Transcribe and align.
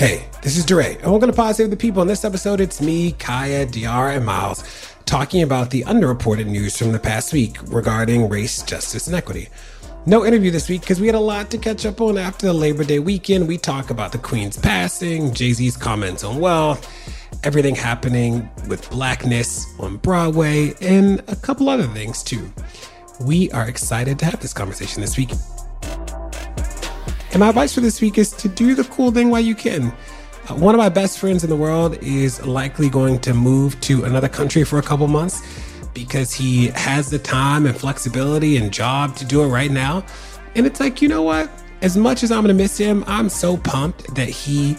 Hey, 0.00 0.24
this 0.40 0.56
is 0.56 0.64
DeRay, 0.64 0.94
and 1.02 1.10
welcome 1.10 1.28
to 1.28 1.36
Pod 1.36 1.56
Save 1.56 1.68
the 1.68 1.76
People. 1.76 2.00
In 2.00 2.08
this 2.08 2.24
episode, 2.24 2.58
it's 2.58 2.80
me, 2.80 3.12
Kaya, 3.12 3.66
De'Ara, 3.66 4.16
and 4.16 4.24
Myles 4.24 4.64
talking 5.04 5.42
about 5.42 5.68
the 5.68 5.82
underreported 5.82 6.46
news 6.46 6.74
from 6.74 6.92
the 6.92 6.98
past 6.98 7.34
week 7.34 7.58
regarding 7.64 8.30
race, 8.30 8.62
justice, 8.62 9.08
and 9.08 9.14
equity. 9.14 9.50
No 10.06 10.24
interview 10.24 10.50
this 10.50 10.70
week 10.70 10.80
because 10.80 11.02
we 11.02 11.06
had 11.06 11.16
a 11.16 11.20
lot 11.20 11.50
to 11.50 11.58
catch 11.58 11.84
up 11.84 12.00
on 12.00 12.16
after 12.16 12.46
the 12.46 12.54
Labor 12.54 12.82
Day 12.82 12.98
weekend. 12.98 13.46
We 13.46 13.58
talk 13.58 13.90
about 13.90 14.10
the 14.10 14.16
Queen's 14.16 14.56
passing, 14.56 15.34
Jay 15.34 15.52
Z's 15.52 15.76
comments 15.76 16.24
on 16.24 16.40
wealth, 16.40 16.88
everything 17.44 17.74
happening 17.74 18.48
with 18.68 18.88
blackness 18.88 19.66
on 19.78 19.98
Broadway, 19.98 20.72
and 20.80 21.22
a 21.28 21.36
couple 21.36 21.68
other 21.68 21.86
things 21.88 22.22
too. 22.22 22.50
We 23.20 23.50
are 23.50 23.68
excited 23.68 24.18
to 24.20 24.24
have 24.24 24.40
this 24.40 24.54
conversation 24.54 25.02
this 25.02 25.18
week. 25.18 25.28
And 27.32 27.38
my 27.38 27.48
advice 27.48 27.72
for 27.72 27.80
this 27.80 28.00
week 28.00 28.18
is 28.18 28.32
to 28.32 28.48
do 28.48 28.74
the 28.74 28.84
cool 28.84 29.12
thing 29.12 29.30
while 29.30 29.40
you 29.40 29.54
can. 29.54 29.92
Uh, 30.48 30.54
one 30.54 30.74
of 30.74 30.78
my 30.78 30.88
best 30.88 31.18
friends 31.18 31.44
in 31.44 31.50
the 31.50 31.56
world 31.56 31.96
is 32.02 32.44
likely 32.44 32.90
going 32.90 33.20
to 33.20 33.32
move 33.34 33.80
to 33.82 34.04
another 34.04 34.28
country 34.28 34.64
for 34.64 34.80
a 34.80 34.82
couple 34.82 35.06
months 35.06 35.40
because 35.94 36.32
he 36.32 36.68
has 36.68 37.08
the 37.08 37.18
time 37.20 37.66
and 37.66 37.76
flexibility 37.76 38.56
and 38.56 38.72
job 38.72 39.14
to 39.16 39.24
do 39.24 39.42
it 39.42 39.46
right 39.46 39.70
now. 39.70 40.04
And 40.56 40.66
it's 40.66 40.80
like, 40.80 41.00
you 41.00 41.08
know 41.08 41.22
what? 41.22 41.48
As 41.82 41.96
much 41.96 42.24
as 42.24 42.32
I'm 42.32 42.42
going 42.42 42.56
to 42.56 42.62
miss 42.62 42.76
him, 42.76 43.04
I'm 43.06 43.28
so 43.28 43.56
pumped 43.56 44.12
that 44.16 44.28
he 44.28 44.76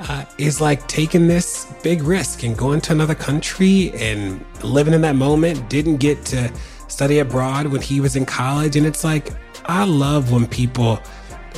uh, 0.00 0.24
is 0.38 0.60
like 0.60 0.86
taking 0.88 1.28
this 1.28 1.72
big 1.84 2.02
risk 2.02 2.42
and 2.42 2.58
going 2.58 2.80
to 2.82 2.92
another 2.92 3.14
country 3.14 3.92
and 3.94 4.44
living 4.64 4.92
in 4.92 5.02
that 5.02 5.14
moment. 5.14 5.70
Didn't 5.70 5.98
get 5.98 6.24
to 6.26 6.52
study 6.88 7.20
abroad 7.20 7.68
when 7.68 7.80
he 7.80 8.00
was 8.00 8.16
in 8.16 8.26
college. 8.26 8.74
And 8.74 8.86
it's 8.86 9.04
like, 9.04 9.30
I 9.66 9.84
love 9.84 10.32
when 10.32 10.48
people 10.48 11.00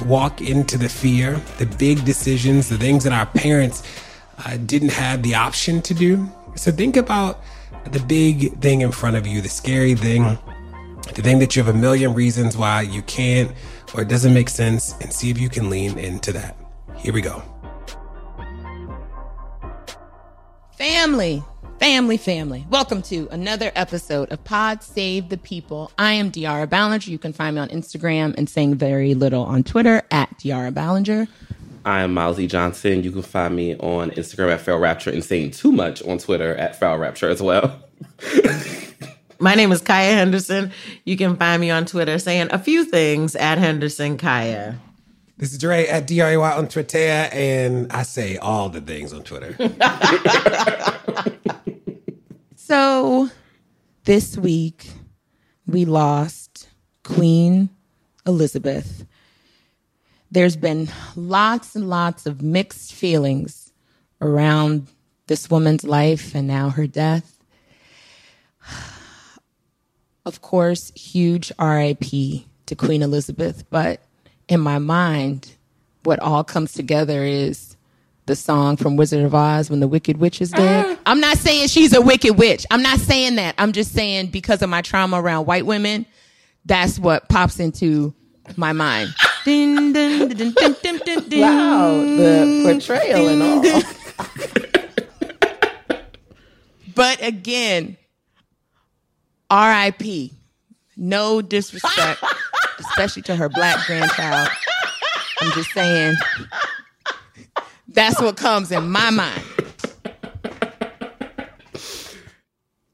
walk 0.02 0.40
into 0.40 0.78
the 0.78 0.88
fear, 0.88 1.40
the 1.58 1.66
big 1.66 2.04
decisions, 2.04 2.68
the 2.68 2.78
things 2.78 3.04
that 3.04 3.12
our 3.12 3.26
parents 3.26 3.82
uh, 4.44 4.56
didn't 4.58 4.92
have 4.92 5.22
the 5.22 5.34
option 5.34 5.80
to 5.82 5.94
do. 5.94 6.28
So 6.56 6.70
think 6.70 6.96
about 6.96 7.40
the 7.90 8.00
big 8.00 8.58
thing 8.60 8.80
in 8.80 8.92
front 8.92 9.16
of 9.16 9.26
you, 9.26 9.40
the 9.40 9.48
scary 9.48 9.94
thing, 9.94 10.38
the 11.14 11.22
thing 11.22 11.38
that 11.38 11.54
you 11.54 11.62
have 11.62 11.74
a 11.74 11.78
million 11.78 12.14
reasons 12.14 12.56
why 12.56 12.82
you 12.82 13.02
can't 13.02 13.52
or 13.94 14.02
it 14.02 14.08
doesn't 14.08 14.34
make 14.34 14.48
sense, 14.48 14.94
and 15.00 15.12
see 15.12 15.30
if 15.30 15.38
you 15.38 15.48
can 15.48 15.70
lean 15.70 15.96
into 15.98 16.32
that. 16.32 16.56
Here 16.96 17.12
we 17.12 17.20
go. 17.20 17.42
Family, 20.72 21.44
family, 21.84 22.16
family. 22.16 22.64
Welcome 22.70 23.02
to 23.02 23.28
another 23.30 23.70
episode 23.74 24.32
of 24.32 24.42
Pod 24.42 24.82
Save 24.82 25.28
the 25.28 25.36
People. 25.36 25.92
I 25.98 26.12
am 26.12 26.30
De'Ara 26.30 26.66
Balenger. 26.66 27.08
You 27.08 27.18
can 27.18 27.34
find 27.34 27.56
me 27.56 27.60
on 27.60 27.68
Instagram 27.68 28.34
and 28.38 28.48
saying 28.48 28.76
very 28.76 29.12
little 29.12 29.42
on 29.42 29.64
Twitter 29.64 30.00
at 30.10 30.30
De'Ara 30.38 30.72
Balenger. 30.72 31.28
I 31.84 32.00
am 32.00 32.14
Myles 32.14 32.40
E. 32.40 32.46
Johnson. 32.46 33.04
You 33.04 33.12
can 33.12 33.20
find 33.20 33.54
me 33.54 33.76
on 33.76 34.12
Instagram 34.12 34.54
at 34.54 34.62
Pharaoh 34.62 34.78
Rapture 34.78 35.10
and 35.10 35.22
saying 35.22 35.50
too 35.50 35.72
much 35.72 36.02
on 36.04 36.16
Twitter 36.16 36.54
at 36.56 36.80
Pharaoh 36.80 36.96
Rapture 36.96 37.28
as 37.28 37.42
well. 37.42 37.78
My 39.38 39.54
name 39.54 39.70
is 39.70 39.82
Kaya 39.82 40.14
Henderson. 40.14 40.72
You 41.04 41.18
can 41.18 41.36
find 41.36 41.60
me 41.60 41.70
on 41.70 41.84
Twitter 41.84 42.18
saying 42.18 42.48
a 42.50 42.58
few 42.58 42.86
things 42.86 43.36
at 43.36 43.58
Henderson 43.58 44.16
Kaya. 44.16 44.78
This 45.36 45.52
is 45.52 45.58
Dre 45.58 45.86
at 45.86 46.06
DRAY 46.06 46.36
on 46.36 46.66
Twitter, 46.66 47.28
and 47.30 47.92
I 47.92 48.04
say 48.04 48.38
all 48.38 48.70
the 48.70 48.80
things 48.80 49.12
on 49.12 49.22
Twitter. 49.22 49.54
So 52.66 53.28
this 54.04 54.38
week 54.38 54.88
we 55.66 55.84
lost 55.84 56.70
Queen 57.02 57.68
Elizabeth. 58.26 59.04
There's 60.30 60.56
been 60.56 60.88
lots 61.14 61.76
and 61.76 61.90
lots 61.90 62.24
of 62.24 62.40
mixed 62.40 62.94
feelings 62.94 63.70
around 64.22 64.86
this 65.26 65.50
woman's 65.50 65.84
life 65.84 66.34
and 66.34 66.48
now 66.48 66.70
her 66.70 66.86
death. 66.86 67.38
Of 70.26 70.40
course, 70.40 70.90
huge 70.96 71.52
RIP 71.60 72.00
to 72.64 72.74
Queen 72.74 73.02
Elizabeth, 73.02 73.68
but 73.68 74.00
in 74.48 74.58
my 74.58 74.78
mind, 74.78 75.52
what 76.02 76.18
all 76.18 76.42
comes 76.42 76.72
together 76.72 77.24
is 77.24 77.76
the 78.26 78.34
song 78.36 78.76
from 78.76 78.96
Wizard 78.96 79.24
of 79.24 79.34
Oz 79.34 79.68
when 79.70 79.80
the 79.80 79.88
Wicked 79.88 80.16
Witch 80.16 80.40
is 80.40 80.50
dead. 80.50 80.98
I'm 81.06 81.20
not 81.20 81.36
saying 81.36 81.68
she's 81.68 81.92
a 81.92 82.00
wicked 82.00 82.38
witch. 82.38 82.64
I'm 82.70 82.82
not 82.82 82.98
saying 82.98 83.36
that. 83.36 83.54
I'm 83.58 83.72
just 83.72 83.92
saying 83.92 84.28
because 84.28 84.62
of 84.62 84.70
my 84.70 84.80
trauma 84.82 85.20
around 85.20 85.46
white 85.46 85.66
women, 85.66 86.06
that's 86.64 86.98
what 86.98 87.28
pops 87.28 87.60
into 87.60 88.14
my 88.56 88.72
mind. 88.72 89.14
Wow, 91.42 91.92
the 91.98 92.62
portrayal 92.64 93.28
and 93.28 93.42
all. 93.42 93.82
But 96.94 97.22
again, 97.22 97.96
RIP. 99.52 100.30
No 100.96 101.42
disrespect, 101.42 102.22
especially 102.78 103.22
to 103.22 103.34
her 103.36 103.48
black 103.48 103.84
grandchild. 103.86 104.48
I'm 105.40 105.50
just 105.52 105.72
saying 105.72 106.14
that's 107.94 108.20
what 108.20 108.36
comes 108.36 108.70
in 108.70 108.90
my 108.90 109.10
mind. 109.10 109.42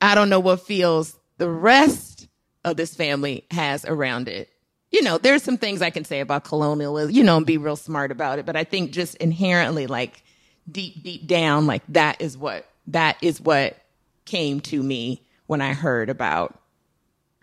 I 0.01 0.15
don't 0.15 0.29
know 0.31 0.41
what 0.41 0.61
feels 0.63 1.19
the 1.39 1.49
rest 1.51 2.29
of 2.65 2.77
this 2.77 2.95
family 2.95 3.45
has 3.51 3.85
around 3.85 4.29
it. 4.29 4.49
You 4.91 5.03
know, 5.03 5.19
there's 5.19 5.43
some 5.43 5.57
things 5.57 5.83
I 5.83 5.91
can 5.91 6.05
say 6.05 6.21
about 6.21 6.45
colonialism, 6.45 7.15
you 7.15 7.23
know, 7.23 7.37
and 7.37 7.47
be 7.47 7.59
real 7.59 7.77
smart 7.77 8.11
about 8.11 8.39
it. 8.39 8.47
But 8.47 8.57
I 8.57 8.65
think 8.65 8.93
just 8.93 9.15
inherently, 9.17 9.87
like 9.87 10.23
deep, 10.71 11.03
deep 11.03 11.27
down, 11.27 11.67
like 11.67 11.83
that 11.89 12.21
is 12.21 12.37
what 12.37 12.67
that 12.89 13.17
is 13.23 13.41
what 13.41 13.77
came 14.25 14.61
to 14.61 14.83
me 14.83 15.23
when 15.47 15.61
I 15.61 15.75
heard 15.75 16.11
about 16.11 16.59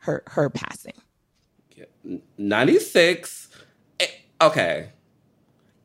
her 0.01 0.23
her 0.27 0.49
passing. 0.49 0.93
96. 2.37 3.49
Eh, 3.99 4.07
Okay. 4.41 4.89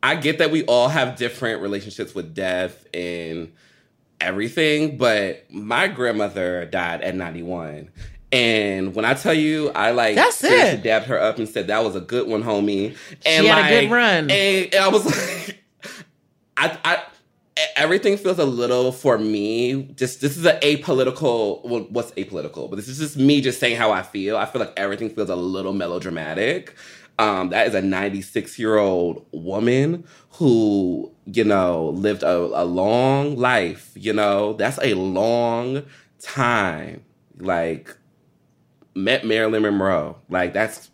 I 0.03 0.17
get 0.17 0.39
that 0.39 0.51
we 0.51 0.65
all 0.65 0.89
have 0.89 1.17
different 1.17 1.63
relationships 1.63 2.15
with 2.15 2.35
death 2.35 2.87
and 2.93 3.53
everything, 4.21 4.97
but 4.97 5.45
my 5.51 5.89
grandmother 5.89 6.65
died 6.67 7.03
at 7.03 7.15
91. 7.15 7.91
And 8.33 8.95
when 8.95 9.05
I 9.05 9.15
tell 9.15 9.35
you, 9.35 9.71
I 9.71 9.91
like 9.91 10.15
That's 10.17 10.43
it. 10.43 10.83
dabbed 10.83 11.07
her 11.07 11.21
up 11.21 11.39
and 11.39 11.49
said 11.49 11.67
that 11.67 11.85
was 11.85 11.95
a 11.95 12.01
good 12.01 12.27
one, 12.27 12.43
homie. 12.43 12.97
And 13.27 13.45
She 13.45 13.47
had 13.47 13.73
a 13.73 13.81
good 13.83 13.91
run. 13.91 14.31
And, 14.31 14.75
and 14.75 14.75
I 14.75 14.89
was 14.89 15.05
like, 15.47 15.63
I, 16.57 16.79
I, 16.85 17.03
everything 17.77 18.17
feels 18.17 18.39
a 18.39 18.45
little 18.47 18.91
for 18.91 19.19
me. 19.19 19.83
Just 19.97 20.23
this 20.23 20.39
is 20.39 20.47
an 20.47 20.59
apolitical. 20.61 21.63
Well, 21.69 21.87
what's 21.91 22.11
apolitical? 22.13 22.71
But 22.71 22.77
this 22.77 22.89
is 22.89 22.99
just 22.99 23.19
me 23.19 23.43
just 23.43 23.61
saying 23.61 23.77
how 23.77 23.93
I 23.93 24.03
feel. 24.03 24.39
I 24.39 24.47
feel 24.47 24.61
like 24.61 24.73
everything 24.79 25.11
feels 25.11 25.29
a 25.29 25.37
little 25.37 25.75
melodramatic. 25.75 26.75
Um, 27.23 27.51
that 27.51 27.69
is 27.69 27.75
a 27.75 27.81
96 27.81 28.59
year 28.59 28.79
old 28.79 29.25
woman 29.31 30.05
who, 30.31 31.13
you 31.25 31.45
know, 31.45 31.91
lived 31.91 32.25
a, 32.25 32.37
a 32.37 32.65
long 32.65 33.37
life. 33.37 33.93
You 33.95 34.13
know, 34.13 34.55
that's 34.55 34.79
a 34.83 34.95
long 34.95 35.85
time. 36.21 37.05
Like, 37.39 37.97
met 38.95 39.25
Marilyn 39.25 39.63
Monroe. 39.63 40.17
Like, 40.29 40.53
that's 40.53 40.91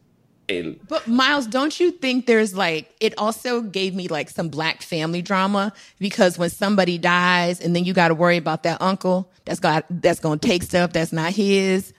in 0.49 0.81
But 0.89 1.07
Myles, 1.07 1.47
don't 1.47 1.79
you 1.79 1.91
think 1.91 2.27
there's 2.27 2.55
like 2.55 2.95
it 3.01 3.15
also 3.19 3.61
gave 3.61 3.95
me 3.95 4.09
like 4.09 4.31
some 4.31 4.49
black 4.49 4.83
family 4.83 5.23
drama 5.23 5.73
because 5.99 6.39
when 6.39 6.51
somebody 6.51 6.99
dies 6.99 7.61
and 7.61 7.77
then 7.77 7.85
you 7.85 7.93
got 7.93 8.09
to 8.09 8.15
worry 8.15 8.39
about 8.39 8.63
that 8.63 8.81
uncle 8.81 9.31
that's 9.45 9.61
got 9.61 9.85
that's 9.91 10.21
to 10.21 10.37
take 10.39 10.63
stuff 10.63 10.93
that's 10.93 11.13
not 11.13 11.33
his. 11.33 11.93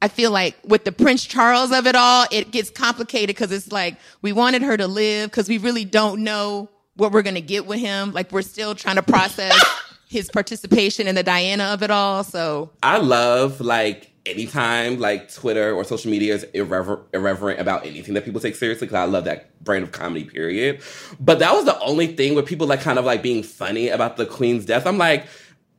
I 0.00 0.08
feel 0.08 0.30
like 0.30 0.56
with 0.64 0.84
the 0.84 0.92
Prince 0.92 1.24
Charles 1.24 1.72
of 1.72 1.86
it 1.86 1.96
all, 1.96 2.26
it 2.30 2.50
gets 2.50 2.70
complicated 2.70 3.34
because 3.34 3.50
it's 3.50 3.72
like 3.72 3.96
we 4.22 4.32
wanted 4.32 4.62
her 4.62 4.76
to 4.76 4.86
live 4.86 5.30
because 5.30 5.48
we 5.48 5.58
really 5.58 5.84
don't 5.84 6.22
know 6.22 6.68
what 6.94 7.12
we're 7.12 7.22
going 7.22 7.34
to 7.34 7.40
get 7.40 7.66
with 7.66 7.80
him. 7.80 8.12
Like 8.12 8.30
we're 8.30 8.42
still 8.42 8.74
trying 8.74 8.96
to 8.96 9.02
process 9.02 9.54
his 10.08 10.30
participation 10.30 11.06
in 11.06 11.14
the 11.14 11.22
Diana 11.22 11.64
of 11.64 11.82
it 11.82 11.90
all. 11.90 12.22
So 12.24 12.70
I 12.82 12.98
love 12.98 13.60
like 13.60 14.12
anytime 14.24 15.00
like 15.00 15.32
Twitter 15.32 15.72
or 15.72 15.84
social 15.84 16.10
media 16.10 16.34
is 16.34 16.44
irrever- 16.54 17.00
irreverent 17.12 17.60
about 17.60 17.86
anything 17.86 18.14
that 18.14 18.24
people 18.24 18.40
take 18.40 18.54
seriously 18.54 18.86
because 18.86 18.96
I 18.96 19.04
love 19.04 19.24
that 19.24 19.62
brand 19.64 19.84
of 19.84 19.92
comedy, 19.92 20.24
period. 20.24 20.80
But 21.18 21.38
that 21.40 21.54
was 21.54 21.64
the 21.64 21.78
only 21.80 22.08
thing 22.08 22.34
with 22.34 22.46
people 22.46 22.66
like 22.66 22.80
kind 22.80 22.98
of 22.98 23.04
like 23.04 23.22
being 23.22 23.42
funny 23.42 23.88
about 23.88 24.16
the 24.16 24.26
Queen's 24.26 24.64
death. 24.64 24.86
I'm 24.86 24.98
like, 24.98 25.26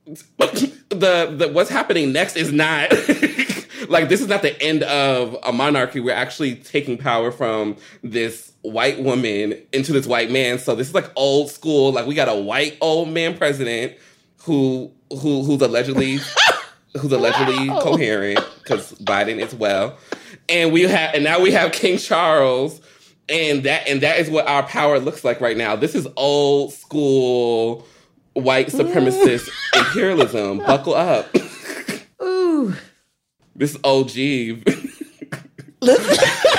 the, 0.05 1.35
the 1.37 1.49
what's 1.51 1.69
happening 1.69 2.11
next 2.11 2.35
is 2.35 2.51
not 2.51 2.91
like 3.89 4.09
this 4.09 4.21
is 4.21 4.27
not 4.27 4.41
the 4.41 4.59
end 4.61 4.83
of 4.83 5.37
a 5.43 5.51
monarchy. 5.51 5.99
We're 5.99 6.13
actually 6.13 6.55
taking 6.55 6.97
power 6.97 7.31
from 7.31 7.77
this 8.03 8.51
white 8.61 9.01
woman 9.01 9.61
into 9.71 9.93
this 9.93 10.05
white 10.05 10.31
man. 10.31 10.59
So 10.59 10.75
this 10.75 10.87
is 10.87 10.93
like 10.93 11.11
old 11.15 11.49
school. 11.49 11.91
Like 11.91 12.05
we 12.05 12.15
got 12.15 12.29
a 12.29 12.35
white 12.35 12.77
old 12.81 13.09
man 13.09 13.37
president 13.37 13.97
who 14.43 14.91
who 15.09 15.43
who's 15.43 15.61
allegedly 15.61 16.19
who's 16.97 17.11
allegedly 17.11 17.69
wow. 17.69 17.81
coherent 17.81 18.45
because 18.59 18.93
Biden 18.93 19.39
is 19.39 19.53
well, 19.53 19.97
and 20.47 20.71
we 20.71 20.83
have 20.83 21.15
and 21.15 21.23
now 21.23 21.39
we 21.39 21.51
have 21.51 21.71
King 21.71 21.97
Charles, 21.97 22.81
and 23.27 23.63
that 23.63 23.87
and 23.87 24.01
that 24.01 24.19
is 24.19 24.29
what 24.29 24.47
our 24.47 24.63
power 24.63 24.99
looks 24.99 25.23
like 25.23 25.41
right 25.41 25.57
now. 25.57 25.75
This 25.75 25.95
is 25.95 26.07
old 26.15 26.73
school 26.73 27.85
white 28.33 28.67
supremacist 28.67 29.49
imperialism. 29.75 30.59
Buckle 30.59 30.95
up. 30.95 31.27
Ooh, 32.21 32.73
this 33.55 33.77
OG. 33.83 34.63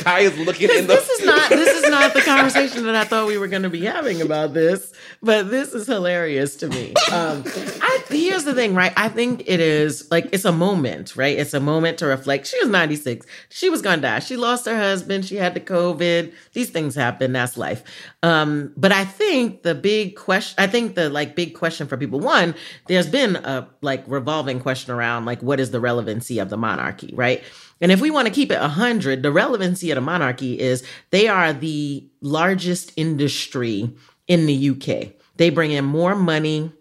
Kai 0.00 0.20
is 0.20 0.38
looking 0.38 0.70
in 0.70 0.86
the. 0.86 0.94
This 0.94 1.08
is 1.08 1.24
not. 1.24 1.50
This 1.60 1.84
is 1.84 1.90
not 1.90 2.14
the 2.14 2.22
conversation 2.22 2.84
that 2.84 2.94
I 2.94 3.04
thought 3.04 3.26
we 3.26 3.36
were 3.36 3.48
going 3.48 3.64
to 3.64 3.70
be 3.70 3.84
having 3.84 4.22
about 4.22 4.54
this. 4.54 4.92
But 5.22 5.50
this 5.50 5.74
is 5.74 5.86
hilarious 5.86 6.56
to 6.56 6.68
me. 6.68 6.94
Um, 7.12 7.42
I, 7.46 8.02
here's 8.08 8.44
the 8.44 8.54
thing, 8.54 8.74
right? 8.74 8.92
I 8.96 9.08
think 9.08 9.42
it 9.46 9.60
is 9.60 10.10
like 10.10 10.28
it's 10.32 10.44
a 10.44 10.52
moment, 10.52 11.16
right? 11.16 11.36
It's 11.38 11.52
a 11.52 11.60
moment 11.60 11.98
to 11.98 12.06
reflect. 12.06 12.46
She 12.46 12.58
was 12.60 12.68
96. 12.68 13.26
She 13.50 13.68
was 13.68 13.82
gonna 13.82 14.00
die. 14.00 14.20
She 14.20 14.36
lost 14.36 14.66
her 14.66 14.76
husband. 14.76 15.26
She 15.26 15.36
had 15.36 15.54
the 15.54 15.60
COVID. 15.60 16.32
These 16.52 16.70
things 16.70 16.94
happen. 16.94 17.32
That's 17.32 17.56
life. 17.56 17.82
Um, 18.22 18.72
but 18.76 18.92
I 18.92 19.04
think 19.04 19.62
the 19.62 19.74
big 19.74 20.16
question. 20.16 20.54
I 20.58 20.66
think 20.66 20.94
the 20.94 21.10
like 21.10 21.36
big 21.36 21.54
question 21.54 21.86
for 21.86 21.96
people. 21.96 22.20
One, 22.20 22.54
there's 22.86 23.08
been 23.08 23.36
a 23.36 23.68
like 23.82 24.04
revolving 24.06 24.60
question 24.60 24.94
around 24.94 25.24
like 25.24 25.42
what 25.42 25.60
is 25.60 25.70
the 25.70 25.80
relevancy 25.80 26.38
of 26.38 26.48
the 26.48 26.56
monarchy, 26.56 27.12
right? 27.14 27.42
And 27.80 27.90
if 27.90 28.00
we 28.00 28.10
want 28.10 28.28
to 28.28 28.34
keep 28.34 28.50
it 28.52 28.60
100, 28.60 29.22
the 29.22 29.32
relevancy 29.32 29.90
of 29.90 29.94
the 29.94 30.00
monarchy 30.02 30.58
is 30.58 30.84
they 31.10 31.28
are 31.28 31.52
the 31.52 32.06
largest 32.20 32.92
industry 32.96 33.90
in 34.28 34.46
the 34.46 34.70
UK. 34.70 35.12
They 35.36 35.50
bring 35.50 35.72
in 35.72 35.84
more 35.84 36.14
money 36.14 36.72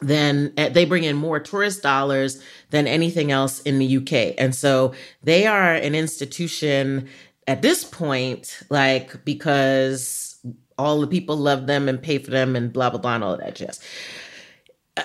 than 0.00 0.52
eh, 0.56 0.68
they 0.68 0.84
bring 0.84 1.04
in 1.04 1.16
more 1.16 1.40
tourist 1.40 1.82
dollars 1.82 2.40
than 2.70 2.86
anything 2.86 3.32
else 3.32 3.60
in 3.62 3.78
the 3.78 3.96
UK. 3.96 4.34
And 4.38 4.54
so 4.54 4.94
they 5.22 5.46
are 5.46 5.74
an 5.74 5.94
institution 5.94 7.08
at 7.46 7.62
this 7.62 7.82
point, 7.82 8.60
like 8.70 9.24
because 9.24 10.38
all 10.76 11.00
the 11.00 11.06
people 11.06 11.36
love 11.36 11.66
them 11.66 11.88
and 11.88 12.00
pay 12.00 12.18
for 12.18 12.30
them 12.30 12.54
and 12.54 12.72
blah, 12.72 12.90
blah, 12.90 13.00
blah, 13.00 13.16
and 13.16 13.24
all 13.24 13.34
of 13.34 13.40
that 13.40 13.56
jazz. 13.56 13.80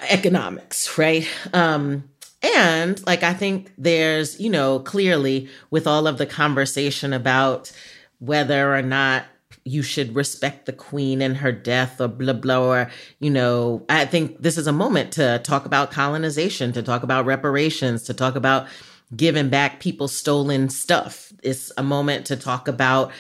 Economics, 0.09 0.97
right? 0.97 1.27
Um, 1.53 2.09
and 2.43 3.05
like, 3.05 3.23
I 3.23 3.33
think 3.33 3.71
there's, 3.77 4.39
you 4.39 4.49
know, 4.49 4.79
clearly 4.79 5.49
with 5.71 5.87
all 5.87 6.07
of 6.07 6.17
the 6.17 6.25
conversation 6.25 7.13
about 7.13 7.71
whether 8.19 8.75
or 8.75 8.81
not 8.81 9.25
you 9.65 9.81
should 9.81 10.13
respect 10.15 10.65
the 10.65 10.73
queen 10.73 11.21
and 11.21 11.37
her 11.37 11.51
death 11.51 12.01
or 12.01 12.09
blah, 12.09 12.33
blah, 12.33 12.59
or, 12.59 12.91
you 13.19 13.29
know, 13.29 13.85
I 13.87 14.05
think 14.05 14.41
this 14.41 14.57
is 14.57 14.67
a 14.67 14.73
moment 14.73 15.13
to 15.13 15.39
talk 15.39 15.65
about 15.65 15.91
colonization, 15.91 16.73
to 16.73 16.83
talk 16.83 17.03
about 17.03 17.25
reparations, 17.25 18.03
to 18.03 18.13
talk 18.13 18.35
about 18.35 18.67
giving 19.15 19.49
back 19.49 19.79
people's 19.79 20.13
stolen 20.13 20.69
stuff. 20.69 21.31
It's 21.43 21.71
a 21.77 21.83
moment 21.83 22.25
to 22.25 22.35
talk 22.35 22.67
about 22.67 23.11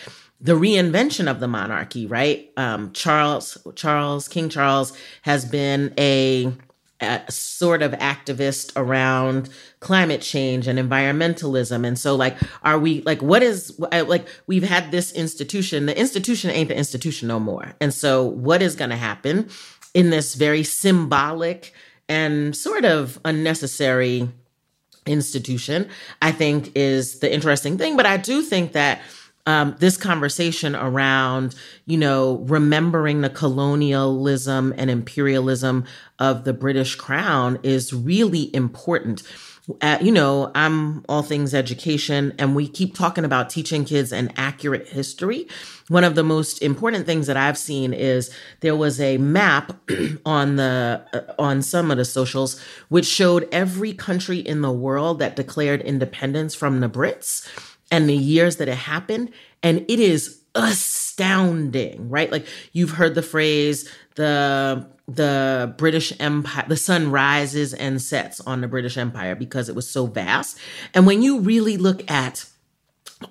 the 0.41 0.53
reinvention 0.53 1.31
of 1.31 1.39
the 1.39 1.47
monarchy, 1.47 2.05
right? 2.05 2.51
Um, 2.57 2.91
Charles, 2.91 3.57
Charles, 3.75 4.27
King 4.27 4.49
Charles 4.49 4.91
has 5.21 5.45
been 5.45 5.93
a 5.97 6.51
a 7.03 7.31
sort 7.31 7.81
of 7.81 7.91
activist 7.93 8.71
around 8.75 9.49
climate 9.79 10.21
change 10.21 10.67
and 10.67 10.79
environmentalism. 10.79 11.85
And 11.85 11.97
so 11.99 12.15
like 12.15 12.37
are 12.63 12.79
we 12.79 13.01
like 13.01 13.21
what 13.21 13.43
is 13.43 13.79
uh, 13.91 14.05
like 14.07 14.27
we've 14.47 14.63
had 14.63 14.91
this 14.91 15.11
institution 15.11 15.85
the 15.85 15.97
institution 15.97 16.49
ain't 16.49 16.69
the 16.69 16.77
institution 16.77 17.27
no 17.27 17.39
more. 17.39 17.73
And 17.79 17.93
so 17.93 18.23
what 18.23 18.61
is 18.61 18.75
going 18.75 18.89
to 18.91 18.95
happen 18.97 19.49
in 19.93 20.09
this 20.09 20.35
very 20.35 20.63
symbolic 20.63 21.73
and 22.09 22.55
sort 22.55 22.85
of 22.85 23.19
unnecessary 23.23 24.29
institution 25.05 25.89
i 26.21 26.31
think 26.31 26.71
is 26.75 27.19
the 27.19 27.33
interesting 27.33 27.77
thing. 27.77 27.97
But 27.97 28.05
i 28.05 28.17
do 28.17 28.41
think 28.41 28.71
that 28.71 29.01
um, 29.45 29.75
this 29.79 29.97
conversation 29.97 30.75
around, 30.75 31.55
you 31.85 31.97
know, 31.97 32.37
remembering 32.47 33.21
the 33.21 33.29
colonialism 33.29 34.73
and 34.77 34.89
imperialism 34.89 35.85
of 36.19 36.45
the 36.45 36.53
British 36.53 36.95
crown 36.95 37.59
is 37.63 37.93
really 37.93 38.53
important. 38.55 39.23
Uh, 39.79 39.97
you 40.01 40.11
know, 40.11 40.51
I'm 40.55 41.05
all 41.07 41.23
things 41.23 41.53
education, 41.53 42.33
and 42.37 42.53
we 42.53 42.67
keep 42.67 42.95
talking 42.95 43.23
about 43.23 43.49
teaching 43.49 43.85
kids 43.85 44.11
an 44.11 44.33
accurate 44.35 44.89
history. 44.89 45.47
One 45.87 46.03
of 46.03 46.15
the 46.15 46.23
most 46.23 46.61
important 46.61 47.05
things 47.05 47.27
that 47.27 47.37
I've 47.37 47.57
seen 47.57 47.93
is 47.93 48.29
there 48.59 48.75
was 48.75 48.99
a 48.99 49.17
map 49.17 49.71
on 50.25 50.57
the 50.57 51.05
uh, 51.13 51.41
on 51.41 51.61
some 51.61 51.91
of 51.91 51.97
the 51.97 52.03
socials 52.03 52.61
which 52.89 53.05
showed 53.05 53.47
every 53.53 53.93
country 53.93 54.39
in 54.39 54.61
the 54.61 54.71
world 54.71 55.19
that 55.19 55.37
declared 55.37 55.81
independence 55.81 56.53
from 56.55 56.81
the 56.81 56.89
Brits 56.89 57.47
and 57.93 58.09
the 58.09 58.17
years 58.17 58.57
that 58.57 58.67
it 58.67 58.75
happened. 58.75 59.31
And 59.61 59.85
it 59.87 59.99
is 59.99 60.41
astounding, 60.55 62.09
right? 62.09 62.31
Like 62.31 62.47
you've 62.73 62.91
heard 62.91 63.15
the 63.15 63.21
phrase, 63.21 63.89
the 64.15 64.89
the 65.07 65.73
British 65.77 66.13
Empire, 66.19 66.65
the 66.67 66.77
sun 66.77 67.11
rises 67.11 67.73
and 67.73 68.01
sets 68.01 68.41
on 68.41 68.61
the 68.61 68.67
British 68.67 68.97
Empire 68.97 69.35
because 69.35 69.69
it 69.69 69.75
was 69.75 69.87
so 69.87 70.07
vast. 70.07 70.57
And 70.93 71.05
when 71.05 71.21
you 71.21 71.39
really 71.39 71.77
look 71.77 72.09
at 72.09 72.45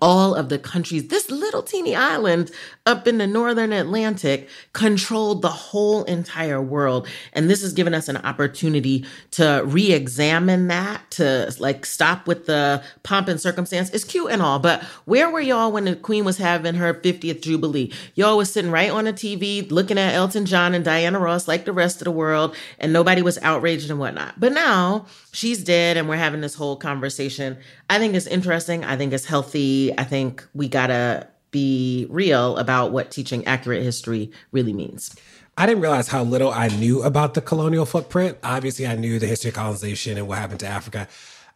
all 0.00 0.34
of 0.34 0.48
the 0.48 0.58
countries, 0.58 1.08
this 1.08 1.30
little 1.30 1.62
teeny 1.62 1.94
island 1.94 2.50
up 2.86 3.06
in 3.06 3.18
the 3.18 3.26
northern 3.26 3.72
Atlantic 3.72 4.48
controlled 4.72 5.42
the 5.42 5.48
whole 5.48 6.04
entire 6.04 6.60
world. 6.60 7.06
And 7.32 7.48
this 7.48 7.62
has 7.62 7.72
given 7.72 7.94
us 7.94 8.08
an 8.08 8.16
opportunity 8.18 9.04
to 9.32 9.62
re 9.64 9.92
examine 9.92 10.68
that, 10.68 11.10
to 11.12 11.52
like 11.58 11.86
stop 11.86 12.26
with 12.26 12.46
the 12.46 12.82
pomp 13.02 13.28
and 13.28 13.40
circumstance. 13.40 13.90
It's 13.90 14.04
cute 14.04 14.30
and 14.30 14.42
all, 14.42 14.58
but 14.58 14.82
where 15.04 15.30
were 15.30 15.40
y'all 15.40 15.72
when 15.72 15.84
the 15.84 15.96
Queen 15.96 16.24
was 16.24 16.38
having 16.38 16.74
her 16.74 16.94
50th 16.94 17.42
Jubilee? 17.42 17.92
Y'all 18.14 18.36
was 18.36 18.52
sitting 18.52 18.70
right 18.70 18.90
on 18.90 19.04
the 19.04 19.12
TV 19.12 19.70
looking 19.70 19.98
at 19.98 20.14
Elton 20.14 20.46
John 20.46 20.74
and 20.74 20.84
Diana 20.84 21.18
Ross 21.18 21.46
like 21.48 21.64
the 21.64 21.72
rest 21.72 22.00
of 22.00 22.04
the 22.04 22.10
world, 22.10 22.56
and 22.78 22.92
nobody 22.92 23.22
was 23.22 23.38
outraged 23.42 23.90
and 23.90 23.98
whatnot. 23.98 24.38
But 24.40 24.52
now 24.52 25.06
she's 25.32 25.62
dead, 25.62 25.96
and 25.96 26.08
we're 26.08 26.16
having 26.16 26.40
this 26.40 26.54
whole 26.54 26.76
conversation. 26.76 27.58
I 27.92 27.98
think 27.98 28.14
it's 28.14 28.26
interesting. 28.26 28.86
I 28.86 28.96
think 28.96 29.12
it's 29.12 29.26
healthy. 29.26 29.92
I 29.98 30.04
think 30.04 30.48
we 30.54 30.66
gotta 30.66 31.28
be 31.50 32.06
real 32.08 32.56
about 32.56 32.90
what 32.90 33.10
teaching 33.10 33.44
accurate 33.44 33.82
history 33.82 34.30
really 34.50 34.72
means. 34.72 35.14
I 35.58 35.66
didn't 35.66 35.82
realize 35.82 36.08
how 36.08 36.22
little 36.22 36.50
I 36.50 36.68
knew 36.68 37.02
about 37.02 37.34
the 37.34 37.42
colonial 37.42 37.84
footprint. 37.84 38.38
Obviously, 38.42 38.86
I 38.86 38.94
knew 38.94 39.18
the 39.18 39.26
history 39.26 39.50
of 39.50 39.56
colonization 39.56 40.16
and 40.16 40.26
what 40.26 40.38
happened 40.38 40.60
to 40.60 40.66
Africa. 40.66 41.06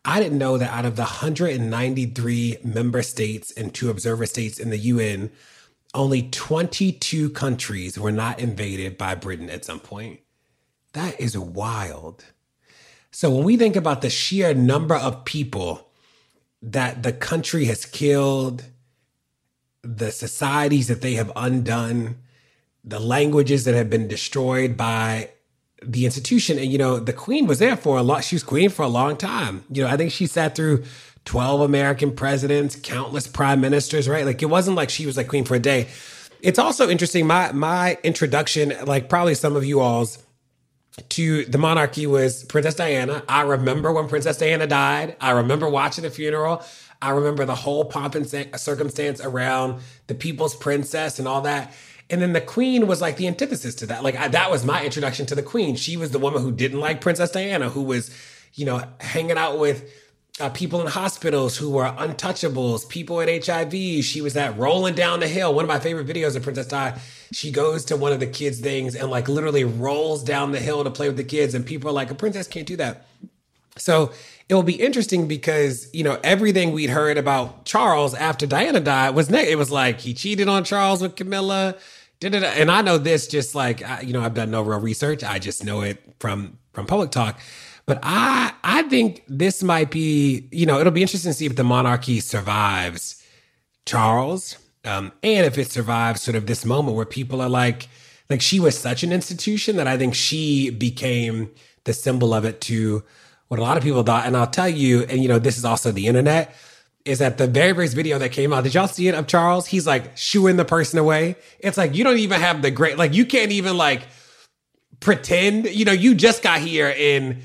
I 0.05 0.21
didn't 0.21 0.37
know 0.37 0.59
that 0.59 0.71
out 0.71 0.85
of 0.85 0.97
the 0.97 1.05
193 1.05 2.59
member 2.63 3.01
states 3.01 3.51
and 3.53 3.73
two 3.73 3.89
observer 3.89 4.27
states 4.27 4.59
in 4.59 4.69
the 4.69 4.77
UN, 4.77 5.31
only 5.95 6.29
22 6.29 7.31
countries 7.31 7.99
were 7.99 8.13
not 8.13 8.41
invaded 8.41 8.99
by 8.99 9.15
Britain 9.15 9.49
at 9.49 9.65
some 9.65 9.81
point. 9.81 10.21
That 10.93 11.19
is 11.19 11.39
wild. 11.39 12.27
So 13.11 13.31
when 13.31 13.45
we 13.45 13.57
think 13.57 13.75
about 13.75 14.03
the 14.03 14.11
sheer 14.11 14.53
number 14.53 14.97
of 14.97 15.25
people 15.25 15.86
that 16.63 17.03
the 17.03 17.13
country 17.13 17.67
has 17.67 17.85
killed, 17.85 18.65
the 19.83 20.11
societies 20.11 20.89
that 20.89 21.01
they 21.01 21.15
have 21.15 21.31
undone, 21.37 22.17
the 22.85 22.99
languages 23.01 23.65
that 23.65 23.75
have 23.75 23.91
been 23.91 24.09
destroyed 24.09 24.77
by 24.77 25.31
the 25.83 26.05
institution. 26.05 26.59
And, 26.59 26.71
you 26.73 26.79
know, 26.79 26.99
the 26.99 27.13
queen 27.13 27.47
was 27.47 27.59
there 27.59 27.77
for 27.77 27.99
a 27.99 28.03
lot. 28.03 28.25
She 28.25 28.35
was 28.35 28.43
queen 28.43 28.71
for 28.71 28.83
a 28.83 28.89
long 28.89 29.17
time. 29.17 29.65
You 29.71 29.85
know, 29.85 29.89
I 29.89 29.97
think 29.97 30.13
she 30.13 30.27
sat 30.27 30.55
through 30.55 30.85
12 31.25 31.61
American 31.61 32.13
presidents, 32.15 32.77
countless 32.77 33.27
prime 33.27 33.61
ministers, 33.61 34.09
right? 34.09 34.25
Like 34.25 34.43
it 34.43 34.47
wasn't 34.47 34.77
like 34.77 34.91
she 34.91 35.07
was 35.07 35.17
like 35.17 35.29
queen 35.29 35.45
for 35.45 35.55
a 35.55 35.61
day. 35.61 35.89
It's 36.41 36.59
also 36.59 36.89
interesting. 36.89 37.27
My, 37.27 37.53
my 37.53 37.99
introduction, 38.03 38.75
like 38.85 39.09
probably 39.09 39.35
some 39.35 39.57
of 39.57 39.65
you 39.65 39.81
all's 39.81 40.19
to 41.11 41.45
the 41.45 41.59
monarchy 41.59 42.07
was 42.07 42.45
Princess 42.45 42.75
Diana. 42.75 43.23
I 43.29 43.43
remember 43.43 43.93
when 43.93 44.09
Princess 44.09 44.39
Diana 44.39 44.67
died. 44.67 45.17
I 45.21 45.33
remember 45.33 45.69
watching 45.69 46.05
the 46.05 46.11
funeral. 46.11 46.65
I 47.03 47.11
remember 47.11 47.45
the 47.45 47.55
whole 47.55 47.85
pomp 47.85 48.15
and 48.15 48.27
circumstance 48.59 49.21
around 49.21 49.81
the 50.07 50.15
people's 50.15 50.57
princess 50.57 51.19
and 51.19 51.29
all 51.29 51.43
that. 51.43 51.75
And 52.09 52.23
then 52.23 52.33
the 52.33 52.41
queen 52.41 52.87
was 52.87 53.01
like 53.01 53.17
the 53.17 53.27
antithesis 53.27 53.75
to 53.77 53.87
that. 53.87 54.03
Like 54.03 54.17
I, 54.17 54.29
that 54.29 54.51
was 54.51 54.65
my 54.65 54.85
introduction 54.85 55.27
to 55.27 55.35
the 55.35 55.43
queen. 55.43 55.77
She 55.77 55.97
was 55.97 56.13
the 56.13 56.19
woman 56.19 56.41
who 56.43 56.53
didn't 56.53 56.81
like 56.81 57.01
Princess 57.01 57.31
Diana, 57.31 57.69
who 57.69 57.83
was, 57.83 58.11
you 58.55 58.65
know, 58.65 58.83
hanging 59.01 59.37
out 59.37 59.59
with 59.59 59.93
uh, 60.39 60.51
people 60.51 60.81
in 60.83 60.87
hospitals 60.87 61.57
who 61.57 61.71
were 61.71 61.85
untouchables, 61.85 62.87
people 62.89 63.17
with 63.17 63.47
HIV. 63.47 63.73
She 64.05 64.21
was 64.21 64.37
at 64.37 64.57
rolling 64.59 64.95
down 64.95 65.21
the 65.21 65.29
hill. 65.29 65.55
One 65.55 65.65
of 65.65 65.69
my 65.69 65.79
favorite 65.79 66.07
videos 66.07 66.37
of 66.37 66.43
Princess 66.43 66.67
Di. 66.67 66.99
She 67.33 67.51
goes 67.51 67.87
to 67.87 67.97
one 67.97 68.13
of 68.13 68.21
the 68.21 68.27
kids' 68.27 68.61
things 68.61 68.95
and 68.95 69.11
like 69.11 69.29
literally 69.29 69.65
rolls 69.65 70.23
down 70.23 70.53
the 70.53 70.61
hill 70.61 70.85
to 70.85 70.91
play 70.91 71.09
with 71.09 71.17
the 71.17 71.25
kids, 71.25 71.55
and 71.55 71.65
people 71.65 71.89
are 71.89 71.95
like, 71.95 72.11
"A 72.11 72.15
princess 72.15 72.47
can't 72.47 72.67
do 72.67 72.77
that." 72.77 73.07
So 73.79 74.13
it 74.49 74.55
will 74.55 74.63
be 74.63 74.75
interesting 74.75 75.27
because 75.27 75.89
you 75.95 76.05
know 76.05 76.19
everything 76.23 76.73
we'd 76.73 76.91
heard 76.91 77.17
about 77.17 77.65
Charles 77.65 78.15
after 78.15 78.47
Diana 78.47 78.81
died 78.81 79.15
was 79.15 79.31
it 79.33 79.59
was 79.59 79.71
like 79.71 80.01
he 80.01 80.13
cheated 80.13 80.49
on 80.49 80.65
Charles 80.65 81.01
with 81.01 81.17
Camilla, 81.17 81.77
da-da-da. 82.21 82.47
and 82.49 82.71
I 82.71 82.83
know 82.83 82.99
this 82.99 83.27
just 83.27 83.55
like 83.55 83.83
you 84.03 84.13
know 84.13 84.23
I've 84.23 84.35
done 84.35 84.51
no 84.51 84.61
real 84.63 84.81
research. 84.81 85.25
I 85.25 85.39
just 85.39 85.65
know 85.65 85.81
it 85.81 86.03
from 86.19 86.59
from 86.75 86.87
public 86.87 87.11
talk. 87.11 87.41
But 87.87 88.01
I 88.03 88.53
I 88.65 88.83
think 88.85 89.23
this 89.29 89.63
might 89.63 89.91
be 89.91 90.49
you 90.53 90.67
know 90.67 90.81
it'll 90.81 90.93
be 90.93 91.03
interesting 91.03 91.31
to 91.31 91.35
see 91.35 91.47
if 91.47 91.57
the 91.57 91.65
monarchy 91.65 92.21
survives 92.21 93.23
Charles, 93.87 94.59
um, 94.85 95.13
and 95.23 95.47
if 95.47 95.57
it 95.59 95.71
survives 95.71 96.23
sort 96.23 96.35
of 96.37 96.47
this 96.47 96.65
moment 96.65 96.97
where 96.97 97.07
people 97.07 97.41
are 97.41 97.49
like 97.49 97.89
like 98.29 98.41
she 98.41 98.61
was 98.61 98.77
such 98.77 99.03
an 99.03 99.13
institution 99.13 99.77
that 99.77 99.87
I 99.87 99.97
think 99.97 100.15
she 100.15 100.71
became 100.71 101.51
the 101.85 101.93
symbol 101.93 102.35
of 102.35 102.45
it 102.45 102.61
to 102.63 103.05
what 103.49 103.61
a 103.61 103.63
lot 103.63 103.77
of 103.77 103.83
people 103.85 104.03
thought. 104.03 104.27
And 104.27 104.37
I'll 104.37 104.47
tell 104.49 104.69
you, 104.69 105.03
and 105.05 105.23
you 105.23 105.29
know, 105.29 105.39
this 105.39 105.57
is 105.57 105.65
also 105.65 105.93
the 105.93 106.09
internet, 106.09 106.55
is 107.05 107.21
that 107.21 107.39
the 107.39 107.47
very 107.47 107.73
first 107.73 107.95
video 107.95 108.19
that 108.19 108.33
came 108.33 108.53
out, 108.53 108.65
did 108.65 108.75
y'all 108.75 108.89
see 108.89 109.07
it 109.07 109.15
of 109.15 109.29
Charles? 109.29 109.69
He's 109.69 109.87
like 109.87 110.17
shooing 110.17 110.57
the 110.57 110.65
person 110.65 110.99
away. 110.99 111.37
It's 111.61 111.79
like 111.79 111.95
you 111.95 112.03
don't 112.03 112.19
even 112.19 112.41
have 112.41 112.63
the 112.63 112.73
great, 112.73 112.99
like 112.99 113.15
you 113.15 113.25
can't 113.25 113.53
even 113.53 113.77
like 113.77 114.03
pretend, 114.99 115.67
you 115.67 115.85
know, 115.85 115.93
you 115.93 116.17
just 116.17 116.43
got 116.43 116.59
here 116.61 116.93
and 116.99 117.43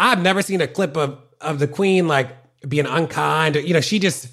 I've 0.00 0.22
never 0.22 0.42
seen 0.42 0.60
a 0.60 0.66
clip 0.66 0.96
of 0.96 1.18
of 1.40 1.58
the 1.58 1.68
queen 1.68 2.08
like 2.08 2.34
being 2.68 2.86
unkind. 2.86 3.56
You 3.56 3.74
know, 3.74 3.80
she 3.80 3.98
just 3.98 4.28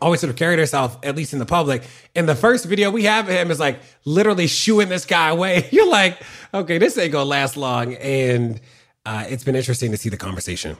always 0.00 0.20
sort 0.20 0.30
of 0.30 0.36
carried 0.36 0.58
herself, 0.58 0.98
at 1.02 1.16
least 1.16 1.32
in 1.32 1.38
the 1.38 1.46
public. 1.46 1.82
And 2.14 2.28
the 2.28 2.34
first 2.34 2.66
video 2.66 2.90
we 2.90 3.04
have 3.04 3.28
of 3.28 3.34
him 3.34 3.50
is 3.50 3.58
like 3.58 3.80
literally 4.04 4.46
shooing 4.46 4.88
this 4.88 5.04
guy 5.04 5.30
away. 5.30 5.68
You're 5.72 5.88
like, 5.88 6.22
okay, 6.52 6.78
this 6.78 6.96
ain't 6.98 7.12
gonna 7.12 7.24
last 7.24 7.56
long. 7.56 7.94
And 7.94 8.60
uh, 9.06 9.24
it's 9.28 9.44
been 9.44 9.56
interesting 9.56 9.90
to 9.92 9.96
see 9.96 10.08
the 10.08 10.16
conversation. 10.16 10.76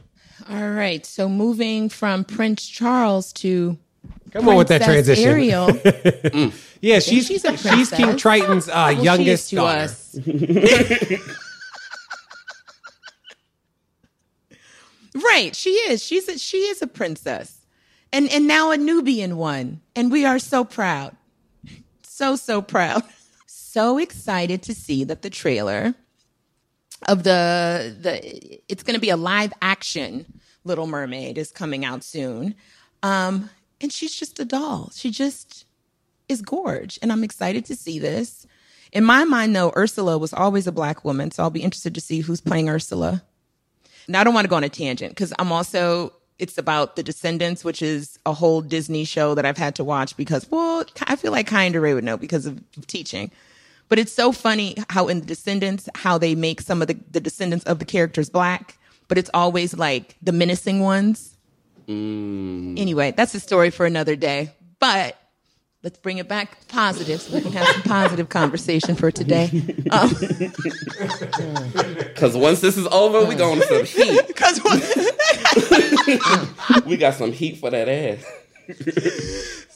All 0.49 0.71
right. 0.71 1.05
So 1.07 1.29
moving 1.29 1.89
from 1.89 2.25
Prince 2.25 2.67
Charles 2.67 3.33
to 3.35 3.79
Come 4.33 4.49
on 4.49 4.57
with 4.57 4.69
that 4.69 4.83
transition. 4.83 5.29
Ariel. 5.29 5.69
mm. 5.69 6.69
Yeah, 6.83 6.99
she's 6.99 7.29
she's, 7.29 7.43
she's 7.43 7.91
King 7.91 8.17
Triton's 8.17 8.69
uh, 8.69 8.73
well, 8.93 9.05
youngest 9.05 9.53
daughter. 9.53 9.89
right, 15.15 15.55
she 15.55 15.71
is. 15.71 16.03
She's 16.03 16.29
a, 16.29 16.39
she 16.39 16.59
is 16.59 16.83
a 16.83 16.87
princess, 16.87 17.67
and 18.13 18.31
and 18.31 18.47
now 18.47 18.71
a 18.71 18.77
Nubian 18.77 19.37
one, 19.37 19.81
and 19.95 20.11
we 20.11 20.25
are 20.25 20.39
so 20.39 20.65
proud, 20.65 21.17
so 22.03 22.37
so 22.37 22.63
proud, 22.63 23.03
so 23.47 23.99
excited 23.99 24.63
to 24.65 24.75
see 24.75 25.05
that 25.05 25.23
the 25.23 25.31
trailer 25.31 25.95
of 27.09 27.25
the 27.25 27.97
the 28.01 28.61
it's 28.69 28.83
going 28.83 28.95
to 28.95 29.01
be 29.01 29.11
a 29.11 29.17
live 29.17 29.53
action 29.61 30.27
Little 30.65 30.87
Mermaid 30.87 31.39
is 31.39 31.51
coming 31.51 31.85
out 31.85 32.05
soon. 32.05 32.55
Um, 33.03 33.51
and 33.81 33.93
she's 33.93 34.15
just 34.15 34.39
a 34.39 34.45
doll. 34.45 34.91
She 34.95 35.11
just 35.11 35.65
is 36.29 36.41
gorge, 36.41 36.99
and 37.03 37.11
I'm 37.11 37.25
excited 37.25 37.65
to 37.67 37.77
see 37.77 37.99
this. 37.99 38.47
In 38.93 39.05
my 39.05 39.25
mind, 39.25 39.57
though, 39.57 39.73
Ursula 39.77 40.19
was 40.19 40.33
always 40.33 40.67
a 40.67 40.73
black 40.73 41.05
woman, 41.05 41.31
so 41.31 41.43
I'll 41.43 41.51
be 41.51 41.63
interested 41.63 41.95
to 41.95 42.01
see 42.01 42.21
who's 42.21 42.41
playing 42.41 42.69
Ursula. 42.69 43.23
Now, 44.09 44.21
I 44.21 44.25
don't 44.25 44.35
want 44.35 44.45
to 44.45 44.49
go 44.49 44.57
on 44.57 44.65
a 44.65 44.69
tangent 44.69 45.13
because 45.13 45.33
I'm 45.39 45.53
also 45.53 46.13
it's 46.39 46.59
about 46.59 46.97
the 46.97 47.05
Descendants, 47.05 47.65
which 47.65 47.83
is 47.83 48.19
a 48.27 48.33
whole 48.33 48.63
Disney 48.63 49.05
show 49.05 49.35
that 49.37 49.47
I've 49.47 49.57
had 49.57 49.77
to 49.77 49.85
watch 49.85 50.17
because, 50.17 50.51
well, 50.51 50.85
I 51.05 51.15
feel 51.15 51.31
like 51.31 51.47
Kinder 51.47 51.81
Ray 51.81 51.95
would 51.95 52.03
know 52.03 52.17
because 52.17 52.47
of 52.47 52.61
teaching. 52.89 53.31
But 53.89 54.01
it's 54.01 54.13
so 54.13 54.33
funny 54.33 54.75
how 54.91 55.07
in 55.07 55.21
the 55.21 55.27
Descendants, 55.27 55.89
how 55.95 56.19
they 56.19 56.35
make 56.35 56.61
some 56.61 56.83
of 56.83 56.89
the, 56.89 56.99
the 57.13 57.21
descendants 57.21 57.65
of 57.67 57.79
the 57.79 57.85
characters 57.85 58.29
black, 58.29 58.77
but 59.07 59.19
it's 59.19 59.31
always 59.35 59.77
like 59.77 60.17
the 60.21 60.33
menacing 60.33 60.81
ones. 60.81 61.37
Mm. 61.87 62.77
Anyway, 62.77 63.13
that's 63.13 63.35
a 63.37 63.41
story 63.41 63.71
for 63.71 63.87
another 63.87 64.17
day. 64.17 64.51
But 64.81 65.17
let's 65.83 65.99
bring 65.99 66.19
it 66.19 66.29
back 66.29 66.69
positive 66.69 67.21
so 67.21 67.35
we 67.35 67.41
can 67.41 67.51
have 67.53 67.67
some 67.67 67.83
positive 67.83 68.29
conversation 68.29 68.95
for 68.95 69.11
today. 69.11 69.49
Because 69.83 71.41
um, 72.35 72.41
once 72.41 72.61
this 72.61 72.77
is 72.77 72.87
over, 72.89 73.25
we 73.25 73.35
going 73.35 73.61
to 73.61 73.67
some 73.67 73.85
heat. 73.85 74.21
Because 74.33 74.61
we 76.87 76.97
got 76.97 77.15
some 77.15 77.33
heat 77.33 77.59
for 77.59 77.71
that 77.71 77.89
ass. 77.89 78.25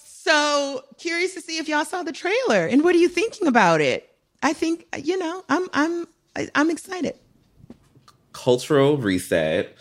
So 0.01 0.83
curious 0.99 1.35
to 1.35 1.41
see 1.41 1.59
if 1.59 1.69
y'all 1.69 1.85
saw 1.85 2.03
the 2.03 2.13
trailer 2.13 2.67
and 2.67 2.83
what 2.83 2.95
are 2.95 2.99
you 2.99 3.09
thinking 3.09 3.47
about 3.47 3.81
it? 3.81 4.13
I 4.43 4.53
think 4.53 4.87
you 5.03 5.19
know 5.19 5.45
I'm 5.49 5.69
I'm 5.73 6.07
I'm 6.55 6.71
excited. 6.71 7.15
Cultural 8.33 8.97
reset. 8.97 9.77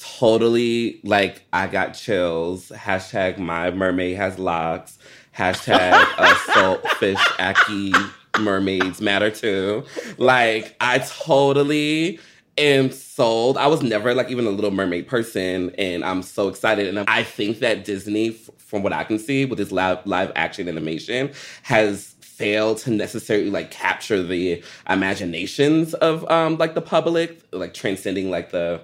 Totally 0.00 1.00
like 1.04 1.44
I 1.52 1.66
got 1.66 1.92
chills. 1.92 2.70
Hashtag 2.70 3.38
my 3.38 3.70
mermaid 3.70 4.16
has 4.16 4.38
locks. 4.38 4.98
Hashtag 5.36 6.36
salt 6.52 6.86
fish 6.92 7.18
ackee 7.38 7.94
mermaids 8.38 9.00
matter 9.00 9.30
too. 9.30 9.84
Like 10.18 10.76
I 10.80 10.98
totally 10.98 12.18
am 12.58 12.90
sold. 12.90 13.56
I 13.56 13.66
was 13.66 13.82
never 13.82 14.14
like 14.14 14.30
even 14.30 14.46
a 14.46 14.50
Little 14.50 14.70
Mermaid 14.70 15.08
person, 15.08 15.74
and 15.78 16.04
I'm 16.04 16.22
so 16.22 16.48
excited. 16.48 16.88
And 16.88 16.98
I 17.08 17.22
think 17.22 17.60
that 17.60 17.84
Disney, 17.84 18.30
from 18.58 18.82
what 18.82 18.92
I 18.92 19.04
can 19.04 19.18
see 19.18 19.44
with 19.44 19.58
this 19.58 19.72
live 19.72 20.04
live 20.06 20.32
action 20.36 20.68
animation, 20.68 21.32
has 21.62 22.14
failed 22.20 22.78
to 22.78 22.90
necessarily 22.90 23.50
like 23.50 23.70
capture 23.70 24.22
the 24.22 24.62
imaginations 24.88 25.94
of 25.94 26.28
um 26.30 26.58
like 26.58 26.74
the 26.74 26.82
public, 26.82 27.42
like 27.52 27.74
transcending 27.74 28.30
like 28.30 28.50
the 28.50 28.80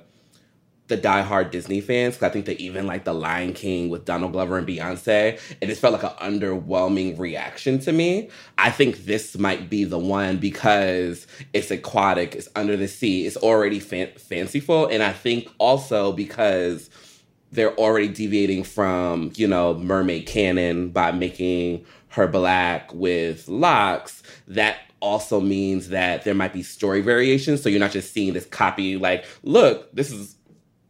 the 0.88 0.99
diehard 0.99 1.50
Disney 1.50 1.80
fans 1.80 2.14
because 2.14 2.30
I 2.30 2.33
think 2.33 2.47
that 2.47 2.61
even 2.61 2.87
like 2.87 3.04
The 3.04 3.12
Lion 3.12 3.52
King 3.52 3.88
with 3.88 4.04
Donald 4.04 4.33
Glover 4.33 4.59
and 4.59 4.66
Beyonce, 4.66 5.38
it 5.61 5.66
just 5.66 5.80
felt 5.80 5.92
like 5.92 6.02
an 6.02 6.40
underwhelming 6.40 7.18
reaction 7.18 7.78
to 7.80 7.92
me. 7.92 8.30
I 8.57 8.71
think 8.71 9.04
this 9.04 9.38
might 9.38 9.71
be 9.71 9.85
the 9.85 9.99
one 9.99 10.38
because 10.38 11.26
it's 11.52 11.71
aquatic, 11.71 12.35
it's 12.35 12.49
under 12.57 12.76
the 12.76 12.88
sea, 12.88 13.26
it's 13.26 13.37
already 13.37 13.80
fan- 13.80 14.12
fanciful, 14.16 14.87
and 14.87 15.02
I 15.02 15.12
think 15.12 15.49
also 15.59 16.12
because 16.12 16.90
they're 17.52 17.76
already 17.76 18.09
deviating 18.09 18.64
from 18.64 19.33
you 19.37 19.47
know 19.47 19.75
mermaid 19.75 20.26
canon 20.26 20.90
by 20.90 21.12
making 21.12 21.85
her 22.09 22.26
black 22.26 22.92
with 22.92 23.49
locks 23.49 24.23
that 24.47 24.78
also 25.00 25.40
means 25.40 25.88
that 25.88 26.25
there 26.25 26.35
might 26.35 26.52
be 26.52 26.62
story 26.62 27.00
variations 27.00 27.62
so 27.62 27.68
you're 27.68 27.80
not 27.80 27.92
just 27.92 28.12
seeing 28.12 28.33
this 28.33 28.47
copy 28.47 28.97
like 28.97 29.25
look 29.42 29.90
this 29.95 30.11
is 30.11 30.35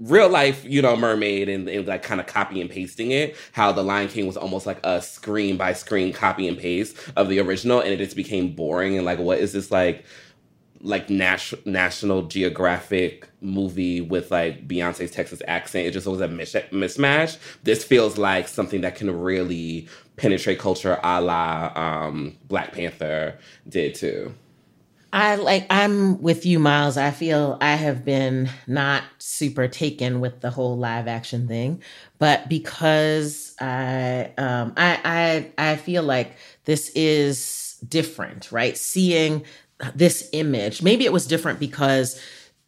real 0.01 0.29
life, 0.29 0.65
you 0.65 0.81
know, 0.83 0.97
mermaid 0.97 1.49
and, 1.49 1.69
and 1.69 1.87
like 1.87 2.03
kind 2.03 2.21
of 2.21 2.27
copy 2.27 2.61
and 2.61 2.71
pasting 2.71 3.11
it. 3.11 3.37
How 3.53 3.73
the 3.73 3.83
Lion 3.83 4.09
King 4.09 4.27
was 4.27 4.37
almost 4.37 4.67
like 4.67 4.81
a 4.85 5.03
screen 5.03 5.57
by 5.57 5.73
screen 5.73 6.13
copy 6.13 6.49
and 6.49 6.57
paste 6.57 6.97
of 7.17 7.29
the 7.29 7.41
original, 7.41 7.81
and 7.81 7.91
it 7.91 7.99
just 7.99 8.17
became 8.17 8.55
boring. 8.55 8.97
And 8.97 9.05
like, 9.05 9.19
what 9.19 9.39
is 9.39 9.53
this 9.53 9.71
like? 9.71 10.05
like 10.81 11.11
National 11.11 12.23
Geographic 12.29 13.29
movie 13.41 14.01
with 14.01 14.31
like 14.31 14.69
Beyonce's 14.69 15.11
Texas 15.11 15.43
accent. 15.49 15.87
It 15.87 15.91
just 15.91 16.07
was 16.07 16.21
a 16.21 16.29
mis- 16.29 16.55
mismatch. 16.55 17.37
This 17.65 17.83
feels 17.83 18.17
like 18.17 18.47
something 18.47 18.83
that 18.83 18.95
can 18.95 19.11
really 19.11 19.89
penetrate 20.17 20.61
culture, 20.61 21.01
a 21.03 21.21
la 21.21 21.73
um, 21.75 22.37
Black 22.47 22.73
Panther 22.73 23.39
did 23.69 23.97
too. 23.97 24.33
I 25.13 25.37
like 25.37 25.67
I'm 25.71 26.21
with 26.21 26.45
you, 26.45 26.59
Myles. 26.59 26.97
I 26.99 27.11
feel 27.11 27.57
I 27.61 27.77
have 27.77 28.05
been 28.05 28.51
not 28.67 29.05
super 29.19 29.67
taken 29.67 30.21
with 30.21 30.41
the 30.41 30.51
whole 30.51 30.77
live 30.77 31.09
action 31.09 31.49
thing, 31.49 31.83
but 32.19 32.49
because 32.49 33.55
I 33.61 34.33
um 34.37 34.75
I 34.77 35.51
I 35.57 35.71
I 35.73 35.77
feel 35.77 36.03
like 36.03 36.37
this 36.65 36.91
is 36.95 37.79
different, 37.89 38.53
right? 38.53 38.77
Seeing 38.77 39.45
this 39.95 40.29
image. 40.33 40.83
Maybe 40.83 41.07
it 41.07 41.13
was 41.13 41.27
different 41.27 41.59
because 41.59 42.21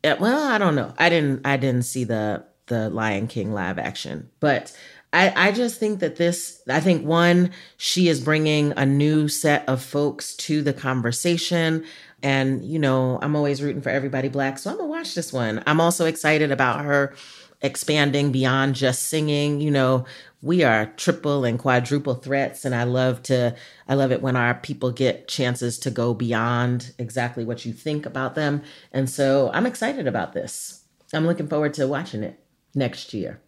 eh, 0.03 0.17
well, 0.19 0.43
I 0.43 0.57
don't 0.57 0.75
know. 0.75 0.95
I 0.99 1.11
didn't 1.11 1.47
I 1.47 1.59
didn't 1.59 1.85
see 1.85 2.05
the 2.05 2.45
the 2.67 2.89
Lion 2.89 3.27
King 3.27 3.53
live 3.53 3.79
action, 3.79 4.31
but 4.41 4.75
I, 5.13 5.49
I 5.49 5.53
just 5.53 5.81
think 5.81 6.01
that 6.01 6.17
this, 6.17 6.63
I 6.69 6.81
think 6.81 7.05
one, 7.05 7.51
she 7.77 8.09
is 8.09 8.21
bringing 8.21 8.73
a 8.77 8.87
new 8.87 9.27
set 9.27 9.69
of 9.69 9.83
folks 9.83 10.35
to 10.37 10.63
the 10.63 10.73
conversation. 10.73 11.85
And, 12.23 12.65
you 12.65 12.79
know, 12.79 13.19
I'm 13.23 13.37
always 13.37 13.63
rooting 13.63 13.83
for 13.83 13.91
everybody 13.91 14.29
black. 14.29 14.59
So 14.59 14.71
I'm 14.71 14.77
going 14.77 14.89
to 14.89 14.97
watch 14.97 15.15
this 15.15 15.33
one. 15.33 15.63
I'm 15.67 15.81
also 15.81 16.07
excited 16.07 16.53
about 16.53 16.85
her 16.85 17.15
expanding 17.63 18.33
beyond 18.33 18.75
just 18.75 19.09
singing. 19.09 19.61
You 19.61 19.71
know, 19.71 20.05
we 20.43 20.63
are 20.63 20.87
triple 20.97 21.45
and 21.45 21.59
quadruple 21.59 22.15
threats. 22.15 22.65
And 22.65 22.75
I 22.75 22.85
love 22.85 23.23
to, 23.25 23.55
I 23.89 23.95
love 23.95 24.13
it 24.13 24.23
when 24.23 24.37
our 24.37 24.55
people 24.55 24.91
get 24.91 25.29
chances 25.29 25.79
to 25.81 25.91
go 25.91 26.15
beyond 26.15 26.93
exactly 26.99 27.45
what 27.45 27.65
you 27.65 27.73
think 27.73 28.07
about 28.07 28.35
them. 28.35 28.63
And 28.93 29.09
so 29.09 29.51
I'm 29.53 29.67
excited 29.67 30.07
about 30.07 30.33
this. 30.33 30.85
I'm 31.13 31.27
looking 31.27 31.49
forward 31.49 31.75
to 31.75 31.87
watching 31.87 32.23
it 32.23 32.39
next 32.75 33.13
year. 33.13 33.41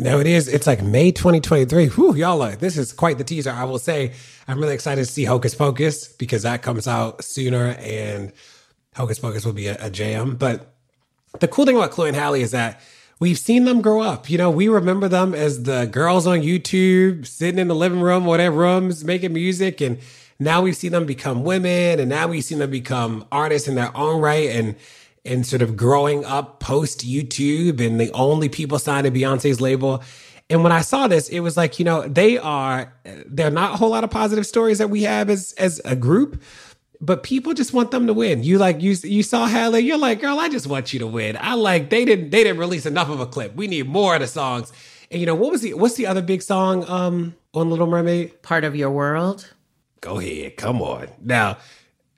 No, 0.00 0.18
it 0.18 0.26
is. 0.26 0.48
It's 0.48 0.66
like 0.66 0.82
May 0.82 1.12
2023. 1.12 1.88
Whew, 1.88 2.14
y'all 2.14 2.40
are, 2.40 2.56
this 2.56 2.78
is 2.78 2.90
quite 2.90 3.18
the 3.18 3.24
teaser. 3.24 3.50
I 3.50 3.64
will 3.64 3.78
say, 3.78 4.12
I'm 4.48 4.58
really 4.58 4.72
excited 4.72 5.04
to 5.04 5.12
see 5.12 5.24
Hocus 5.24 5.54
Pocus 5.54 6.08
because 6.08 6.44
that 6.44 6.62
comes 6.62 6.88
out 6.88 7.22
sooner 7.22 7.76
and 7.78 8.32
Hocus 8.96 9.18
Pocus 9.18 9.44
will 9.44 9.52
be 9.52 9.66
a, 9.66 9.76
a 9.78 9.90
jam. 9.90 10.36
But 10.36 10.72
the 11.38 11.48
cool 11.48 11.66
thing 11.66 11.76
about 11.76 11.90
Chloe 11.90 12.08
and 12.08 12.16
Halle 12.16 12.40
is 12.40 12.52
that 12.52 12.80
we've 13.18 13.38
seen 13.38 13.66
them 13.66 13.82
grow 13.82 14.00
up. 14.00 14.30
You 14.30 14.38
know, 14.38 14.50
we 14.50 14.68
remember 14.68 15.06
them 15.06 15.34
as 15.34 15.64
the 15.64 15.84
girls 15.84 16.26
on 16.26 16.38
YouTube 16.38 17.26
sitting 17.26 17.58
in 17.58 17.68
the 17.68 17.74
living 17.74 18.00
room 18.00 18.26
or 18.26 18.38
their 18.38 18.50
rooms 18.50 19.04
making 19.04 19.34
music. 19.34 19.82
And 19.82 19.98
now 20.38 20.62
we've 20.62 20.76
seen 20.76 20.92
them 20.92 21.04
become 21.04 21.44
women 21.44 22.00
and 22.00 22.08
now 22.08 22.26
we've 22.26 22.42
seen 22.44 22.60
them 22.60 22.70
become 22.70 23.26
artists 23.30 23.68
in 23.68 23.74
their 23.74 23.94
own 23.94 24.22
right. 24.22 24.48
And 24.48 24.76
and 25.24 25.46
sort 25.46 25.62
of 25.62 25.76
growing 25.76 26.24
up 26.24 26.60
post 26.60 27.06
YouTube 27.06 27.80
and 27.84 28.00
the 28.00 28.10
only 28.12 28.48
people 28.48 28.78
signed 28.78 29.04
to 29.04 29.10
Beyonce's 29.10 29.60
label. 29.60 30.02
And 30.48 30.64
when 30.64 30.72
I 30.72 30.80
saw 30.80 31.06
this, 31.06 31.28
it 31.28 31.40
was 31.40 31.56
like, 31.56 31.78
you 31.78 31.84
know, 31.84 32.08
they 32.08 32.36
are, 32.38 32.92
they 33.04 33.44
are 33.44 33.50
not 33.50 33.74
a 33.74 33.76
whole 33.76 33.90
lot 33.90 34.02
of 34.02 34.10
positive 34.10 34.46
stories 34.46 34.78
that 34.78 34.90
we 34.90 35.02
have 35.02 35.30
as, 35.30 35.52
as 35.58 35.80
a 35.84 35.94
group, 35.94 36.42
but 37.00 37.22
people 37.22 37.54
just 37.54 37.72
want 37.72 37.92
them 37.92 38.06
to 38.08 38.12
win. 38.12 38.42
You 38.42 38.58
like, 38.58 38.80
you, 38.80 38.96
you 39.04 39.22
saw 39.22 39.46
Halle, 39.46 39.78
you're 39.78 39.96
like, 39.96 40.20
girl, 40.20 40.40
I 40.40 40.48
just 40.48 40.66
want 40.66 40.92
you 40.92 40.98
to 41.00 41.06
win. 41.06 41.36
I 41.40 41.54
like, 41.54 41.90
they 41.90 42.04
didn't, 42.04 42.30
they 42.30 42.42
didn't 42.42 42.58
release 42.58 42.84
enough 42.84 43.08
of 43.08 43.20
a 43.20 43.26
clip. 43.26 43.54
We 43.54 43.68
need 43.68 43.88
more 43.88 44.14
of 44.14 44.22
the 44.22 44.26
songs. 44.26 44.72
And 45.10 45.20
you 45.20 45.26
know, 45.26 45.34
what 45.34 45.52
was 45.52 45.60
the, 45.60 45.74
what's 45.74 45.94
the 45.94 46.06
other 46.06 46.22
big 46.22 46.42
song, 46.42 46.84
um, 46.88 47.36
on 47.54 47.70
Little 47.70 47.86
Mermaid? 47.86 48.42
Part 48.42 48.64
of 48.64 48.74
your 48.74 48.90
world. 48.90 49.52
Go 50.00 50.18
ahead. 50.18 50.56
Come 50.56 50.80
on. 50.82 51.08
Now, 51.20 51.58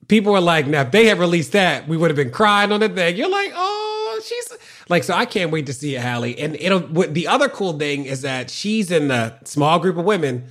people 0.08 0.32
were 0.32 0.40
like, 0.40 0.66
now 0.66 0.82
if 0.82 0.90
they 0.90 1.06
had 1.06 1.18
released 1.18 1.52
that, 1.52 1.88
we 1.88 1.96
would 1.96 2.10
have 2.10 2.16
been 2.16 2.30
crying 2.30 2.72
on 2.72 2.80
the 2.80 2.88
thing. 2.88 3.16
You're 3.16 3.30
like, 3.30 3.52
oh, 3.54 4.20
she's 4.24 4.52
like, 4.88 5.04
so 5.04 5.14
I 5.14 5.24
can't 5.24 5.50
wait 5.50 5.66
to 5.66 5.72
see 5.72 5.94
it, 5.96 6.00
Halle. 6.00 6.36
And 6.38 6.56
it'll. 6.56 6.80
what, 6.80 7.14
The 7.14 7.28
other 7.28 7.48
cool 7.48 7.78
thing 7.78 8.04
is 8.04 8.22
that 8.22 8.50
she's 8.50 8.90
in 8.90 9.08
the 9.08 9.34
small 9.44 9.78
group 9.78 9.96
of 9.96 10.04
women, 10.04 10.44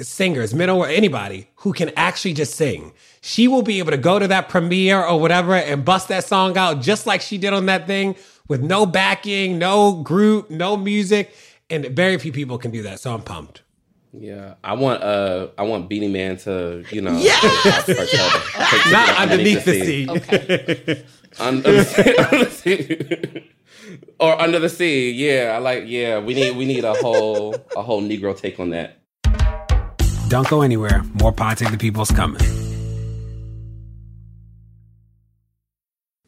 singers, 0.00 0.54
men 0.54 0.70
or 0.70 0.88
anybody 0.88 1.48
who 1.56 1.72
can 1.72 1.90
actually 1.96 2.34
just 2.34 2.54
sing. 2.54 2.92
She 3.20 3.48
will 3.48 3.62
be 3.62 3.78
able 3.78 3.92
to 3.92 3.96
go 3.96 4.18
to 4.18 4.28
that 4.28 4.48
premiere 4.48 5.02
or 5.02 5.20
whatever 5.20 5.54
and 5.54 5.84
bust 5.84 6.08
that 6.08 6.24
song 6.24 6.56
out 6.56 6.80
just 6.80 7.06
like 7.06 7.20
she 7.20 7.38
did 7.38 7.52
on 7.52 7.66
that 7.66 7.86
thing 7.86 8.16
with 8.48 8.62
no 8.62 8.84
backing, 8.86 9.58
no 9.58 10.02
group, 10.02 10.50
no 10.50 10.76
music. 10.76 11.34
And 11.70 11.86
very 11.86 12.18
few 12.18 12.32
people 12.32 12.58
can 12.58 12.70
do 12.70 12.82
that. 12.82 13.00
So 13.00 13.14
I'm 13.14 13.22
pumped. 13.22 13.62
Yeah, 14.14 14.54
I 14.62 14.74
want 14.74 15.02
uh, 15.02 15.48
I 15.56 15.62
want 15.62 15.88
Beenie 15.88 16.08
Man 16.08 16.36
to 16.38 16.84
you 16.90 17.00
know, 17.00 17.16
yes! 17.16 17.88
not 18.90 19.16
underneath 19.16 19.64
the 19.64 19.72
sea, 19.72 20.06
okay. 20.08 21.04
under, 21.40 21.72
the 21.72 22.48
sea. 22.50 23.48
or 24.20 24.38
under 24.40 24.58
the 24.58 24.68
sea. 24.68 25.12
Yeah, 25.12 25.52
I 25.54 25.58
like. 25.58 25.84
Yeah, 25.86 26.18
we 26.18 26.34
need 26.34 26.56
we 26.56 26.66
need 26.66 26.84
a 26.84 26.92
whole 26.92 27.54
a 27.74 27.80
whole 27.80 28.02
Negro 28.02 28.38
take 28.38 28.60
on 28.60 28.68
that. 28.70 28.98
Don't 30.28 30.48
go 30.48 30.60
anywhere. 30.60 31.02
More 31.14 31.32
Pod 31.32 31.58
Save 31.58 31.72
the 31.72 31.78
People's 31.78 32.10
coming. 32.10 32.40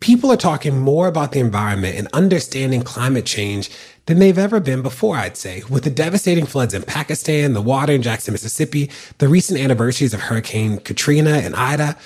People 0.05 0.31
are 0.31 0.37
talking 0.37 0.79
more 0.79 1.09
about 1.09 1.33
the 1.33 1.41
environment 1.41 1.97
and 1.97 2.09
understanding 2.13 2.83
climate 2.83 3.25
change 3.25 3.71
than 4.05 4.19
they've 4.19 4.37
ever 4.37 4.61
been 4.61 4.83
before, 4.83 5.17
I'd 5.17 5.39
say. 5.39 5.63
With 5.71 5.85
the 5.85 5.89
devastating 5.89 6.45
floods 6.45 6.75
in 6.75 6.83
Pakistan, 6.83 7.55
the 7.55 7.63
water 7.63 7.95
in 7.95 8.03
Jackson, 8.03 8.33
Mississippi, 8.33 8.91
the 9.17 9.29
recent 9.29 9.59
anniversaries 9.59 10.13
of 10.13 10.21
Hurricane 10.21 10.77
Katrina 10.77 11.31
and 11.31 11.57
Ida. 11.57 11.97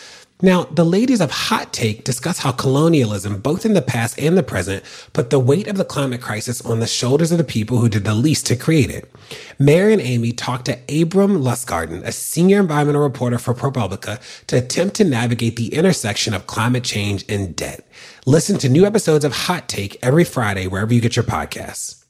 Now, 0.41 0.65
the 0.65 0.85
ladies 0.85 1.21
of 1.21 1.33
Hot 1.33 1.73
Take 1.73 2.05
discuss 2.05 2.39
how 2.39 2.53
colonialism, 2.53 3.41
both 3.41 3.67
in 3.67 3.75
the 3.75 3.83
past 3.83 4.17
and 4.21 4.39
the 4.39 4.45
present, 4.45 4.85
put 5.13 5.31
the 5.31 5.41
weight 5.41 5.67
of 5.67 5.77
the 5.77 5.85
climate 5.85 6.21
crisis 6.21 6.65
on 6.65 6.79
the 6.79 6.87
shoulders 6.87 7.33
of 7.33 7.39
the 7.39 7.45
people 7.45 7.79
who 7.79 7.89
did 7.89 8.05
the 8.05 8.15
least 8.15 8.47
to 8.47 8.55
create 8.55 8.89
it. 8.89 9.13
Mary 9.59 9.93
and 9.93 10.01
Amy 10.01 10.31
talked 10.31 10.67
to 10.67 10.79
Abrahm 10.87 11.43
Lustgarten, 11.43 12.05
a 12.05 12.13
senior 12.13 12.61
environmental 12.61 13.03
reporter 13.03 13.37
for 13.37 13.53
ProPublica, 13.53 14.21
to 14.47 14.59
attempt 14.59 14.95
to 14.97 15.05
navigate 15.05 15.57
the 15.57 15.75
intersection 15.75 16.33
of 16.35 16.47
climate 16.47 16.85
change 16.85 17.25
and 17.29 17.57
debt. 17.57 17.85
Listen 18.25 18.59
to 18.59 18.69
new 18.69 18.87
episodes 18.87 19.25
of 19.25 19.33
Hot 19.33 19.69
Take 19.69 19.99
every 20.03 20.25
Friday 20.25 20.69
wherever 20.69 20.95
you 20.95 21.01
get 21.01 21.17
your 21.17 21.25
podcasts. 21.25 22.05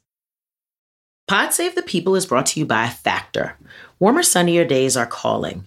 Pod 1.26 1.54
Save 1.54 1.74
the 1.74 1.82
People 1.82 2.14
is 2.14 2.26
brought 2.26 2.46
to 2.46 2.60
you 2.60 2.66
by 2.66 2.88
Factor. 2.88 3.56
Warmer, 3.98 4.22
sunnier 4.22 4.66
days 4.66 4.98
are 4.98 5.06
calling. 5.06 5.66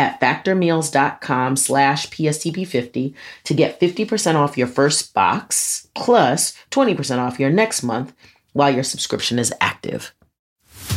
at 0.00 0.18
factormeals.com 0.18 1.56
slash 1.56 2.08
PSTP50 2.08 3.14
to 3.44 3.54
get 3.54 3.78
50% 3.78 4.34
off 4.34 4.56
your 4.56 4.66
first 4.66 5.12
box 5.12 5.88
plus 5.94 6.56
20% 6.70 7.18
off 7.18 7.38
your 7.38 7.50
next 7.50 7.82
month 7.82 8.14
while 8.54 8.72
your 8.74 8.82
subscription 8.82 9.38
is 9.38 9.52
active. 9.60 10.14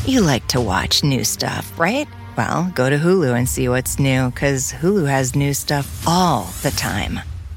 You 0.06 0.22
like 0.22 0.48
to 0.48 0.62
watch 0.62 1.04
new 1.04 1.26
stuff, 1.26 1.78
right? 1.78 2.08
Well, 2.38 2.72
go 2.74 2.90
to 2.90 2.98
Hulu 2.98 3.38
and 3.38 3.48
see 3.48 3.68
what's 3.68 4.00
new 4.00 4.32
because 4.32 4.72
Hulu 4.72 5.08
has 5.08 5.36
new 5.36 5.54
stuff 5.54 6.08
all 6.08 6.46
the 6.62 6.72
time 6.72 7.20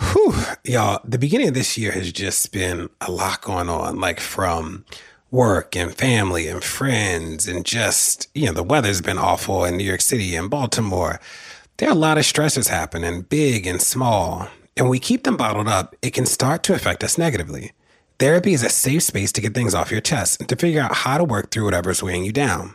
Whew, 0.00 0.34
y'all, 0.64 1.00
the 1.04 1.18
beginning 1.18 1.48
of 1.48 1.54
this 1.54 1.76
year 1.76 1.92
has 1.92 2.10
just 2.10 2.52
been 2.52 2.88
a 3.00 3.10
lot 3.10 3.42
going 3.42 3.68
on, 3.68 4.00
like 4.00 4.18
from 4.18 4.84
work 5.30 5.76
and 5.76 5.94
family 5.94 6.48
and 6.48 6.64
friends 6.64 7.46
and 7.46 7.64
just, 7.64 8.28
you 8.34 8.46
know, 8.46 8.52
the 8.52 8.62
weather's 8.62 9.00
been 9.00 9.18
awful 9.18 9.64
in 9.64 9.76
New 9.76 9.84
York 9.84 10.00
City 10.00 10.34
and 10.34 10.50
Baltimore. 10.50 11.20
There 11.76 11.88
are 11.88 11.92
a 11.92 11.94
lot 11.94 12.18
of 12.18 12.24
stressors 12.24 12.68
happening, 12.68 13.22
big 13.22 13.66
and 13.66 13.80
small. 13.80 14.48
And 14.76 14.88
we 14.88 14.98
keep 14.98 15.24
them 15.24 15.36
bottled 15.36 15.68
up, 15.68 15.94
it 16.00 16.14
can 16.14 16.26
start 16.26 16.62
to 16.64 16.74
affect 16.74 17.04
us 17.04 17.18
negatively. 17.18 17.72
Therapy 18.18 18.54
is 18.54 18.64
a 18.64 18.70
safe 18.70 19.02
space 19.02 19.32
to 19.32 19.40
get 19.40 19.54
things 19.54 19.74
off 19.74 19.90
your 19.90 20.00
chest 20.00 20.40
and 20.40 20.48
to 20.48 20.56
figure 20.56 20.80
out 20.80 20.94
how 20.94 21.18
to 21.18 21.24
work 21.24 21.50
through 21.50 21.64
whatever's 21.64 22.02
weighing 22.02 22.24
you 22.24 22.32
down. 22.32 22.74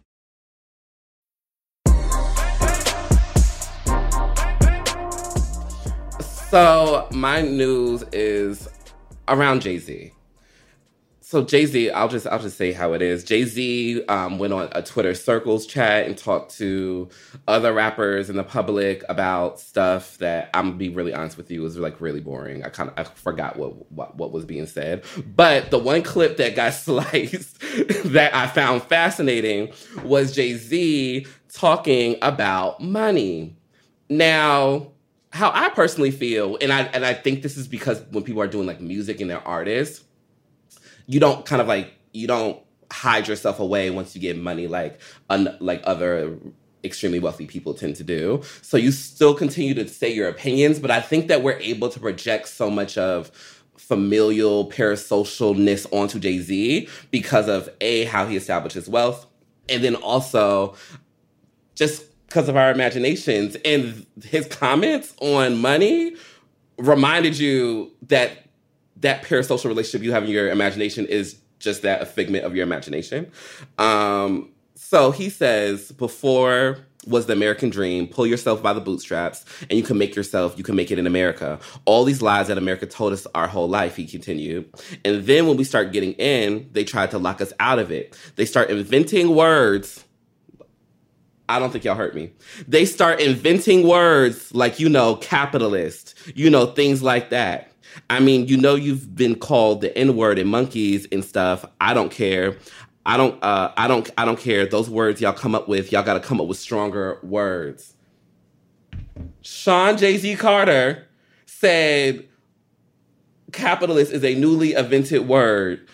So 6.51 7.07
my 7.13 7.39
news 7.39 8.03
is 8.11 8.67
around 9.29 9.61
Jay 9.61 9.77
Z. 9.77 10.11
So 11.21 11.45
Jay 11.45 11.65
Z, 11.65 11.91
I'll 11.91 12.09
just 12.09 12.27
I'll 12.27 12.39
just 12.41 12.57
say 12.57 12.73
how 12.73 12.91
it 12.91 13.01
is. 13.01 13.23
Jay 13.23 13.45
Z 13.45 14.03
um, 14.07 14.37
went 14.37 14.51
on 14.51 14.67
a 14.73 14.83
Twitter 14.83 15.15
Circles 15.15 15.65
chat 15.65 16.07
and 16.07 16.17
talked 16.17 16.57
to 16.57 17.07
other 17.47 17.71
rappers 17.71 18.29
in 18.29 18.35
the 18.35 18.43
public 18.43 19.01
about 19.07 19.61
stuff 19.61 20.17
that 20.17 20.49
I'm 20.53 20.65
gonna 20.65 20.75
be 20.75 20.89
really 20.89 21.13
honest 21.13 21.37
with 21.37 21.49
you 21.49 21.61
was 21.61 21.77
like 21.77 22.01
really 22.01 22.19
boring. 22.19 22.65
I 22.65 22.67
kind 22.67 22.89
of 22.89 22.99
I 22.99 23.05
forgot 23.05 23.55
what, 23.55 23.89
what 23.89 24.17
what 24.17 24.33
was 24.33 24.43
being 24.43 24.65
said, 24.65 25.05
but 25.33 25.71
the 25.71 25.79
one 25.79 26.01
clip 26.03 26.35
that 26.35 26.57
got 26.57 26.73
sliced 26.73 27.61
that 28.11 28.35
I 28.35 28.47
found 28.47 28.83
fascinating 28.83 29.71
was 30.03 30.35
Jay 30.35 30.55
Z 30.55 31.27
talking 31.47 32.17
about 32.21 32.81
money. 32.81 33.55
Now 34.09 34.91
how 35.31 35.51
I 35.53 35.69
personally 35.69 36.11
feel, 36.11 36.57
and 36.61 36.71
I 36.71 36.81
and 36.83 37.05
I 37.05 37.13
think 37.13 37.41
this 37.41 37.57
is 37.57 37.67
because 37.67 38.01
when 38.11 38.23
people 38.23 38.41
are 38.41 38.47
doing 38.47 38.67
like 38.67 38.81
music 38.81 39.21
and 39.21 39.29
they're 39.29 39.47
artists, 39.47 40.03
you 41.05 41.19
don't 41.19 41.45
kind 41.45 41.61
of 41.61 41.67
like 41.67 41.93
you 42.13 42.27
don't 42.27 42.61
hide 42.91 43.27
yourself 43.27 43.59
away 43.59 43.89
once 43.89 44.13
you 44.13 44.21
get 44.21 44.37
money 44.37 44.67
like 44.67 44.99
un, 45.29 45.55
like 45.61 45.81
other 45.85 46.37
extremely 46.83 47.19
wealthy 47.19 47.45
people 47.45 47.73
tend 47.73 47.95
to 47.95 48.03
do. 48.03 48.41
So 48.61 48.75
you 48.75 48.91
still 48.91 49.33
continue 49.33 49.73
to 49.75 49.87
say 49.87 50.13
your 50.13 50.27
opinions, 50.27 50.79
but 50.79 50.91
I 50.91 50.99
think 50.99 51.27
that 51.27 51.43
we're 51.43 51.59
able 51.59 51.89
to 51.89 51.99
project 51.99 52.49
so 52.49 52.69
much 52.69 52.97
of 52.97 53.31
familial 53.77 54.69
parasocialness 54.69 55.87
onto 55.91 56.19
Jay 56.19 56.39
Z 56.39 56.87
because 57.09 57.47
of 57.47 57.69
a 57.79 58.05
how 58.05 58.25
he 58.25 58.35
established 58.35 58.75
his 58.75 58.89
wealth, 58.89 59.27
and 59.69 59.83
then 59.83 59.95
also 59.95 60.75
just 61.75 62.03
because 62.31 62.47
of 62.47 62.55
our 62.55 62.71
imaginations. 62.71 63.57
And 63.65 64.05
his 64.23 64.47
comments 64.47 65.13
on 65.19 65.59
money 65.59 66.15
reminded 66.77 67.37
you 67.37 67.91
that 68.07 68.45
that 68.97 69.23
parasocial 69.23 69.65
relationship 69.65 70.01
you 70.01 70.13
have 70.13 70.23
in 70.23 70.29
your 70.29 70.49
imagination 70.49 71.05
is 71.07 71.37
just 71.59 71.81
that 71.81 72.01
a 72.01 72.05
figment 72.05 72.45
of 72.45 72.55
your 72.55 72.63
imagination. 72.63 73.29
Um, 73.77 74.49
so 74.75 75.11
he 75.11 75.29
says, 75.29 75.91
before 75.91 76.77
was 77.05 77.25
the 77.25 77.33
American 77.33 77.69
dream, 77.69 78.07
pull 78.07 78.27
yourself 78.27 78.63
by 78.63 78.73
the 78.73 78.79
bootstraps 78.79 79.43
and 79.69 79.73
you 79.73 79.83
can 79.83 79.97
make 79.97 80.15
yourself, 80.15 80.57
you 80.57 80.63
can 80.63 80.75
make 80.75 80.91
it 80.91 80.99
in 80.99 81.07
America. 81.07 81.59
All 81.85 82.05
these 82.05 82.21
lies 82.21 82.47
that 82.47 82.57
America 82.57 82.85
told 82.85 83.11
us 83.11 83.27
our 83.35 83.47
whole 83.47 83.67
life, 83.67 83.95
he 83.95 84.05
continued. 84.05 84.69
And 85.03 85.25
then 85.25 85.47
when 85.47 85.57
we 85.57 85.63
start 85.63 85.91
getting 85.91 86.13
in, 86.13 86.69
they 86.71 86.83
tried 86.83 87.11
to 87.11 87.17
lock 87.17 87.41
us 87.41 87.51
out 87.59 87.79
of 87.79 87.91
it. 87.91 88.17
They 88.35 88.45
start 88.45 88.69
inventing 88.69 89.35
words 89.35 90.05
I 91.51 91.59
don't 91.59 91.69
think 91.71 91.83
y'all 91.83 91.95
hurt 91.95 92.15
me. 92.15 92.31
They 92.67 92.85
start 92.85 93.19
inventing 93.19 93.85
words 93.87 94.53
like, 94.55 94.79
you 94.79 94.87
know, 94.87 95.15
capitalist, 95.17 96.15
you 96.33 96.49
know, 96.49 96.67
things 96.67 97.03
like 97.03 97.29
that. 97.29 97.71
I 98.09 98.21
mean, 98.21 98.47
you 98.47 98.55
know, 98.55 98.75
you've 98.75 99.15
been 99.15 99.35
called 99.35 99.81
the 99.81 99.95
N 99.97 100.15
word 100.15 100.39
and 100.39 100.49
monkeys 100.49 101.07
and 101.11 101.25
stuff. 101.25 101.65
I 101.81 101.93
don't 101.93 102.09
care. 102.09 102.57
I 103.05 103.17
don't, 103.17 103.43
uh, 103.43 103.73
I 103.75 103.89
don't, 103.89 104.09
I 104.17 104.23
don't 104.23 104.39
care. 104.39 104.65
Those 104.65 104.89
words 104.89 105.19
y'all 105.19 105.33
come 105.33 105.53
up 105.53 105.67
with, 105.67 105.91
y'all 105.91 106.03
got 106.03 106.13
to 106.13 106.19
come 106.21 106.39
up 106.39 106.47
with 106.47 106.57
stronger 106.57 107.19
words. 107.21 107.95
Shawn 109.41 109.97
Jay 109.97 110.17
Z 110.17 110.35
Carter 110.37 111.07
said, 111.45 112.29
capitalist 113.51 114.13
is 114.13 114.23
a 114.23 114.35
newly 114.35 114.73
invented 114.73 115.27
word 115.27 115.85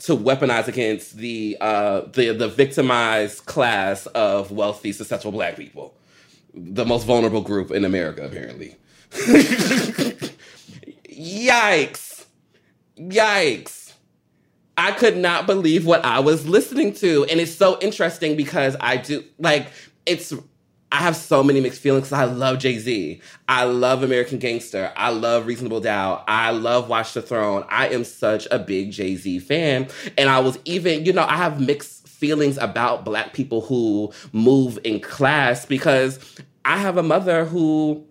to 0.00 0.16
weaponize 0.16 0.68
against 0.68 1.16
the 1.16 1.56
uh, 1.60 2.02
the 2.12 2.32
the 2.32 2.48
victimized 2.48 3.46
class 3.46 4.06
of 4.06 4.50
wealthy, 4.50 4.92
successful 4.92 5.32
black 5.32 5.56
people, 5.56 5.94
the 6.54 6.84
most 6.84 7.04
vulnerable 7.04 7.42
group 7.42 7.70
in 7.70 7.84
America, 7.84 8.24
apparently. 8.24 8.76
Yikes! 11.08 12.26
Yikes! 12.98 13.92
I 14.76 14.92
could 14.92 15.16
not 15.16 15.46
believe 15.46 15.86
what 15.86 16.04
I 16.04 16.20
was 16.20 16.46
listening 16.46 16.92
to, 16.94 17.24
and 17.24 17.40
it's 17.40 17.54
so 17.54 17.78
interesting 17.80 18.36
because 18.36 18.76
I 18.80 18.98
do 18.98 19.24
like 19.38 19.68
it's 20.04 20.34
I 20.92 20.98
have 20.98 21.16
so 21.16 21.42
many 21.42 21.60
mixed 21.60 21.80
feelings. 21.80 22.12
I 22.12 22.24
love 22.24 22.58
Jay 22.58 22.78
Z. 22.78 23.20
I 23.48 23.64
love 23.64 24.02
American 24.02 24.38
Gangster. 24.38 24.92
I 24.96 25.10
love 25.10 25.46
Reasonable 25.46 25.80
Doubt. 25.80 26.24
I 26.28 26.50
love 26.52 26.88
Watch 26.88 27.12
the 27.12 27.22
Throne. 27.22 27.64
I 27.68 27.88
am 27.88 28.04
such 28.04 28.46
a 28.50 28.58
big 28.58 28.92
Jay 28.92 29.16
Z 29.16 29.40
fan. 29.40 29.88
And 30.16 30.30
I 30.30 30.38
was 30.38 30.58
even, 30.64 31.04
you 31.04 31.12
know, 31.12 31.24
I 31.24 31.36
have 31.36 31.60
mixed 31.60 32.08
feelings 32.08 32.56
about 32.58 33.04
Black 33.04 33.34
people 33.34 33.60
who 33.60 34.12
move 34.32 34.78
in 34.84 35.00
class 35.00 35.66
because 35.66 36.18
I 36.64 36.78
have 36.78 36.96
a 36.96 37.02
mother 37.02 37.44
who 37.44 38.06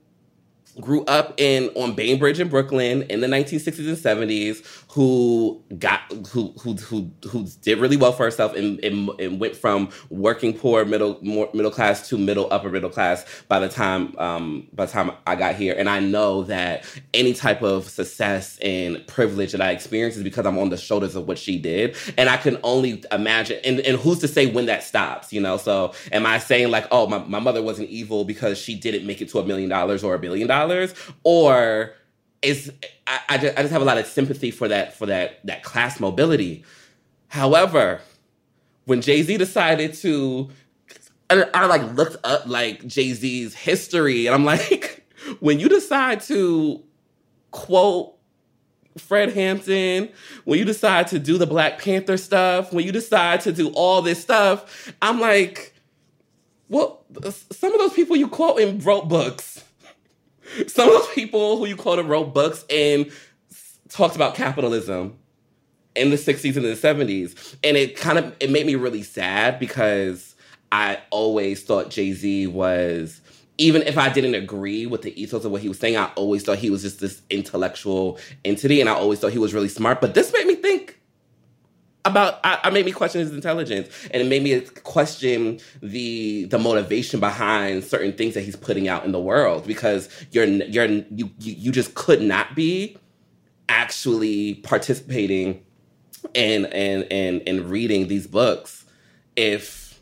grew 0.82 1.04
up 1.06 1.34
in 1.38 1.70
on 1.76 1.94
Bainbridge 1.96 2.40
in 2.40 2.50
Brooklyn 2.50 3.04
in 3.04 3.22
the 3.22 3.28
1960s 3.28 3.88
and 3.88 3.98
70s, 3.98 4.85
who 4.96 5.62
got 5.78 6.00
who 6.30 6.54
who 6.62 6.74
who 6.76 7.12
who 7.28 7.46
did 7.62 7.80
really 7.80 7.98
well 7.98 8.14
for 8.14 8.24
herself 8.24 8.56
and, 8.56 8.82
and, 8.82 9.10
and 9.20 9.42
went 9.42 9.54
from 9.54 9.90
working 10.10 10.58
poor 10.58 10.86
middle 10.86 11.20
more, 11.22 11.50
middle 11.54 11.70
class 11.70 12.08
to 12.08 12.18
middle 12.18 12.48
upper 12.50 12.70
middle 12.70 12.90
class 12.90 13.26
by 13.50 13.60
the 13.60 13.68
time 13.68 14.18
um, 14.18 14.66
by 14.72 14.86
the 14.86 14.92
time 14.94 15.12
I 15.28 15.36
got 15.36 15.56
here. 15.56 15.76
And 15.78 15.90
I 15.90 16.00
know 16.00 16.44
that 16.44 16.86
any 17.14 17.34
type 17.34 17.62
of 17.62 17.90
success 17.90 18.58
and 18.60 19.06
privilege 19.06 19.52
that 19.52 19.60
I 19.60 19.72
experience 19.72 20.16
is 20.16 20.24
because 20.24 20.46
I'm 20.46 20.58
on 20.58 20.70
the 20.70 20.78
shoulders 20.78 21.18
of 21.18 21.28
what 21.28 21.38
she 21.38 21.60
did. 21.60 21.98
And 22.18 22.30
I 22.30 22.38
can 22.38 22.58
only 22.64 23.04
imagine 23.12 23.60
and, 23.66 23.82
and 23.82 24.00
who's 24.00 24.20
to 24.20 24.30
say 24.30 24.46
when 24.46 24.68
that 24.68 24.82
stops, 24.82 25.34
you 25.34 25.42
know? 25.42 25.58
So 25.58 25.94
am 26.14 26.26
I 26.26 26.40
saying 26.40 26.72
like, 26.72 26.88
oh 26.90 27.06
my, 27.08 27.18
my 27.18 27.40
mother 27.40 27.62
wasn't 27.62 27.90
evil 27.90 28.24
because 28.24 28.58
she 28.58 28.76
didn't 28.76 29.06
make 29.06 29.20
it 29.20 29.28
to 29.32 29.40
a 29.40 29.46
million 29.46 29.68
dollars 29.68 30.06
or 30.06 30.16
a 30.16 30.20
billion 30.20 30.48
dollars? 30.48 30.94
Or 31.26 31.96
is 32.42 32.72
I, 33.08 33.20
I, 33.30 33.38
just, 33.38 33.58
I 33.58 33.62
just 33.62 33.74
have 33.74 33.82
a 33.82 33.86
lot 33.86 33.98
of 33.98 34.06
sympathy 34.06 34.52
for 34.52 34.68
that 34.68 34.94
for 34.94 35.06
that 35.08 35.46
that 35.46 35.64
class 35.64 36.00
mobility. 36.00 36.64
However, 37.28 38.02
when 38.86 39.02
Jay 39.02 39.22
Z 39.22 39.38
decided 39.38 39.94
to, 39.96 40.50
I, 41.30 41.46
I 41.54 41.66
like 41.66 41.94
looked 41.94 42.18
up 42.24 42.48
like 42.48 42.86
Jay 42.86 43.14
Z's 43.14 43.56
history, 43.56 44.28
and 44.28 44.36
I'm 44.36 44.46
like, 44.46 45.06
when 45.40 45.60
you 45.60 45.68
decide 45.68 46.22
to 46.22 46.84
quote 47.52 48.16
Fred 48.98 49.34
Hampton, 49.34 50.10
when 50.46 50.60
you 50.60 50.66
decide 50.66 51.08
to 51.08 51.20
do 51.20 51.38
the 51.38 51.48
Black 51.48 51.80
Panther 51.82 52.18
stuff, 52.18 52.72
when 52.72 52.86
you 52.86 52.92
decide 52.92 53.42
to 53.42 53.52
do 53.52 53.70
all 53.70 54.02
this 54.02 54.22
stuff, 54.22 54.94
I'm 55.02 55.20
like, 55.20 55.74
well, 56.70 57.04
some 57.52 57.74
of 57.74 57.80
those 57.80 57.94
people 57.94 58.16
you 58.16 58.28
quote 58.28 58.60
in 58.60 58.80
wrote 58.80 59.10
books 59.10 59.65
some 60.68 60.88
of 60.88 60.94
those 60.94 61.08
people 61.10 61.58
who 61.58 61.66
you 61.66 61.76
quote 61.76 61.96
quoted 61.96 62.10
wrote 62.10 62.34
books 62.34 62.66
and 62.70 63.12
talked 63.90 64.16
about 64.16 64.36
capitalism 64.36 65.18
in 65.96 66.10
the 66.10 66.18
60s 66.18 66.56
and 66.56 66.66
the 66.66 66.74
70s 66.74 67.56
and 67.64 67.78
it 67.78 67.96
kind 67.96 68.18
of 68.18 68.36
it 68.40 68.52
made 68.52 68.66
me 68.66 68.76
really 68.76 69.04
sad 69.04 69.60
because 69.60 70.36
i 70.72 71.00
always 71.10 71.64
thought 71.64 71.90
jay-z 71.90 72.48
was 72.48 73.22
even 73.58 73.82
if 73.84 73.98
i 73.98 74.10
didn't 74.10 74.36
agree 74.36 74.86
with 74.86 75.04
the 75.04 75.22
ethos 75.22 75.46
of 75.46 75.52
what 75.52 75.62
he 75.62 75.70
was 75.70 75.80
saying 75.80 75.96
i 75.96 76.12
always 76.16 76.44
thought 76.44 76.58
he 76.58 76.70
was 76.70 76.82
just 76.82 77.00
this 77.00 77.22
intellectual 77.30 78.20
entity 78.44 78.82
and 78.82 78.90
i 78.90 78.94
always 78.94 79.20
thought 79.20 79.32
he 79.32 79.38
was 79.38 79.54
really 79.54 79.70
smart. 79.70 80.02
But 80.02 80.14
this 80.14 80.34
made 80.34 80.48
me 80.48 80.56
think 80.56 81.00
about 82.06 82.40
I, 82.44 82.60
I 82.64 82.70
made 82.70 82.86
me 82.86 82.92
question 82.92 83.22
his 83.22 83.32
intelligence 83.32 83.90
and 84.12 84.22
it 84.22 84.26
made 84.28 84.44
me 84.44 84.62
question 84.84 85.60
the 85.82 86.46
the 86.46 86.60
motivation 86.60 87.20
behind 87.20 87.84
certain 87.84 88.14
things 88.14 88.36
that 88.36 88.42
he's 88.42 88.56
putting 88.56 88.88
out 88.88 89.06
in 89.06 89.12
the 89.12 89.20
world 89.20 89.66
because 89.66 90.10
you're 90.32 90.46
you're 90.46 90.86
you 90.86 91.30
you, 91.40 91.72
just 91.72 91.96
could 91.96 92.22
not 92.22 92.56
be 92.56 92.98
actually 93.68 94.56
participating 94.56 95.64
in 96.34 96.66
and 96.68 97.08
and 97.12 97.42
and 97.48 97.70
reading 97.70 98.08
these 98.08 98.28
books 98.28 98.86
if 99.36 100.00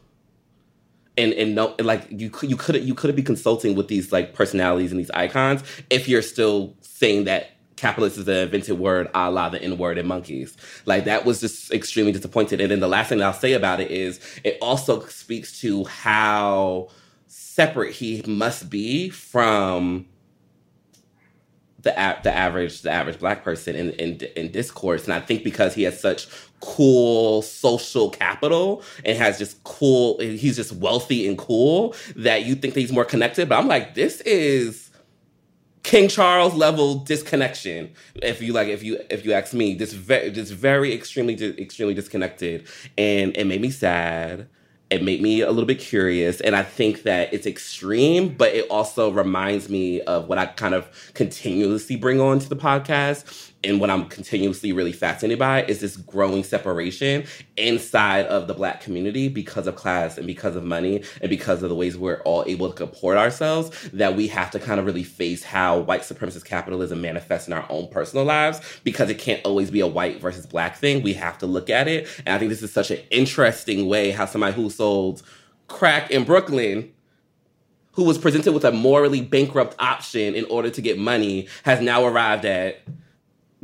and 1.18 1.34
and 1.34 1.56
no 1.56 1.76
like 1.80 2.06
you 2.10 2.32
you 2.42 2.58
could 2.58 2.84
you 2.84 2.94
could 2.94 3.16
be 3.16 3.24
consulting 3.24 3.76
with 3.76 3.88
these 3.88 4.12
like 4.12 4.34
personalities 4.34 4.92
and 4.92 5.00
these 5.00 5.12
icons 5.12 5.64
if 5.90 6.08
you're 6.08 6.22
still 6.22 6.76
saying 6.82 7.24
that 7.26 7.53
capitalist 7.84 8.18
is 8.18 8.28
an 8.30 8.38
invented 8.38 8.80
word 8.80 9.10
a 9.14 9.30
la 9.30 9.50
the 9.50 9.62
N 9.62 9.78
word 9.78 9.98
and 9.98 10.08
monkeys. 10.08 10.56
Like 10.86 11.04
that 11.04 11.26
was 11.26 11.42
just 11.42 11.72
extremely 11.72 12.14
disappointed. 12.14 12.62
And 12.62 12.72
then 12.72 12.80
the 12.80 12.88
last 12.88 13.10
thing 13.10 13.22
I'll 13.22 13.34
say 13.34 13.54
about 13.54 13.82
it 13.82 13.92
is 13.92 14.22
it 14.46 14.58
also 14.62 15.06
speaks 15.08 15.60
to 15.60 15.84
how 15.84 16.88
separate 17.28 17.94
he 17.94 18.24
must 18.26 18.70
be 18.70 19.10
from 19.10 20.06
the 21.82 21.92
the 22.24 22.32
average 22.34 22.82
the 22.84 22.90
average 22.90 23.20
black 23.20 23.44
person 23.44 23.76
in, 23.76 23.92
in 23.92 24.18
in 24.38 24.52
discourse 24.52 25.04
and 25.04 25.14
i 25.14 25.20
think 25.20 25.44
because 25.44 25.74
he 25.76 25.84
has 25.84 26.00
such 26.00 26.28
cool 26.62 27.42
social 27.42 28.10
capital 28.10 28.82
and 29.04 29.18
has 29.18 29.38
just 29.38 29.62
cool 29.66 30.18
he's 30.20 30.56
just 30.56 30.72
wealthy 30.72 31.28
and 31.28 31.38
cool 31.38 31.94
that 32.16 32.46
you 32.46 32.56
think 32.56 32.74
that 32.74 32.80
he's 32.80 32.94
more 32.94 33.04
connected 33.04 33.50
but 33.50 33.60
i'm 33.60 33.68
like 33.68 33.96
this 33.96 34.22
is 34.22 34.83
king 35.84 36.08
charles 36.08 36.54
level 36.54 36.96
disconnection 36.96 37.92
if 38.16 38.42
you 38.42 38.54
like 38.54 38.68
if 38.68 38.82
you 38.82 39.00
if 39.10 39.26
you 39.26 39.34
ask 39.34 39.54
me 39.54 39.76
this 39.76 39.94
very 39.94 40.30
this 40.30 40.50
very 40.50 40.94
extremely 40.94 41.36
extremely 41.62 41.94
disconnected 41.94 42.68
and 42.98 43.36
it 43.38 43.46
made 43.46 43.62
me 43.62 43.70
sad 43.70 44.48
it 44.94 45.02
made 45.02 45.24
me 45.24 45.42
a 45.42 45.50
little 45.50 45.66
bit 45.66 45.80
curious. 45.80 46.40
And 46.40 46.56
I 46.56 46.62
think 46.62 47.02
that 47.02 47.34
it's 47.34 47.48
extreme, 47.48 48.36
but 48.36 48.54
it 48.54 48.70
also 48.70 49.10
reminds 49.10 49.68
me 49.68 50.02
of 50.02 50.28
what 50.28 50.38
I 50.38 50.46
kind 50.46 50.76
of 50.76 50.88
continuously 51.16 51.96
bring 51.96 52.22
on 52.22 52.38
to 52.38 52.48
the 52.48 52.56
podcast 52.56 53.53
and 53.64 53.80
what 53.80 53.90
I'm 53.90 54.08
continuously 54.08 54.72
really 54.72 54.92
fascinated 54.92 55.40
by 55.40 55.64
is 55.64 55.80
this 55.80 55.96
growing 55.96 56.44
separation 56.44 57.26
inside 57.56 58.26
of 58.28 58.48
the 58.48 58.54
black 58.54 58.82
community 58.82 59.30
because 59.30 59.68
of 59.68 59.76
class 59.76 60.18
and 60.18 60.28
because 60.28 60.56
of 60.56 60.64
money 60.64 61.04
and 61.22 61.30
because 61.30 61.64
of 61.64 61.70
the 61.70 61.76
ways 61.76 61.98
we're 61.98 62.22
all 62.24 62.44
able 62.46 62.70
to 62.70 62.76
comport 62.76 63.18
ourselves 63.18 63.90
that 63.94 64.16
we 64.16 64.28
have 64.28 64.52
to 64.52 64.60
kind 64.60 64.80
of 64.80 64.86
really 64.86 65.04
face 65.04 65.44
how 65.44 65.80
white 65.80 66.02
supremacist 66.02 66.46
capitalism 66.46 67.02
manifests 67.02 67.48
in 67.48 67.54
our 67.54 67.66
own 67.70 67.88
personal 67.90 68.26
lives 68.26 68.60
because 68.84 69.10
it 69.10 69.18
can't 69.18 69.44
always 69.46 69.72
be 69.72 69.80
a 69.80 69.88
white 69.88 70.20
versus 70.20 70.46
black 70.46 70.78
thing. 70.78 71.02
We 71.02 71.14
have 71.14 71.38
to 71.40 71.48
look 71.48 71.70
at 71.70 71.88
it. 71.88 72.08
And 72.26 72.36
I 72.36 72.40
think 72.40 72.50
this 72.50 72.64
is 72.64 72.74
such 72.74 72.92
an 72.92 73.00
interesting 73.12 73.88
way 73.88 74.12
how 74.12 74.26
somebody 74.26 74.54
who 74.54 74.70
sold 74.70 75.24
crack 75.68 76.12
in 76.12 76.24
Brooklyn 76.24 76.92
who 77.94 78.04
was 78.04 78.18
presented 78.18 78.52
with 78.54 78.66
a 78.66 78.72
morally 78.72 79.22
bankrupt 79.22 79.76
option 79.80 80.34
in 80.34 80.46
order 80.46 80.70
to 80.70 80.82
get 80.82 80.98
money 80.98 81.48
has 81.64 81.80
now 81.80 82.04
arrived 82.04 82.44
at 82.44 82.80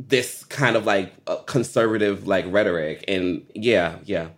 this 0.08 0.44
kind 0.44 0.76
of 0.76 0.86
like 0.86 1.12
uh, 1.26 1.36
conservative 1.36 2.26
like 2.26 2.46
rhetoric. 2.48 3.04
And 3.06 3.46
yeah, 3.54 3.98
yeah. 4.04 4.28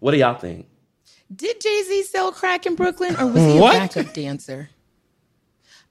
What 0.00 0.10
do 0.12 0.18
y'all 0.18 0.38
think? 0.38 0.66
Did 1.34 1.60
Jay 1.60 1.82
Z 1.82 2.02
sell 2.04 2.32
crack 2.32 2.66
in 2.66 2.74
Brooklyn, 2.74 3.16
or 3.16 3.26
was 3.26 3.42
he 3.42 3.58
what? 3.58 3.76
a 3.76 3.78
backup 3.78 4.14
dancer? 4.14 4.68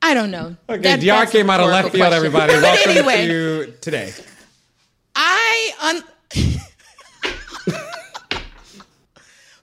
I 0.01 0.13
don't 0.13 0.31
know. 0.31 0.55
Okay, 0.69 0.97
that, 0.97 0.99
DR 0.99 1.31
came 1.31 1.49
out 1.49 1.61
of 1.61 1.67
left 1.67 1.91
field. 1.91 2.01
Question. 2.01 2.13
Everybody, 2.13 2.53
welcome 2.61 2.91
anyway, 2.91 3.27
to 3.27 3.71
today. 3.81 4.13
I 5.15 5.71
un. 5.81 6.03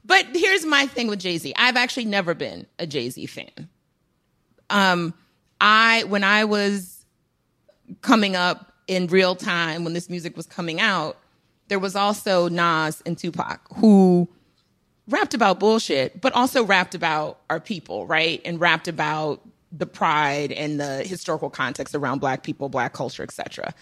but 0.05 0.27
here's 0.35 0.64
my 0.64 0.87
thing 0.87 1.09
with 1.09 1.20
Jay 1.20 1.38
Z. 1.38 1.53
I've 1.57 1.77
actually 1.77 2.07
never 2.07 2.35
been 2.35 2.66
a 2.79 2.87
Jay 2.87 3.11
Z 3.11 3.27
fan. 3.27 3.68
Um, 4.70 5.14
I 5.61 6.05
when 6.05 6.25
I 6.25 6.44
was 6.46 7.05
coming 8.01 8.35
up, 8.35 8.69
in 8.90 9.07
real 9.07 9.37
time 9.37 9.85
when 9.85 9.92
this 9.92 10.11
music 10.11 10.37
was 10.37 10.46
coming 10.46 10.81
out, 10.81 11.16
there 11.68 11.79
was 11.79 11.94
also 11.94 12.48
Nas 12.48 13.00
and 13.07 13.16
Tupac 13.16 13.61
who 13.76 14.29
rapped 15.07 15.33
about 15.33 15.61
bullshit, 15.61 16.20
but 16.20 16.33
also 16.33 16.64
rapped 16.64 16.96
about 16.96 17.38
our 17.48 17.61
people, 17.61 18.05
right? 18.09 18.42
And 18.44 18.61
rapped 18.61 18.88
about 18.88 19.42
the 19.70 19.87
pride 19.87 20.50
and 20.50 20.81
the 20.81 21.05
historical 21.05 21.50
context 21.50 21.94
around 21.94 22.18
black 22.18 22.42
people, 22.42 22.68
black 22.68 22.92
culture, 22.92 23.22
etc. 23.22 23.72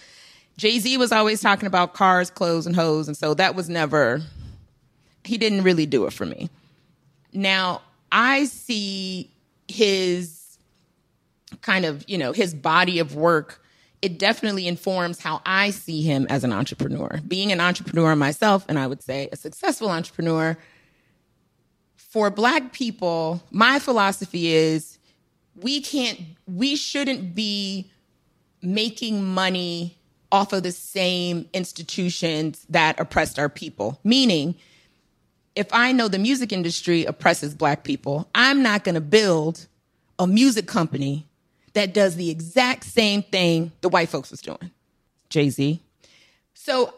Jay-Z 0.59 0.99
was 0.99 1.11
always 1.11 1.41
talking 1.41 1.67
about 1.67 1.95
cars, 1.95 2.29
clothes, 2.29 2.67
and 2.67 2.77
hoes, 2.77 3.09
and 3.09 3.17
so 3.17 3.33
that 3.33 3.55
was 3.55 3.71
never 3.71 4.21
he 5.25 5.39
didn't 5.39 5.63
really 5.63 5.87
do 5.87 6.05
it 6.05 6.13
for 6.13 6.27
me. 6.27 6.51
Now, 7.33 7.81
I 8.13 8.45
see 8.45 9.31
his 9.69 10.59
kind 11.63 11.87
of, 11.87 12.05
you 12.07 12.19
know, 12.19 12.33
his 12.33 12.55
body 12.55 12.99
of 12.99 13.15
work 13.15 13.63
it 14.01 14.19
definitely 14.19 14.67
informs 14.67 15.21
how 15.21 15.41
I 15.45 15.71
see 15.71 16.03
him 16.03 16.27
as 16.31 16.45
an 16.45 16.53
entrepreneur. 16.53 17.21
Being 17.27 17.53
an 17.53 17.61
entrepreneur 17.61 18.15
myself, 18.15 18.65
and 18.69 18.79
I 18.79 18.87
would 18.87 19.03
say 19.03 19.29
a 19.33 19.37
successful 19.37 19.91
entrepreneur, 19.91 20.57
for 21.97 22.31
Black 22.31 22.73
people, 22.73 23.43
my 23.51 23.79
philosophy 23.79 24.49
is 24.49 24.99
we 25.57 25.81
can't, 25.81 26.21
we 26.47 26.77
shouldn't 26.77 27.35
be 27.35 27.91
making 28.63 29.25
money 29.25 29.99
off 30.31 30.53
of 30.53 30.63
the 30.63 30.73
same 30.73 31.49
institutions 31.53 32.65
that 32.69 32.99
oppressed 33.01 33.39
our 33.39 33.49
people. 33.49 33.99
Meaning, 34.05 34.55
if 35.55 35.69
I 35.73 35.93
know 35.93 36.09
the 36.09 36.19
music 36.19 36.53
industry 36.53 37.05
oppresses 37.05 37.55
Black 37.55 37.83
people, 37.83 38.29
I'm 38.35 38.63
not 38.63 38.85
going 38.85 38.95
to 38.95 39.01
build 39.01 39.67
a 40.19 40.27
music 40.27 40.67
company 40.67 41.28
that 41.79 41.95
does 41.95 42.17
the 42.17 42.29
exact 42.29 42.83
same 42.83 43.23
thing 43.23 43.71
the 43.83 43.89
white 43.89 44.09
folks 44.09 44.33
was 44.33 44.41
doing. 44.41 44.73
Jay 45.31 45.49
Z. 45.49 45.81
So 46.53 46.93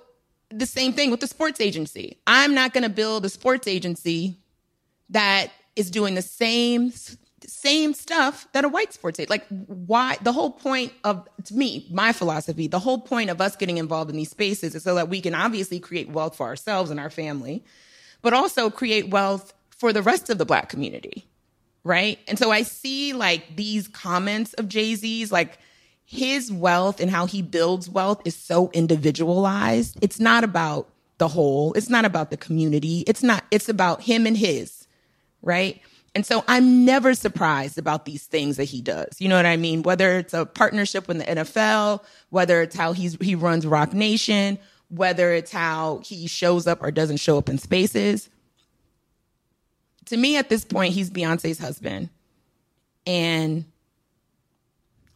the 0.49 0.65
same 0.65 0.95
thing 0.95 1.11
with 1.11 1.21
the 1.21 1.27
sports 1.27 1.61
agency. 1.61 2.17
I'm 2.27 2.55
not 2.55 2.73
going 2.73 2.85
to 2.85 2.89
build 2.89 3.27
a 3.27 3.29
sports 3.29 3.69
agency 3.69 4.39
that 5.11 5.49
is 5.77 5.91
doing 5.91 6.15
the 6.15 6.23
same 6.23 6.95
same 7.47 7.93
stuff 7.93 8.49
that 8.53 8.65
a 8.65 8.69
white 8.71 8.95
sports 8.95 9.21
agency. 9.21 9.31
Like 9.31 9.47
why 9.67 10.17
the 10.23 10.33
whole 10.33 10.51
point 10.51 10.95
of 11.05 11.29
to 11.45 11.55
me, 11.55 11.87
my 11.91 12.15
philosophy, 12.15 12.67
the 12.67 12.79
whole 12.79 13.01
point 13.01 13.29
of 13.29 13.39
us 13.39 13.57
getting 13.57 13.77
involved 13.77 14.11
in 14.11 14.17
these 14.17 14.31
spaces 14.31 14.75
is 14.75 14.83
so 14.83 14.95
that 14.95 15.11
we 15.11 15.21
can 15.21 15.35
obviously 15.35 15.79
create 15.79 16.09
wealth 16.09 16.37
for 16.37 16.47
ourselves 16.47 16.91
and 16.91 16.99
our 16.99 17.11
family, 17.11 17.63
but 18.23 18.33
also 18.33 18.71
create 18.71 19.11
wealth 19.11 19.53
for 19.69 19.93
the 19.93 20.01
rest 20.01 20.31
of 20.31 20.39
the 20.39 20.47
black 20.47 20.71
community 20.71 21.27
right? 21.85 22.19
And 22.29 22.39
so 22.39 22.51
I 22.51 22.63
see 22.63 23.13
like 23.13 23.57
these 23.57 23.89
comments 23.89 24.53
of 24.55 24.69
Jay 24.69 24.95
Z's, 24.95 25.33
like 25.33 25.59
his 26.05 26.53
wealth 26.53 27.01
and 27.01 27.11
how 27.11 27.27
he 27.27 27.43
builds 27.43 27.89
wealth 27.89 28.21
is 28.25 28.35
so 28.35 28.71
individualized. 28.73 29.97
It's 30.03 30.21
not 30.21 30.45
about 30.45 30.89
the 31.19 31.29
whole, 31.29 31.73
it's 31.75 31.91
not 31.91 32.05
about 32.05 32.31
the 32.31 32.37
community, 32.37 33.05
it's 33.07 33.23
not, 33.23 33.45
it's 33.51 33.69
about 33.69 34.03
him 34.03 34.27
and 34.27 34.37
his, 34.37 34.87
right? 35.43 35.81
And 36.15 36.27
so 36.27 36.43
I'm 36.49 36.85
never 36.85 37.15
surprised 37.15 37.79
about 37.79 38.05
these 38.05 38.27
things 38.27 38.57
that 38.57 38.65
he 38.65 38.83
does. 38.83 39.21
You 39.21 39.29
know 39.29 39.37
what 39.37 39.47
I 39.47 39.57
mean? 39.57 39.83
Whether 39.83 40.19
it's 40.19 40.35
a 40.35 40.45
partnership 40.45 41.07
with 41.07 41.19
the 41.19 41.25
NFL, 41.25 42.03
whether 42.31 42.63
it's 42.63 42.75
how 42.75 42.93
he's, 42.93 43.17
he 43.21 43.37
runs 43.37 43.67
Roc 43.67 43.93
Nation, 43.93 44.59
whether 44.89 45.33
it's 45.33 45.53
how 45.53 46.01
he 46.05 46.27
shows 46.27 46.67
up 46.67 46.83
or 46.83 46.91
doesn't 46.91 47.19
show 47.19 47.39
up 47.39 47.49
in 47.49 47.59
spaces 47.59 48.29
to 50.11 50.17
me 50.17 50.37
at 50.37 50.49
this 50.49 50.65
point, 50.65 50.93
he's 50.93 51.09
Beyonce's 51.09 51.61
husband. 51.61 52.11
And 53.07 53.65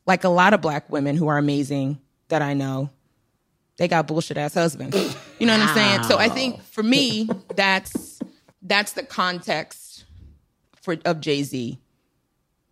like 0.07 0.22
a 0.22 0.28
lot 0.28 0.54
of 0.54 0.61
black 0.61 0.88
women 0.88 1.16
who 1.16 1.26
are 1.26 1.37
amazing 1.37 1.98
that 2.28 2.42
I 2.42 2.54
know, 2.54 2.90
they 3.76 3.88
got 3.88 4.07
bullshit 4.07 4.37
ass 4.37 4.54
husbands. 4.54 4.96
You 5.40 5.48
know 5.48 5.59
what 5.59 5.68
I'm 5.68 5.74
saying? 5.74 6.02
So 6.04 6.18
I 6.18 6.28
think 6.28 6.62
for 6.62 6.85
me, 6.85 7.28
that's 7.57 8.20
that's 8.62 8.92
the 8.92 9.02
context 9.02 10.04
for 10.80 10.96
of 11.04 11.20
Jay 11.20 11.42
Z 11.42 11.80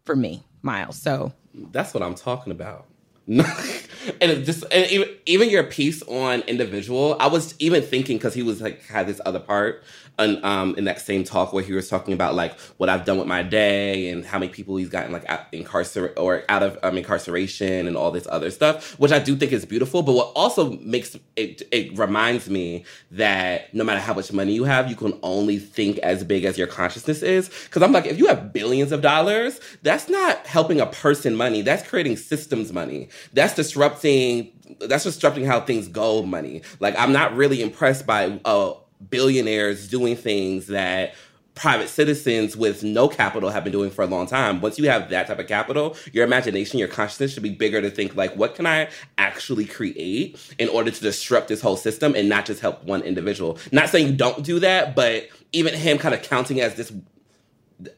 for 0.05 0.15
me, 0.15 0.45
Myles. 0.63 1.03
So 1.03 1.33
that's 1.73 1.93
what 1.93 2.05
I'm 2.05 2.15
talking 2.15 2.53
about. 2.53 2.87
and 3.27 4.45
just 4.45 4.65
and 4.71 4.91
even, 4.93 5.09
even 5.27 5.51
your 5.51 5.65
piece 5.65 6.03
on 6.03 6.43
individual, 6.43 7.17
I 7.19 7.27
was 7.27 7.57
even 7.59 7.83
thinking 7.83 8.17
because 8.17 8.35
he 8.35 8.45
was 8.45 8.61
like 8.61 8.85
had 8.87 9.09
this 9.09 9.21
other 9.27 9.41
part 9.41 9.83
and 10.19 10.45
um, 10.45 10.75
in 10.77 10.85
that 10.85 11.01
same 11.01 11.25
talk 11.25 11.53
where 11.53 11.63
he 11.63 11.73
was 11.73 11.89
talking 11.89 12.15
about 12.15 12.35
like 12.35 12.59
what 12.77 12.89
I've 12.89 13.05
done 13.05 13.19
with 13.19 13.27
my 13.27 13.43
day 13.43 14.11
and 14.11 14.25
how 14.25 14.39
many 14.39 14.53
people 14.53 14.77
he's 14.77 14.89
gotten 14.89 15.13
like 15.13 15.25
incarcer 15.53 16.13
or 16.17 16.45
out 16.49 16.63
of 16.63 16.79
um, 16.83 16.99
incarceration 16.99 17.87
and 17.87 17.97
all 17.97 18.11
this 18.11 18.27
other 18.31 18.51
stuff, 18.51 18.99
which 18.99 19.13
I 19.13 19.19
do 19.19 19.37
think 19.37 19.53
is 19.53 19.65
beautiful. 19.65 20.03
But 20.03 20.13
what 20.13 20.33
also 20.35 20.73
makes 20.79 21.17
it, 21.37 21.63
it 21.71 21.97
reminds 21.99 22.51
me 22.51 22.85
that 23.13 23.73
no 23.75 23.85
matter 23.85 24.01
how 24.01 24.15
much 24.15 24.33
money 24.33 24.53
you 24.53 24.65
have, 24.65 24.89
you 24.89 24.97
can 24.97 25.19
only 25.23 25.59
think 25.59 25.99
as 25.99 26.25
big 26.25 26.45
as 26.45 26.59
your 26.59 26.67
consciousness 26.67 27.23
is. 27.23 27.49
Because 27.65 27.83
I'm 27.83 27.93
like, 27.93 28.07
if 28.07 28.19
you 28.19 28.27
have 28.27 28.53
billions 28.53 28.93
of 28.93 29.01
dollars, 29.01 29.61
that's 29.83 30.09
not 30.09 30.47
helping 30.47 30.81
a 30.81 30.87
person 30.87 31.37
money. 31.37 31.63
That's 31.63 31.87
creating 31.89 32.17
systems 32.17 32.73
money. 32.73 33.09
That's 33.33 33.55
disrupting. 33.55 34.53
That's 34.81 35.05
disrupting 35.05 35.45
how 35.45 35.61
things 35.61 35.89
go 35.89 36.23
money. 36.23 36.63
Like 36.81 36.99
I'm 36.99 37.13
not 37.13 37.35
really 37.35 37.63
impressed 37.63 38.07
by 38.07 38.39
uh, 38.45 38.75
billionaires 39.11 39.89
doing 39.89 40.17
things 40.17 40.67
that 40.69 41.15
private 41.55 41.89
citizens 41.89 42.57
with 42.57 42.83
no 42.83 43.09
capital 43.09 43.51
have 43.51 43.63
been 43.63 43.73
doing 43.73 43.91
for 43.91 44.03
a 44.03 44.07
long 44.07 44.27
time. 44.27 44.61
Once 44.61 44.79
you 44.79 44.89
have 44.89 45.11
that 45.11 45.27
type 45.27 45.39
of 45.39 45.47
capital, 45.47 45.97
your 46.13 46.25
imagination, 46.25 46.79
your 46.79 46.89
consciousness 46.89 47.35
should 47.35 47.43
be 47.43 47.51
bigger 47.51 47.81
to 47.81 47.91
think 47.91 48.17
like, 48.17 48.35
what 48.37 48.55
can 48.55 48.67
I 48.67 48.89
actually 49.19 49.67
create 49.67 50.39
in 50.59 50.69
order 50.69 50.91
to 50.91 51.01
disrupt 51.01 51.49
this 51.49 51.61
whole 51.61 51.77
system 51.77 52.15
and 52.15 52.29
not 52.29 52.47
just 52.47 52.61
help 52.61 52.83
one 52.85 53.03
individual? 53.03 53.59
Not 53.71 53.91
saying 53.91 54.07
you 54.07 54.17
don't 54.17 54.43
do 54.45 54.61
that, 54.61 54.97
but 54.97 55.29
even 55.53 55.75
him 55.75 55.99
kind 55.99 56.15
of 56.15 56.23
counting 56.23 56.61
as 56.61 56.75
this 56.75 56.93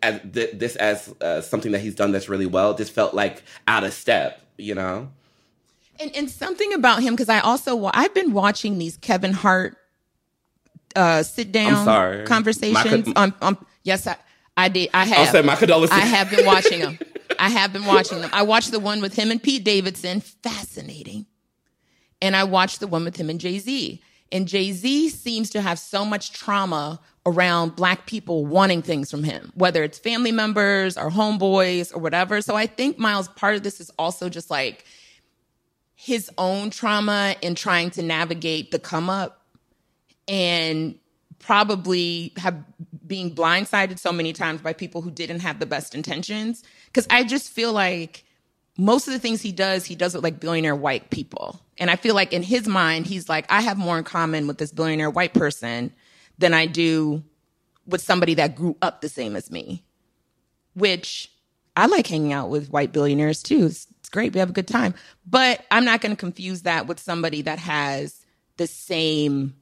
as 0.03 0.21
th- 0.33 0.59
this 0.59 0.77
as 0.77 1.15
uh, 1.21 1.41
something 1.41 1.73
that 1.73 1.81
he's 1.81 1.95
done 1.95 2.11
that's 2.11 2.29
really 2.29 2.47
well 2.47 2.75
just 2.75 2.93
felt 2.93 3.15
like 3.15 3.43
out 3.69 3.85
of 3.85 3.93
step, 3.93 4.41
you 4.57 4.75
know. 4.75 5.11
And, 6.01 6.15
and 6.17 6.29
something 6.29 6.73
about 6.73 7.03
him 7.03 7.15
because 7.15 7.29
I 7.29 7.39
also 7.41 7.91
I've 7.93 8.15
been 8.15 8.33
watching 8.33 8.79
these 8.79 8.97
Kevin 8.97 9.33
Hart 9.33 9.77
uh, 10.97 11.23
sit 11.23 11.53
down 11.53 12.25
conversations. 12.27 13.09
On, 13.17 13.35
on 13.41 13.57
yes 13.83 14.07
I, 14.07 14.17
I 14.57 14.69
did. 14.69 14.91
I 14.95 15.05
have. 15.05 15.19
I'll 15.19 15.33
say 15.33 15.43
my 15.43 15.57
condolences. 15.57 15.97
I 15.97 16.03
have 16.03 16.31
been 16.31 16.47
watching 16.47 16.81
them 16.81 16.99
I 17.39 17.49
have 17.49 17.73
been 17.73 17.85
watching 17.85 18.21
them 18.21 18.31
I 18.33 18.43
watched 18.43 18.71
the 18.71 18.81
one 18.81 19.01
with 19.01 19.15
him 19.15 19.31
and 19.31 19.43
Pete 19.43 19.65
Davidson. 19.65 20.21
Fascinating. 20.21 21.27
And 22.23 22.37
I 22.37 22.45
watched 22.45 22.81
the 22.81 22.87
one 22.87 23.05
with 23.05 23.17
him 23.17 23.29
and 23.29 23.41
Jay 23.41 23.59
Z 23.59 24.03
and 24.33 24.49
Jay 24.49 24.73
Z 24.73 25.11
seems 25.11 25.51
to 25.51 25.61
have 25.61 25.79
so 25.79 26.05
much 26.05 26.33
trauma 26.33 27.01
around 27.27 27.77
black 27.77 28.07
people 28.07 28.45
wanting 28.45 28.83
things 28.83 29.11
from 29.11 29.25
him, 29.25 29.53
whether 29.55 29.83
it's 29.83 29.99
family 29.99 30.33
members 30.33 30.99
or 30.99 31.11
homeboys 31.11 31.95
or 31.95 32.01
whatever. 32.01 32.43
So 32.43 32.55
I 32.55 32.67
think 32.67 32.99
Myles, 32.99 33.29
part 33.29 33.55
of 33.55 33.63
this 33.63 33.81
is 33.81 33.91
also 33.99 34.29
just 34.29 34.51
like 34.51 34.85
his 35.95 36.31
own 36.37 36.71
trauma 36.71 37.37
in 37.41 37.55
trying 37.55 37.91
to 37.93 38.03
navigate 38.03 38.73
the 38.73 38.79
come 38.79 39.09
up 39.09 39.44
and 40.29 40.99
probably 41.39 42.33
have 42.37 42.65
being 43.07 43.35
blindsided 43.35 43.99
so 43.99 44.13
many 44.13 44.33
times 44.33 44.63
by 44.63 44.73
people 44.73 45.03
who 45.03 45.11
didn't 45.11 45.41
have 45.41 45.59
the 45.59 45.67
best 45.67 45.95
intentions. 45.95 46.63
Cause 46.93 47.07
I 47.11 47.25
just 47.25 47.51
feel 47.51 47.73
like 47.73 48.25
most 48.79 49.07
of 49.07 49.13
the 49.13 49.21
things 49.21 49.43
he 49.43 49.53
does, 49.53 49.85
he 49.85 49.95
does 49.95 50.15
with 50.15 50.25
like 50.25 50.41
billionaire 50.41 50.75
white 50.75 51.11
people. 51.11 51.61
And 51.79 51.91
I 51.91 51.97
feel 51.97 52.15
like 52.15 52.33
in 52.33 52.43
his 52.43 52.67
mind, 52.67 53.07
he's 53.07 53.29
like, 53.29 53.47
I 53.51 53.61
have 53.61 53.77
more 53.77 53.99
in 53.99 54.05
common 54.05 54.47
with 54.47 54.59
this 54.59 54.73
billionaire 54.73 55.11
white 55.11 55.35
person 55.35 55.93
than 56.39 56.55
I 56.55 56.67
do 56.67 57.23
with 57.87 58.01
somebody 58.01 58.35
that 58.35 58.57
grew 58.57 58.77
up 58.81 59.01
the 59.01 59.09
same 59.09 59.37
as 59.37 59.51
me, 59.51 59.85
which 60.75 61.31
I 61.77 61.87
like 61.87 62.07
hanging 62.07 62.33
out 62.33 62.49
with 62.49 62.71
white 62.71 62.93
billionaires 62.93 63.43
too. 63.43 63.67
It's, 63.67 63.87
it's 63.99 64.09
great. 64.09 64.33
We 64.33 64.41
have 64.41 64.51
a 64.51 64.55
good 64.55 64.69
time. 64.69 64.95
But 65.27 65.65
I'm 65.71 65.85
not 65.85 66.01
going 66.01 66.15
to 66.15 66.21
confuse 66.21 66.63
that 66.63 66.87
with 66.87 67.01
somebody 67.01 67.43
that 67.43 67.59
has 67.59 68.25
the 68.57 68.67
same 68.67 69.55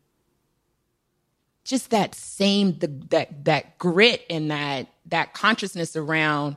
just 1.73 1.89
that 1.89 2.15
same 2.15 2.79
the, 2.81 2.87
that 3.09 3.47
that 3.47 3.79
grit 3.79 4.27
and 4.29 4.51
that 4.51 4.89
that 5.07 5.33
consciousness 5.33 5.97
around 5.97 6.57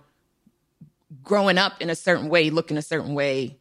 growing 1.23 1.57
up 1.57 1.81
in 1.81 1.89
a 1.89 1.95
certain 1.95 2.27
way, 2.27 2.49
looking 2.49 2.75
a 2.75 2.81
certain 2.81 3.13
way 3.13 3.57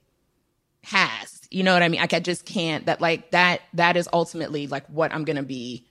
has. 0.82 1.42
You 1.52 1.62
know 1.62 1.72
what 1.72 1.84
I 1.84 1.88
mean? 1.88 2.00
Like 2.00 2.12
I 2.12 2.18
just 2.18 2.44
can't 2.44 2.86
that 2.86 3.00
like 3.00 3.30
that 3.30 3.60
that 3.74 3.96
is 3.96 4.08
ultimately 4.12 4.66
like 4.66 4.84
what 4.88 5.14
I'm 5.14 5.24
going 5.24 5.36
to 5.36 5.44
be 5.44 5.86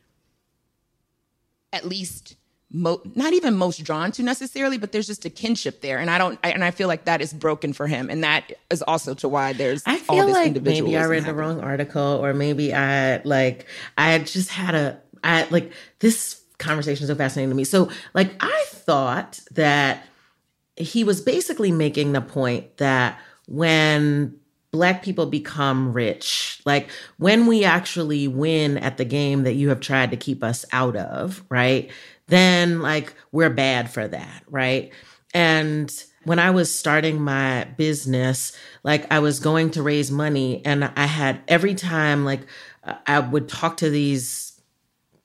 at 1.72 1.86
least 1.86 2.36
mo- 2.70 3.02
not 3.16 3.32
even 3.32 3.56
most 3.56 3.82
drawn 3.86 4.12
to 4.12 4.22
necessarily, 4.22 4.78
but 4.78 4.92
there's 4.92 5.08
just 5.08 5.24
a 5.24 5.30
kinship 5.30 5.80
there, 5.80 5.98
and 5.98 6.10
I 6.10 6.18
don't, 6.18 6.38
I, 6.44 6.52
and 6.52 6.62
I 6.62 6.72
feel 6.72 6.90
like 6.90 7.06
that 7.06 7.22
is 7.22 7.32
broken 7.32 7.72
for 7.72 7.88
him, 7.88 8.10
and 8.10 8.26
that 8.26 8.52
is 8.70 8.82
also 8.82 9.14
to 9.14 9.30
why 9.30 9.54
there's. 9.54 9.82
I 9.86 9.98
feel 9.98 10.28
like 10.28 10.62
maybe 10.62 10.98
I 10.98 11.06
read 11.06 11.24
the 11.24 11.34
wrong 11.34 11.62
article, 11.62 12.20
or 12.22 12.34
maybe 12.34 12.74
I 12.74 13.22
like 13.24 13.66
I 13.98 14.20
just 14.20 14.50
had 14.50 14.76
a 14.76 15.00
I 15.24 15.48
like 15.50 15.72
this 16.00 16.42
conversation 16.58 17.04
is 17.04 17.10
so 17.10 17.16
fascinating 17.16 17.50
to 17.50 17.56
me. 17.56 17.64
So 17.64 17.90
like 18.14 18.32
I 18.40 18.66
thought 18.70 19.40
that 19.52 20.06
he 20.76 21.04
was 21.04 21.22
basically 21.22 21.72
making 21.72 22.14
the 22.14 22.22
point 22.22 22.78
that 22.78 23.20
when 23.48 24.36
black 24.72 25.04
people 25.04 25.28
become 25.28 25.94
rich 25.94 26.60
like 26.66 26.90
when 27.18 27.46
we 27.46 27.64
actually 27.64 28.28
win 28.28 28.76
at 28.80 28.98
the 28.98 29.06
game 29.06 29.44
that 29.44 29.54
you 29.54 29.70
have 29.70 29.80
tried 29.80 30.10
to 30.10 30.18
keep 30.18 30.44
us 30.44 30.66
out 30.72 30.96
of 30.96 31.44
right 31.50 31.92
then 32.26 32.82
like 32.82 33.14
we're 33.32 33.52
bad 33.52 33.92
for 33.92 34.08
that 34.08 34.44
right 34.50 34.92
and 35.32 36.04
when 36.24 36.40
i 36.40 36.50
was 36.50 36.76
starting 36.76 37.22
my 37.22 37.66
business 37.78 38.58
like 38.84 39.06
i 39.12 39.20
was 39.20 39.40
going 39.40 39.70
to 39.70 39.84
raise 39.84 40.10
money 40.10 40.66
and 40.66 40.84
i 40.84 41.06
had 41.06 41.40
every 41.48 41.76
time 41.76 42.26
like 42.26 42.42
i 43.06 43.20
would 43.20 43.48
talk 43.48 43.78
to 43.78 43.92
these 43.92 44.53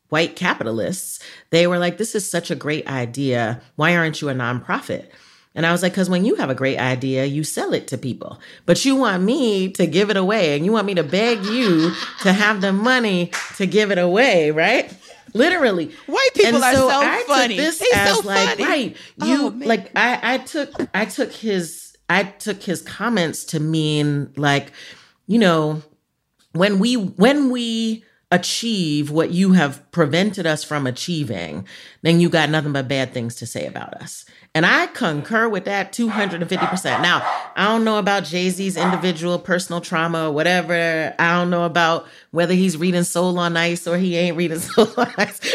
white 0.08 0.36
capitalists 0.36 1.20
they 1.50 1.66
were 1.66 1.78
like 1.78 1.98
this 1.98 2.14
is 2.14 2.28
such 2.28 2.50
a 2.50 2.56
great 2.56 2.86
idea 2.86 3.60
why 3.76 3.96
aren't 3.96 4.20
you 4.20 4.28
a 4.28 4.34
nonprofit 4.34 5.08
and 5.58 5.66
I 5.66 5.72
was 5.72 5.82
like, 5.82 5.90
because 5.90 6.08
when 6.08 6.24
you 6.24 6.36
have 6.36 6.50
a 6.50 6.54
great 6.54 6.78
idea, 6.78 7.24
you 7.24 7.42
sell 7.42 7.74
it 7.74 7.88
to 7.88 7.98
people. 7.98 8.38
But 8.64 8.84
you 8.84 8.94
want 8.94 9.24
me 9.24 9.68
to 9.72 9.88
give 9.88 10.08
it 10.08 10.16
away 10.16 10.54
and 10.54 10.64
you 10.64 10.70
want 10.70 10.86
me 10.86 10.94
to 10.94 11.02
beg 11.02 11.44
you 11.46 11.92
to 12.22 12.32
have 12.32 12.60
the 12.60 12.72
money 12.72 13.32
to 13.56 13.66
give 13.66 13.90
it 13.90 13.98
away, 13.98 14.52
right? 14.52 14.92
Literally. 15.34 15.90
White 16.06 16.30
people 16.34 16.54
and 16.54 16.64
are 16.64 16.74
so, 16.74 16.88
so 16.88 17.00
I 17.00 17.24
funny. 17.26 17.56
Took 17.56 17.64
this 17.64 17.94
as 17.94 18.18
so 18.18 18.28
like, 18.28 18.48
funny. 18.50 18.64
right. 18.64 18.96
Oh, 19.20 19.26
you 19.26 19.46
oh, 19.46 19.66
like 19.66 19.90
I, 19.96 20.34
I 20.34 20.38
took 20.38 20.70
I 20.94 21.06
took 21.06 21.32
his 21.32 21.96
I 22.08 22.22
took 22.22 22.62
his 22.62 22.80
comments 22.82 23.44
to 23.46 23.58
mean 23.58 24.32
like, 24.36 24.70
you 25.26 25.40
know, 25.40 25.82
when 26.52 26.78
we 26.78 26.94
when 26.94 27.50
we 27.50 28.04
achieve 28.30 29.10
what 29.10 29.30
you 29.30 29.52
have 29.52 29.90
prevented 29.90 30.46
us 30.46 30.62
from 30.62 30.86
achieving, 30.86 31.66
then 32.02 32.20
you 32.20 32.28
got 32.28 32.50
nothing 32.50 32.72
but 32.72 32.86
bad 32.86 33.12
things 33.14 33.34
to 33.36 33.46
say 33.46 33.64
about 33.66 33.94
us. 33.94 34.26
And 34.54 34.66
I 34.66 34.86
concur 34.88 35.48
with 35.48 35.64
that 35.64 35.92
250%. 35.92 37.00
Now, 37.00 37.22
I 37.56 37.64
don't 37.64 37.84
know 37.84 37.98
about 37.98 38.24
Jay 38.24 38.50
Z's 38.50 38.76
individual 38.76 39.38
personal 39.38 39.80
trauma 39.80 40.28
or 40.28 40.32
whatever. 40.32 41.14
I 41.18 41.36
don't 41.36 41.50
know 41.50 41.64
about 41.64 42.06
whether 42.30 42.54
he's 42.54 42.76
reading 42.76 43.04
Soul 43.04 43.38
on 43.38 43.56
Ice 43.56 43.86
or 43.86 43.96
he 43.96 44.16
ain't 44.16 44.36
reading 44.36 44.58
Soul 44.60 44.88
on 44.96 45.10
Ice. 45.16 45.40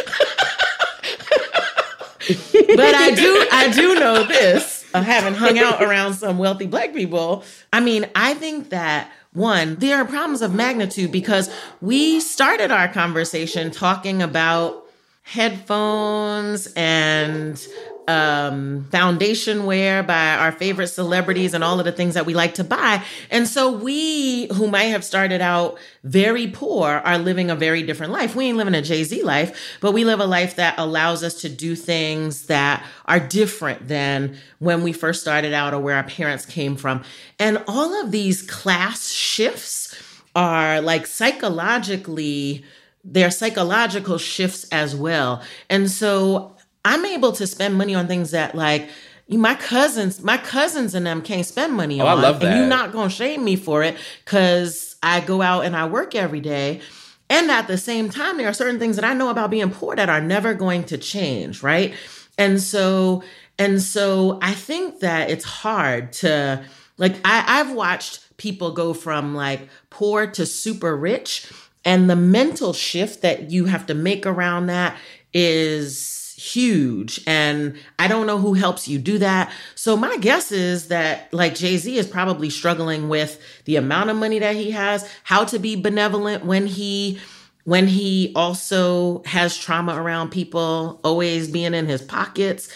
but 2.28 2.96
I 2.96 3.14
do, 3.14 3.48
I 3.52 3.72
do 3.74 3.96
know 3.96 4.24
this, 4.24 4.90
having 4.94 5.34
hung 5.34 5.60
out 5.60 5.84
around 5.84 6.14
some 6.14 6.38
wealthy 6.38 6.66
black 6.66 6.94
people. 6.94 7.44
I 7.72 7.82
mean, 7.82 8.08
I 8.16 8.34
think 8.36 8.70
that 8.70 9.12
one, 9.34 9.76
there 9.76 9.98
are 9.98 10.06
problems 10.06 10.42
of 10.42 10.54
magnitude 10.54 11.12
because 11.12 11.54
we 11.82 12.20
started 12.20 12.72
our 12.72 12.88
conversation 12.88 13.72
talking 13.72 14.22
about 14.22 14.86
headphones 15.24 16.72
and 16.76 17.66
um, 18.08 18.86
foundation 18.92 19.66
wear 19.66 20.04
by 20.04 20.36
our 20.36 20.52
favorite 20.52 20.88
celebrities 20.88 21.54
and 21.54 21.64
all 21.64 21.80
of 21.80 21.86
the 21.86 21.92
things 21.92 22.14
that 22.14 22.26
we 22.26 22.34
like 22.34 22.56
to 22.56 22.64
buy. 22.64 23.04
And 23.30 23.48
so 23.48 23.72
we, 23.72 24.48
who 24.48 24.68
might 24.68 24.86
have 24.86 25.04
started 25.04 25.42
out 25.42 25.78
very 26.04 26.48
poor, 26.48 26.90
are 26.90 27.18
living 27.18 27.50
a 27.50 27.56
very 27.56 27.84
different 27.84 28.12
life. 28.12 28.36
We 28.36 28.46
ain't 28.46 28.58
living 28.58 28.76
a 28.76 28.82
Jay 28.82 29.04
Z 29.04 29.24
life, 29.24 29.78
but 29.82 29.92
we 29.92 30.06
live 30.06 30.20
a 30.20 30.26
life 30.26 30.56
that 30.56 30.76
allows 30.78 31.24
us 31.24 31.42
to 31.42 31.50
do 31.50 31.76
things 31.76 32.48
that 32.48 32.86
are 33.06 33.20
different 33.20 33.88
than 33.88 34.38
when 34.60 34.84
we 34.84 34.94
first 34.94 35.22
started 35.22 35.54
out 35.54 35.74
or 35.74 35.80
where 35.80 35.96
our 35.96 36.04
parents 36.04 36.46
came 36.46 36.76
from. 36.76 37.04
And 37.40 37.64
all 37.68 38.02
of 38.02 38.12
these 38.12 38.42
class 38.42 39.12
shifts 39.12 39.96
are 40.36 40.82
like 40.82 41.06
psychologically 41.06 42.64
they're 43.04 43.32
psychological 43.32 44.18
shifts 44.18 44.66
as 44.72 44.96
well. 44.96 45.42
And 45.70 45.92
so 45.92 46.53
I'm 46.86 47.06
able 47.06 47.32
to 47.34 47.48
spend 47.48 47.76
money 47.76 47.96
on 47.96 48.08
things 48.08 48.32
that 48.32 48.56
like 48.56 48.90
my 49.30 49.56
cousins, 49.56 50.22
my 50.22 50.38
cousins 50.38 50.94
and 50.96 51.06
them 51.06 51.22
can't 51.22 51.46
spend 51.46 51.74
money 51.74 52.02
oh, 52.02 52.06
on. 52.06 52.20
I 52.20 52.22
love 52.22 52.40
that. 52.40 52.48
And 52.48 52.58
you're 52.60 52.68
not 52.68 52.92
gonna 52.92 53.10
shame 53.10 53.44
me 53.44 53.56
for 53.56 53.84
it 53.84 53.98
because 54.24 54.96
I 55.02 55.22
go 55.22 55.42
out 55.42 55.66
and 55.66 55.76
I 55.76 55.86
work 55.88 56.16
every 56.16 56.42
day. 56.42 56.82
And 57.30 57.50
at 57.50 57.68
the 57.68 57.78
same 57.78 58.10
time, 58.10 58.38
there 58.38 58.48
are 58.48 58.54
certain 58.54 58.80
things 58.80 58.96
that 58.98 59.06
I 59.06 59.14
know 59.14 59.30
about 59.30 59.50
being 59.50 59.72
poor 59.72 59.96
that 59.96 60.10
are 60.10 60.22
never 60.22 60.54
going 60.54 60.84
to 60.86 60.98
change, 60.98 61.64
right? 61.64 61.94
And 62.38 62.62
so, 62.62 63.24
and 63.58 63.82
so 63.82 64.40
I 64.42 64.54
think 64.54 65.00
that 65.00 65.30
it's 65.30 65.46
hard 65.46 66.14
to 66.14 66.64
like 66.98 67.16
I, 67.26 67.44
I've 67.60 67.72
watched 67.72 68.38
people 68.38 68.72
go 68.72 68.94
from 68.94 69.34
like 69.34 69.68
poor 69.90 70.28
to 70.28 70.46
super 70.46 70.96
rich, 70.96 71.52
and 71.86 72.10
the 72.10 72.16
mental 72.16 72.74
shift 72.74 73.22
that 73.22 73.52
you 73.52 73.66
have 73.66 73.86
to 73.88 73.94
make 73.94 74.26
around 74.26 74.68
that 74.68 74.98
is 75.34 76.23
huge 76.44 77.22
and 77.26 77.78
I 77.98 78.10
don't 78.10 78.28
know 78.28 78.38
who 78.38 78.54
helps 78.54 78.86
you 78.86 79.00
do 79.00 79.18
that. 79.20 79.50
So 79.76 79.96
my 79.96 80.18
guess 80.18 80.52
is 80.52 80.90
that 80.90 81.34
like 81.34 81.56
Jay-Z 81.56 81.98
is 81.98 82.06
probably 82.06 82.50
struggling 82.50 83.08
with 83.08 83.42
the 83.64 83.78
amount 83.78 84.10
of 84.10 84.18
money 84.18 84.40
that 84.40 84.56
he 84.56 84.72
has, 84.72 85.10
how 85.24 85.46
to 85.46 85.58
be 85.58 85.78
benevolent 85.78 86.44
when 86.44 86.68
he 86.68 87.20
when 87.64 87.88
he 87.88 88.34
also 88.36 89.24
has 89.24 89.58
trauma 89.58 89.96
around 89.96 90.32
people 90.32 91.00
always 91.06 91.50
being 91.50 91.74
in 91.74 91.88
his 91.88 92.02
pockets. 92.02 92.68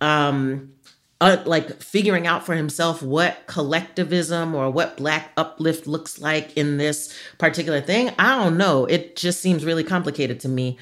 Um 0.00 0.72
uh, 1.18 1.42
like 1.46 1.82
figuring 1.82 2.26
out 2.26 2.44
for 2.44 2.54
himself 2.54 3.02
what 3.02 3.46
collectivism 3.46 4.54
or 4.54 4.70
what 4.70 4.98
black 4.98 5.30
uplift 5.38 5.86
looks 5.86 6.20
like 6.20 6.54
in 6.58 6.76
this 6.76 7.16
particular 7.38 7.80
thing. 7.80 8.10
I 8.18 8.36
don't 8.36 8.58
know. 8.58 8.84
It 8.84 9.16
just 9.16 9.40
seems 9.40 9.64
really 9.64 9.82
complicated 9.82 10.40
to 10.40 10.48
me. 10.48 10.78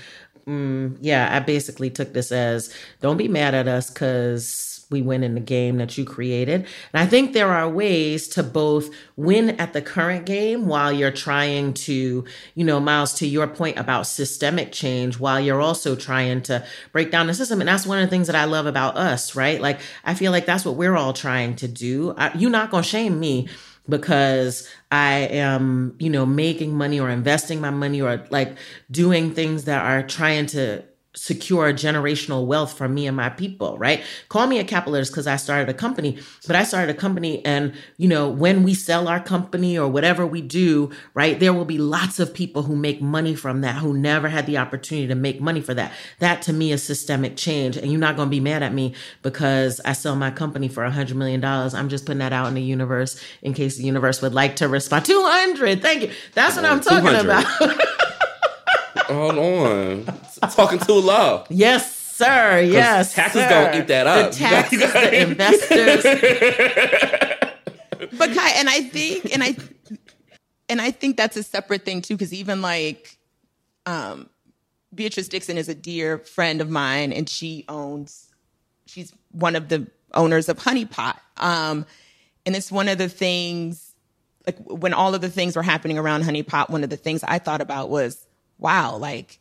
Mm, 0.46 0.98
yeah, 1.00 1.34
I 1.34 1.40
basically 1.40 1.90
took 1.90 2.12
this 2.12 2.30
as 2.30 2.72
don't 3.00 3.16
be 3.16 3.28
mad 3.28 3.54
at 3.54 3.66
us 3.66 3.90
because 3.90 4.74
we 4.90 5.02
win 5.02 5.22
in 5.22 5.34
the 5.34 5.40
game 5.40 5.78
that 5.78 5.96
you 5.96 6.04
created. 6.04 6.60
And 6.92 7.02
I 7.02 7.06
think 7.06 7.32
there 7.32 7.50
are 7.50 7.68
ways 7.68 8.28
to 8.28 8.42
both 8.42 8.90
win 9.16 9.50
at 9.60 9.72
the 9.72 9.82
current 9.82 10.26
game 10.26 10.66
while 10.66 10.92
you're 10.92 11.10
trying 11.10 11.72
to, 11.74 12.24
you 12.54 12.64
know, 12.64 12.78
Myles, 12.80 13.14
to 13.14 13.26
your 13.26 13.46
point 13.46 13.78
about 13.78 14.06
systemic 14.06 14.72
change, 14.72 15.18
while 15.18 15.40
you're 15.40 15.60
also 15.60 15.96
trying 15.96 16.42
to 16.42 16.64
break 16.92 17.10
down 17.10 17.26
the 17.26 17.34
system. 17.34 17.60
And 17.60 17.68
that's 17.68 17.86
one 17.86 17.98
of 17.98 18.06
the 18.06 18.10
things 18.10 18.26
that 18.26 18.36
I 18.36 18.44
love 18.44 18.66
about 18.66 18.96
us, 18.96 19.34
right? 19.34 19.60
Like, 19.60 19.80
I 20.04 20.14
feel 20.14 20.32
like 20.32 20.46
that's 20.46 20.64
what 20.64 20.76
we're 20.76 20.96
all 20.96 21.12
trying 21.12 21.56
to 21.56 21.68
do. 21.68 22.14
I, 22.16 22.36
you're 22.36 22.50
not 22.50 22.70
going 22.70 22.82
to 22.82 22.88
shame 22.88 23.18
me 23.18 23.48
because 23.88 24.68
I 24.90 25.12
am, 25.30 25.96
you 25.98 26.10
know, 26.10 26.24
making 26.26 26.74
money 26.76 27.00
or 27.00 27.10
investing 27.10 27.60
my 27.60 27.70
money 27.70 28.00
or 28.00 28.26
like 28.30 28.56
doing 28.90 29.34
things 29.34 29.64
that 29.64 29.84
are 29.84 30.06
trying 30.06 30.46
to 30.46 30.84
secure 31.14 31.72
generational 31.72 32.44
wealth 32.44 32.76
for 32.76 32.88
me 32.88 33.06
and 33.06 33.16
my 33.16 33.28
people, 33.28 33.78
right? 33.78 34.02
Call 34.28 34.46
me 34.46 34.58
a 34.58 34.64
capitalist 34.64 35.12
because 35.12 35.26
I 35.26 35.36
started 35.36 35.68
a 35.68 35.74
company, 35.74 36.18
but 36.46 36.56
I 36.56 36.64
started 36.64 36.94
a 36.94 36.98
company 36.98 37.44
and, 37.44 37.72
you 37.96 38.08
know, 38.08 38.28
when 38.28 38.64
we 38.64 38.74
sell 38.74 39.06
our 39.06 39.20
company 39.20 39.78
or 39.78 39.88
whatever 39.88 40.26
we 40.26 40.42
do, 40.42 40.90
right, 41.14 41.38
there 41.38 41.52
will 41.52 41.64
be 41.64 41.78
lots 41.78 42.18
of 42.18 42.34
people 42.34 42.62
who 42.62 42.74
make 42.74 43.00
money 43.00 43.34
from 43.34 43.60
that 43.60 43.76
who 43.76 43.96
never 43.96 44.28
had 44.28 44.46
the 44.46 44.58
opportunity 44.58 45.06
to 45.06 45.14
make 45.14 45.40
money 45.40 45.60
for 45.60 45.74
that. 45.74 45.92
That 46.18 46.42
to 46.42 46.52
me 46.52 46.72
is 46.72 46.82
systemic 46.82 47.36
change. 47.36 47.76
And 47.76 47.90
you're 47.90 48.00
not 48.00 48.16
going 48.16 48.26
to 48.26 48.30
be 48.30 48.40
mad 48.40 48.62
at 48.62 48.74
me 48.74 48.94
because 49.22 49.80
I 49.84 49.92
sell 49.92 50.16
my 50.16 50.30
company 50.30 50.68
for 50.68 50.84
a 50.84 50.90
hundred 50.90 51.16
million 51.16 51.40
dollars. 51.40 51.74
I'm 51.74 51.88
just 51.88 52.06
putting 52.06 52.18
that 52.18 52.32
out 52.32 52.48
in 52.48 52.54
the 52.54 52.62
universe 52.62 53.20
in 53.42 53.54
case 53.54 53.76
the 53.76 53.84
universe 53.84 54.20
would 54.20 54.34
like 54.34 54.56
to 54.56 54.68
respond. 54.68 55.04
200. 55.04 55.80
Thank 55.80 56.02
you. 56.02 56.10
That's 56.32 56.56
what 56.56 56.64
I'm 56.64 56.80
talking 56.80 57.14
about. 57.14 57.46
Hold 59.06 59.38
on. 59.38 60.06
Talking 60.50 60.78
too 60.78 60.94
low. 60.94 61.44
Yes, 61.48 61.96
sir. 61.96 62.60
Yes. 62.60 63.14
Taxes 63.14 63.42
sir. 63.42 63.48
gonna 63.48 63.78
eat 63.78 63.88
that 63.88 64.06
up. 64.06 64.32
The 64.32 64.38
taxes, 64.38 64.92
the 64.92 65.22
investors. 65.22 66.02
but 68.18 68.34
Kai, 68.34 68.50
and 68.50 68.68
I 68.68 68.82
think, 68.82 69.32
and 69.32 69.42
I, 69.42 69.56
and 70.68 70.80
I 70.80 70.90
think 70.90 71.16
that's 71.16 71.36
a 71.36 71.42
separate 71.42 71.84
thing 71.84 72.02
too, 72.02 72.14
because 72.14 72.32
even 72.32 72.62
like, 72.62 73.18
um, 73.86 74.28
Beatrice 74.94 75.28
Dixon 75.28 75.58
is 75.58 75.68
a 75.68 75.74
dear 75.74 76.18
friend 76.18 76.60
of 76.60 76.70
mine, 76.70 77.12
and 77.12 77.28
she 77.28 77.64
owns, 77.68 78.30
she's 78.86 79.12
one 79.32 79.56
of 79.56 79.68
the 79.68 79.88
owners 80.14 80.48
of 80.48 80.58
Honeypot. 80.58 81.16
Um, 81.36 81.84
and 82.46 82.54
it's 82.54 82.70
one 82.70 82.88
of 82.88 82.98
the 82.98 83.08
things, 83.08 83.94
like 84.46 84.58
when 84.66 84.94
all 84.94 85.14
of 85.14 85.20
the 85.20 85.28
things 85.28 85.56
were 85.56 85.62
happening 85.62 85.98
around 85.98 86.22
Honeypot, 86.22 86.70
one 86.70 86.84
of 86.84 86.90
the 86.90 86.96
things 86.96 87.24
I 87.24 87.38
thought 87.38 87.60
about 87.60 87.90
was 87.90 88.24
wow, 88.58 88.96
like 88.96 89.38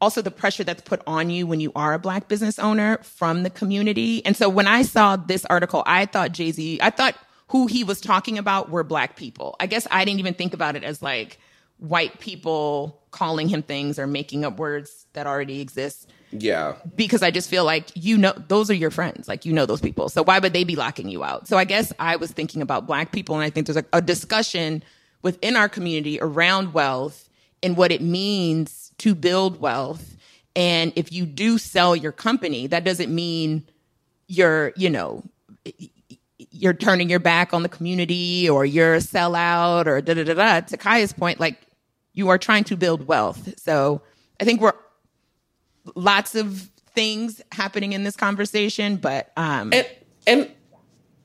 also 0.00 0.22
the 0.22 0.30
pressure 0.30 0.64
that's 0.64 0.82
put 0.82 1.02
on 1.06 1.30
you 1.30 1.46
when 1.46 1.60
you 1.60 1.72
are 1.74 1.94
a 1.94 1.98
black 1.98 2.28
business 2.28 2.58
owner 2.58 2.98
from 3.02 3.42
the 3.42 3.50
community. 3.50 4.24
And 4.24 4.36
so 4.36 4.48
when 4.48 4.66
I 4.66 4.82
saw 4.82 5.16
this 5.16 5.44
article, 5.46 5.82
I 5.86 6.06
thought 6.06 6.32
Jay 6.32 6.50
Z, 6.50 6.80
I 6.82 6.90
thought 6.90 7.14
who 7.48 7.66
he 7.66 7.84
was 7.84 8.00
talking 8.00 8.38
about 8.38 8.70
were 8.70 8.84
black 8.84 9.16
people. 9.16 9.56
I 9.60 9.66
guess 9.66 9.86
I 9.90 10.04
didn't 10.04 10.20
even 10.20 10.34
think 10.34 10.54
about 10.54 10.76
it 10.76 10.84
as 10.84 11.02
like 11.02 11.38
white 11.78 12.20
people 12.20 13.02
calling 13.10 13.48
him 13.48 13.62
things 13.62 13.98
or 13.98 14.06
making 14.06 14.44
up 14.44 14.58
words 14.58 15.06
that 15.14 15.26
already 15.26 15.60
exist. 15.60 16.08
Yeah. 16.30 16.76
Because 16.94 17.22
I 17.22 17.30
just 17.30 17.50
feel 17.50 17.64
like 17.64 17.90
you 17.94 18.16
know 18.16 18.32
those 18.48 18.70
are 18.70 18.74
your 18.74 18.90
friends. 18.90 19.26
Like 19.26 19.44
you 19.44 19.52
know 19.52 19.66
those 19.66 19.80
people. 19.80 20.08
So 20.08 20.22
why 20.22 20.38
would 20.38 20.52
they 20.52 20.64
be 20.64 20.76
locking 20.76 21.08
you 21.08 21.24
out? 21.24 21.48
So 21.48 21.58
I 21.58 21.64
guess 21.64 21.92
I 21.98 22.16
was 22.16 22.30
thinking 22.30 22.62
about 22.62 22.86
black 22.86 23.10
people 23.10 23.34
and 23.34 23.44
I 23.44 23.50
think 23.50 23.66
there's 23.66 23.76
a, 23.76 23.84
a 23.92 24.00
discussion 24.00 24.84
within 25.22 25.56
our 25.56 25.68
community 25.68 26.18
around 26.20 26.72
wealth 26.72 27.29
and 27.62 27.76
what 27.76 27.92
it 27.92 28.00
means 28.00 28.92
to 28.98 29.14
build 29.14 29.60
wealth. 29.60 30.16
And 30.56 30.92
if 30.96 31.12
you 31.12 31.26
do 31.26 31.58
sell 31.58 31.94
your 31.94 32.12
company, 32.12 32.66
that 32.66 32.84
doesn't 32.84 33.14
mean 33.14 33.64
you're, 34.26 34.72
you 34.76 34.90
know, 34.90 35.22
you're 36.50 36.74
turning 36.74 37.08
your 37.08 37.18
back 37.18 37.54
on 37.54 37.62
the 37.62 37.68
community 37.68 38.48
or 38.48 38.64
you're 38.64 38.94
a 38.94 38.98
sellout 38.98 39.86
or 39.86 40.00
da 40.00 40.14
da 40.14 40.24
da 40.24 40.34
da. 40.34 40.60
To 40.60 40.76
Kaya's 40.76 41.12
point, 41.12 41.38
like 41.38 41.60
you 42.12 42.28
are 42.28 42.38
trying 42.38 42.64
to 42.64 42.76
build 42.76 43.06
wealth. 43.06 43.58
So 43.60 44.02
I 44.40 44.44
think 44.44 44.60
we're 44.60 44.72
lots 45.94 46.34
of 46.34 46.68
things 46.94 47.40
happening 47.52 47.92
in 47.92 48.04
this 48.04 48.16
conversation, 48.16 48.96
but 48.96 49.32
um 49.36 49.72
and 49.72 49.86
and 50.26 50.50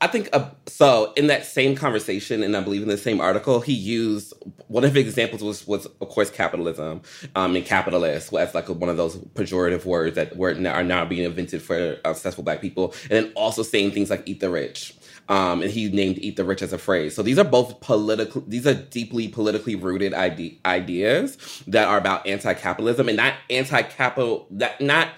I 0.00 0.08
think 0.08 0.28
uh, 0.32 0.50
so. 0.66 1.12
In 1.16 1.28
that 1.28 1.46
same 1.46 1.74
conversation, 1.74 2.42
and 2.42 2.54
I 2.56 2.60
believe 2.60 2.82
in 2.82 2.88
the 2.88 2.98
same 2.98 3.20
article, 3.20 3.60
he 3.60 3.72
used 3.72 4.34
one 4.68 4.84
of 4.84 4.94
his 4.94 5.06
examples 5.06 5.42
was 5.42 5.66
was 5.66 5.86
of 5.86 6.08
course 6.08 6.30
capitalism 6.30 7.00
um, 7.34 7.56
and 7.56 7.64
capitalist 7.64 8.32
as 8.34 8.54
like 8.54 8.68
one 8.68 8.90
of 8.90 8.98
those 8.98 9.16
pejorative 9.16 9.86
words 9.86 10.16
that 10.16 10.36
were 10.36 10.50
are 10.68 10.82
now 10.84 11.04
being 11.06 11.24
invented 11.24 11.62
for 11.62 11.96
uh, 12.04 12.12
successful 12.12 12.44
black 12.44 12.60
people, 12.60 12.94
and 13.04 13.12
then 13.12 13.32
also 13.34 13.62
saying 13.62 13.92
things 13.92 14.10
like 14.10 14.22
"eat 14.26 14.40
the 14.40 14.50
rich." 14.50 14.94
Um, 15.28 15.62
and 15.62 15.70
he 15.70 15.88
named 15.88 16.18
"eat 16.18 16.36
the 16.36 16.44
rich" 16.44 16.60
as 16.60 16.74
a 16.74 16.78
phrase. 16.78 17.14
So 17.14 17.22
these 17.22 17.38
are 17.38 17.44
both 17.44 17.80
political. 17.80 18.44
These 18.46 18.66
are 18.66 18.74
deeply 18.74 19.28
politically 19.28 19.76
rooted 19.76 20.12
ide- 20.12 20.58
ideas 20.66 21.38
that 21.68 21.88
are 21.88 21.96
about 21.96 22.26
anti-capitalism 22.26 23.08
and 23.08 23.16
not 23.16 23.34
anti-capital. 23.48 24.46
That 24.50 24.78
not 24.80 25.08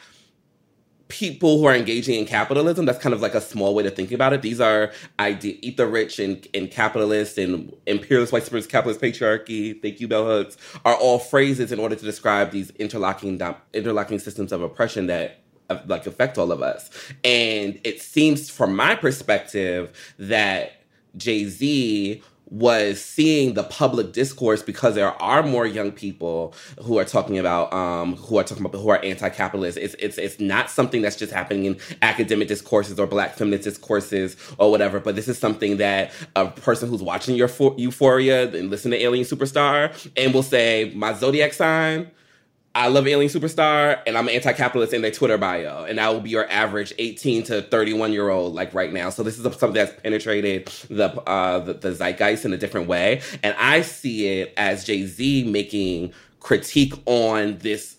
people 1.08 1.58
who 1.58 1.64
are 1.66 1.74
engaging 1.74 2.18
in 2.18 2.26
capitalism 2.26 2.84
that's 2.84 2.98
kind 2.98 3.14
of 3.14 3.22
like 3.22 3.34
a 3.34 3.40
small 3.40 3.74
way 3.74 3.82
to 3.82 3.90
think 3.90 4.12
about 4.12 4.32
it. 4.32 4.42
These 4.42 4.60
are 4.60 4.92
idea 5.18 5.56
eat 5.62 5.76
the 5.76 5.86
rich 5.86 6.18
and, 6.18 6.46
and 6.54 6.70
capitalist 6.70 7.38
and 7.38 7.74
imperialist 7.86 8.32
white 8.32 8.42
supremacist 8.42 8.68
capitalist 8.68 9.00
patriarchy 9.00 9.80
thank 9.80 10.00
you 10.00 10.08
bell 10.08 10.26
hooks 10.26 10.56
are 10.84 10.94
all 10.94 11.18
phrases 11.18 11.72
in 11.72 11.80
order 11.80 11.94
to 11.94 12.04
describe 12.04 12.50
these 12.50 12.70
interlocking 12.72 13.40
interlocking 13.72 14.18
systems 14.18 14.52
of 14.52 14.62
oppression 14.62 15.06
that 15.06 15.40
like 15.86 16.06
affect 16.06 16.38
all 16.38 16.52
of 16.52 16.62
us. 16.62 16.90
And 17.24 17.80
it 17.84 18.00
seems 18.00 18.50
from 18.50 18.74
my 18.74 18.94
perspective 18.94 20.14
that 20.18 20.82
jay-z 21.16 22.22
was 22.50 23.00
seeing 23.02 23.54
the 23.54 23.62
public 23.64 24.12
discourse 24.12 24.62
because 24.62 24.94
there 24.94 25.10
are 25.22 25.42
more 25.42 25.66
young 25.66 25.92
people 25.92 26.54
who 26.82 26.98
are 26.98 27.04
talking 27.04 27.38
about 27.38 27.72
um, 27.72 28.16
who 28.16 28.38
are 28.38 28.44
talking 28.44 28.64
about 28.64 28.78
who 28.78 28.88
are 28.88 29.02
anti-capitalist. 29.04 29.76
It's 29.78 29.94
it's 29.98 30.18
it's 30.18 30.40
not 30.40 30.70
something 30.70 31.02
that's 31.02 31.16
just 31.16 31.32
happening 31.32 31.66
in 31.66 31.78
academic 32.02 32.48
discourses 32.48 32.98
or 32.98 33.06
black 33.06 33.34
feminist 33.34 33.64
discourses 33.64 34.36
or 34.58 34.70
whatever. 34.70 35.00
But 35.00 35.14
this 35.14 35.28
is 35.28 35.38
something 35.38 35.76
that 35.78 36.12
a 36.36 36.46
person 36.48 36.88
who's 36.88 37.02
watching 37.02 37.36
your 37.36 37.50
Euphoria 37.76 38.50
and 38.54 38.70
listen 38.70 38.90
to 38.92 38.96
Alien 38.96 39.24
Superstar 39.24 40.10
and 40.16 40.32
will 40.32 40.42
say 40.42 40.92
my 40.94 41.12
zodiac 41.12 41.52
sign 41.52 42.10
I 42.74 42.88
love 42.88 43.08
Alien 43.08 43.30
Superstar 43.30 44.00
and 44.06 44.16
I'm 44.16 44.28
an 44.28 44.34
anti-capitalist 44.34 44.92
in 44.92 45.02
their 45.02 45.10
Twitter 45.10 45.36
bio. 45.36 45.84
And 45.84 45.98
that 45.98 46.08
will 46.12 46.20
be 46.20 46.30
your 46.30 46.48
average 46.50 46.92
18 46.98 47.42
to 47.44 47.62
31 47.62 48.12
year 48.12 48.28
old 48.28 48.54
like 48.54 48.72
right 48.74 48.92
now. 48.92 49.10
So 49.10 49.22
this 49.22 49.36
is 49.38 49.42
something 49.42 49.72
that's 49.72 50.00
penetrated 50.00 50.66
the, 50.88 51.12
uh, 51.22 51.58
the, 51.60 51.74
the 51.74 51.92
zeitgeist 51.92 52.44
in 52.44 52.52
a 52.52 52.58
different 52.58 52.86
way. 52.86 53.22
And 53.42 53.54
I 53.58 53.82
see 53.82 54.40
it 54.40 54.54
as 54.56 54.84
Jay-Z 54.84 55.50
making 55.50 56.12
critique 56.40 56.94
on 57.06 57.58
this 57.58 57.97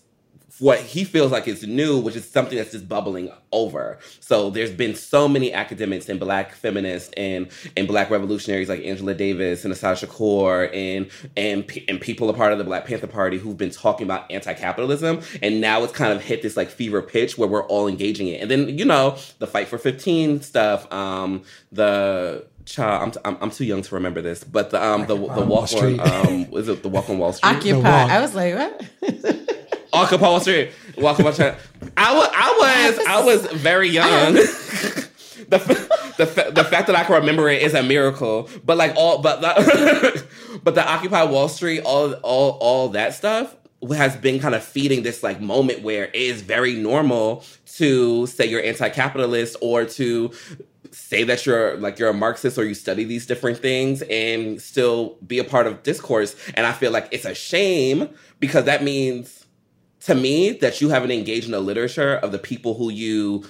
what 0.60 0.80
he 0.80 1.04
feels 1.04 1.32
like 1.32 1.48
is 1.48 1.66
new, 1.66 1.98
which 1.98 2.16
is 2.16 2.28
something 2.28 2.56
that's 2.56 2.72
just 2.72 2.88
bubbling 2.88 3.30
over. 3.52 3.98
So 4.20 4.50
there's 4.50 4.70
been 4.70 4.94
so 4.94 5.26
many 5.26 5.52
academics 5.52 6.08
and 6.08 6.20
black 6.20 6.52
feminists 6.52 7.12
and 7.16 7.48
and 7.76 7.88
black 7.88 8.10
revolutionaries 8.10 8.68
like 8.68 8.84
Angela 8.84 9.14
Davis 9.14 9.64
and 9.64 9.72
Assata 9.72 10.06
Shakur 10.06 10.70
and 10.74 11.10
and 11.36 11.70
and 11.88 12.00
people 12.00 12.28
a 12.30 12.34
part 12.34 12.52
of 12.52 12.58
the 12.58 12.64
Black 12.64 12.86
Panther 12.86 13.06
Party 13.06 13.38
who've 13.38 13.56
been 13.56 13.70
talking 13.70 14.06
about 14.06 14.30
anti-capitalism, 14.30 15.20
and 15.42 15.60
now 15.60 15.82
it's 15.82 15.92
kind 15.92 16.12
of 16.12 16.22
hit 16.22 16.42
this 16.42 16.56
like 16.56 16.68
fever 16.68 17.02
pitch 17.02 17.38
where 17.38 17.48
we're 17.48 17.66
all 17.66 17.88
engaging 17.88 18.28
it. 18.28 18.40
And 18.42 18.50
then 18.50 18.78
you 18.78 18.84
know 18.84 19.16
the 19.38 19.46
fight 19.46 19.68
for 19.68 19.78
15 19.78 20.42
stuff, 20.42 20.90
um, 20.92 21.42
the 21.72 22.46
Child, 22.66 23.16
I'm, 23.24 23.34
I'm, 23.34 23.42
I'm 23.44 23.50
too 23.50 23.64
young 23.64 23.82
to 23.82 23.94
remember 23.94 24.20
this, 24.20 24.44
but 24.44 24.70
the 24.70 24.84
um 24.84 25.06
the 25.06 25.16
the 25.16 25.44
walk 25.44 25.72
on 25.72 25.98
um 25.98 26.46
is 26.52 26.68
it 26.68 26.82
the 26.82 26.88
walk 26.88 27.08
on 27.08 27.18
Wall 27.18 27.32
Street? 27.32 27.56
Occupy. 27.56 27.88
I 27.88 28.20
was 28.20 28.34
like, 28.34 28.54
what? 28.54 29.50
Occupy 29.92 30.22
Wall 30.22 30.40
Street. 30.40 30.72
Welcome 30.96 31.26
on 31.26 31.34
China. 31.34 31.56
I 31.96 32.14
was 32.14 32.28
I 32.32 32.56
was 32.58 33.06
I 33.06 33.24
was 33.24 33.46
very 33.60 33.88
young. 33.88 34.34
the, 35.48 35.58
the 36.18 36.52
the 36.54 36.64
fact 36.64 36.86
that 36.86 36.96
I 36.96 37.04
can 37.04 37.16
remember 37.16 37.48
it 37.48 37.62
is 37.62 37.74
a 37.74 37.82
miracle. 37.82 38.48
But 38.64 38.76
like 38.76 38.94
all 38.96 39.20
but 39.20 39.40
the, 39.40 40.26
but 40.64 40.74
the 40.74 40.86
Occupy 40.86 41.24
Wall 41.24 41.48
Street, 41.48 41.80
all 41.80 42.12
all 42.14 42.58
all 42.60 42.88
that 42.90 43.14
stuff 43.14 43.56
has 43.92 44.14
been 44.16 44.38
kind 44.38 44.54
of 44.54 44.62
feeding 44.62 45.02
this 45.02 45.22
like 45.22 45.40
moment 45.40 45.82
where 45.82 46.04
it 46.04 46.14
is 46.14 46.42
very 46.42 46.74
normal 46.74 47.42
to 47.64 48.26
say 48.26 48.44
you're 48.44 48.62
anti-capitalist 48.62 49.56
or 49.62 49.86
to 49.86 50.30
say 50.90 51.24
that 51.24 51.46
you're 51.46 51.76
like 51.78 51.98
you're 51.98 52.10
a 52.10 52.14
Marxist 52.14 52.58
or 52.58 52.64
you 52.64 52.74
study 52.74 53.04
these 53.04 53.26
different 53.26 53.58
things 53.58 54.02
and 54.02 54.60
still 54.60 55.16
be 55.26 55.38
a 55.38 55.44
part 55.44 55.66
of 55.66 55.82
discourse. 55.82 56.36
And 56.54 56.66
I 56.66 56.72
feel 56.72 56.90
like 56.90 57.08
it's 57.10 57.24
a 57.24 57.34
shame 57.34 58.10
because 58.38 58.64
that 58.64 58.82
means 58.82 59.46
to 60.00 60.14
me 60.14 60.52
that 60.52 60.80
you 60.80 60.88
haven't 60.88 61.10
engaged 61.10 61.46
in 61.46 61.52
the 61.52 61.60
literature 61.60 62.16
of 62.16 62.32
the 62.32 62.38
people 62.38 62.74
who 62.74 62.90
you 62.90 63.44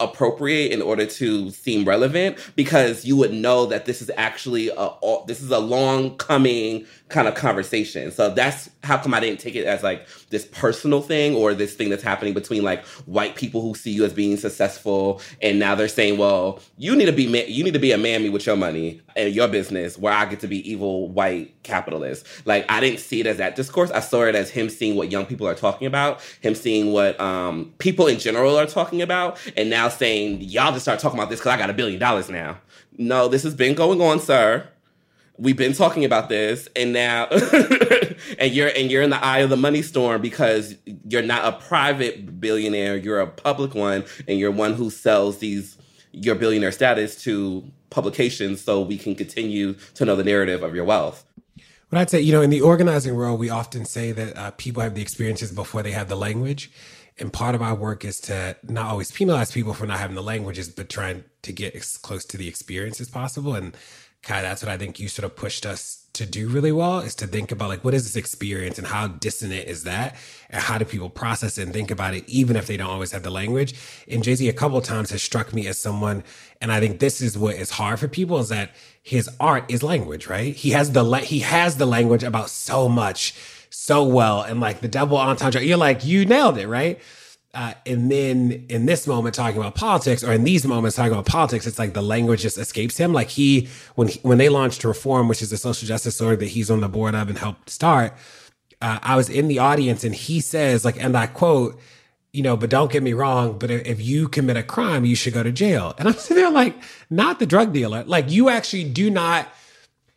appropriate 0.00 0.70
in 0.70 0.80
order 0.80 1.04
to 1.04 1.50
seem 1.50 1.84
relevant 1.84 2.38
because 2.54 3.04
you 3.04 3.16
would 3.16 3.32
know 3.32 3.66
that 3.66 3.84
this 3.84 4.00
is 4.00 4.10
actually 4.16 4.70
a 4.76 4.90
this 5.26 5.40
is 5.40 5.50
a 5.50 5.58
long 5.58 6.16
coming 6.18 6.86
kind 7.08 7.26
of 7.26 7.34
conversation. 7.34 8.10
So 8.10 8.30
that's 8.30 8.70
how 8.84 8.98
come 8.98 9.12
I 9.12 9.20
didn't 9.20 9.40
take 9.40 9.56
it 9.56 9.66
as 9.66 9.82
like 9.82 10.06
this 10.30 10.46
personal 10.46 11.02
thing 11.02 11.34
or 11.34 11.52
this 11.54 11.74
thing 11.74 11.90
that's 11.90 12.02
happening 12.02 12.32
between 12.32 12.62
like 12.62 12.84
white 13.06 13.34
people 13.34 13.60
who 13.60 13.74
see 13.74 13.90
you 13.90 14.04
as 14.04 14.12
being 14.12 14.36
successful 14.36 15.20
and 15.42 15.58
now 15.58 15.74
they're 15.74 15.88
saying, 15.88 16.18
well, 16.18 16.60
you 16.76 16.94
need 16.94 17.06
to 17.06 17.12
be 17.12 17.26
ma- 17.26 17.48
you 17.48 17.64
need 17.64 17.74
to 17.74 17.80
be 17.80 17.92
a 17.92 17.98
mammy 17.98 18.28
with 18.28 18.46
your 18.46 18.56
money 18.56 19.00
your 19.26 19.48
business 19.48 19.98
where 19.98 20.12
I 20.12 20.24
get 20.26 20.40
to 20.40 20.48
be 20.48 20.70
evil 20.70 21.08
white 21.08 21.62
capitalist. 21.62 22.26
Like 22.44 22.64
I 22.70 22.80
didn't 22.80 23.00
see 23.00 23.20
it 23.20 23.26
as 23.26 23.38
that 23.38 23.56
discourse. 23.56 23.90
I 23.90 24.00
saw 24.00 24.24
it 24.24 24.34
as 24.34 24.50
him 24.50 24.68
seeing 24.68 24.96
what 24.96 25.10
young 25.10 25.26
people 25.26 25.46
are 25.48 25.54
talking 25.54 25.86
about, 25.86 26.20
him 26.40 26.54
seeing 26.54 26.92
what 26.92 27.18
um, 27.20 27.72
people 27.78 28.06
in 28.06 28.18
general 28.18 28.56
are 28.56 28.66
talking 28.66 29.02
about, 29.02 29.38
and 29.56 29.70
now 29.70 29.88
saying 29.88 30.40
y'all 30.40 30.72
just 30.72 30.84
start 30.84 31.00
talking 31.00 31.18
about 31.18 31.30
this 31.30 31.40
because 31.40 31.52
I 31.52 31.58
got 31.58 31.70
a 31.70 31.74
billion 31.74 31.98
dollars 31.98 32.30
now. 32.30 32.58
No, 32.96 33.28
this 33.28 33.42
has 33.42 33.54
been 33.54 33.74
going 33.74 34.00
on, 34.00 34.20
sir 34.20 34.68
we've 35.38 35.56
been 35.56 35.72
talking 35.72 36.04
about 36.04 36.28
this 36.28 36.68
and 36.74 36.92
now 36.92 37.26
and 38.38 38.52
you're 38.52 38.70
and 38.76 38.90
you're 38.90 39.02
in 39.02 39.10
the 39.10 39.24
eye 39.24 39.38
of 39.38 39.50
the 39.50 39.56
money 39.56 39.82
storm 39.82 40.20
because 40.20 40.74
you're 41.08 41.22
not 41.22 41.44
a 41.44 41.56
private 41.66 42.40
billionaire 42.40 42.96
you're 42.96 43.20
a 43.20 43.26
public 43.26 43.74
one 43.74 44.04
and 44.26 44.38
you're 44.38 44.50
one 44.50 44.74
who 44.74 44.90
sells 44.90 45.38
these 45.38 45.77
your 46.12 46.34
billionaire 46.34 46.72
status 46.72 47.22
to 47.22 47.64
publications 47.90 48.60
so 48.60 48.80
we 48.80 48.98
can 48.98 49.14
continue 49.14 49.74
to 49.94 50.04
know 50.04 50.16
the 50.16 50.24
narrative 50.24 50.62
of 50.62 50.74
your 50.74 50.84
wealth. 50.84 51.24
What 51.88 51.98
i'd 52.00 52.10
say 52.10 52.20
you 52.20 52.32
know 52.32 52.42
in 52.42 52.50
the 52.50 52.60
organizing 52.60 53.14
world 53.14 53.40
we 53.40 53.48
often 53.48 53.86
say 53.86 54.12
that 54.12 54.36
uh, 54.36 54.50
people 54.52 54.82
have 54.82 54.94
the 54.94 55.00
experiences 55.00 55.50
before 55.52 55.82
they 55.82 55.92
have 55.92 56.08
the 56.08 56.16
language. 56.16 56.70
And 57.20 57.32
part 57.32 57.56
of 57.56 57.62
our 57.62 57.74
work 57.74 58.04
is 58.04 58.20
to 58.22 58.56
not 58.62 58.86
always 58.86 59.10
penalize 59.10 59.50
people 59.50 59.74
for 59.74 59.86
not 59.86 59.98
having 59.98 60.14
the 60.14 60.22
languages 60.22 60.68
but 60.68 60.88
trying 60.88 61.24
to 61.42 61.52
get 61.52 61.74
as 61.74 61.96
close 61.96 62.24
to 62.26 62.36
the 62.36 62.46
experience 62.46 63.00
as 63.00 63.08
possible. 63.08 63.54
And 63.54 63.76
Kai, 64.22 64.42
that's 64.42 64.62
what 64.62 64.70
I 64.70 64.76
think 64.76 65.00
you 65.00 65.08
sort 65.08 65.24
of 65.24 65.34
pushed 65.34 65.66
us 65.66 65.97
to 66.18 66.26
do 66.26 66.48
really 66.48 66.72
well 66.72 67.00
is 67.00 67.14
to 67.16 67.26
think 67.26 67.50
about 67.50 67.68
like 67.68 67.84
what 67.84 67.94
is 67.94 68.04
this 68.04 68.16
experience 68.16 68.78
and 68.78 68.86
how 68.86 69.08
dissonant 69.08 69.66
is 69.66 69.84
that? 69.84 70.16
And 70.50 70.62
how 70.62 70.78
do 70.78 70.84
people 70.84 71.10
process 71.10 71.58
it 71.58 71.62
and 71.62 71.72
think 71.72 71.90
about 71.90 72.14
it 72.14 72.24
even 72.28 72.56
if 72.56 72.66
they 72.66 72.76
don't 72.76 72.90
always 72.90 73.12
have 73.12 73.22
the 73.22 73.30
language? 73.30 73.74
And 74.08 74.22
jay-z 74.22 74.48
a 74.48 74.52
couple 74.52 74.80
times 74.80 75.10
has 75.10 75.22
struck 75.22 75.52
me 75.54 75.66
as 75.66 75.78
someone 75.78 76.22
and 76.60 76.72
i 76.72 76.80
think 76.80 76.98
this 76.98 77.20
is 77.20 77.38
what 77.38 77.54
is 77.56 77.70
hard 77.70 78.00
for 78.00 78.08
people 78.08 78.38
is 78.38 78.48
that 78.48 78.70
his 79.02 79.28
art 79.40 79.64
is 79.68 79.82
language 79.82 80.26
right? 80.26 80.54
He 80.54 80.70
has 80.70 80.92
the 80.92 81.04
he 81.18 81.40
has 81.40 81.76
the 81.76 81.86
language 81.86 82.22
about 82.22 82.50
so 82.50 82.88
much 82.88 83.34
so 83.70 84.04
well 84.04 84.42
and 84.42 84.60
like 84.60 84.80
the 84.80 84.88
double 84.88 85.16
entendre. 85.16 85.62
You're 85.62 85.76
like 85.76 86.04
you 86.04 86.24
nailed 86.24 86.58
it 86.58 86.68
right 86.68 87.00
uh, 87.58 87.74
and 87.86 88.08
then 88.08 88.64
in 88.68 88.86
this 88.86 89.08
moment 89.08 89.34
talking 89.34 89.58
about 89.58 89.74
politics 89.74 90.22
or 90.22 90.32
in 90.32 90.44
these 90.44 90.64
moments 90.64 90.94
talking 90.94 91.10
about 91.10 91.26
politics 91.26 91.66
it's 91.66 91.76
like 91.76 91.92
the 91.92 92.00
language 92.00 92.42
just 92.42 92.56
escapes 92.56 92.96
him. 92.96 93.12
Like 93.12 93.30
he 93.30 93.68
when 93.96 94.06
he, 94.06 94.20
when 94.20 94.38
they 94.38 94.48
launched 94.48 94.84
reform 94.84 95.26
which 95.26 95.42
is 95.42 95.50
a 95.50 95.56
social 95.56 95.88
justice 95.88 96.20
org 96.20 96.38
that 96.38 96.50
he's 96.50 96.70
on 96.70 96.80
the 96.80 96.88
board 96.88 97.16
of 97.16 97.28
and 97.28 97.36
helped 97.36 97.68
start 97.68 98.14
uh, 98.80 99.00
i 99.02 99.16
was 99.16 99.28
in 99.28 99.48
the 99.48 99.58
audience 99.58 100.04
and 100.04 100.14
he 100.14 100.40
says 100.40 100.84
like 100.84 101.02
and 101.02 101.16
i 101.16 101.26
quote 101.26 101.80
you 102.32 102.44
know 102.44 102.56
but 102.56 102.70
don't 102.70 102.92
get 102.92 103.02
me 103.02 103.12
wrong 103.12 103.58
but 103.58 103.72
if 103.72 104.00
you 104.00 104.28
commit 104.28 104.56
a 104.56 104.62
crime 104.62 105.04
you 105.04 105.16
should 105.16 105.34
go 105.34 105.42
to 105.42 105.50
jail. 105.50 105.96
And 105.98 106.06
i'm 106.06 106.14
sitting 106.26 106.36
there 106.36 106.52
like 106.52 106.76
not 107.10 107.40
the 107.40 107.46
drug 107.46 107.72
dealer. 107.72 108.04
Like 108.04 108.30
you 108.30 108.50
actually 108.50 108.84
do 108.84 109.10
not 109.10 109.48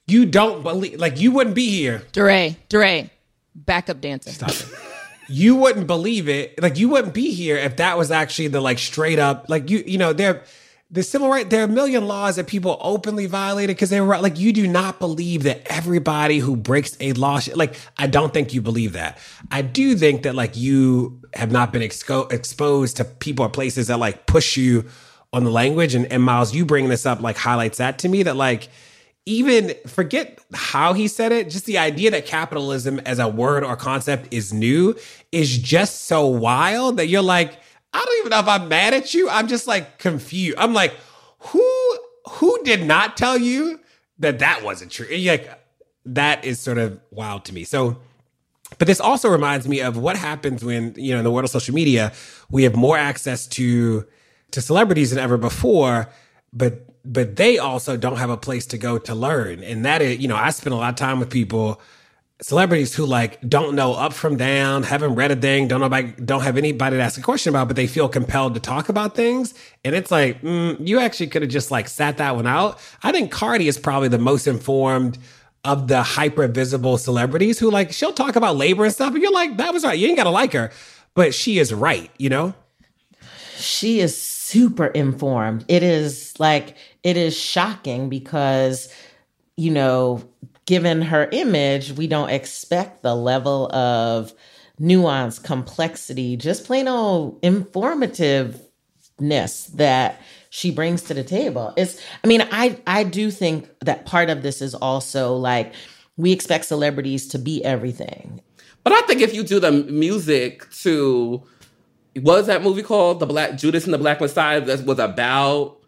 you 0.06 0.28
don't 0.28 0.62
believe 0.62 1.00
like 1.00 1.20
you 1.20 1.32
wouldn't 1.32 1.56
be 1.56 1.72
here. 1.72 2.04
DeRay, 2.12 2.58
DeRay, 2.70 3.10
backup 3.56 4.00
dancer. 4.00 4.30
Stop 4.30 4.52
it 4.52 4.91
you 5.32 5.56
wouldn't 5.56 5.88
believe 5.88 6.30
it. 6.30 6.62
Like 6.62 6.78
you 6.78 6.90
wouldn't 6.90 7.14
be 7.14 7.32
here 7.32 7.58
if 7.58 7.78
that 7.78 7.98
was 7.98 8.12
actually 8.12 8.48
the 8.50 8.62
like 8.62 8.80
straight 8.80 9.20
up 9.20 9.46
like 9.50 9.70
you 9.70 9.84
you 9.86 9.98
know 9.98 10.14
there 10.14 10.44
the 10.92 11.02
civil 11.04 11.30
right 11.30 11.50
there 11.50 11.62
are 11.62 11.66
a 11.66 11.70
million 11.70 12.06
laws 12.06 12.36
that 12.36 12.48
people 12.48 12.78
openly 12.82 13.26
violated 13.26 13.76
because 13.76 13.90
they 13.90 14.02
were 14.02 14.18
like 14.18 14.38
you 14.38 14.52
do 14.52 14.68
not 14.68 15.00
believe 15.00 15.44
that 15.44 15.62
everybody 15.68 16.40
who 16.40 16.56
breaks 16.56 16.98
a 17.00 17.14
law 17.14 17.40
like 17.56 17.76
I 17.98 18.08
don't 18.08 18.34
think 18.34 18.54
you 18.54 18.62
believe 18.62 18.94
that. 18.94 19.18
I 19.50 19.62
do 19.62 19.96
think 19.96 20.24
that 20.24 20.36
like 20.36 20.58
you 20.58 21.22
have 21.34 21.52
not 21.52 21.72
been 21.72 21.82
exco- 21.82 22.32
exposed 22.32 22.98
to 22.98 23.06
people 23.06 23.46
or 23.46 23.50
places 23.50 23.88
that 23.88 24.00
like 24.00 24.26
push 24.26 24.58
you 24.58 24.86
on 25.32 25.46
the 25.46 25.50
language 25.52 25.96
and, 25.96 26.06
and 26.12 26.22
Myles 26.22 26.54
you 26.54 26.66
bring 26.66 26.90
this 26.90 27.06
up 27.06 27.22
like 27.22 27.38
highlights 27.38 27.78
that 27.78 28.00
to 28.00 28.10
me 28.10 28.24
that 28.24 28.36
like 28.36 28.68
even 29.26 29.74
forget 29.88 30.40
how 30.54 30.94
he 30.94 31.08
said 31.08 31.32
it, 31.32 31.50
just 31.50 31.66
the 31.66 31.78
idea 31.78 32.12
that 32.12 32.26
capitalism 32.26 33.00
as 33.02 33.20
a 33.20 33.28
word 33.28 33.64
or 33.64 33.76
concept 33.76 34.34
is 34.34 34.52
new 34.52 34.96
is 35.32 35.58
just 35.58 36.06
so 36.06 36.26
wild 36.26 36.98
that 36.98 37.08
you're 37.08 37.22
like, 37.22 37.60
I 37.94 38.04
don't 38.04 38.20
even 38.20 38.30
know 38.32 38.40
if 38.40 38.48
I'm 38.48 38.68
mad 38.68 38.94
at 38.94 39.14
you. 39.14 39.30
I'm 39.30 39.48
just 39.48 39.68
like 39.68 40.00
confused. 40.00 40.58
I'm 40.58 40.74
like, 40.74 40.96
who 41.40 41.98
who 42.30 42.64
did 42.64 42.86
not 42.86 43.18
tell 43.18 43.38
you 43.38 43.80
that 44.20 44.40
that 44.40 44.64
wasn't 44.64 44.92
true? 44.92 45.08
Like 45.12 45.50
that 46.06 46.44
is 46.44 46.60
sort 46.60 46.78
of 46.78 47.00
wild 47.12 47.46
to 47.46 47.54
me. 47.54 47.64
So 47.64 47.98
but 48.78 48.88
this 48.88 49.00
also 49.00 49.30
reminds 49.30 49.68
me 49.68 49.82
of 49.82 49.98
what 49.98 50.16
happens 50.16 50.64
when, 50.64 50.94
you 50.98 51.12
know, 51.14 51.20
in 51.20 51.24
the 51.24 51.32
world 51.32 51.44
of 51.44 51.52
social 51.52 51.76
media, 51.76 52.14
we 52.50 52.64
have 52.64 52.76
more 52.76 52.98
access 52.98 53.48
to 53.48 54.08
to 54.52 54.62
celebrities 54.62 55.12
than 55.12 55.20
ever 55.20 55.38
before, 55.38 56.10
but 56.52 56.86
but 57.04 57.36
they 57.36 57.58
also 57.58 57.98
don't 57.98 58.18
have 58.18 58.30
a 58.30 58.38
place 58.38 58.66
to 58.68 58.78
go 58.78 58.98
to 59.00 59.16
learn. 59.16 59.64
And 59.64 59.86
that 59.86 60.02
is, 60.02 60.20
you 60.20 60.28
know, 60.28 60.36
I 60.36 60.50
spend 60.52 60.74
a 60.74 60.78
lot 60.78 60.90
of 60.90 60.96
time 60.96 61.20
with 61.20 61.30
people, 61.30 61.82
celebrities 62.42 62.96
who 62.96 63.06
like 63.06 63.40
don't 63.48 63.76
know 63.76 63.94
up 63.94 64.14
from 64.14 64.38
down, 64.38 64.84
haven't 64.84 65.16
read 65.16 65.32
a 65.32 65.36
thing, 65.36 65.68
don't 65.68 65.80
know 65.80 65.86
about, 65.86 66.26
don't 66.26 66.42
have 66.42 66.58
anybody 66.58 66.98
to 66.98 67.02
ask 67.02 67.18
a 67.20 67.22
question 67.22 67.52
about, 67.52 67.68
but 67.68 67.76
they 67.76 67.88
feel 67.88 68.10
compelled 68.10 68.54
to 68.54 68.60
talk 68.60 68.90
about 68.90 69.16
things. 69.16 69.54
And 69.84 69.96
it's 69.96 70.12
like, 70.12 70.42
mm, 70.42 70.76
you 70.86 71.00
actually 71.00 71.28
could 71.28 71.42
have 71.42 71.52
just 71.52 71.72
like 71.72 71.88
sat 71.88 72.18
that 72.18 72.36
one 72.36 72.48
out. 72.48 72.80
I 73.04 73.12
think 73.12 73.32
Cardi 73.32 73.68
is 73.68 73.78
probably 73.78 74.08
the 74.08 74.20
most 74.20 74.48
informed 74.48 75.18
of 75.64 75.88
the 75.88 76.02
hyper 76.02 76.48
visible 76.48 76.98
celebrities 76.98 77.60
who 77.60 77.70
like 77.70 77.92
she'll 77.92 78.14
talk 78.14 78.36
about 78.36 78.56
labor 78.56 78.84
and 78.84 78.94
stuff, 78.94 79.14
and 79.14 79.22
you're 79.22 79.32
like, 79.32 79.58
that 79.58 79.74
was 79.74 79.84
right. 79.84 79.98
You 79.98 80.08
ain't 80.08 80.18
gotta 80.18 80.32
like 80.32 80.54
her, 80.54 80.72
but 81.14 81.36
she 81.36 81.60
is 81.60 81.72
right, 81.74 82.10
you 82.18 82.30
know? 82.30 82.56
She 83.58 84.00
is 84.00 84.20
super 84.20 84.88
informed. 84.88 85.66
It 85.68 85.84
is 85.84 86.34
like 86.40 86.76
it 87.04 87.18
is 87.18 87.38
shocking 87.38 88.10
because, 88.10 88.94
you 89.58 89.72
know, 89.72 90.24
given 90.66 91.02
her 91.02 91.28
image, 91.32 91.94
we 91.94 92.08
don't 92.08 92.30
expect 92.30 93.02
the 93.02 93.16
level 93.16 93.74
of 93.76 94.34
nuance, 94.80 95.40
complexity, 95.40 96.38
just 96.38 96.66
plain 96.66 96.88
old 96.88 97.42
informativeness 97.42 99.68
that 99.76 100.22
she 100.50 100.72
brings 100.72 101.02
to 101.04 101.14
the 101.14 101.24
table. 101.24 101.74
It's 101.78 102.02
I 102.24 102.28
mean, 102.28 102.48
I 102.52 102.80
I 102.86 103.04
do 103.04 103.32
think 103.32 103.70
that 103.82 104.06
part 104.06 104.30
of 104.30 104.44
this 104.44 104.62
is 104.62 104.76
also 104.76 105.36
like 105.36 105.74
we 106.18 106.32
expect 106.32 106.66
celebrities 106.66 107.28
to 107.30 107.40
be 107.40 107.64
everything. 107.64 108.42
But 108.84 108.94
I 108.94 109.02
think 109.02 109.22
if 109.22 109.34
you 109.34 109.44
do 109.44 109.60
the 109.60 109.72
music 109.72 110.70
to 110.82 111.44
was 112.18 112.48
that 112.48 112.62
movie 112.62 112.84
called? 112.84 113.20
The 113.20 113.26
Black 113.26 113.58
Judas 113.58 113.86
and 113.86 113.94
the 113.94 113.98
Black 113.98 114.20
Messiah 114.20 114.62
that 114.62 114.86
was 114.86 115.00
about 115.00 115.81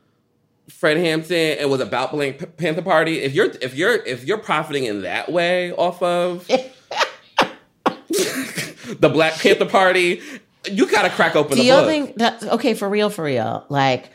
Fred 0.70 0.98
Hampton 0.98 1.58
and 1.60 1.70
was 1.70 1.82
about 1.82 2.12
Black 2.12 2.58
Panther 2.58 2.82
Party. 2.82 3.22
If 3.22 3.34
you're 3.34 3.52
if 3.62 3.76
you're 3.76 3.96
if 3.96 4.26
you're 4.26 4.38
profiting 4.38 4.86
in 4.86 5.02
that 5.02 5.30
way 5.32 5.72
off 5.74 6.02
of 6.02 6.48
the 8.08 9.10
Black 9.12 9.34
Panther 9.34 9.66
Party, 9.66 10.22
you 10.70 10.90
gotta 10.90 11.10
crack 11.10 11.36
open. 11.36 11.58
Do 11.58 11.64
you 11.64 11.86
think 11.86 12.16
that 12.18 12.44
okay 12.44 12.74
for 12.74 12.90
real? 12.90 13.10
For 13.10 13.26
real, 13.26 13.66
like 13.70 14.12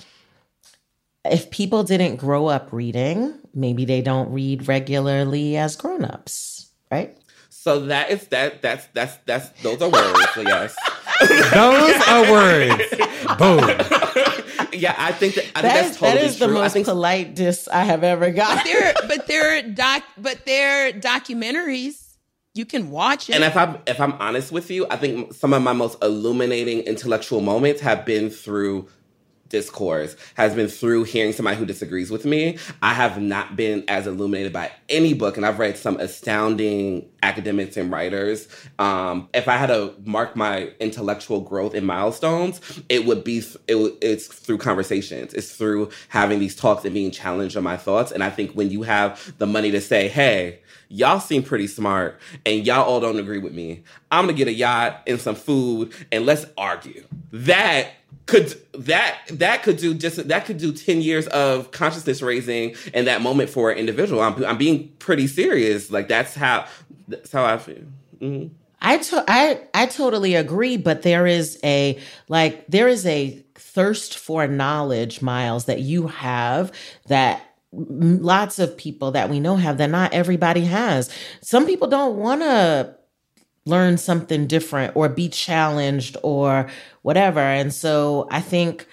if 1.24 1.50
people 1.50 1.84
didn't 1.84 2.16
grow 2.16 2.46
up 2.46 2.72
reading, 2.72 3.38
maybe 3.54 3.84
they 3.84 4.00
don't 4.00 4.32
read 4.32 4.66
regularly 4.68 5.56
as 5.56 5.76
grown-ups, 5.76 6.70
right? 6.90 7.16
So 7.50 7.86
that 7.86 8.10
is 8.10 8.26
that 8.28 8.62
that's 8.62 8.86
that's 8.94 9.16
that's 9.26 9.50
those 9.62 9.82
are 9.82 9.90
words, 9.90 10.26
so 10.34 10.40
yes. 10.40 10.74
those 11.52 12.08
are 12.08 12.32
words. 12.32 12.82
Boom 13.36 13.60
yeah, 14.72 14.94
I 14.96 15.12
think 15.12 15.34
that 15.34 15.44
I 15.54 15.62
that 15.62 15.72
think 15.72 15.84
is, 15.84 15.86
that's 15.86 15.98
totally 15.98 16.18
that 16.18 16.26
is 16.26 16.38
true. 16.38 16.46
the 16.46 16.52
most 16.52 16.72
think, 16.72 16.86
polite 16.86 17.34
diss 17.34 17.68
I 17.68 17.84
have 17.84 18.04
ever 18.04 18.30
got. 18.30 18.64
They're, 18.64 18.94
but 19.06 19.26
they're 19.26 19.62
doc, 19.74 20.02
but 20.16 20.44
they're 20.44 20.92
documentaries. 20.92 22.16
You 22.54 22.64
can 22.64 22.90
watch 22.90 23.28
it. 23.30 23.34
And 23.36 23.44
if 23.44 23.56
I'm 23.56 23.78
if 23.86 24.00
I'm 24.00 24.14
honest 24.14 24.50
with 24.50 24.70
you, 24.70 24.86
I 24.90 24.96
think 24.96 25.32
some 25.32 25.52
of 25.52 25.62
my 25.62 25.72
most 25.72 26.02
illuminating 26.02 26.80
intellectual 26.80 27.40
moments 27.40 27.80
have 27.82 28.04
been 28.04 28.30
through 28.30 28.88
discourse 29.48 30.16
has 30.34 30.54
been 30.54 30.68
through 30.68 31.04
hearing 31.04 31.32
somebody 31.32 31.56
who 31.56 31.66
disagrees 31.66 32.10
with 32.10 32.24
me. 32.24 32.58
I 32.82 32.94
have 32.94 33.20
not 33.20 33.56
been 33.56 33.84
as 33.88 34.06
illuminated 34.06 34.52
by 34.52 34.70
any 34.88 35.14
book, 35.14 35.36
and 35.36 35.44
I've 35.44 35.58
read 35.58 35.76
some 35.76 35.98
astounding 35.98 37.08
academics 37.22 37.76
and 37.76 37.90
writers. 37.90 38.48
Um, 38.78 39.28
if 39.34 39.48
I 39.48 39.56
had 39.56 39.66
to 39.66 39.94
mark 40.04 40.36
my 40.36 40.70
intellectual 40.80 41.40
growth 41.40 41.74
in 41.74 41.84
milestones, 41.84 42.60
it 42.88 43.06
would 43.06 43.24
be 43.24 43.42
it, 43.66 43.98
it's 44.00 44.26
through 44.26 44.58
conversations. 44.58 45.34
It's 45.34 45.54
through 45.54 45.90
having 46.08 46.38
these 46.38 46.56
talks 46.56 46.84
and 46.84 46.94
being 46.94 47.10
challenged 47.10 47.56
on 47.56 47.64
my 47.64 47.76
thoughts. 47.76 48.12
And 48.12 48.22
I 48.22 48.30
think 48.30 48.52
when 48.52 48.70
you 48.70 48.82
have 48.82 49.34
the 49.38 49.46
money 49.46 49.70
to 49.70 49.80
say, 49.80 50.08
"Hey," 50.08 50.60
y'all 50.88 51.20
seem 51.20 51.42
pretty 51.42 51.66
smart 51.66 52.18
and 52.46 52.66
y'all 52.66 52.84
all 52.84 53.00
don't 53.00 53.18
agree 53.18 53.38
with 53.38 53.52
me. 53.52 53.82
I'm 54.10 54.24
gonna 54.24 54.36
get 54.36 54.48
a 54.48 54.52
yacht 54.52 55.02
and 55.06 55.20
some 55.20 55.34
food 55.34 55.92
and 56.10 56.26
let's 56.26 56.46
argue. 56.56 57.04
That 57.32 57.90
could 58.28 58.54
that 58.74 59.18
that 59.30 59.62
could 59.62 59.78
do 59.78 59.94
just 59.94 60.28
that 60.28 60.44
could 60.44 60.58
do 60.58 60.70
10 60.70 61.00
years 61.00 61.26
of 61.28 61.70
consciousness 61.72 62.22
raising 62.22 62.76
in 62.92 63.06
that 63.06 63.22
moment 63.22 63.50
for 63.50 63.70
an 63.70 63.78
individual. 63.78 64.20
I'm, 64.20 64.44
I'm 64.44 64.58
being 64.58 64.90
pretty 64.98 65.26
serious. 65.26 65.90
Like 65.90 66.08
that's 66.08 66.34
how 66.34 66.66
that's 67.08 67.32
how 67.32 67.44
I 67.44 67.56
feel. 67.58 67.82
Mm-hmm. 68.20 68.54
I 68.80 68.98
to- 68.98 69.24
I 69.26 69.62
I 69.74 69.86
totally 69.86 70.34
agree, 70.34 70.76
but 70.76 71.02
there 71.02 71.26
is 71.26 71.58
a 71.64 71.98
like 72.28 72.66
there 72.68 72.86
is 72.86 73.06
a 73.06 73.42
thirst 73.54 74.18
for 74.18 74.46
knowledge, 74.46 75.22
Myles, 75.22 75.64
that 75.64 75.80
you 75.80 76.08
have 76.08 76.70
that 77.06 77.42
lots 77.72 78.58
of 78.58 78.76
people 78.76 79.10
that 79.12 79.30
we 79.30 79.40
know 79.40 79.56
have 79.56 79.78
that 79.78 79.90
not 79.90 80.12
everybody 80.12 80.66
has. 80.66 81.10
Some 81.40 81.66
people 81.66 81.88
don't 81.88 82.16
want 82.16 82.42
to 82.42 82.94
learn 83.68 83.98
something 83.98 84.46
different 84.46 84.96
or 84.96 85.08
be 85.08 85.28
challenged 85.28 86.16
or 86.22 86.68
whatever. 87.02 87.40
And 87.40 87.72
so 87.72 88.26
I 88.30 88.40
think 88.40 88.86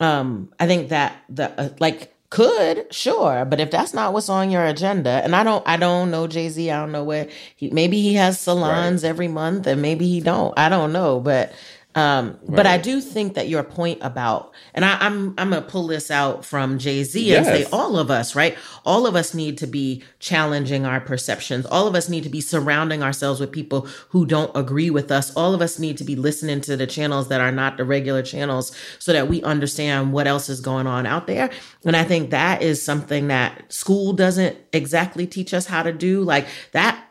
um 0.00 0.52
I 0.60 0.66
think 0.66 0.90
that 0.90 1.22
the 1.28 1.50
uh, 1.58 1.68
like 1.80 2.12
could 2.28 2.92
sure 2.92 3.44
but 3.44 3.60
if 3.60 3.70
that's 3.70 3.94
not 3.94 4.12
what's 4.12 4.28
on 4.28 4.50
your 4.50 4.64
agenda 4.64 5.22
and 5.22 5.34
i 5.36 5.44
don't 5.44 5.66
i 5.66 5.76
don't 5.76 6.10
know 6.10 6.26
jay-z 6.26 6.70
i 6.70 6.78
don't 6.78 6.90
know 6.90 7.04
where 7.04 7.28
he 7.54 7.70
maybe 7.70 8.00
he 8.00 8.14
has 8.14 8.40
salons 8.40 9.04
right. 9.04 9.08
every 9.08 9.28
month 9.28 9.66
and 9.66 9.80
maybe 9.80 10.08
he 10.08 10.20
don't 10.20 10.52
i 10.58 10.68
don't 10.68 10.92
know 10.92 11.20
but 11.20 11.52
um, 11.96 12.38
right. 12.42 12.56
But 12.56 12.66
I 12.66 12.76
do 12.76 13.00
think 13.00 13.34
that 13.34 13.48
your 13.48 13.62
point 13.62 14.00
about, 14.02 14.52
and 14.74 14.84
I, 14.84 14.92
am 14.96 15.00
I'm, 15.00 15.34
I'm 15.38 15.50
gonna 15.50 15.62
pull 15.62 15.86
this 15.86 16.10
out 16.10 16.44
from 16.44 16.78
Jay 16.78 17.02
Z 17.04 17.24
yes. 17.24 17.46
and 17.46 17.56
say 17.56 17.70
all 17.72 17.98
of 17.98 18.10
us, 18.10 18.34
right? 18.34 18.54
All 18.84 19.06
of 19.06 19.16
us 19.16 19.32
need 19.32 19.56
to 19.58 19.66
be 19.66 20.04
challenging 20.18 20.84
our 20.84 21.00
perceptions. 21.00 21.64
All 21.64 21.86
of 21.86 21.94
us 21.94 22.10
need 22.10 22.22
to 22.24 22.28
be 22.28 22.42
surrounding 22.42 23.02
ourselves 23.02 23.40
with 23.40 23.50
people 23.50 23.88
who 24.10 24.26
don't 24.26 24.54
agree 24.54 24.90
with 24.90 25.10
us. 25.10 25.34
All 25.34 25.54
of 25.54 25.62
us 25.62 25.78
need 25.78 25.96
to 25.96 26.04
be 26.04 26.16
listening 26.16 26.60
to 26.62 26.76
the 26.76 26.86
channels 26.86 27.28
that 27.28 27.40
are 27.40 27.50
not 27.50 27.78
the 27.78 27.84
regular 27.86 28.22
channels, 28.22 28.76
so 28.98 29.14
that 29.14 29.28
we 29.28 29.42
understand 29.42 30.12
what 30.12 30.26
else 30.26 30.50
is 30.50 30.60
going 30.60 30.86
on 30.86 31.06
out 31.06 31.26
there. 31.26 31.48
And 31.86 31.96
I 31.96 32.04
think 32.04 32.28
that 32.28 32.60
is 32.60 32.82
something 32.82 33.28
that 33.28 33.72
school 33.72 34.12
doesn't 34.12 34.58
exactly 34.74 35.26
teach 35.26 35.54
us 35.54 35.64
how 35.64 35.82
to 35.82 35.94
do. 35.94 36.20
Like 36.20 36.46
that 36.72 37.02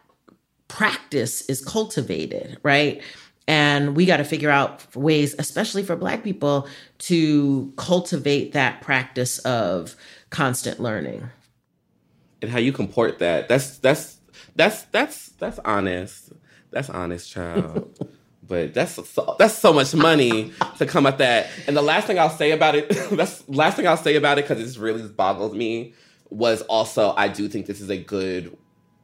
practice 0.68 1.42
is 1.50 1.64
cultivated, 1.64 2.60
right? 2.62 3.02
And 3.48 3.96
we 3.96 4.06
got 4.06 4.18
to 4.18 4.24
figure 4.24 4.50
out 4.50 4.96
ways, 4.96 5.36
especially 5.38 5.84
for 5.84 5.96
Black 5.96 6.24
people, 6.24 6.68
to 7.00 7.72
cultivate 7.78 8.54
that 8.54 8.82
practice 8.82 9.38
of 9.40 9.96
constant 10.32 10.80
learning. 10.80 11.30
And 12.42 12.50
how 12.50 12.60
you 12.60 12.72
comport 12.72 13.20
that. 13.20 13.48
That's 13.48 13.78
that's 13.78 14.18
that's 14.56 14.84
that's 14.86 15.30
that's 15.30 15.60
honest. 15.60 16.34
That's 16.72 16.90
honest, 16.90 17.30
child. 17.30 17.96
but 18.48 18.74
that's 18.74 18.94
so, 19.10 19.36
that's 19.40 19.58
so 19.58 19.74
much 19.74 19.94
money 19.94 20.52
to 20.78 20.86
come 20.86 21.06
at 21.06 21.18
that. 21.20 21.50
And 21.68 21.76
the 21.76 21.82
last 21.82 22.08
thing 22.08 22.20
I'll 22.20 22.30
say 22.30 22.52
about 22.52 22.76
it, 22.76 22.90
that's 23.12 23.48
last 23.48 23.78
thing 23.78 23.88
I'll 23.88 23.98
say 23.98 24.16
about 24.16 24.38
it 24.38 24.48
because 24.48 24.76
it 24.76 24.80
really 24.80 25.08
boggles 25.08 25.54
me 25.54 25.94
was 26.30 26.62
also 26.64 27.14
I 27.16 27.28
do 27.28 27.48
think 27.48 27.66
this 27.66 27.82
is 27.82 27.90
a 27.90 27.98
good 27.98 28.58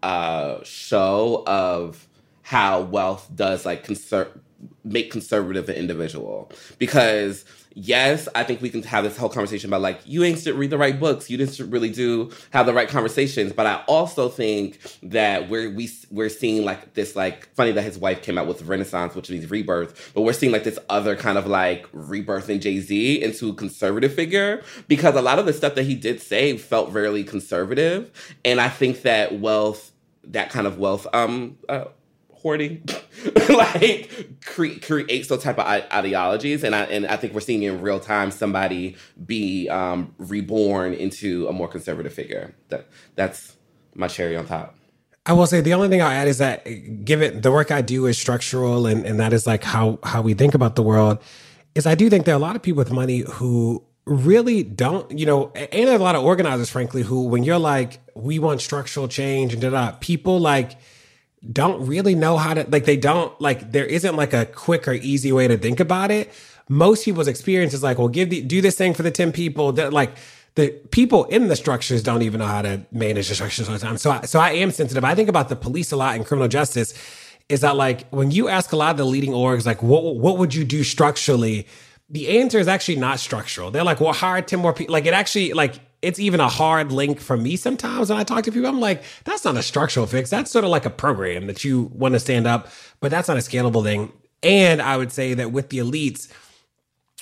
uh, 0.04 0.64
show 0.64 1.44
of 1.48 2.08
how 2.42 2.82
wealth 2.82 3.30
does 3.34 3.66
like 3.66 3.86
conser- 3.86 4.40
make 4.84 5.12
conservative 5.12 5.70
an 5.70 5.76
individual. 5.76 6.52
Because 6.78 7.46
yes 7.74 8.28
i 8.36 8.44
think 8.44 8.62
we 8.62 8.70
can 8.70 8.84
have 8.84 9.06
this 9.06 9.16
whole 9.16 9.30
conversation 9.30 9.70
about 9.70 9.80
like 9.80 9.98
you 10.06 10.26
ain't 10.26 10.38
should 10.38 10.56
read 10.56 10.70
the 10.70 10.78
right 10.78 11.00
books. 11.00 11.30
You 11.30 11.38
didn't 11.38 11.72
really 11.72 11.90
do 11.90 12.30
have 12.52 12.66
the 12.66 12.74
right 12.74 12.90
conversations. 12.90 13.54
But 13.54 13.66
i 13.66 13.76
also 13.88 14.28
think 14.28 14.80
that 15.04 15.50
we're 15.50 15.70
we, 15.70 15.90
we're 16.10 16.30
seeing 16.30 16.66
like 16.66 16.96
this 16.96 17.16
like 17.16 17.48
funny 17.56 17.72
that 17.72 17.84
his 17.84 17.98
wife 17.98 18.22
came 18.22 18.38
out 18.38 18.46
with 18.48 18.64
renaissance 18.64 19.16
which 19.16 19.30
means 19.30 19.50
rebirth. 19.50 20.12
But 20.14 20.24
we're 20.24 20.34
seeing 20.34 20.52
like 20.52 20.66
this 20.66 20.80
other 20.90 21.16
kind 21.16 21.38
of 21.38 21.48
like 21.48 21.88
rebirth 21.94 22.50
in 22.50 22.60
jay-z 22.60 23.24
into 23.24 23.50
a 23.50 23.54
conservative 23.54 24.14
figure. 24.14 24.64
Because 24.88 25.16
a 25.16 25.22
lot 25.22 25.40
of 25.40 25.46
the 25.46 25.54
stuff 25.54 25.76
that 25.76 25.84
he 25.84 25.96
did 25.96 26.22
say 26.22 26.58
felt 26.58 26.92
very 26.92 27.24
conservative. 27.24 28.12
And 28.44 28.60
i 28.60 28.68
think 28.68 29.04
that 29.04 29.40
wealth 29.40 29.92
that 30.26 30.50
kind 30.50 30.68
of 30.68 30.78
wealth 30.78 31.08
um 31.14 31.58
uh, 31.70 31.86
hoarding, 32.42 32.84
like 33.50 34.40
cre- 34.46 34.80
creates 34.82 35.28
those 35.28 35.44
type 35.44 35.60
of 35.60 35.66
ideologies, 35.66 36.64
and 36.64 36.76
I 36.76 36.84
and 36.84 37.06
I 37.06 37.18
think 37.18 37.34
we're 37.34 37.42
seeing 37.42 37.64
in 37.64 37.82
real 37.82 38.00
time 38.00 38.32
somebody 38.32 38.96
be 39.26 39.70
um, 39.70 40.14
reborn 40.18 40.94
into 40.94 41.48
a 41.48 41.54
more 41.54 41.68
conservative 41.68 42.14
figure. 42.14 42.56
That 42.70 42.88
that's 43.16 43.56
my 43.96 44.08
cherry 44.08 44.36
on 44.36 44.48
top. 44.48 44.76
I 45.26 45.34
will 45.34 45.46
say 45.46 45.62
the 45.62 45.74
only 45.74 45.88
thing 45.88 46.02
I'll 46.02 46.10
add 46.10 46.28
is 46.28 46.40
that 46.40 46.64
given 47.06 47.42
the 47.42 47.52
work 47.52 47.70
I 47.70 47.82
do 47.82 48.08
is 48.08 48.18
structural 48.18 48.88
and, 48.88 49.06
and 49.06 49.20
that 49.20 49.34
is 49.34 49.46
like 49.46 49.64
how 49.64 50.00
how 50.04 50.22
we 50.22 50.34
think 50.34 50.56
about 50.56 50.76
the 50.76 50.84
world, 50.84 51.20
is 51.76 51.86
I 51.86 51.96
do 51.96 52.10
think 52.10 52.26
there 52.26 52.34
are 52.34 52.40
a 52.40 52.42
lot 52.42 52.56
of 52.56 52.62
people 52.62 52.80
with 52.80 52.92
money 52.92 53.20
who 53.20 53.84
really 54.06 54.64
don't, 54.64 55.18
you 55.18 55.26
know, 55.28 55.52
and 55.52 55.90
a 55.90 55.98
lot 56.00 56.16
of 56.16 56.24
organizers, 56.24 56.70
frankly, 56.70 57.04
who 57.04 57.26
when 57.28 57.44
you're 57.44 57.60
like, 57.60 58.00
we 58.16 58.40
want 58.40 58.62
structural 58.62 59.08
change 59.08 59.54
and 59.54 59.62
da 59.62 59.70
da, 59.70 59.92
people 60.00 60.40
like 60.40 60.78
don't 61.50 61.86
really 61.88 62.14
know 62.14 62.38
how 62.38 62.54
to 62.54 62.68
like 62.70 62.86
they 62.86 62.98
don't 62.98 63.40
like 63.42 63.72
there 63.72 63.86
isn't 63.86 64.16
like 64.16 64.34
a 64.34 64.46
quick 64.46 64.88
or 64.88 64.94
easy 64.94 65.32
way 65.32 65.48
to 65.48 65.58
think 65.58 65.80
about 65.80 66.12
it. 66.12 66.32
Most 66.70 67.04
people's 67.04 67.28
experience 67.28 67.74
is 67.74 67.82
like 67.82 67.98
well 67.98 68.10
give 68.10 68.30
the 68.30 68.42
do 68.42 68.62
this 68.62 68.78
thing 68.78 68.94
for 68.94 69.02
the 69.02 69.12
10 69.12 69.32
people. 69.32 69.72
That 69.72 69.92
like 69.92 70.16
the 70.56 70.70
people 70.92 71.26
in 71.26 71.48
the 71.48 71.56
structures 71.56 72.04
don't 72.04 72.22
even 72.22 72.40
know 72.40 72.46
how 72.46 72.62
to 72.62 72.86
manage 72.92 73.30
the 73.30 73.36
structures 73.36 73.68
all 73.68 73.74
the 73.74 73.80
time. 73.80 73.98
So 73.98 74.12
I, 74.12 74.22
so 74.22 74.40
I 74.40 74.52
am 74.52 74.70
sensitive. 74.72 75.04
I 75.04 75.16
think 75.16 75.30
about 75.30 75.50
the 75.50 75.56
police 75.56 75.92
a 75.92 75.96
lot 75.96 76.16
in 76.16 76.24
criminal 76.24 76.48
justice 76.48 76.94
is 77.50 77.62
that 77.62 77.76
like 77.76 78.08
when 78.10 78.30
you 78.30 78.48
ask 78.48 78.72
a 78.72 78.76
lot 78.76 78.92
of 78.92 78.98
the 78.98 79.06
leading 79.06 79.32
orgs 79.32 79.66
like 79.66 79.82
what 79.82 80.18
what 80.18 80.38
would 80.38 80.54
you 80.54 80.64
do 80.64 80.84
structurally? 80.84 81.66
The 82.08 82.40
answer 82.40 82.60
is 82.60 82.68
actually 82.68 82.98
not 82.98 83.20
structural. 83.20 83.72
They're 83.72 83.84
like 83.84 84.00
well 84.00 84.14
hire 84.14 84.44
10 84.44 84.60
more 84.60 84.74
people 84.74 84.94
like 84.94 85.08
it 85.08 85.16
actually 85.16 85.54
like 85.54 85.80
it's 86.02 86.20
even 86.20 86.40
a 86.40 86.48
hard 86.48 86.92
link 86.92 87.20
for 87.20 87.38
me 87.38 87.56
sometimes 87.56 88.10
when 88.10 88.20
I 88.20 88.24
talk 88.24 88.44
to 88.46 88.52
people. 88.52 88.68
I'm 88.68 88.80
like, 88.80 89.04
that's 89.24 89.46
not 89.46 89.58
a 89.58 89.64
structural 89.64 90.08
fix. 90.08 90.30
That's 90.30 90.52
sort 90.52 90.66
of 90.66 90.72
like 90.72 90.86
a 90.86 90.90
program 90.90 91.48
that 91.48 91.64
you 91.64 91.92
want 91.94 92.14
to 92.14 92.20
stand 92.20 92.48
up, 92.48 92.70
but 93.00 93.12
that's 93.12 93.28
not 93.28 93.38
a 93.38 93.42
scalable 93.42 93.84
thing. 93.84 94.12
And 94.44 94.82
I 94.82 94.98
would 94.98 95.12
say 95.12 95.36
that 95.36 95.52
with 95.52 95.70
the 95.70 95.78
elites, 95.78 96.28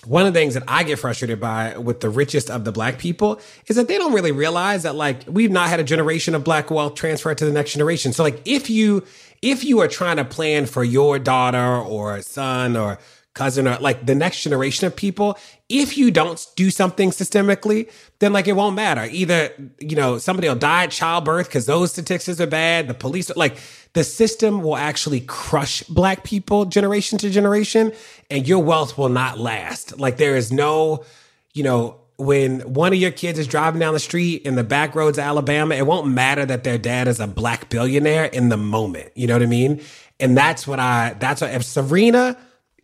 one 0.06 0.26
of 0.26 0.34
the 0.34 0.40
things 0.40 0.54
that 0.54 0.64
I 0.68 0.84
get 0.84 0.98
frustrated 0.98 1.42
by 1.42 1.78
with 1.78 2.00
the 2.00 2.10
richest 2.10 2.50
of 2.50 2.64
the 2.64 2.72
black 2.72 3.00
people 3.00 3.42
is 3.68 3.76
that 3.76 3.90
they 3.90 3.98
don't 3.98 4.14
really 4.14 4.32
realize 4.32 4.84
that 4.84 4.96
like 4.96 5.24
we've 5.28 5.52
not 5.52 5.68
had 5.70 5.82
a 5.82 5.84
generation 5.84 6.36
of 6.36 6.44
black 6.46 6.72
wealth 6.72 6.96
transfer 6.96 7.36
to 7.36 7.46
the 7.46 7.52
next 7.52 7.74
generation. 7.74 8.14
So 8.14 8.24
like 8.24 8.42
if 8.46 8.70
you 8.70 9.04
if 9.42 9.64
you 9.64 9.80
are 9.80 9.90
trying 9.90 10.18
to 10.18 10.26
plan 10.26 10.66
for 10.66 10.86
your 10.86 11.20
daughter 11.20 11.78
or 11.78 12.22
son 12.22 12.78
or 12.78 12.98
cousin 13.34 13.68
or 13.68 13.78
like 13.78 14.06
the 14.06 14.16
next 14.16 14.42
generation 14.42 14.88
of 14.88 14.96
people, 14.96 15.38
if 15.70 15.98
you 15.98 16.12
don't 16.12 16.46
do 16.56 16.70
something 16.70 17.12
systemically, 17.12 17.90
then 18.20 18.34
like 18.34 18.48
it 18.48 18.54
won't 18.54 18.76
matter. 18.76 19.08
Either, 19.10 19.52
you 19.80 19.96
know, 19.96 20.18
somebody 20.18 20.48
will 20.48 20.56
die 20.56 20.86
at 20.86 20.92
childbirth 20.92 21.48
because 21.48 21.66
those 21.66 21.92
statistics 21.92 22.40
are 22.40 22.48
bad. 22.48 22.88
The 22.88 22.94
police, 22.94 23.36
like 23.36 23.58
the 23.94 24.04
system 24.04 24.62
will 24.62 24.76
actually 24.76 25.22
crush 25.22 25.84
black 25.84 26.24
people 26.24 26.66
generation 26.66 27.18
to 27.20 27.30
generation 27.30 27.94
and 28.30 28.48
your 28.48 28.60
wealth 28.60 28.98
will 28.98 29.10
not 29.10 29.40
last. 29.40 30.00
Like 30.00 30.18
there 30.18 30.36
is 30.36 30.52
no, 30.52 31.06
you 31.54 31.64
know, 31.64 32.00
when 32.18 32.60
one 32.74 32.92
of 32.92 33.00
your 33.00 33.12
kids 33.12 33.40
is 33.40 33.48
driving 33.48 33.80
down 33.80 33.94
the 33.94 34.00
street 34.00 34.42
in 34.42 34.56
the 34.56 34.64
back 34.64 34.94
roads 34.94 35.18
of 35.18 35.24
Alabama, 35.24 35.76
it 35.76 35.88
won't 35.88 36.08
matter 36.08 36.46
that 36.46 36.66
their 36.66 36.78
dad 36.78 37.08
is 37.08 37.22
a 37.22 37.28
black 37.28 37.70
billionaire 37.70 38.26
in 38.26 38.50
the 38.50 38.58
moment. 38.58 39.10
You 39.16 39.28
know 39.28 39.36
what 39.36 39.44
I 39.44 39.46
mean? 39.46 39.82
And 40.20 40.38
that's 40.38 40.68
what 40.68 40.80
I, 40.80 41.16
that's 41.18 41.40
what, 41.40 41.52
if 41.52 41.64
Serena, 41.64 42.36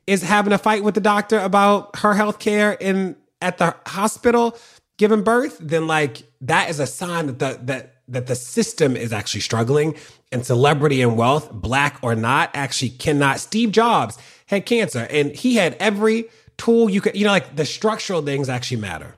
is 0.08 0.22
having 0.22 0.54
a 0.54 0.58
fight 0.58 0.84
with 0.84 0.96
the 0.96 1.02
doctor 1.02 1.40
about 1.40 1.98
her 1.98 2.14
health 2.14 2.40
care 2.40 2.74
in 2.74 3.16
at 3.42 3.58
the 3.58 3.76
hospital 3.86 4.58
giving 4.98 5.24
birth, 5.24 5.58
then 5.60 5.88
like 5.88 6.24
that 6.42 6.70
is 6.70 6.80
a 6.80 6.88
sign 6.88 7.28
that 7.28 7.40
the 7.40 7.60
that 7.64 7.96
that 8.08 8.28
the 8.28 8.36
system 8.36 8.96
is 8.96 9.12
actually 9.12 9.42
struggling 9.42 9.96
and 10.32 10.46
celebrity 10.46 11.02
and 11.02 11.18
wealth, 11.18 11.52
black 11.52 11.98
or 12.02 12.16
not, 12.16 12.52
actually 12.54 12.90
cannot. 12.90 13.40
Steve 13.40 13.72
Jobs 13.72 14.18
had 14.48 14.66
cancer 14.66 15.08
and 15.10 15.32
he 15.32 15.56
had 15.56 15.76
every 15.80 16.26
tool 16.58 16.90
you 16.90 17.02
could, 17.02 17.16
you 17.16 17.26
know, 17.26 17.32
like 17.32 17.56
the 17.56 17.66
structural 17.66 18.22
things 18.22 18.48
actually 18.48 18.78
matter. 18.78 19.16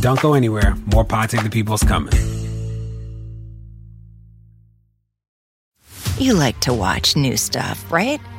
Don't 0.00 0.20
go 0.20 0.34
anywhere. 0.34 0.74
More 0.92 1.04
Pod 1.04 1.30
Save 1.30 1.44
the 1.44 1.50
People's 1.50 1.82
coming. 1.82 2.12
You 6.18 6.34
like 6.34 6.58
to 6.60 6.72
watch 6.72 7.16
new 7.16 7.36
stuff, 7.36 7.90
right? 7.92 8.20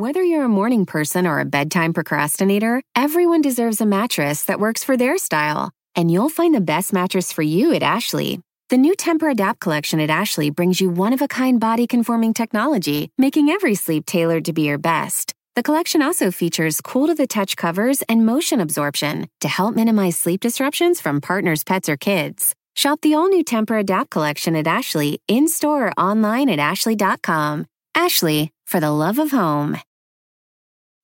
Whether 0.00 0.22
you're 0.22 0.44
a 0.44 0.48
morning 0.48 0.86
person 0.86 1.26
or 1.26 1.40
a 1.40 1.44
bedtime 1.44 1.92
procrastinator, 1.92 2.80
everyone 2.96 3.42
deserves 3.42 3.82
a 3.82 3.84
mattress 3.86 4.44
that 4.44 4.58
works 4.58 4.82
for 4.82 4.96
their 4.96 5.18
style. 5.18 5.72
And 5.94 6.10
you'll 6.10 6.30
find 6.30 6.54
the 6.54 6.60
best 6.62 6.94
mattress 6.94 7.32
for 7.32 7.42
you 7.42 7.74
at 7.74 7.82
Ashley. 7.82 8.40
The 8.70 8.78
new 8.78 8.94
Tempur-Adapt 8.94 9.60
collection 9.60 10.00
at 10.00 10.08
Ashley 10.08 10.48
brings 10.48 10.80
you 10.80 10.88
one 10.88 11.12
of 11.12 11.20
a 11.20 11.28
kind 11.28 11.60
body 11.60 11.86
conforming 11.86 12.32
technology, 12.32 13.10
making 13.18 13.50
every 13.50 13.74
sleep 13.74 14.06
tailored 14.06 14.46
to 14.46 14.54
be 14.54 14.62
your 14.62 14.78
best. 14.78 15.34
The 15.54 15.62
collection 15.62 16.00
also 16.00 16.30
features 16.30 16.80
cool 16.80 17.06
to 17.08 17.14
the 17.14 17.26
touch 17.26 17.54
covers 17.54 18.00
and 18.08 18.24
motion 18.24 18.58
absorption 18.58 19.28
to 19.42 19.48
help 19.48 19.74
minimize 19.74 20.16
sleep 20.16 20.40
disruptions 20.40 20.98
from 20.98 21.20
partners, 21.20 21.62
pets, 21.62 21.90
or 21.90 21.98
kids. 21.98 22.54
Shop 22.74 23.02
the 23.02 23.12
all 23.12 23.28
new 23.28 23.44
Tempur-Adapt 23.44 24.08
collection 24.08 24.56
at 24.56 24.66
Ashley 24.66 25.20
in 25.28 25.46
store 25.46 25.88
or 25.88 25.92
online 26.00 26.48
at 26.48 26.58
ashley.com. 26.58 27.66
Ashley, 27.94 28.50
for 28.66 28.80
the 28.80 28.90
love 28.90 29.18
of 29.18 29.32
home. 29.32 29.76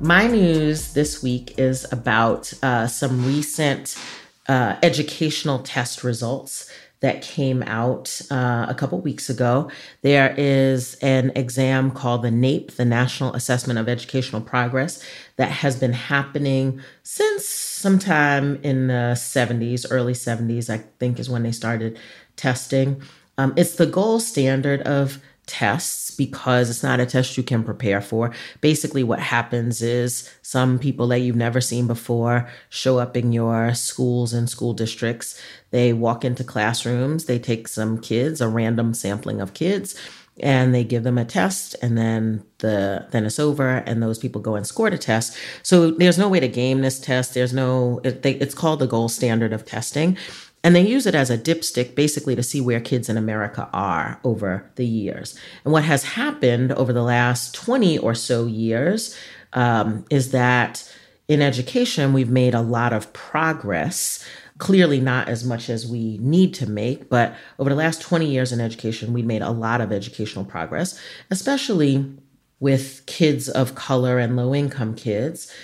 My 0.00 0.28
news 0.28 0.92
this 0.92 1.24
week 1.24 1.58
is 1.58 1.84
about 1.90 2.52
uh, 2.62 2.86
some 2.86 3.26
recent 3.26 3.98
uh, 4.46 4.76
educational 4.80 5.58
test 5.58 6.04
results 6.04 6.70
that 7.00 7.20
came 7.20 7.64
out 7.64 8.20
uh, 8.30 8.66
a 8.68 8.74
couple 8.74 9.00
weeks 9.00 9.28
ago. 9.28 9.68
There 10.02 10.36
is 10.38 10.94
an 11.02 11.32
exam 11.34 11.90
called 11.90 12.22
the 12.22 12.30
NAEP, 12.30 12.76
the 12.76 12.84
National 12.84 13.34
Assessment 13.34 13.76
of 13.76 13.88
Educational 13.88 14.40
Progress, 14.40 15.04
that 15.34 15.50
has 15.50 15.74
been 15.74 15.94
happening 15.94 16.80
since 17.02 17.44
sometime 17.44 18.60
in 18.62 18.86
the 18.86 19.14
70s, 19.16 19.84
early 19.90 20.12
70s, 20.12 20.70
I 20.70 20.84
think 21.00 21.18
is 21.18 21.28
when 21.28 21.42
they 21.42 21.52
started 21.52 21.98
testing. 22.36 23.02
Um, 23.36 23.52
it's 23.56 23.74
the 23.74 23.86
gold 23.86 24.22
standard 24.22 24.82
of 24.82 25.20
tests 25.48 26.12
because 26.12 26.70
it's 26.70 26.82
not 26.82 27.00
a 27.00 27.06
test 27.06 27.36
you 27.36 27.42
can 27.42 27.64
prepare 27.64 28.00
for. 28.00 28.32
Basically, 28.60 29.02
what 29.02 29.18
happens 29.18 29.82
is 29.82 30.30
some 30.42 30.78
people 30.78 31.08
that 31.08 31.20
you've 31.20 31.34
never 31.34 31.60
seen 31.60 31.86
before 31.88 32.48
show 32.68 32.98
up 32.98 33.16
in 33.16 33.32
your 33.32 33.74
schools 33.74 34.32
and 34.32 34.48
school 34.48 34.74
districts. 34.74 35.40
They 35.70 35.92
walk 35.92 36.24
into 36.24 36.44
classrooms, 36.44 37.24
they 37.24 37.38
take 37.38 37.66
some 37.66 38.00
kids, 38.00 38.40
a 38.40 38.48
random 38.48 38.94
sampling 38.94 39.40
of 39.40 39.54
kids, 39.54 39.94
and 40.40 40.74
they 40.74 40.84
give 40.84 41.02
them 41.02 41.18
a 41.18 41.24
test 41.24 41.74
and 41.82 41.98
then 41.98 42.44
the 42.58 43.06
then 43.10 43.24
it's 43.24 43.38
over 43.38 43.78
and 43.78 44.02
those 44.02 44.18
people 44.18 44.40
go 44.40 44.54
and 44.54 44.66
score 44.66 44.90
the 44.90 44.98
test 44.98 45.36
so 45.62 45.90
there's 45.90 46.18
no 46.18 46.28
way 46.28 46.38
to 46.38 46.48
game 46.48 46.80
this 46.80 47.00
test 47.00 47.34
there's 47.34 47.52
no 47.52 48.00
it, 48.04 48.22
they, 48.22 48.34
it's 48.34 48.54
called 48.54 48.78
the 48.78 48.86
gold 48.86 49.10
standard 49.10 49.52
of 49.52 49.64
testing 49.64 50.16
and 50.64 50.74
they 50.74 50.86
use 50.86 51.06
it 51.06 51.14
as 51.14 51.30
a 51.30 51.38
dipstick 51.38 51.94
basically 51.94 52.34
to 52.34 52.42
see 52.42 52.60
where 52.60 52.80
kids 52.80 53.08
in 53.08 53.16
America 53.16 53.68
are 53.72 54.20
over 54.24 54.70
the 54.74 54.86
years. 54.86 55.38
And 55.64 55.72
what 55.72 55.84
has 55.84 56.04
happened 56.04 56.72
over 56.72 56.92
the 56.92 57.02
last 57.02 57.54
20 57.54 57.98
or 57.98 58.14
so 58.14 58.46
years 58.46 59.16
um, 59.52 60.04
is 60.10 60.32
that 60.32 60.92
in 61.28 61.42
education, 61.42 62.12
we've 62.12 62.30
made 62.30 62.54
a 62.54 62.62
lot 62.62 62.92
of 62.92 63.12
progress. 63.12 64.24
Clearly, 64.56 65.00
not 65.00 65.28
as 65.28 65.44
much 65.44 65.70
as 65.70 65.86
we 65.86 66.18
need 66.18 66.52
to 66.54 66.68
make, 66.68 67.08
but 67.08 67.36
over 67.60 67.70
the 67.70 67.76
last 67.76 68.02
20 68.02 68.26
years 68.26 68.50
in 68.50 68.60
education, 68.60 69.12
we 69.12 69.22
made 69.22 69.42
a 69.42 69.50
lot 69.50 69.80
of 69.80 69.92
educational 69.92 70.44
progress, 70.44 70.98
especially 71.30 72.12
with 72.58 73.06
kids 73.06 73.48
of 73.48 73.76
color 73.76 74.18
and 74.18 74.36
low 74.36 74.52
income 74.54 74.96
kids. 74.96 75.54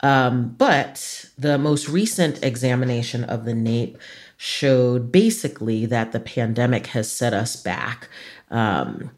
Um, 0.00 0.54
but 0.56 1.26
the 1.36 1.58
most 1.58 1.88
recent 1.88 2.42
examination 2.42 3.24
of 3.24 3.44
the 3.44 3.52
NAEP 3.52 3.96
showed 4.38 5.10
basically 5.10 5.84
that 5.84 6.12
the 6.12 6.20
pandemic 6.20 6.86
has 6.86 7.10
set 7.10 7.34
us 7.34 7.56
back 7.56 8.08
um, 8.50 9.10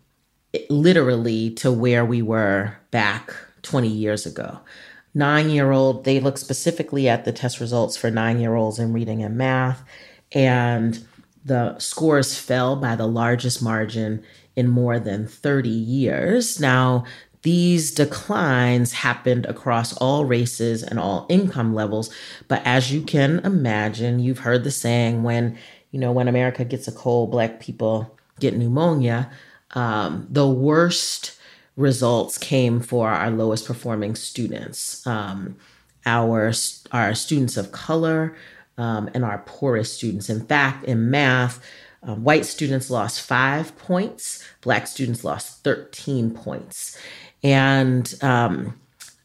literally 0.70 1.50
to 1.50 1.70
where 1.70 2.04
we 2.04 2.22
were 2.22 2.74
back 2.90 3.32
20 3.62 3.86
years 3.86 4.24
ago. 4.24 4.58
Nine 5.12 5.50
year 5.50 5.72
old, 5.72 6.04
they 6.04 6.20
look 6.20 6.38
specifically 6.38 7.06
at 7.06 7.24
the 7.24 7.32
test 7.32 7.60
results 7.60 7.96
for 7.96 8.10
nine 8.10 8.40
year 8.40 8.54
olds 8.54 8.78
in 8.78 8.94
reading 8.94 9.22
and 9.22 9.36
math, 9.36 9.84
and 10.32 11.04
the 11.44 11.78
scores 11.78 12.38
fell 12.38 12.76
by 12.76 12.96
the 12.96 13.06
largest 13.06 13.62
margin 13.62 14.22
in 14.56 14.68
more 14.68 14.98
than 14.98 15.26
30 15.26 15.68
years. 15.68 16.60
Now, 16.60 17.04
these 17.42 17.92
declines 17.92 18.92
happened 18.92 19.46
across 19.46 19.96
all 19.96 20.24
races 20.24 20.82
and 20.82 20.98
all 20.98 21.26
income 21.28 21.74
levels. 21.74 22.10
But 22.48 22.62
as 22.64 22.92
you 22.92 23.02
can 23.02 23.38
imagine, 23.40 24.20
you've 24.20 24.40
heard 24.40 24.64
the 24.64 24.70
saying 24.70 25.22
when, 25.22 25.56
you 25.90 25.98
know, 25.98 26.12
when 26.12 26.28
America 26.28 26.64
gets 26.64 26.86
a 26.86 26.92
cold, 26.92 27.30
black 27.30 27.60
people 27.60 28.16
get 28.40 28.56
pneumonia. 28.56 29.30
Um, 29.72 30.26
the 30.30 30.48
worst 30.48 31.38
results 31.76 32.36
came 32.36 32.80
for 32.80 33.08
our 33.08 33.30
lowest 33.30 33.66
performing 33.66 34.14
students, 34.14 35.06
um, 35.06 35.56
our, 36.04 36.52
our 36.92 37.14
students 37.14 37.56
of 37.56 37.72
color, 37.72 38.36
um, 38.76 39.10
and 39.14 39.24
our 39.24 39.38
poorest 39.46 39.94
students. 39.94 40.28
In 40.28 40.44
fact, 40.46 40.84
in 40.84 41.10
math, 41.10 41.62
um, 42.02 42.24
white 42.24 42.46
students 42.46 42.90
lost 42.90 43.20
five 43.20 43.76
points, 43.76 44.44
black 44.62 44.86
students 44.86 45.22
lost 45.22 45.62
13 45.64 46.30
points. 46.30 46.98
And, 47.42 48.12
um, 48.22 48.78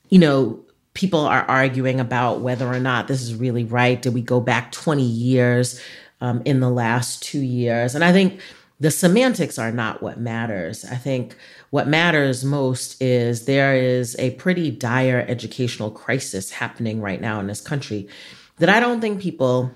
you 0.09 0.19
know, 0.19 0.65
people 0.93 1.19
are 1.19 1.43
arguing 1.43 1.99
about 1.99 2.41
whether 2.41 2.67
or 2.67 2.79
not 2.79 3.07
this 3.07 3.21
is 3.21 3.35
really 3.35 3.63
right. 3.63 4.01
Did 4.01 4.13
we 4.13 4.21
go 4.21 4.39
back 4.39 4.71
20 4.71 5.03
years 5.03 5.81
um, 6.21 6.41
in 6.45 6.61
the 6.61 6.69
last 6.69 7.21
two 7.21 7.41
years? 7.41 7.95
And 7.95 8.03
I 8.03 8.11
think 8.11 8.39
the 8.79 8.91
semantics 8.91 9.59
are 9.59 9.71
not 9.71 10.01
what 10.01 10.19
matters. 10.19 10.85
I 10.85 10.95
think 10.95 11.35
what 11.69 11.87
matters 11.87 12.43
most 12.43 13.01
is 13.01 13.45
there 13.45 13.75
is 13.75 14.15
a 14.19 14.31
pretty 14.31 14.71
dire 14.71 15.25
educational 15.27 15.91
crisis 15.91 16.51
happening 16.51 17.01
right 17.01 17.21
now 17.21 17.39
in 17.39 17.47
this 17.47 17.61
country 17.61 18.07
that 18.57 18.69
I 18.69 18.79
don't 18.79 19.01
think 19.01 19.21
people 19.21 19.71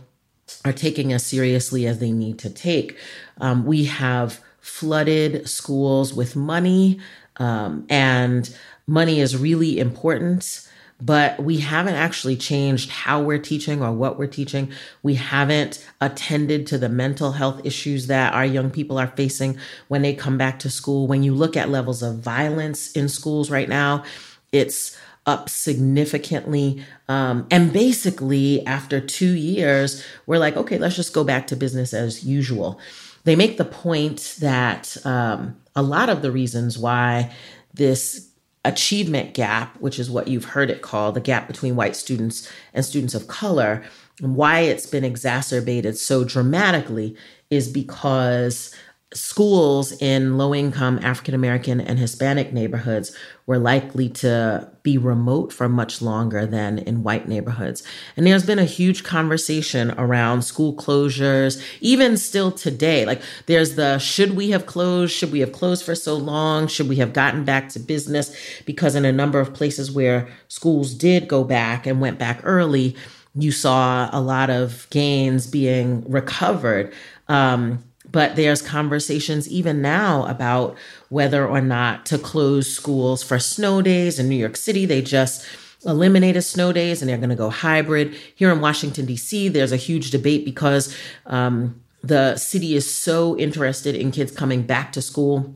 are 0.65 0.73
taking 0.73 1.13
as 1.13 1.25
seriously 1.25 1.85
as 1.85 1.99
they 1.99 2.11
need 2.11 2.39
to 2.39 2.49
take. 2.49 2.97
Um, 3.39 3.65
we 3.65 3.85
have 3.85 4.41
flooded 4.59 5.47
schools 5.47 6.13
with 6.13 6.35
money 6.35 6.99
um, 7.39 7.85
and 7.89 8.55
money 8.85 9.19
is 9.19 9.37
really 9.37 9.79
important, 9.79 10.67
but 11.01 11.41
we 11.41 11.57
haven't 11.59 11.95
actually 11.95 12.35
changed 12.35 12.89
how 12.89 13.21
we're 13.21 13.39
teaching 13.39 13.81
or 13.81 13.93
what 13.93 14.19
we're 14.19 14.27
teaching. 14.27 14.71
We 15.01 15.15
haven't 15.15 15.85
attended 16.01 16.67
to 16.67 16.77
the 16.77 16.89
mental 16.89 17.31
health 17.31 17.65
issues 17.65 18.07
that 18.07 18.33
our 18.33 18.45
young 18.45 18.69
people 18.69 18.97
are 18.97 19.07
facing 19.07 19.57
when 19.87 20.01
they 20.01 20.13
come 20.13 20.37
back 20.37 20.59
to 20.59 20.69
school. 20.69 21.07
When 21.07 21.23
you 21.23 21.33
look 21.33 21.55
at 21.55 21.69
levels 21.69 22.03
of 22.03 22.19
violence 22.19 22.91
in 22.91 23.07
schools 23.07 23.49
right 23.49 23.69
now, 23.69 24.03
it's 24.51 24.97
up 25.25 25.47
significantly. 25.47 26.83
Um, 27.07 27.47
and 27.51 27.71
basically, 27.71 28.65
after 28.65 28.99
two 28.99 29.33
years, 29.33 30.03
we're 30.25 30.39
like, 30.39 30.57
okay, 30.57 30.77
let's 30.77 30.95
just 30.95 31.13
go 31.13 31.23
back 31.23 31.47
to 31.47 31.55
business 31.55 31.93
as 31.93 32.25
usual. 32.25 32.79
They 33.23 33.35
make 33.35 33.57
the 33.57 33.65
point 33.65 34.37
that 34.39 34.97
um, 35.05 35.57
a 35.75 35.81
lot 35.81 36.09
of 36.09 36.21
the 36.21 36.31
reasons 36.31 36.77
why 36.77 37.31
this 37.73 38.29
achievement 38.65 39.33
gap, 39.33 39.75
which 39.79 39.99
is 39.99 40.11
what 40.11 40.27
you've 40.27 40.45
heard 40.45 40.69
it 40.69 40.81
called, 40.81 41.15
the 41.15 41.21
gap 41.21 41.47
between 41.47 41.75
white 41.75 41.95
students 41.95 42.51
and 42.73 42.85
students 42.85 43.15
of 43.15 43.27
color, 43.27 43.83
and 44.21 44.35
why 44.35 44.61
it's 44.61 44.85
been 44.85 45.03
exacerbated 45.05 45.97
so 45.97 46.23
dramatically 46.23 47.15
is 47.49 47.67
because 47.69 48.75
schools 49.11 49.91
in 50.03 50.37
low 50.37 50.53
income 50.53 50.99
African 51.01 51.33
American 51.33 51.81
and 51.81 51.97
Hispanic 51.97 52.53
neighborhoods 52.53 53.15
were 53.47 53.57
likely 53.57 54.07
to 54.07 54.69
be 54.83 54.99
remote 54.99 55.51
for 55.51 55.67
much 55.67 55.99
longer 55.99 56.45
than 56.45 56.77
in 56.77 57.01
white 57.01 57.27
neighborhoods. 57.27 57.81
And 58.15 58.27
there's 58.27 58.45
been 58.45 58.59
a 58.59 58.65
huge 58.65 59.03
conversation 59.03 59.91
around 59.97 60.43
school 60.43 60.75
closures, 60.75 61.59
even 61.81 62.17
still 62.17 62.51
today. 62.51 63.07
Like 63.07 63.23
there's 63.47 63.73
the 63.73 63.97
should 63.97 64.35
we 64.35 64.51
have 64.51 64.67
closed? 64.67 65.13
Should 65.13 65.31
we 65.31 65.39
have 65.39 65.53
closed 65.53 65.83
for 65.83 65.95
so 65.95 66.15
long? 66.15 66.67
Should 66.67 66.87
we 66.87 66.97
have 66.97 67.13
gotten 67.13 67.43
back 67.43 67.69
to 67.69 67.79
business? 67.79 68.35
Because 68.65 68.93
in 68.93 69.05
a 69.05 69.11
number 69.11 69.39
of 69.39 69.55
places 69.55 69.91
where 69.91 70.29
schools 70.49 70.93
did 70.93 71.27
go 71.27 71.43
back 71.43 71.87
and 71.87 71.99
went 71.99 72.19
back 72.19 72.41
early, 72.43 72.95
you 73.33 73.51
saw 73.51 74.07
a 74.11 74.21
lot 74.21 74.51
of 74.51 74.87
gains 74.91 75.47
being 75.47 76.03
recovered. 76.07 76.93
Um, 77.27 77.83
but 78.11 78.35
there's 78.35 78.61
conversations 78.61 79.47
even 79.47 79.81
now 79.81 80.25
about 80.25 80.77
whether 81.09 81.47
or 81.47 81.61
not 81.61 82.05
to 82.07 82.17
close 82.17 82.73
schools 82.73 83.23
for 83.23 83.39
snow 83.39 83.81
days. 83.81 84.19
In 84.19 84.29
New 84.29 84.35
York 84.35 84.57
City, 84.57 84.85
they 84.85 85.01
just 85.01 85.45
eliminated 85.85 86.43
snow 86.43 86.73
days 86.73 87.01
and 87.01 87.09
they're 87.09 87.17
going 87.17 87.29
to 87.29 87.35
go 87.35 87.49
hybrid. 87.49 88.15
Here 88.35 88.51
in 88.51 88.61
Washington, 88.61 89.05
D.C., 89.05 89.49
there's 89.49 89.71
a 89.71 89.77
huge 89.77 90.11
debate 90.11 90.45
because 90.45 90.95
um, 91.25 91.81
the 92.03 92.35
city 92.37 92.75
is 92.75 92.91
so 92.93 93.37
interested 93.37 93.95
in 93.95 94.11
kids 94.11 94.31
coming 94.31 94.63
back 94.63 94.91
to 94.93 95.01
school 95.01 95.55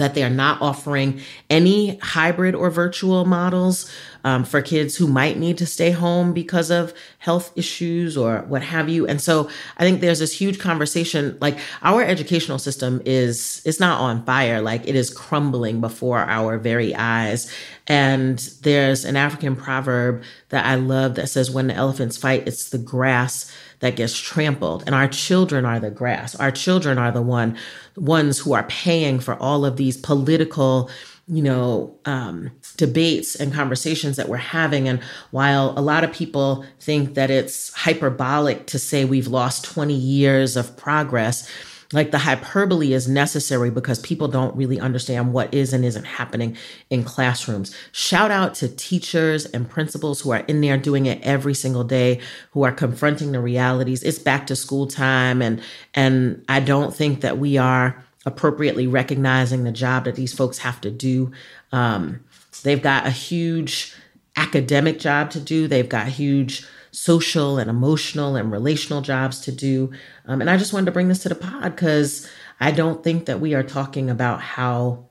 that 0.00 0.14
they 0.14 0.22
are 0.22 0.30
not 0.30 0.60
offering 0.60 1.20
any 1.48 1.96
hybrid 1.98 2.54
or 2.54 2.70
virtual 2.70 3.24
models 3.24 3.90
um, 4.24 4.44
for 4.44 4.60
kids 4.60 4.96
who 4.96 5.06
might 5.06 5.38
need 5.38 5.58
to 5.58 5.66
stay 5.66 5.90
home 5.90 6.32
because 6.32 6.70
of 6.70 6.92
health 7.18 7.52
issues 7.56 8.16
or 8.16 8.40
what 8.48 8.62
have 8.62 8.88
you. 8.88 9.06
And 9.06 9.20
so 9.20 9.48
I 9.78 9.82
think 9.82 10.00
there's 10.00 10.18
this 10.18 10.38
huge 10.38 10.58
conversation. 10.58 11.38
Like 11.40 11.58
our 11.82 12.02
educational 12.02 12.58
system 12.58 13.00
is, 13.04 13.62
it's 13.64 13.80
not 13.80 14.00
on 14.00 14.24
fire. 14.24 14.60
Like 14.60 14.86
it 14.86 14.94
is 14.94 15.10
crumbling 15.10 15.80
before 15.80 16.18
our 16.18 16.58
very 16.58 16.94
eyes. 16.94 17.52
And 17.86 18.38
there's 18.62 19.04
an 19.04 19.16
African 19.16 19.56
proverb 19.56 20.22
that 20.50 20.66
I 20.66 20.74
love 20.76 21.14
that 21.14 21.28
says, 21.28 21.50
when 21.50 21.68
the 21.68 21.74
elephants 21.74 22.16
fight, 22.16 22.46
it's 22.46 22.70
the 22.70 22.78
grass 22.78 23.50
that 23.80 23.96
gets 23.96 24.18
trampled. 24.18 24.84
And 24.86 24.94
our 24.94 25.08
children 25.08 25.64
are 25.64 25.80
the 25.80 25.90
grass. 25.90 26.34
Our 26.34 26.50
children 26.50 26.98
are 26.98 27.12
the 27.12 27.22
one 27.22 27.56
ones 27.96 28.38
who 28.38 28.52
are 28.52 28.64
paying 28.64 29.20
for 29.20 29.34
all 29.36 29.64
of 29.64 29.76
these 29.76 29.96
political 29.96 30.90
you 31.30 31.42
know, 31.44 31.96
um, 32.06 32.50
debates 32.76 33.36
and 33.36 33.52
conversations 33.54 34.16
that 34.16 34.28
we're 34.28 34.36
having. 34.36 34.88
And 34.88 35.00
while 35.30 35.74
a 35.76 35.80
lot 35.80 36.02
of 36.02 36.12
people 36.12 36.64
think 36.80 37.14
that 37.14 37.30
it's 37.30 37.72
hyperbolic 37.72 38.66
to 38.66 38.80
say 38.80 39.04
we've 39.04 39.28
lost 39.28 39.64
20 39.64 39.94
years 39.94 40.56
of 40.56 40.76
progress, 40.76 41.48
like 41.92 42.12
the 42.12 42.18
hyperbole 42.18 42.92
is 42.92 43.08
necessary 43.08 43.70
because 43.70 43.98
people 43.98 44.28
don't 44.28 44.54
really 44.54 44.78
understand 44.78 45.32
what 45.32 45.52
is 45.52 45.72
and 45.72 45.84
isn't 45.84 46.04
happening 46.04 46.56
in 46.88 47.02
classrooms. 47.02 47.74
Shout 47.90 48.30
out 48.30 48.54
to 48.56 48.68
teachers 48.68 49.46
and 49.46 49.68
principals 49.68 50.20
who 50.20 50.30
are 50.30 50.44
in 50.46 50.60
there 50.60 50.76
doing 50.76 51.06
it 51.06 51.20
every 51.22 51.54
single 51.54 51.82
day, 51.84 52.20
who 52.52 52.62
are 52.62 52.72
confronting 52.72 53.32
the 53.32 53.40
realities. 53.40 54.02
It's 54.02 54.18
back 54.18 54.46
to 54.48 54.56
school 54.56 54.86
time 54.86 55.42
and 55.42 55.60
and 55.94 56.44
I 56.48 56.60
don't 56.60 56.94
think 56.94 57.22
that 57.22 57.38
we 57.38 57.58
are 57.58 58.04
appropriately 58.26 58.86
recognizing 58.86 59.64
the 59.64 59.72
job 59.72 60.04
that 60.04 60.14
these 60.14 60.32
folks 60.32 60.58
have 60.58 60.80
to 60.82 60.90
do. 60.90 61.32
Um, 61.72 62.20
they've 62.62 62.82
got 62.82 63.06
a 63.06 63.10
huge 63.10 63.94
academic 64.36 64.98
job 64.98 65.30
to 65.30 65.40
do. 65.40 65.66
They've 65.66 65.88
got 65.88 66.06
huge 66.08 66.66
social 66.92 67.58
and 67.58 67.70
emotional 67.70 68.36
and 68.36 68.50
relational 68.50 69.00
jobs 69.00 69.40
to 69.40 69.52
do. 69.52 69.90
Um, 70.26 70.40
and 70.40 70.50
I 70.50 70.56
just 70.56 70.72
wanted 70.72 70.86
to 70.86 70.92
bring 70.92 71.08
this 71.08 71.22
to 71.22 71.28
the 71.28 71.34
pod 71.34 71.74
because 71.74 72.28
I 72.60 72.70
don't 72.70 73.04
think 73.04 73.26
that 73.26 73.40
we 73.40 73.54
are 73.54 73.62
talking 73.62 74.10
about 74.10 74.40
how, 74.40 75.06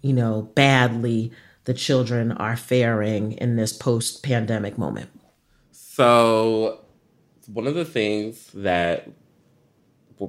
you 0.00 0.12
know, 0.12 0.42
badly 0.54 1.32
the 1.64 1.74
children 1.74 2.32
are 2.32 2.56
faring 2.56 3.32
in 3.32 3.56
this 3.56 3.72
post 3.72 4.22
pandemic 4.22 4.78
moment. 4.78 5.10
So, 5.72 6.80
one 7.46 7.66
of 7.66 7.74
the 7.74 7.84
things 7.84 8.50
that 8.54 9.08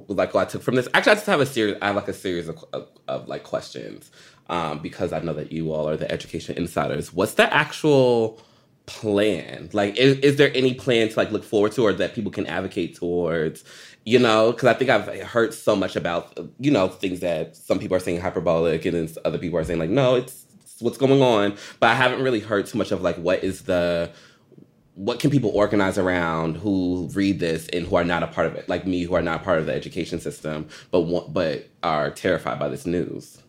like 0.08 0.34
I 0.34 0.44
took 0.44 0.62
from 0.62 0.74
this. 0.74 0.88
Actually, 0.94 1.12
I 1.12 1.14
just 1.14 1.26
have 1.26 1.40
a 1.40 1.46
series. 1.46 1.76
I 1.80 1.86
have 1.86 1.96
like 1.96 2.08
a 2.08 2.12
series 2.12 2.48
of, 2.48 2.64
of, 2.72 2.88
of 3.08 3.28
like 3.28 3.44
questions 3.44 4.10
um, 4.48 4.80
because 4.80 5.12
I 5.12 5.20
know 5.20 5.32
that 5.34 5.52
you 5.52 5.72
all 5.72 5.88
are 5.88 5.96
the 5.96 6.10
education 6.10 6.56
insiders. 6.56 7.12
What's 7.12 7.34
the 7.34 7.52
actual 7.52 8.40
plan? 8.86 9.68
Like, 9.72 9.96
is, 9.96 10.18
is 10.18 10.36
there 10.36 10.50
any 10.54 10.74
plan 10.74 11.08
to 11.08 11.16
like 11.16 11.30
look 11.30 11.44
forward 11.44 11.72
to, 11.72 11.82
or 11.82 11.92
that 11.92 12.14
people 12.14 12.30
can 12.30 12.46
advocate 12.46 12.96
towards? 12.96 13.64
You 14.04 14.18
know, 14.18 14.52
because 14.52 14.68
I 14.68 14.74
think 14.74 14.90
I've 14.90 15.22
heard 15.22 15.52
so 15.52 15.74
much 15.74 15.96
about 15.96 16.38
you 16.58 16.70
know 16.70 16.88
things 16.88 17.20
that 17.20 17.56
some 17.56 17.78
people 17.78 17.96
are 17.96 18.00
saying 18.00 18.20
hyperbolic, 18.20 18.84
and 18.84 18.96
then 18.96 19.08
other 19.24 19.38
people 19.38 19.58
are 19.58 19.64
saying 19.64 19.80
like, 19.80 19.90
no, 19.90 20.14
it's, 20.14 20.46
it's 20.62 20.80
what's 20.80 20.98
going 20.98 21.22
on. 21.22 21.56
But 21.80 21.90
I 21.90 21.94
haven't 21.94 22.22
really 22.22 22.40
heard 22.40 22.66
too 22.66 22.78
much 22.78 22.92
of 22.92 23.02
like 23.02 23.16
what 23.16 23.42
is 23.42 23.62
the 23.62 24.12
what 24.96 25.20
can 25.20 25.30
people 25.30 25.50
organize 25.50 25.98
around 25.98 26.56
who 26.56 27.10
read 27.12 27.38
this 27.38 27.68
and 27.68 27.86
who 27.86 27.96
are 27.96 28.04
not 28.04 28.22
a 28.22 28.26
part 28.26 28.46
of 28.46 28.54
it, 28.54 28.66
like 28.66 28.86
me, 28.86 29.02
who 29.02 29.14
are 29.14 29.22
not 29.22 29.44
part 29.44 29.58
of 29.58 29.66
the 29.66 29.74
education 29.74 30.18
system, 30.18 30.66
but 30.90 31.02
want, 31.02 31.34
but 31.34 31.68
are 31.82 32.10
terrified 32.10 32.58
by 32.58 32.66
this 32.68 32.86
news? 32.86 33.42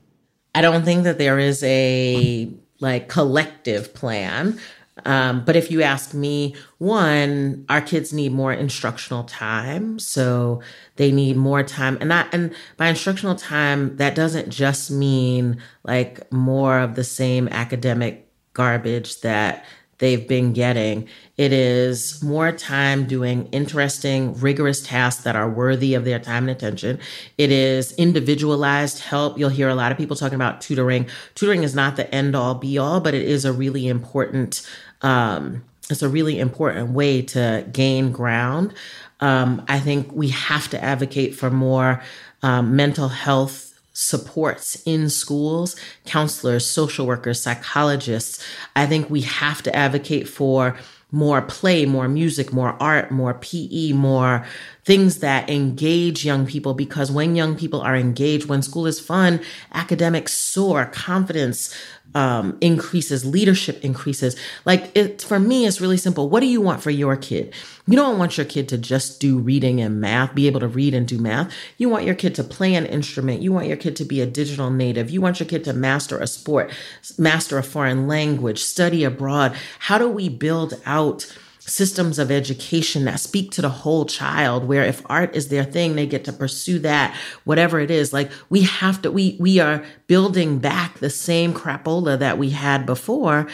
I 0.54 0.62
don't 0.62 0.84
think 0.84 1.06
that 1.06 1.18
there 1.18 1.40
is 1.40 1.64
a 1.64 2.52
like 2.80 3.08
collective 3.08 3.94
plan. 3.94 4.60
Um, 5.08 5.45
but 5.45 5.55
if 5.55 5.72
you 5.72 5.82
ask 5.82 6.14
me, 6.14 6.53
one, 6.80 7.66
our 7.70 7.80
kids 7.80 8.12
need 8.12 8.34
more 8.34 8.51
instructional 8.51 9.24
time, 9.24 9.99
so 9.99 10.62
they 10.97 11.14
need 11.14 11.38
more 11.38 11.64
time, 11.64 11.97
and 12.01 12.12
that, 12.12 12.28
and 12.34 12.53
by 12.76 12.89
instructional 12.89 13.36
time, 13.36 13.95
that 13.97 14.16
doesn't 14.16 14.49
just 14.49 14.91
mean 14.91 15.62
like 15.84 16.30
more 16.32 16.80
of 16.80 16.95
the 16.95 17.05
same 17.05 17.47
academic 17.47 18.30
garbage 18.53 19.22
that 19.22 19.64
they've 19.99 20.28
been 20.28 20.53
getting. 20.53 21.08
It 21.38 21.51
is 21.51 22.22
more 22.24 22.51
time 22.51 23.05
doing 23.05 23.47
interesting, 23.51 24.34
rigorous 24.39 24.82
tasks 24.82 25.24
that 25.24 25.36
are 25.36 25.49
worthy 25.49 25.93
of 25.93 26.05
their 26.05 26.20
time 26.20 26.47
and 26.47 26.51
attention. 26.51 26.99
It 27.38 27.51
is 27.51 27.93
individualized 27.93 28.99
help. 28.99 29.39
You'll 29.39 29.49
hear 29.49 29.70
a 29.70 29.76
lot 29.76 29.91
of 29.91 29.97
people 29.97 30.16
talking 30.16 30.36
about 30.36 30.62
tutoring. 30.62 31.08
Tutoring 31.36 31.64
is 31.64 31.74
not 31.74 31.95
the 31.95 32.14
end 32.14 32.36
all 32.36 32.55
be 32.55 32.78
all, 32.78 32.99
but 32.99 33.14
it 33.14 33.24
is 33.24 33.45
a 33.45 33.53
really 33.53 33.88
important, 33.88 34.68
um, 35.02 35.64
it's 35.89 36.02
a 36.02 36.10
really 36.10 36.39
important 36.39 36.91
way 36.91 37.22
to 37.22 37.66
gain 37.72 38.12
ground. 38.12 38.74
Um, 39.20 39.64
I 39.68 39.80
think 39.80 40.12
we 40.12 40.30
have 40.30 40.70
to 40.70 40.84
advocate 40.84 41.36
for 41.36 41.50
more 41.50 42.02
um, 42.43 42.76
mental 42.76 43.08
health 43.08 43.74
supports 43.93 44.82
in 44.86 45.10
schools, 45.10 45.76
counselors, 46.06 46.66
social 46.66 47.08
workers, 47.08 47.41
psychologists. 47.41 48.45
I 48.76 48.86
think 48.86 49.10
we 49.10 49.22
have 49.22 49.64
to 49.64 49.76
advocate 49.76 50.28
for 50.28 50.78
more 51.18 51.41
play, 51.41 51.84
more 51.84 52.07
music, 52.07 52.53
more 52.53 52.78
art, 52.80 53.09
more 53.09 53.34
PE, 53.34 53.93
more 53.93 54.45
things 54.86 55.18
that 55.18 55.49
engage 55.49 56.24
young 56.24 56.45
people 56.45 56.76
because 56.76 57.11
when 57.11 57.36
young 57.36 57.55
people 57.57 57.82
are 57.82 57.95
engaged, 57.95 58.47
when 58.47 58.61
school 58.61 58.86
is 58.86 58.99
fun, 58.99 59.41
academics 59.74 60.34
soar, 60.34 60.86
confidence 60.86 61.76
um, 62.15 62.57
increases, 62.61 63.26
leadership 63.26 63.84
increases. 63.84 64.36
Like 64.65 64.95
it, 64.95 65.22
for 65.22 65.39
me, 65.39 65.65
it's 65.65 65.82
really 65.82 65.97
simple. 65.97 66.30
What 66.30 66.39
do 66.39 66.47
you 66.47 66.61
want 66.61 66.82
for 66.82 66.89
your 66.89 67.15
kid? 67.18 67.53
You 67.86 67.95
don't 67.95 68.18
want 68.18 68.38
your 68.38 68.45
kid 68.45 68.68
to 68.70 68.78
just 68.78 69.22
do 69.22 69.38
reading 69.38 69.80
and 69.80 70.01
math, 70.01 70.36
be 70.36 70.47
able 70.47 70.59
to 70.59 70.68
read 70.68 70.93
and 70.93 71.07
do 71.07 71.18
math. 71.18 71.53
You 71.78 71.89
want 71.89 72.05
your 72.05 72.15
kid 72.15 72.36
to 72.36 72.43
play 72.43 72.76
an 72.76 72.86
instrument. 72.86 73.41
You 73.41 73.53
want 73.53 73.68
your 73.68 73.78
kid 73.78 73.95
to 73.97 74.05
be 74.05 74.20
a 74.20 74.26
digital 74.26 74.70
native. 74.70 75.09
You 75.09 75.22
want 75.22 75.39
your 75.39 75.47
kid 75.47 75.63
to 75.65 75.74
master 75.74 76.18
a 76.20 76.28
sport, 76.28 76.72
master 77.18 77.57
a 77.57 77.63
foreign 77.63 78.07
language, 78.07 78.61
study 78.63 79.03
abroad. 79.03 79.55
How 79.80 79.97
do 79.97 80.09
we 80.09 80.28
build 80.28 80.82
out 80.86 81.07
systems 81.68 82.18
of 82.18 82.32
education 82.32 83.05
that 83.05 83.20
speak 83.20 83.51
to 83.51 83.62
the 83.62 83.70
whole 83.70 84.05
child 84.05 84.64
where 84.64 84.84
if 84.84 85.01
art 85.08 85.36
is 85.36 85.49
their 85.49 85.66
thing 85.66 85.95
they 85.95 86.08
get 86.08 86.24
to 86.24 86.32
pursue 86.32 86.80
that 86.80 87.14
whatever 87.43 87.80
it 87.80 87.91
is. 87.91 88.14
Like 88.14 88.32
we 88.49 88.64
have 88.64 89.01
to 89.01 89.12
we 89.12 89.38
we 89.39 89.60
are 89.60 89.84
building 90.08 90.60
back 90.60 90.99
the 90.99 91.10
same 91.10 91.53
crapola 91.53 92.18
that 92.20 92.38
we 92.38 92.51
had 92.51 92.86
before 92.86 93.47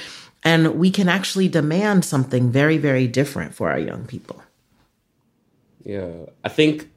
and 0.44 0.76
we 0.76 0.92
can 0.92 1.10
actually 1.10 1.48
demand 1.48 2.06
something 2.06 2.52
very 2.52 2.78
very 2.78 3.08
different 3.08 3.56
for 3.56 3.72
our 3.72 3.80
young 3.80 4.06
people. 4.06 4.44
Yeah. 5.84 6.12
I 6.44 6.50
think 6.50 6.90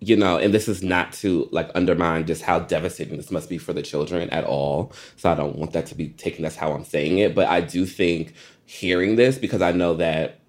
you 0.00 0.16
know 0.16 0.38
and 0.38 0.54
this 0.54 0.66
is 0.66 0.82
not 0.82 1.12
to 1.12 1.46
like 1.52 1.70
undermine 1.74 2.26
just 2.26 2.42
how 2.42 2.60
devastating 2.60 3.18
this 3.18 3.30
must 3.30 3.50
be 3.50 3.58
for 3.58 3.74
the 3.74 3.82
children 3.82 4.30
at 4.30 4.44
all. 4.44 4.92
So 5.16 5.30
i 5.30 5.34
don't 5.34 5.56
want 5.56 5.72
that 5.72 5.86
to 5.86 5.94
be 5.94 6.08
taken 6.08 6.44
as 6.44 6.56
how 6.56 6.72
i'm 6.72 6.84
saying 6.84 7.18
it 7.18 7.34
but 7.34 7.48
i 7.48 7.60
do 7.62 7.86
think 7.86 8.34
hearing 8.66 9.16
this 9.16 9.38
because 9.38 9.62
I 9.62 9.72
know 9.72 9.94
that 9.94 10.40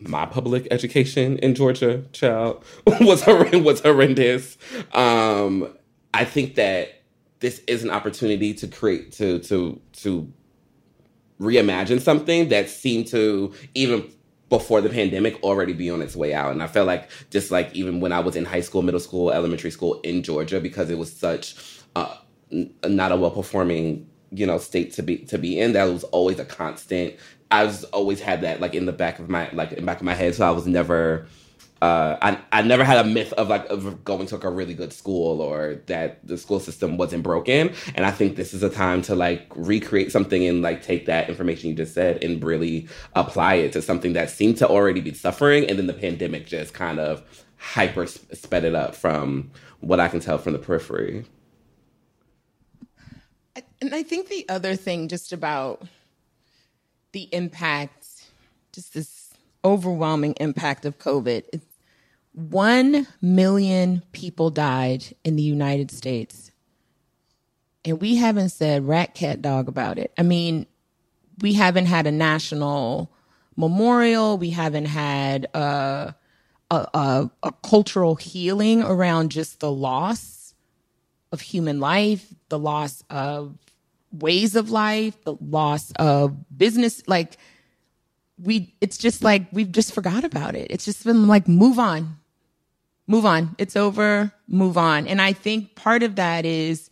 my 0.00 0.26
public 0.26 0.66
education 0.70 1.38
in 1.38 1.54
Georgia, 1.54 2.02
child, 2.12 2.64
was 3.00 3.22
horrendous. 3.22 3.60
Was 3.60 3.80
horrendous. 3.80 4.58
Um, 4.92 5.72
I 6.12 6.24
think 6.24 6.56
that 6.56 7.02
this 7.40 7.60
is 7.66 7.84
an 7.84 7.90
opportunity 7.90 8.54
to 8.54 8.66
create 8.66 9.12
to 9.12 9.38
to 9.40 9.80
to 9.92 10.32
reimagine 11.40 12.00
something 12.00 12.48
that 12.48 12.68
seemed 12.68 13.06
to 13.08 13.52
even 13.74 14.10
before 14.50 14.80
the 14.80 14.90
pandemic 14.90 15.40
already 15.42 15.72
be 15.72 15.88
on 15.88 16.02
its 16.02 16.16
way 16.16 16.34
out. 16.34 16.50
And 16.50 16.62
I 16.62 16.66
felt 16.66 16.86
like 16.86 17.08
just 17.30 17.50
like 17.50 17.72
even 17.74 18.00
when 18.00 18.12
I 18.12 18.20
was 18.20 18.36
in 18.36 18.44
high 18.44 18.60
school, 18.60 18.82
middle 18.82 19.00
school, 19.00 19.30
elementary 19.30 19.70
school 19.70 20.00
in 20.00 20.22
Georgia, 20.22 20.60
because 20.60 20.90
it 20.90 20.98
was 20.98 21.12
such 21.12 21.54
uh, 21.96 22.16
not 22.84 23.12
a 23.12 23.16
well 23.16 23.30
performing 23.30 24.06
you 24.32 24.46
know 24.46 24.58
state 24.58 24.92
to 24.94 25.02
be 25.02 25.18
to 25.18 25.38
be 25.38 25.58
in, 25.58 25.72
that 25.72 25.84
was 25.84 26.04
always 26.04 26.38
a 26.38 26.44
constant. 26.44 27.16
I 27.50 27.64
was 27.64 27.84
always 27.84 28.20
had 28.20 28.42
that 28.42 28.60
like 28.60 28.74
in 28.74 28.86
the 28.86 28.92
back 28.92 29.18
of 29.18 29.28
my 29.28 29.50
like 29.52 29.72
in 29.72 29.84
back 29.84 29.98
of 29.98 30.04
my 30.04 30.14
head, 30.14 30.34
so 30.34 30.46
I 30.46 30.50
was 30.50 30.66
never 30.66 31.26
uh, 31.82 32.18
I 32.20 32.38
I 32.52 32.62
never 32.62 32.84
had 32.84 32.98
a 32.98 33.08
myth 33.08 33.32
of 33.34 33.48
like 33.48 33.66
of 33.70 34.04
going 34.04 34.26
to 34.26 34.34
like 34.34 34.44
a 34.44 34.50
really 34.50 34.74
good 34.74 34.92
school 34.92 35.40
or 35.40 35.80
that 35.86 36.26
the 36.26 36.36
school 36.36 36.60
system 36.60 36.96
wasn't 36.96 37.22
broken. 37.22 37.72
And 37.94 38.04
I 38.04 38.10
think 38.10 38.36
this 38.36 38.52
is 38.52 38.62
a 38.62 38.68
time 38.68 39.02
to 39.02 39.14
like 39.14 39.46
recreate 39.56 40.12
something 40.12 40.46
and 40.46 40.62
like 40.62 40.82
take 40.82 41.06
that 41.06 41.28
information 41.28 41.70
you 41.70 41.76
just 41.76 41.94
said 41.94 42.22
and 42.22 42.42
really 42.44 42.86
apply 43.14 43.54
it 43.54 43.72
to 43.72 43.82
something 43.82 44.12
that 44.12 44.30
seemed 44.30 44.58
to 44.58 44.68
already 44.68 45.00
be 45.00 45.14
suffering, 45.14 45.68
and 45.68 45.78
then 45.78 45.86
the 45.86 45.94
pandemic 45.94 46.46
just 46.46 46.74
kind 46.74 47.00
of 47.00 47.22
hyper 47.56 48.06
sped 48.06 48.64
it 48.64 48.74
up 48.74 48.94
from 48.94 49.50
what 49.80 50.00
I 50.00 50.08
can 50.08 50.20
tell 50.20 50.38
from 50.38 50.52
the 50.52 50.58
periphery. 50.58 51.24
And 53.82 53.94
I 53.94 54.02
think 54.02 54.28
the 54.28 54.46
other 54.50 54.76
thing 54.76 55.08
just 55.08 55.32
about 55.32 55.82
the 57.12 57.28
impact, 57.32 58.24
just 58.72 58.94
this 58.94 59.30
overwhelming 59.64 60.34
impact 60.40 60.84
of 60.84 60.98
COVID, 60.98 61.60
1 62.32 63.06
million 63.20 64.02
people 64.12 64.50
died 64.50 65.14
in 65.24 65.36
the 65.36 65.42
United 65.42 65.90
States. 65.90 66.50
And 67.84 68.00
we 68.00 68.16
haven't 68.16 68.50
said 68.50 68.86
rat, 68.86 69.14
cat, 69.14 69.42
dog 69.42 69.68
about 69.68 69.98
it. 69.98 70.12
I 70.18 70.22
mean, 70.22 70.66
we 71.40 71.54
haven't 71.54 71.86
had 71.86 72.06
a 72.06 72.12
national 72.12 73.10
memorial. 73.56 74.38
We 74.38 74.50
haven't 74.50 74.86
had 74.86 75.46
a, 75.54 76.14
a, 76.70 76.76
a, 76.94 77.30
a 77.42 77.52
cultural 77.62 78.16
healing 78.16 78.82
around 78.82 79.30
just 79.30 79.60
the 79.60 79.72
loss 79.72 80.54
of 81.32 81.40
human 81.40 81.80
life, 81.80 82.34
the 82.48 82.58
loss 82.58 83.02
of 83.08 83.56
ways 84.12 84.56
of 84.56 84.70
life, 84.70 85.22
the 85.24 85.34
loss 85.40 85.92
of 85.92 86.36
business. 86.56 87.02
Like, 87.06 87.36
we, 88.42 88.74
it's 88.80 88.98
just 88.98 89.22
like 89.22 89.46
we've 89.52 89.70
just 89.70 89.92
forgot 89.94 90.24
about 90.24 90.54
it. 90.54 90.68
It's 90.70 90.84
just 90.84 91.04
been 91.04 91.26
like, 91.26 91.46
move 91.46 91.78
on, 91.78 92.18
move 93.06 93.26
on. 93.26 93.54
It's 93.58 93.76
over, 93.76 94.32
move 94.48 94.78
on. 94.78 95.06
And 95.06 95.20
I 95.20 95.32
think 95.32 95.74
part 95.74 96.02
of 96.02 96.16
that 96.16 96.44
is, 96.44 96.90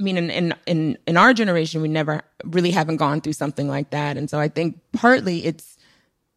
I 0.00 0.02
mean, 0.02 0.18
in, 0.18 0.30
in, 0.30 0.54
in, 0.66 0.98
in 1.06 1.16
our 1.16 1.32
generation, 1.32 1.80
we 1.80 1.88
never 1.88 2.22
really 2.44 2.72
haven't 2.72 2.96
gone 2.96 3.20
through 3.20 3.34
something 3.34 3.68
like 3.68 3.90
that. 3.90 4.16
And 4.16 4.28
so 4.28 4.40
I 4.40 4.48
think 4.48 4.80
partly 4.92 5.44
it's 5.44 5.78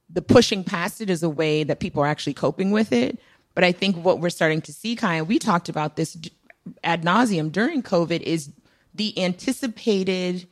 the 0.08 0.22
pushing 0.22 0.64
past 0.64 1.02
it 1.02 1.10
is 1.10 1.24
a 1.24 1.30
way 1.30 1.64
that 1.64 1.80
people 1.80 2.04
are 2.04 2.08
actually 2.08 2.36
coping 2.36 2.70
with 2.70 2.92
it. 2.92 3.20
But 3.56 3.64
I 3.64 3.72
think 3.72 3.96
what 3.96 4.20
we're 4.20 4.30
starting 4.30 4.62
to 4.62 4.74
see, 4.74 4.96
Kai, 4.96 5.16
and 5.16 5.28
we 5.28 5.40
talked 5.40 5.68
about 5.70 5.96
this 5.96 6.16
ad 6.84 7.04
nauseum 7.04 7.52
during 7.52 7.82
COVID, 7.82 8.22
is 8.22 8.52
the 8.96 9.22
anticipated 9.22 10.48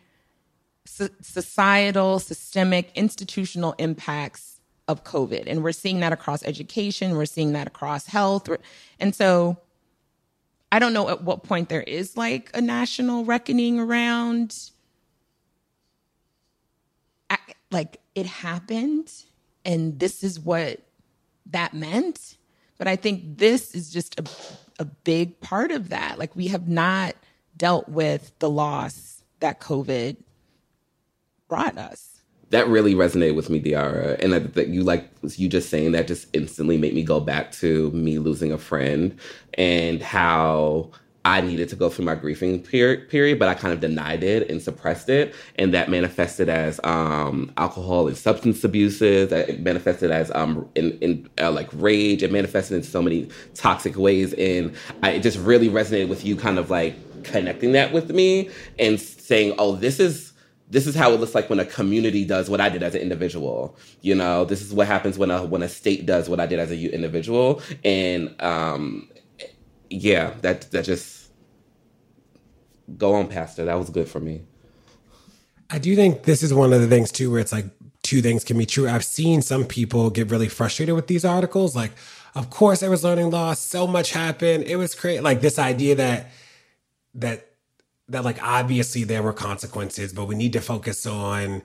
societal, 0.86 2.20
systemic, 2.20 2.92
institutional 2.94 3.74
impacts 3.78 4.60
of 4.88 5.04
COVID. 5.04 5.44
And 5.48 5.64
we're 5.64 5.72
seeing 5.72 6.02
that 6.02 6.12
across 6.12 6.44
education, 6.44 7.16
we're 7.16 7.26
seeing 7.26 7.54
that 7.54 7.68
across 7.68 8.06
health. 8.06 8.50
And 9.00 9.16
so 9.16 9.58
I 10.72 10.80
don't 10.80 10.94
know 10.94 11.10
at 11.10 11.24
what 11.24 11.44
point 11.44 11.70
there 11.70 11.84
is 11.84 12.18
like 12.18 12.50
a 12.54 12.62
national 12.62 13.26
reckoning 13.26 13.80
around 13.80 14.72
like 17.72 18.00
it 18.16 18.26
happened 18.26 19.12
and 19.66 20.00
this 20.00 20.24
is 20.24 20.40
what 20.40 20.80
that 21.48 21.74
meant. 21.74 22.38
But 22.78 22.88
I 22.88 22.96
think 22.96 23.38
this 23.38 23.74
is 23.74 23.92
just 23.92 24.20
a, 24.20 24.26
a 24.80 24.86
big 24.86 25.40
part 25.40 25.72
of 25.72 25.90
that. 25.90 26.20
Like 26.20 26.36
we 26.36 26.48
have 26.48 26.68
not 26.68 27.16
dealt 27.64 27.88
with 27.88 28.38
the 28.40 28.50
loss 28.50 29.24
that 29.40 29.62
COVID 29.62 30.18
brought 31.48 31.78
us 31.78 32.10
that 32.50 32.68
really 32.68 32.94
resonated 32.94 33.36
with 33.36 33.50
me, 33.50 33.60
De'Ara. 33.60 34.22
And 34.22 34.34
that, 34.34 34.54
that, 34.56 34.68
you 34.68 34.84
like 34.84 35.10
you 35.38 35.48
just 35.48 35.70
saying 35.70 35.94
that 35.94 36.06
just 36.06 36.28
instantly 36.34 36.78
made 36.78 36.94
me 36.94 37.04
go 37.04 37.22
back 37.22 37.54
to 37.54 37.90
me 37.92 38.20
losing 38.20 38.52
a 38.52 38.58
friend 38.58 39.18
and 39.54 40.04
how 40.04 40.92
I 41.26 41.40
needed 41.40 41.70
to 41.70 41.78
go 41.78 41.90
through 41.90 42.04
my 42.04 42.16
grieving 42.16 42.62
period, 42.62 43.10
period, 43.10 43.40
but 43.40 43.48
I 43.48 43.54
kind 43.54 43.74
of 43.74 43.80
denied 43.80 44.24
it 44.24 44.52
and 44.52 44.62
suppressed 44.62 45.08
it, 45.08 45.34
and 45.56 45.74
that 45.74 45.90
manifested 45.90 46.50
as 46.50 46.82
um, 46.84 47.50
alcohol 47.56 48.08
and 48.08 48.18
substance 48.18 48.62
abuses. 48.66 49.32
It 49.32 49.62
manifested 49.62 50.12
as 50.12 50.30
um, 50.32 50.70
in, 50.76 51.00
in 51.00 51.30
uh, 51.40 51.50
like 51.50 51.70
rage. 51.72 52.24
It 52.24 52.32
manifested 52.32 52.76
in 52.76 52.84
so 52.84 53.02
many 53.02 53.30
toxic 53.54 53.96
ways, 53.96 54.34
and 54.34 54.76
I, 55.02 55.12
it 55.12 55.24
just 55.24 55.40
really 55.40 55.70
resonated 55.70 56.10
with 56.10 56.26
you, 56.26 56.36
kind 56.36 56.60
of 56.60 56.70
like 56.70 56.96
connecting 57.24 57.72
that 57.74 57.94
with 57.94 58.12
me 58.12 58.50
and 58.80 59.00
saying, 59.00 59.56
"Oh, 59.58 59.76
this 59.76 60.00
is." 60.00 60.32
this 60.70 60.88
is 60.88 60.96
how 60.96 61.12
it 61.12 61.20
looks 61.20 61.36
like 61.36 61.52
when 61.52 61.60
a 61.60 61.66
community 61.66 62.26
does 62.26 62.50
what 62.50 62.60
I 62.60 62.68
did 62.68 62.82
as 62.82 62.96
an 62.96 63.02
individual. 63.02 63.78
You 64.02 64.16
know, 64.16 64.44
this 64.44 64.60
is 64.60 64.74
what 64.74 64.88
happens 64.88 65.20
when 65.20 65.30
a 65.30 65.44
when 65.44 65.62
a 65.62 65.70
state 65.70 66.08
does 66.08 66.28
what 66.30 66.40
I 66.40 66.48
did 66.48 66.58
as 66.58 66.72
an 66.72 66.80
individual, 66.80 67.62
and 67.84 68.34
um, 68.42 69.08
yeah, 69.90 70.34
that 70.42 70.72
that 70.72 70.86
just 70.86 71.32
go 72.98 73.14
on, 73.14 73.28
Pastor. 73.28 73.66
That 73.66 73.76
was 73.76 73.92
good 73.92 74.08
for 74.08 74.20
me. 74.20 74.42
I 75.70 75.80
do 75.80 75.96
think 75.96 76.24
this 76.24 76.44
is 76.44 76.54
one 76.54 76.74
of 76.74 76.82
the 76.82 76.88
things 76.88 77.12
too, 77.12 77.32
where 77.32 77.40
it's 77.40 77.52
like 77.52 77.66
two 78.04 78.22
things 78.22 78.44
can 78.44 78.58
be 78.58 78.66
true. 78.66 78.88
I've 78.88 79.06
seen 79.06 79.42
some 79.42 79.66
people 79.66 80.10
get 80.10 80.30
really 80.30 80.50
frustrated 80.50 80.96
with 80.96 81.08
these 81.08 81.26
articles, 81.26 81.76
like, 81.76 81.92
of 82.36 82.50
course 82.50 82.82
there 82.82 82.90
was 82.90 83.04
learning 83.04 83.32
loss, 83.32 83.60
so 83.60 83.88
much 83.88 84.12
happened, 84.12 84.66
it 84.66 84.76
was 84.76 84.94
great. 84.94 85.24
Like 85.24 85.42
this 85.42 85.58
idea 85.58 85.96
that 85.96 86.30
that 87.14 87.48
that 88.10 88.24
like 88.24 88.42
obviously 88.44 89.04
there 89.04 89.24
were 89.24 89.34
consequences, 89.34 90.14
but 90.14 90.26
we 90.26 90.36
need 90.36 90.54
to 90.54 90.62
focus 90.62 91.06
on, 91.06 91.62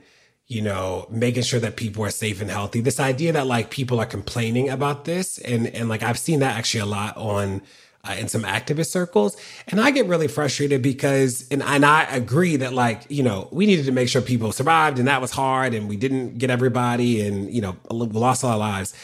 you 0.47 0.63
know, 0.63 1.07
making 1.11 1.43
sure 1.43 1.61
that 1.61 1.77
people 1.77 2.05
are 2.05 2.11
safe 2.11 2.41
and 2.41 2.51
healthy. 2.51 2.81
This 2.81 3.01
idea 3.01 3.33
that 3.33 3.47
like 3.47 3.71
people 3.71 4.01
are 4.01 4.07
complaining 4.07 4.69
about 4.69 5.05
this, 5.05 5.39
and 5.39 5.67
and 5.69 5.89
like 5.89 6.03
I've 6.03 6.19
seen 6.19 6.41
that 6.41 6.57
actually 6.57 6.81
a 6.81 6.87
lot 6.87 7.17
on 7.17 7.63
uh, 8.05 8.13
in 8.13 8.29
some 8.29 8.43
activist 8.43 8.91
circles, 8.91 9.37
and 9.67 9.81
I 9.81 9.91
get 9.91 10.07
really 10.07 10.29
frustrated 10.29 10.83
because, 10.83 11.47
and 11.51 11.63
and 11.63 11.85
I 11.85 12.05
agree 12.05 12.57
that 12.57 12.73
like 12.73 13.03
you 13.09 13.23
know 13.23 13.49
we 13.51 13.67
needed 13.67 13.87
to 13.87 13.93
make 13.93 14.09
sure 14.09 14.23
people 14.23 14.53
survived, 14.53 14.99
and 14.99 15.09
that 15.09 15.21
was 15.21 15.33
hard, 15.33 15.75
and 15.75 15.89
we 15.89 15.97
didn't 15.97 16.39
get 16.39 16.51
everybody, 16.51 17.27
and 17.27 17.53
you 17.53 17.61
know 17.61 17.77
we 17.91 18.07
lost 18.07 18.45
our 18.45 18.57
lives. 18.57 18.95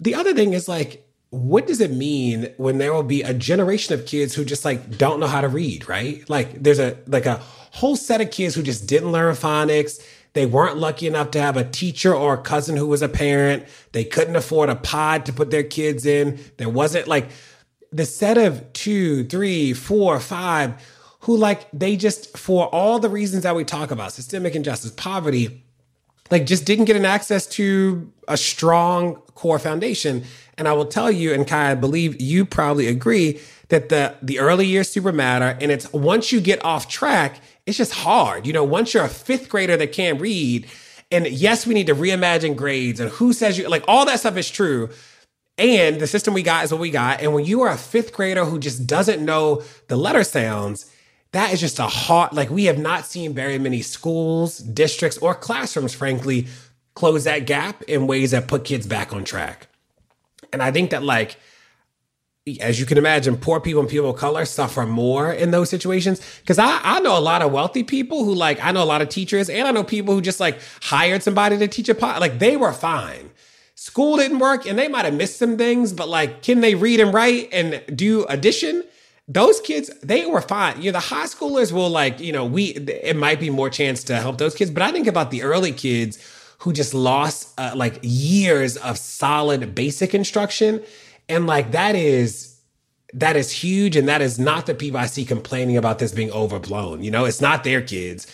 The 0.00 0.14
other 0.14 0.34
thing 0.34 0.54
is 0.54 0.68
like 0.68 1.03
what 1.34 1.66
does 1.66 1.80
it 1.80 1.90
mean 1.90 2.52
when 2.58 2.78
there 2.78 2.92
will 2.92 3.02
be 3.02 3.22
a 3.22 3.34
generation 3.34 3.92
of 3.92 4.06
kids 4.06 4.34
who 4.34 4.44
just 4.44 4.64
like 4.64 4.96
don't 4.96 5.18
know 5.18 5.26
how 5.26 5.40
to 5.40 5.48
read, 5.48 5.88
right? 5.88 6.28
Like 6.30 6.62
there's 6.62 6.78
a 6.78 6.96
like 7.06 7.26
a 7.26 7.40
whole 7.72 7.96
set 7.96 8.20
of 8.20 8.30
kids 8.30 8.54
who 8.54 8.62
just 8.62 8.86
didn't 8.86 9.10
learn 9.10 9.34
phonics. 9.34 10.00
They 10.34 10.46
weren't 10.46 10.78
lucky 10.78 11.06
enough 11.06 11.32
to 11.32 11.40
have 11.40 11.56
a 11.56 11.68
teacher 11.68 12.14
or 12.14 12.34
a 12.34 12.38
cousin 12.42 12.76
who 12.76 12.86
was 12.86 13.02
a 13.02 13.08
parent. 13.08 13.64
They 13.92 14.04
couldn't 14.04 14.36
afford 14.36 14.68
a 14.68 14.76
pod 14.76 15.26
to 15.26 15.32
put 15.32 15.50
their 15.50 15.64
kids 15.64 16.06
in. 16.06 16.38
There 16.56 16.68
wasn't 16.68 17.08
like 17.08 17.28
the 17.92 18.06
set 18.06 18.38
of 18.38 18.72
two, 18.72 19.24
three, 19.24 19.72
four, 19.72 20.18
five 20.20 20.74
who 21.20 21.36
like 21.36 21.68
they 21.72 21.96
just 21.96 22.36
for 22.36 22.66
all 22.66 22.98
the 22.98 23.08
reasons 23.08 23.42
that 23.42 23.56
we 23.56 23.64
talk 23.64 23.90
about, 23.90 24.12
systemic 24.12 24.54
injustice, 24.54 24.92
poverty, 24.92 25.64
like 26.30 26.46
just 26.46 26.64
didn't 26.64 26.84
get 26.84 26.96
an 26.96 27.04
access 27.04 27.46
to 27.46 28.12
a 28.28 28.36
strong 28.36 29.16
core 29.34 29.58
foundation. 29.58 30.24
And 30.56 30.68
I 30.68 30.72
will 30.72 30.86
tell 30.86 31.10
you, 31.10 31.32
and 31.32 31.46
Kai, 31.46 31.72
I 31.72 31.74
believe 31.74 32.20
you 32.20 32.44
probably 32.44 32.86
agree 32.86 33.40
that 33.68 33.88
the 33.88 34.14
the 34.22 34.38
early 34.38 34.66
years 34.66 34.90
super 34.90 35.12
matter. 35.12 35.58
And 35.60 35.70
it's 35.70 35.92
once 35.92 36.32
you 36.32 36.40
get 36.40 36.64
off 36.64 36.88
track, 36.88 37.40
it's 37.66 37.76
just 37.76 37.92
hard. 37.92 38.46
You 38.46 38.52
know, 38.52 38.64
once 38.64 38.94
you're 38.94 39.04
a 39.04 39.08
fifth 39.08 39.48
grader 39.48 39.76
that 39.76 39.92
can't 39.92 40.20
read, 40.20 40.66
and 41.10 41.26
yes, 41.26 41.66
we 41.66 41.74
need 41.74 41.86
to 41.88 41.94
reimagine 41.94 42.56
grades 42.56 43.00
and 43.00 43.10
who 43.10 43.32
says 43.32 43.58
you 43.58 43.68
like 43.68 43.84
all 43.88 44.06
that 44.06 44.20
stuff 44.20 44.36
is 44.36 44.50
true. 44.50 44.90
And 45.56 46.00
the 46.00 46.08
system 46.08 46.34
we 46.34 46.42
got 46.42 46.64
is 46.64 46.72
what 46.72 46.80
we 46.80 46.90
got. 46.90 47.20
And 47.20 47.32
when 47.32 47.44
you 47.44 47.62
are 47.62 47.70
a 47.70 47.78
fifth 47.78 48.12
grader 48.12 48.44
who 48.44 48.58
just 48.58 48.86
doesn't 48.86 49.24
know 49.24 49.62
the 49.86 49.96
letter 49.96 50.24
sounds, 50.24 50.90
that 51.30 51.52
is 51.52 51.60
just 51.60 51.78
a 51.78 51.86
hard, 51.86 52.32
like, 52.32 52.50
we 52.50 52.64
have 52.64 52.78
not 52.78 53.06
seen 53.06 53.34
very 53.34 53.58
many 53.58 53.80
schools, 53.80 54.58
districts, 54.58 55.18
or 55.18 55.34
classrooms, 55.34 55.94
frankly, 55.94 56.48
close 56.94 57.24
that 57.24 57.46
gap 57.46 57.82
in 57.84 58.08
ways 58.08 58.32
that 58.32 58.48
put 58.48 58.64
kids 58.64 58.86
back 58.86 59.12
on 59.12 59.24
track. 59.24 59.68
And 60.54 60.62
I 60.62 60.70
think 60.70 60.90
that 60.90 61.02
like 61.02 61.36
as 62.60 62.78
you 62.78 62.84
can 62.84 62.98
imagine, 62.98 63.36
poor 63.38 63.58
people 63.58 63.80
and 63.80 63.88
people 63.88 64.10
of 64.10 64.16
color 64.16 64.44
suffer 64.44 64.84
more 64.84 65.32
in 65.32 65.50
those 65.50 65.70
situations. 65.70 66.20
Cause 66.46 66.58
I, 66.58 66.78
I 66.82 67.00
know 67.00 67.18
a 67.18 67.20
lot 67.20 67.40
of 67.40 67.52
wealthy 67.52 67.82
people 67.82 68.24
who 68.24 68.34
like, 68.34 68.62
I 68.62 68.70
know 68.70 68.82
a 68.82 68.84
lot 68.84 69.00
of 69.00 69.08
teachers 69.08 69.48
and 69.48 69.66
I 69.66 69.70
know 69.70 69.82
people 69.82 70.14
who 70.14 70.20
just 70.20 70.40
like 70.40 70.58
hired 70.82 71.22
somebody 71.22 71.56
to 71.56 71.68
teach 71.68 71.88
a 71.88 71.94
pot. 71.94 72.20
Like 72.20 72.38
they 72.38 72.56
were 72.56 72.72
fine. 72.72 73.30
School 73.76 74.18
didn't 74.18 74.40
work 74.40 74.66
and 74.66 74.78
they 74.78 74.88
might 74.88 75.06
have 75.06 75.14
missed 75.14 75.38
some 75.38 75.56
things, 75.56 75.92
but 75.92 76.08
like, 76.08 76.42
can 76.42 76.60
they 76.60 76.74
read 76.74 77.00
and 77.00 77.14
write 77.14 77.48
and 77.50 77.82
do 77.96 78.26
addition? 78.26 78.84
Those 79.26 79.58
kids, 79.62 79.90
they 80.02 80.26
were 80.26 80.42
fine. 80.42 80.82
You 80.82 80.92
know, 80.92 80.98
the 80.98 81.06
high 81.06 81.24
schoolers 81.24 81.72
will 81.72 81.88
like, 81.88 82.20
you 82.20 82.32
know, 82.32 82.44
we, 82.44 82.64
it 82.66 83.16
might 83.16 83.40
be 83.40 83.48
more 83.48 83.70
chance 83.70 84.04
to 84.04 84.16
help 84.16 84.36
those 84.36 84.54
kids, 84.54 84.70
but 84.70 84.82
I 84.82 84.92
think 84.92 85.06
about 85.06 85.30
the 85.30 85.42
early 85.42 85.72
kids 85.72 86.18
who 86.64 86.72
just 86.72 86.94
lost 86.94 87.52
uh, 87.58 87.72
like 87.76 87.98
years 88.00 88.78
of 88.78 88.96
solid 88.96 89.74
basic 89.74 90.14
instruction. 90.14 90.82
And 91.28 91.46
like 91.46 91.72
that 91.72 91.94
is 91.94 92.58
that 93.12 93.36
is 93.36 93.52
huge. 93.52 93.96
And 93.96 94.08
that 94.08 94.22
is 94.22 94.38
not 94.38 94.64
the 94.64 94.74
people 94.74 94.98
I 94.98 95.04
see 95.04 95.26
complaining 95.26 95.76
about 95.76 95.98
this 95.98 96.10
being 96.10 96.32
overblown. 96.32 97.04
You 97.04 97.10
know, 97.10 97.26
it's 97.26 97.42
not 97.42 97.64
their 97.64 97.82
kids. 97.82 98.26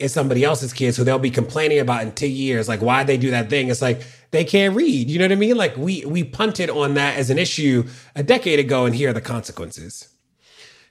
It's 0.00 0.12
somebody 0.12 0.42
else's 0.42 0.72
kids 0.72 0.96
who 0.96 1.04
they'll 1.04 1.20
be 1.20 1.30
complaining 1.30 1.78
about 1.78 2.02
in 2.02 2.12
two 2.12 2.28
years, 2.28 2.68
like 2.68 2.82
why 2.82 3.04
they 3.04 3.16
do 3.16 3.30
that 3.30 3.48
thing. 3.48 3.68
It's 3.68 3.80
like 3.80 4.02
they 4.32 4.42
can't 4.44 4.74
read. 4.74 5.08
You 5.08 5.20
know 5.20 5.24
what 5.24 5.32
I 5.32 5.36
mean? 5.36 5.56
Like 5.56 5.76
we 5.76 6.04
we 6.04 6.24
punted 6.24 6.68
on 6.68 6.94
that 6.94 7.16
as 7.16 7.30
an 7.30 7.38
issue 7.38 7.84
a 8.16 8.24
decade 8.24 8.58
ago, 8.58 8.84
and 8.84 8.96
here 8.96 9.10
are 9.10 9.14
the 9.14 9.20
consequences. 9.20 10.08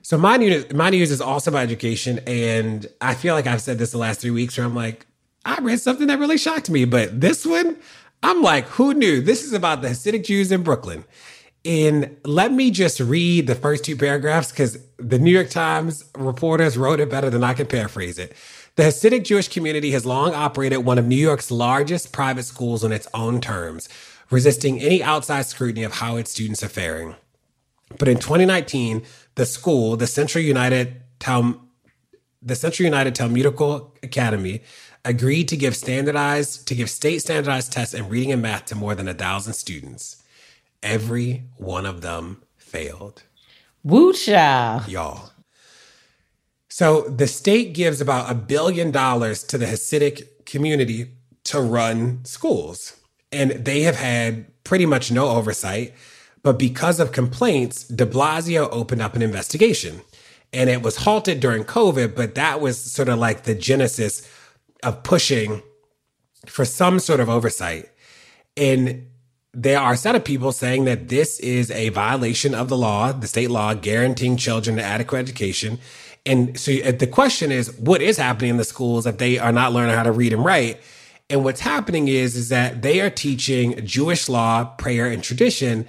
So 0.00 0.16
my 0.16 0.38
news, 0.38 0.72
my 0.72 0.88
news 0.88 1.10
is 1.10 1.20
also 1.20 1.50
about 1.50 1.64
education, 1.64 2.20
and 2.26 2.86
I 3.02 3.14
feel 3.14 3.34
like 3.34 3.46
I've 3.46 3.60
said 3.60 3.76
this 3.76 3.90
the 3.90 3.98
last 3.98 4.20
three 4.20 4.30
weeks, 4.30 4.56
where 4.56 4.66
I'm 4.66 4.74
like, 4.74 5.05
I 5.46 5.60
read 5.60 5.80
something 5.80 6.08
that 6.08 6.18
really 6.18 6.38
shocked 6.38 6.68
me, 6.68 6.84
but 6.84 7.20
this 7.20 7.46
one, 7.46 7.76
I'm 8.22 8.42
like, 8.42 8.66
who 8.66 8.92
knew? 8.92 9.20
This 9.20 9.44
is 9.44 9.52
about 9.52 9.80
the 9.80 9.88
Hasidic 9.88 10.24
Jews 10.24 10.50
in 10.50 10.64
Brooklyn. 10.64 11.04
And 11.64 12.16
let 12.24 12.52
me 12.52 12.72
just 12.72 12.98
read 12.98 13.46
the 13.46 13.54
first 13.54 13.84
two 13.84 13.96
paragraphs 13.96 14.50
because 14.50 14.76
the 14.98 15.20
New 15.20 15.30
York 15.30 15.48
Times 15.48 16.04
reporters 16.16 16.76
wrote 16.76 16.98
it 16.98 17.10
better 17.10 17.30
than 17.30 17.44
I 17.44 17.54
can 17.54 17.66
paraphrase 17.66 18.18
it. 18.18 18.34
The 18.74 18.82
Hasidic 18.82 19.24
Jewish 19.24 19.46
community 19.48 19.92
has 19.92 20.04
long 20.04 20.34
operated 20.34 20.84
one 20.84 20.98
of 20.98 21.06
New 21.06 21.16
York's 21.16 21.52
largest 21.52 22.12
private 22.12 22.44
schools 22.44 22.82
on 22.82 22.90
its 22.90 23.06
own 23.14 23.40
terms, 23.40 23.88
resisting 24.30 24.80
any 24.80 25.00
outside 25.00 25.46
scrutiny 25.46 25.84
of 25.84 25.94
how 25.94 26.16
its 26.16 26.32
students 26.32 26.64
are 26.64 26.68
faring. 26.68 27.14
But 27.98 28.08
in 28.08 28.18
2019, 28.18 29.02
the 29.36 29.46
school, 29.46 29.96
the 29.96 30.08
Central 30.08 30.42
United 30.42 31.02
Tal- 31.20 31.60
the 32.42 32.54
Central 32.54 32.84
United 32.84 33.14
Talmudical 33.14 33.94
Academy, 34.02 34.62
agreed 35.06 35.48
to 35.48 35.56
give 35.56 35.76
standardized 35.76 36.66
to 36.68 36.74
give 36.74 36.90
state 36.90 37.20
standardized 37.20 37.72
tests 37.72 37.94
in 37.94 38.08
reading 38.08 38.32
and 38.32 38.42
math 38.42 38.66
to 38.66 38.74
more 38.74 38.94
than 38.94 39.08
a 39.08 39.14
thousand 39.14 39.54
students. 39.54 40.22
Every 40.82 41.44
one 41.56 41.86
of 41.86 42.00
them 42.02 42.42
failed. 42.56 43.22
Woo. 43.82 44.12
Y'all. 44.88 45.30
So 46.68 47.02
the 47.02 47.26
state 47.26 47.72
gives 47.72 48.00
about 48.00 48.30
a 48.30 48.34
billion 48.34 48.90
dollars 48.90 49.42
to 49.44 49.56
the 49.56 49.66
Hasidic 49.66 50.44
community 50.44 51.12
to 51.44 51.60
run 51.60 52.24
schools. 52.24 52.96
And 53.32 53.52
they 53.52 53.82
have 53.82 53.96
had 53.96 54.46
pretty 54.64 54.86
much 54.86 55.10
no 55.10 55.28
oversight. 55.28 55.94
But 56.42 56.58
because 56.58 57.00
of 57.00 57.12
complaints, 57.12 57.84
de 57.84 58.04
Blasio 58.04 58.68
opened 58.70 59.02
up 59.02 59.16
an 59.16 59.22
investigation. 59.22 60.02
And 60.52 60.68
it 60.68 60.82
was 60.82 60.96
halted 60.96 61.40
during 61.40 61.64
COVID, 61.64 62.14
but 62.14 62.34
that 62.34 62.60
was 62.60 62.78
sort 62.78 63.08
of 63.08 63.18
like 63.18 63.44
the 63.44 63.54
genesis 63.54 64.28
of 64.86 65.02
pushing 65.02 65.62
for 66.46 66.64
some 66.64 66.98
sort 66.98 67.20
of 67.20 67.28
oversight. 67.28 67.90
And 68.56 69.08
there 69.52 69.80
are 69.80 69.94
a 69.94 69.96
set 69.96 70.14
of 70.14 70.24
people 70.24 70.52
saying 70.52 70.84
that 70.84 71.08
this 71.08 71.40
is 71.40 71.70
a 71.70 71.88
violation 71.88 72.54
of 72.54 72.68
the 72.68 72.76
law, 72.76 73.12
the 73.12 73.26
state 73.26 73.50
law 73.50 73.74
guaranteeing 73.74 74.36
children 74.36 74.78
an 74.78 74.84
adequate 74.84 75.18
education. 75.18 75.78
And 76.24 76.58
so 76.58 76.72
uh, 76.84 76.92
the 76.92 77.06
question 77.06 77.50
is, 77.50 77.76
what 77.78 78.00
is 78.00 78.16
happening 78.16 78.50
in 78.50 78.56
the 78.58 78.64
schools 78.64 79.06
if 79.06 79.18
they 79.18 79.38
are 79.38 79.52
not 79.52 79.72
learning 79.72 79.94
how 79.94 80.04
to 80.04 80.12
read 80.12 80.32
and 80.32 80.44
write? 80.44 80.80
And 81.28 81.42
what's 81.42 81.60
happening 81.60 82.06
is, 82.06 82.36
is 82.36 82.50
that 82.50 82.82
they 82.82 83.00
are 83.00 83.10
teaching 83.10 83.84
Jewish 83.84 84.28
law, 84.28 84.64
prayer, 84.64 85.06
and 85.06 85.22
tradition, 85.22 85.88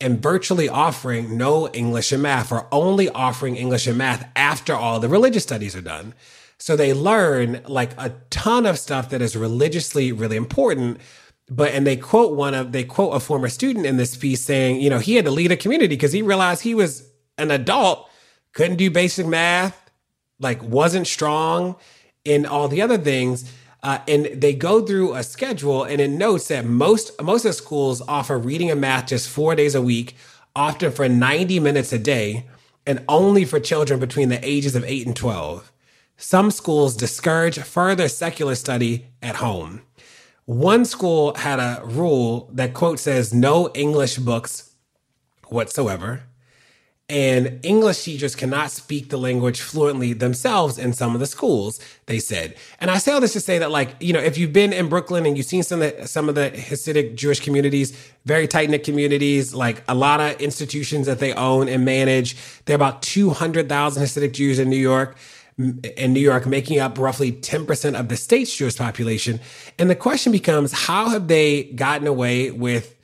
and 0.00 0.22
virtually 0.22 0.68
offering 0.68 1.36
no 1.36 1.68
English 1.68 2.12
and 2.12 2.22
math, 2.22 2.50
or 2.52 2.66
only 2.72 3.08
offering 3.10 3.56
English 3.56 3.86
and 3.86 3.98
math 3.98 4.26
after 4.36 4.74
all 4.74 5.00
the 5.00 5.08
religious 5.08 5.42
studies 5.42 5.76
are 5.76 5.82
done. 5.82 6.14
So 6.58 6.76
they 6.76 6.92
learn 6.92 7.62
like 7.66 7.92
a 7.98 8.14
ton 8.30 8.66
of 8.66 8.78
stuff 8.78 9.10
that 9.10 9.22
is 9.22 9.36
religiously 9.36 10.12
really 10.12 10.36
important. 10.36 10.98
But, 11.48 11.72
and 11.72 11.86
they 11.86 11.96
quote 11.96 12.36
one 12.36 12.54
of, 12.54 12.72
they 12.72 12.84
quote 12.84 13.14
a 13.14 13.20
former 13.20 13.48
student 13.48 13.86
in 13.86 13.96
this 13.96 14.16
piece 14.16 14.42
saying, 14.42 14.80
you 14.80 14.90
know, 14.90 14.98
he 14.98 15.14
had 15.14 15.24
to 15.24 15.30
lead 15.30 15.52
a 15.52 15.56
community 15.56 15.94
because 15.94 16.12
he 16.12 16.20
realized 16.20 16.62
he 16.62 16.74
was 16.74 17.08
an 17.38 17.50
adult, 17.50 18.08
couldn't 18.52 18.76
do 18.76 18.90
basic 18.90 19.26
math, 19.26 19.90
like 20.40 20.62
wasn't 20.62 21.06
strong 21.06 21.76
in 22.24 22.44
all 22.44 22.68
the 22.68 22.82
other 22.82 22.98
things. 22.98 23.50
Uh, 23.82 24.00
and 24.08 24.26
they 24.26 24.52
go 24.52 24.84
through 24.84 25.14
a 25.14 25.22
schedule 25.22 25.84
and 25.84 26.00
it 26.00 26.10
notes 26.10 26.48
that 26.48 26.64
most, 26.64 27.20
most 27.22 27.44
of 27.44 27.50
the 27.50 27.52
schools 27.54 28.02
offer 28.08 28.36
reading 28.36 28.70
and 28.70 28.80
math 28.80 29.06
just 29.06 29.28
four 29.28 29.54
days 29.54 29.74
a 29.74 29.80
week, 29.80 30.16
often 30.56 30.90
for 30.90 31.08
90 31.08 31.60
minutes 31.60 31.92
a 31.92 31.98
day, 31.98 32.44
and 32.84 33.02
only 33.08 33.44
for 33.44 33.60
children 33.60 34.00
between 34.00 34.28
the 34.28 34.40
ages 34.46 34.74
of 34.74 34.84
8 34.84 35.06
and 35.06 35.16
12. 35.16 35.72
Some 36.20 36.50
schools 36.50 36.96
discourage 36.96 37.60
further 37.60 38.08
secular 38.08 38.56
study 38.56 39.06
at 39.22 39.36
home. 39.36 39.82
One 40.46 40.84
school 40.84 41.32
had 41.36 41.60
a 41.60 41.80
rule 41.84 42.50
that 42.52 42.74
quote 42.74 42.98
says 42.98 43.32
no 43.32 43.70
English 43.72 44.18
books 44.18 44.74
whatsoever. 45.46 46.24
And 47.08 47.60
English 47.62 48.02
teachers 48.02 48.34
cannot 48.34 48.70
speak 48.70 49.08
the 49.08 49.16
language 49.16 49.60
fluently 49.60 50.12
themselves 50.12 50.76
in 50.76 50.92
some 50.92 51.14
of 51.14 51.20
the 51.20 51.26
schools, 51.26 51.80
they 52.04 52.18
said. 52.18 52.54
And 52.80 52.90
I 52.90 52.98
say 52.98 53.12
all 53.12 53.20
this 53.20 53.32
to 53.32 53.40
say 53.40 53.58
that, 53.60 53.70
like, 53.70 53.94
you 54.00 54.12
know, 54.12 54.20
if 54.20 54.36
you've 54.36 54.52
been 54.52 54.74
in 54.74 54.88
Brooklyn 54.88 55.24
and 55.24 55.36
you've 55.36 55.46
seen 55.46 55.62
some 55.62 55.80
of 55.80 55.96
the, 55.96 56.06
some 56.06 56.28
of 56.28 56.34
the 56.34 56.50
Hasidic 56.50 57.14
Jewish 57.14 57.40
communities, 57.40 57.96
very 58.26 58.46
tight 58.46 58.68
knit 58.68 58.84
communities, 58.84 59.54
like 59.54 59.82
a 59.88 59.94
lot 59.94 60.20
of 60.20 60.38
institutions 60.38 61.06
that 61.06 61.18
they 61.18 61.32
own 61.32 61.66
and 61.68 61.84
manage, 61.84 62.36
there 62.66 62.74
are 62.74 62.76
about 62.76 63.00
200,000 63.02 64.02
Hasidic 64.02 64.32
Jews 64.32 64.58
in 64.58 64.68
New 64.68 64.76
York 64.76 65.16
in 65.58 66.12
New 66.12 66.20
York, 66.20 66.46
making 66.46 66.78
up 66.78 66.98
roughly 66.98 67.32
10% 67.32 67.98
of 67.98 68.08
the 68.08 68.16
state's 68.16 68.54
Jewish 68.54 68.76
population. 68.76 69.40
And 69.78 69.90
the 69.90 69.96
question 69.96 70.30
becomes, 70.30 70.72
how 70.72 71.08
have 71.08 71.28
they 71.28 71.64
gotten 71.64 72.06
away 72.06 72.50
with 72.50 72.94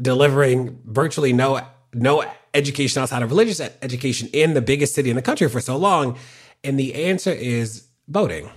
delivering 0.00 0.80
virtually 0.86 1.32
no, 1.32 1.60
no 1.92 2.24
education 2.54 3.02
outside 3.02 3.22
of 3.22 3.30
religious 3.30 3.60
education 3.82 4.28
in 4.32 4.54
the 4.54 4.62
biggest 4.62 4.94
city 4.94 5.10
in 5.10 5.16
the 5.16 5.22
country 5.22 5.48
for 5.48 5.60
so 5.60 5.76
long? 5.76 6.16
And 6.64 6.78
the 6.78 6.94
answer 6.94 7.32
is 7.32 7.86
voting. 8.08 8.50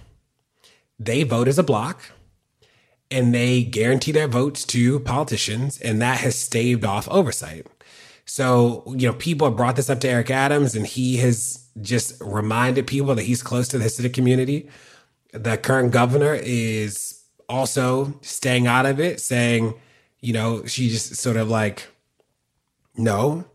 They 0.98 1.24
vote 1.24 1.48
as 1.48 1.60
a 1.60 1.64
block 1.64 2.02
and 3.12 3.34
they 3.34 3.64
guarantee 3.64 4.12
their 4.12 4.28
votes 4.28 4.66
to 4.66 5.00
politicians, 5.02 5.80
and 5.80 6.02
that 6.02 6.18
has 6.22 6.36
staved 6.36 6.84
off 6.84 7.08
oversight. 7.10 7.68
So, 8.26 8.84
you 8.88 9.08
know, 9.08 9.14
people 9.14 9.48
have 9.48 9.58
brought 9.58 9.76
this 9.76 9.90
up 9.90 10.00
to 10.00 10.10
Eric 10.10 10.32
Adams, 10.32 10.76
and 10.76 10.88
he 10.88 11.18
has 11.18 11.63
just 11.82 12.22
reminded 12.22 12.88
people 12.88 13.16
that 13.16 13.24
he's 13.24 13.42
close 13.42 13.68
to 13.70 13.78
the 13.78 13.86
Hasidic 13.86 14.14
community. 14.14 14.70
The 15.32 15.58
current 15.58 15.92
governor 15.92 16.36
is 16.36 17.24
also 17.50 18.20
staying 18.22 18.68
out 18.68 18.86
of 18.86 19.00
it, 19.00 19.20
saying, 19.20 19.74
you 20.22 20.34
know, 20.34 20.66
she 20.66 20.90
just 20.90 21.16
sort 21.16 21.38
of 21.38 21.50
like, 21.50 21.88
no. 22.96 23.46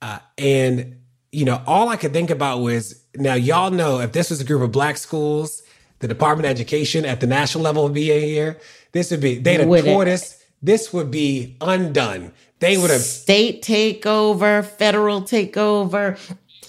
Uh, 0.00 0.18
and, 0.38 0.96
you 1.32 1.44
know, 1.44 1.62
all 1.66 1.88
I 1.88 1.96
could 1.96 2.12
think 2.12 2.30
about 2.30 2.60
was 2.60 3.04
now, 3.14 3.34
y'all 3.34 3.70
know 3.70 4.00
if 4.00 4.12
this 4.12 4.30
was 4.30 4.40
a 4.40 4.44
group 4.44 4.62
of 4.62 4.72
black 4.72 4.96
schools, 4.96 5.62
the 5.98 6.08
Department 6.08 6.46
of 6.46 6.50
Education 6.50 7.04
at 7.04 7.20
the 7.20 7.26
national 7.26 7.64
level 7.64 7.82
would 7.84 7.94
be 7.94 8.04
here. 8.04 8.58
This 8.92 9.10
would 9.10 9.20
be, 9.20 9.38
they'd 9.38 9.60
have 9.60 9.84
tore 9.84 10.04
this, 10.04 10.42
this 10.62 10.92
would 10.92 11.10
be 11.10 11.56
undone. 11.60 12.32
They 12.58 12.78
would 12.78 12.90
have 12.90 13.02
state 13.02 13.62
takeover, 13.62 14.64
federal 14.64 15.22
takeover. 15.22 16.18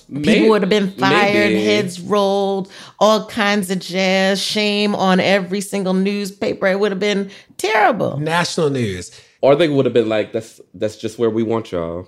Maybe, 0.10 0.34
People 0.34 0.49
would 0.49 0.62
have 0.62 0.70
been 0.70 0.91
fired, 0.91 1.34
maybe. 1.34 1.66
heads 1.66 1.99
rolled, 1.99 2.72
all 2.97 3.28
kinds 3.28 3.70
of 3.70 3.80
jazz, 3.80 4.41
shame 4.41 4.95
on 4.95 5.20
every 5.20 5.60
single 5.60 5.93
newspaper. 5.93 6.68
It 6.68 6.80
would 6.80 6.91
have 6.91 6.99
been 6.99 7.30
terrible. 7.58 8.18
National 8.18 8.70
news. 8.70 9.12
Or 9.41 9.55
they 9.55 9.68
would 9.68 9.86
have 9.86 9.93
been 9.93 10.10
like, 10.10 10.32
that's 10.32 10.62
that's 10.74 10.95
just 10.95 11.20
where 11.20 11.30
we 11.30 11.43
want 11.43 11.72
y'all. 11.72 12.08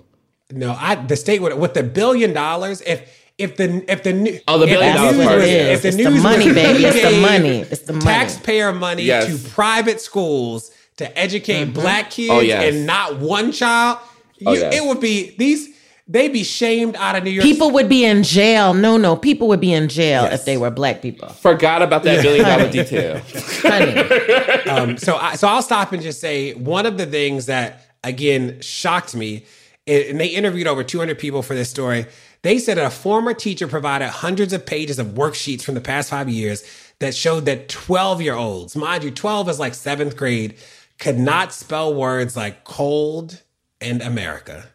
No, 0.50 0.76
I 0.78 0.94
the 0.96 1.16
state 1.16 1.42
would 1.42 1.56
with 1.58 1.74
the 1.74 1.82
billion 1.82 2.32
dollars, 2.32 2.80
if 2.82 3.08
if 3.38 3.56
the 3.56 3.84
if 3.90 4.02
the 4.02 4.12
new 4.12 4.40
oh 4.48 4.58
the 4.58 4.66
billion 4.66 4.96
dollars 4.96 5.24
part, 5.24 5.40
if 5.40 5.82
the 5.82 5.88
it's 5.88 5.96
news 5.96 6.22
the 6.22 6.22
money, 6.22 6.52
baby, 6.52 6.84
it's 6.84 7.02
the 7.02 7.20
money, 7.20 7.58
it's 7.60 7.82
the 7.82 7.92
money. 7.92 8.04
taxpayer 8.04 8.72
money 8.72 9.02
yes. 9.04 9.26
to 9.26 9.50
private 9.50 10.00
schools 10.00 10.72
to 10.96 11.18
educate 11.18 11.64
mm-hmm. 11.64 11.72
black 11.72 12.10
kids 12.10 12.30
oh, 12.30 12.40
yes. 12.40 12.74
and 12.74 12.86
not 12.86 13.18
one 13.18 13.52
child, 13.52 13.98
oh, 14.46 14.52
you, 14.52 14.60
yes. 14.60 14.74
it 14.74 14.86
would 14.86 15.00
be 15.00 15.34
these 15.38 15.68
they'd 16.10 16.32
be 16.32 16.42
shamed 16.42 16.96
out 16.96 17.14
of 17.14 17.24
New 17.24 17.30
York. 17.30 17.44
People 17.44 17.70
would 17.70 17.88
be 17.88 18.04
in 18.04 18.22
jail. 18.22 18.74
No, 18.74 18.96
no, 18.96 19.16
people 19.16 19.48
would 19.48 19.60
be 19.60 19.72
in 19.72 19.88
jail 19.88 20.24
yes. 20.24 20.40
if 20.40 20.44
they 20.44 20.56
were 20.56 20.70
black 20.70 21.00
people. 21.00 21.28
Forgot 21.28 21.82
about 21.82 22.02
that 22.02 22.22
billion 22.22 22.44
dollar 22.44 22.70
detail. 22.70 23.16
um, 24.70 24.98
so, 24.98 25.16
I, 25.16 25.36
so 25.36 25.48
I'll 25.48 25.62
stop 25.62 25.92
and 25.92 26.02
just 26.02 26.20
say 26.20 26.52
one 26.54 26.84
of 26.84 26.98
the 26.98 27.06
things 27.06 27.46
that 27.46 27.86
again 28.02 28.60
shocked 28.60 29.14
me, 29.14 29.44
and 29.86 30.20
they 30.20 30.26
interviewed 30.26 30.66
over 30.66 30.82
200 30.82 31.18
people 31.18 31.42
for 31.42 31.54
this 31.54 31.70
story. 31.70 32.06
They 32.42 32.58
said 32.58 32.78
that 32.78 32.86
a 32.86 32.90
former 32.90 33.34
teacher 33.34 33.68
provided 33.68 34.08
hundreds 34.08 34.52
of 34.52 34.64
pages 34.64 34.98
of 34.98 35.08
worksheets 35.08 35.62
from 35.62 35.74
the 35.74 35.80
past 35.80 36.10
five 36.10 36.28
years 36.28 36.64
that 36.98 37.14
showed 37.14 37.44
that 37.44 37.68
12 37.68 38.22
year 38.22 38.34
olds, 38.34 38.74
mind 38.74 39.04
you, 39.04 39.10
12 39.10 39.48
is 39.50 39.60
like 39.60 39.74
seventh 39.74 40.16
grade, 40.16 40.54
could 40.98 41.18
not 41.18 41.52
spell 41.52 41.94
words 41.94 42.36
like 42.36 42.64
cold 42.64 43.42
and 43.80 44.02
America. 44.02 44.66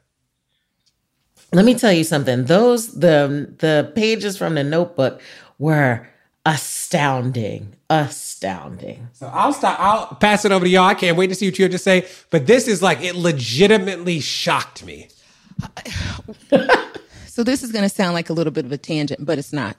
Let 1.55 1.63
me 1.63 1.73
tell 1.73 1.93
you 1.93 2.03
something. 2.03 2.45
Those 2.45 2.99
the 2.99 3.53
the 3.59 3.89
pages 3.95 4.37
from 4.37 4.55
the 4.55 4.63
notebook 4.63 5.21
were 5.57 6.05
astounding, 6.45 7.77
astounding. 7.89 9.07
So 9.13 9.27
I'll 9.27 9.53
stop. 9.53 9.79
I'll 9.79 10.07
pass 10.15 10.43
it 10.43 10.51
over 10.51 10.65
to 10.65 10.69
y'all. 10.69 10.83
I 10.83 10.95
can't 10.95 11.15
wait 11.15 11.27
to 11.27 11.35
see 11.35 11.47
what 11.47 11.57
you 11.57 11.63
have 11.63 11.71
to 11.71 11.77
say. 11.77 12.07
But 12.29 12.45
this 12.45 12.67
is 12.67 12.81
like 12.81 13.01
it 13.01 13.15
legitimately 13.15 14.19
shocked 14.19 14.85
me. 14.85 15.07
so 17.27 17.41
this 17.41 17.63
is 17.63 17.71
going 17.71 17.83
to 17.83 17.89
sound 17.89 18.15
like 18.15 18.29
a 18.29 18.33
little 18.33 18.51
bit 18.51 18.65
of 18.65 18.73
a 18.73 18.77
tangent, 18.77 19.25
but 19.25 19.37
it's 19.37 19.53
not. 19.53 19.77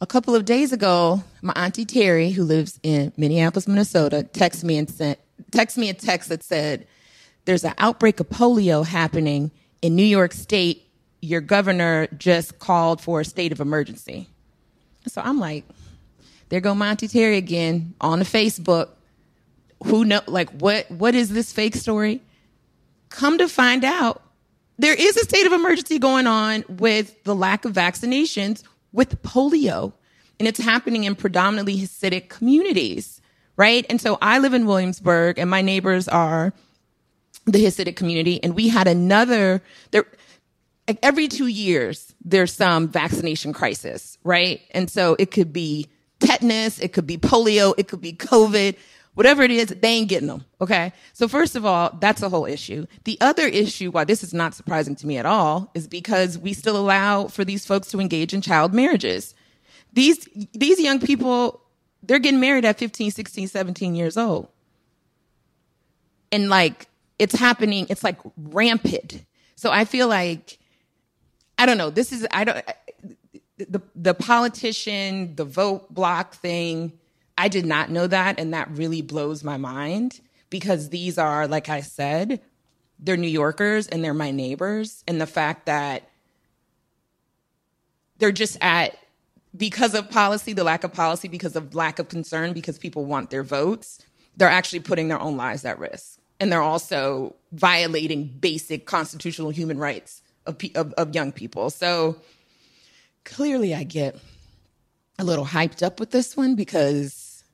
A 0.00 0.06
couple 0.06 0.34
of 0.34 0.46
days 0.46 0.72
ago, 0.72 1.22
my 1.42 1.52
auntie 1.56 1.84
Terry, 1.84 2.30
who 2.30 2.42
lives 2.42 2.80
in 2.82 3.12
Minneapolis, 3.18 3.68
Minnesota, 3.68 4.26
texted 4.32 4.64
me 4.64 4.78
and 4.78 4.88
sent 4.88 5.18
text 5.50 5.76
me 5.76 5.90
a 5.90 5.94
text 5.94 6.30
that 6.30 6.42
said, 6.42 6.86
"There's 7.44 7.64
an 7.64 7.74
outbreak 7.76 8.18
of 8.18 8.30
polio 8.30 8.86
happening 8.86 9.50
in 9.82 9.94
New 9.94 10.02
York 10.02 10.32
State. 10.32 10.85
Your 11.26 11.40
governor 11.40 12.06
just 12.16 12.58
called 12.58 13.00
for 13.00 13.20
a 13.20 13.24
state 13.24 13.52
of 13.52 13.60
emergency." 13.60 14.28
So 15.08 15.20
I'm 15.24 15.38
like, 15.38 15.64
there 16.48 16.60
go 16.60 16.74
Monty 16.74 17.08
Terry 17.08 17.36
again 17.36 17.94
on 18.00 18.18
the 18.18 18.24
Facebook. 18.24 18.90
Who 19.84 20.04
know 20.04 20.22
like 20.26 20.50
what 20.50 20.90
what 20.90 21.14
is 21.14 21.30
this 21.30 21.52
fake 21.52 21.74
story? 21.74 22.22
Come 23.10 23.38
to 23.38 23.48
find 23.48 23.84
out, 23.84 24.22
there 24.78 24.94
is 24.94 25.16
a 25.16 25.24
state 25.24 25.46
of 25.46 25.52
emergency 25.52 25.98
going 25.98 26.26
on 26.26 26.64
with 26.68 27.22
the 27.24 27.34
lack 27.34 27.64
of 27.64 27.72
vaccinations 27.72 28.62
with 28.92 29.22
polio. 29.22 29.92
And 30.38 30.46
it's 30.46 30.60
happening 30.60 31.04
in 31.04 31.14
predominantly 31.14 31.78
Hasidic 31.78 32.28
communities, 32.28 33.20
right? 33.56 33.86
And 33.88 34.00
so 34.00 34.18
I 34.20 34.38
live 34.38 34.54
in 34.54 34.66
Williamsburg 34.66 35.38
and 35.38 35.48
my 35.48 35.62
neighbors 35.62 36.08
are 36.08 36.52
the 37.46 37.64
Hasidic 37.64 37.96
community. 37.96 38.42
And 38.42 38.54
we 38.54 38.68
had 38.68 38.86
another 38.88 39.62
there 39.92 40.06
like 40.88 40.98
every 41.02 41.28
two 41.28 41.46
years, 41.46 42.14
there's 42.24 42.52
some 42.52 42.88
vaccination 42.88 43.52
crisis, 43.52 44.18
right? 44.24 44.60
And 44.70 44.90
so 44.90 45.16
it 45.18 45.30
could 45.30 45.52
be 45.52 45.88
tetanus, 46.20 46.78
it 46.78 46.92
could 46.92 47.06
be 47.06 47.18
polio, 47.18 47.74
it 47.76 47.88
could 47.88 48.00
be 48.00 48.12
COVID, 48.12 48.76
whatever 49.14 49.42
it 49.42 49.50
is, 49.50 49.68
they 49.68 49.88
ain't 49.88 50.08
getting 50.08 50.28
them. 50.28 50.44
Okay. 50.60 50.92
So 51.12 51.26
first 51.26 51.56
of 51.56 51.64
all, 51.64 51.96
that's 52.00 52.22
a 52.22 52.28
whole 52.28 52.46
issue. 52.46 52.86
The 53.04 53.18
other 53.20 53.46
issue, 53.46 53.90
why 53.90 54.04
this 54.04 54.22
is 54.22 54.32
not 54.32 54.54
surprising 54.54 54.94
to 54.96 55.06
me 55.06 55.16
at 55.16 55.26
all, 55.26 55.70
is 55.74 55.88
because 55.88 56.38
we 56.38 56.52
still 56.52 56.76
allow 56.76 57.26
for 57.26 57.44
these 57.44 57.66
folks 57.66 57.88
to 57.88 58.00
engage 58.00 58.32
in 58.32 58.40
child 58.40 58.72
marriages. 58.72 59.34
These, 59.92 60.28
these 60.52 60.78
young 60.78 61.00
people, 61.00 61.62
they're 62.02 62.18
getting 62.18 62.40
married 62.40 62.64
at 62.64 62.78
15, 62.78 63.10
16, 63.10 63.48
17 63.48 63.94
years 63.94 64.16
old. 64.16 64.48
And 66.30 66.50
like, 66.50 66.86
it's 67.18 67.34
happening, 67.34 67.86
it's 67.88 68.04
like 68.04 68.18
rampant. 68.36 69.24
So 69.54 69.70
I 69.70 69.86
feel 69.86 70.06
like, 70.06 70.58
I 71.58 71.66
don't 71.66 71.78
know, 71.78 71.90
this 71.90 72.12
is, 72.12 72.26
I 72.30 72.44
don't, 72.44 72.64
the 73.58 73.80
the 73.94 74.14
politician, 74.14 75.34
the 75.36 75.44
vote 75.44 75.92
block 75.92 76.34
thing, 76.34 76.92
I 77.38 77.48
did 77.48 77.64
not 77.64 77.90
know 77.90 78.06
that 78.06 78.38
and 78.38 78.52
that 78.54 78.70
really 78.70 79.02
blows 79.02 79.42
my 79.42 79.56
mind 79.56 80.20
because 80.50 80.90
these 80.90 81.18
are 81.18 81.46
like 81.46 81.68
I 81.68 81.80
said, 81.80 82.40
they're 82.98 83.16
New 83.16 83.28
Yorkers 83.28 83.88
and 83.88 84.04
they're 84.04 84.14
my 84.14 84.30
neighbors 84.30 85.02
and 85.06 85.20
the 85.20 85.26
fact 85.26 85.66
that 85.66 86.08
they're 88.18 88.32
just 88.32 88.56
at 88.60 88.96
because 89.56 89.94
of 89.94 90.10
policy, 90.10 90.52
the 90.52 90.64
lack 90.64 90.84
of 90.84 90.92
policy, 90.92 91.28
because 91.28 91.56
of 91.56 91.74
lack 91.74 91.98
of 91.98 92.08
concern, 92.08 92.52
because 92.52 92.78
people 92.78 93.06
want 93.06 93.30
their 93.30 93.42
votes, 93.42 94.00
they're 94.36 94.48
actually 94.50 94.80
putting 94.80 95.08
their 95.08 95.20
own 95.20 95.36
lives 95.36 95.64
at 95.64 95.78
risk. 95.78 96.18
And 96.38 96.52
they're 96.52 96.60
also 96.60 97.34
violating 97.52 98.24
basic 98.24 98.84
constitutional 98.84 99.48
human 99.48 99.78
rights 99.78 100.20
of, 100.46 100.56
of, 100.74 100.92
of 100.94 101.14
young 101.14 101.32
people. 101.32 101.70
So 101.70 102.16
clearly 103.24 103.74
I 103.74 103.84
get 103.84 104.16
a 105.18 105.24
little 105.24 105.46
hyped 105.46 105.82
up 105.82 106.00
with 106.00 106.10
this 106.10 106.36
one 106.36 106.54
because 106.54 107.44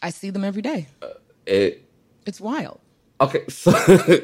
I 0.00 0.10
see 0.10 0.30
them 0.30 0.44
every 0.44 0.62
day. 0.62 0.88
Uh, 1.00 1.08
it 1.46 1.88
it's 2.26 2.40
wild. 2.40 2.80
Okay, 3.20 3.44
so 3.48 3.72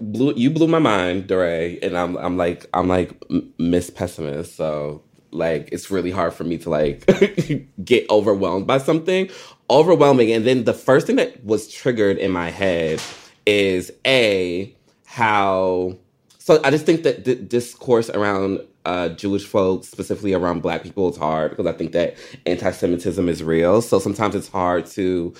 blew, 0.00 0.34
you 0.34 0.50
blew 0.50 0.68
my 0.68 0.78
mind, 0.78 1.26
Dore, 1.26 1.44
and 1.44 1.96
I'm 1.96 2.16
I'm 2.16 2.36
like 2.36 2.66
I'm 2.74 2.88
like 2.88 3.12
Miss 3.58 3.90
Pessimist, 3.90 4.56
so 4.56 5.02
like 5.32 5.68
it's 5.72 5.90
really 5.90 6.10
hard 6.10 6.34
for 6.34 6.44
me 6.44 6.58
to 6.58 6.70
like 6.70 7.06
get 7.84 8.08
overwhelmed 8.10 8.66
by 8.66 8.78
something 8.78 9.30
overwhelming 9.70 10.32
and 10.32 10.44
then 10.44 10.64
the 10.64 10.74
first 10.74 11.06
thing 11.06 11.16
that 11.16 11.44
was 11.44 11.68
triggered 11.68 12.18
in 12.18 12.32
my 12.32 12.50
head 12.50 13.00
is 13.46 13.92
a 14.04 14.74
how 15.10 15.98
so 16.38 16.60
I 16.62 16.70
just 16.70 16.86
think 16.86 17.02
that 17.02 17.24
the 17.24 17.34
discourse 17.34 18.08
around 18.10 18.60
uh, 18.84 19.08
Jewish 19.08 19.44
folks, 19.44 19.88
specifically 19.88 20.34
around 20.34 20.62
Black 20.62 20.84
people, 20.84 21.10
is 21.10 21.16
hard 21.16 21.50
because 21.50 21.66
I 21.66 21.72
think 21.72 21.90
that 21.92 22.16
anti-Semitism 22.46 23.28
is 23.28 23.42
real. 23.42 23.82
So 23.82 23.98
sometimes 23.98 24.36
it's 24.36 24.46
hard 24.48 24.86
to, 24.86 25.34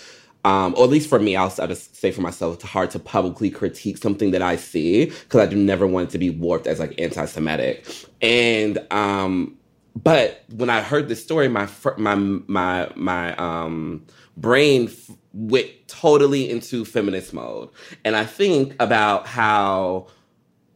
um, 0.44 0.74
or 0.76 0.84
at 0.84 0.90
least 0.90 1.08
for 1.08 1.20
me, 1.20 1.36
I'll, 1.36 1.54
I'll 1.60 1.68
just 1.68 1.94
say 1.94 2.10
for 2.10 2.20
myself, 2.20 2.56
it's 2.56 2.64
hard 2.64 2.90
to 2.90 2.98
publicly 2.98 3.48
critique 3.48 3.98
something 3.98 4.32
that 4.32 4.42
I 4.42 4.56
see 4.56 5.06
because 5.06 5.40
I 5.40 5.46
do 5.46 5.56
never 5.56 5.86
want 5.86 6.08
it 6.08 6.12
to 6.12 6.18
be 6.18 6.30
warped 6.30 6.66
as 6.66 6.80
like 6.80 7.00
anti-Semitic. 7.00 7.86
And 8.20 8.84
um, 8.90 9.56
but 10.02 10.44
when 10.52 10.68
I 10.68 10.80
heard 10.80 11.08
this 11.08 11.22
story, 11.22 11.46
my 11.46 11.68
my 11.96 12.16
my 12.16 12.90
my 12.96 13.36
um, 13.36 14.04
brain 14.36 14.90
went 15.32 15.70
totally 15.86 16.50
into 16.50 16.84
feminist 16.84 17.32
mode, 17.32 17.68
and 18.04 18.16
I 18.16 18.24
think 18.24 18.74
about 18.80 19.26
how 19.26 20.08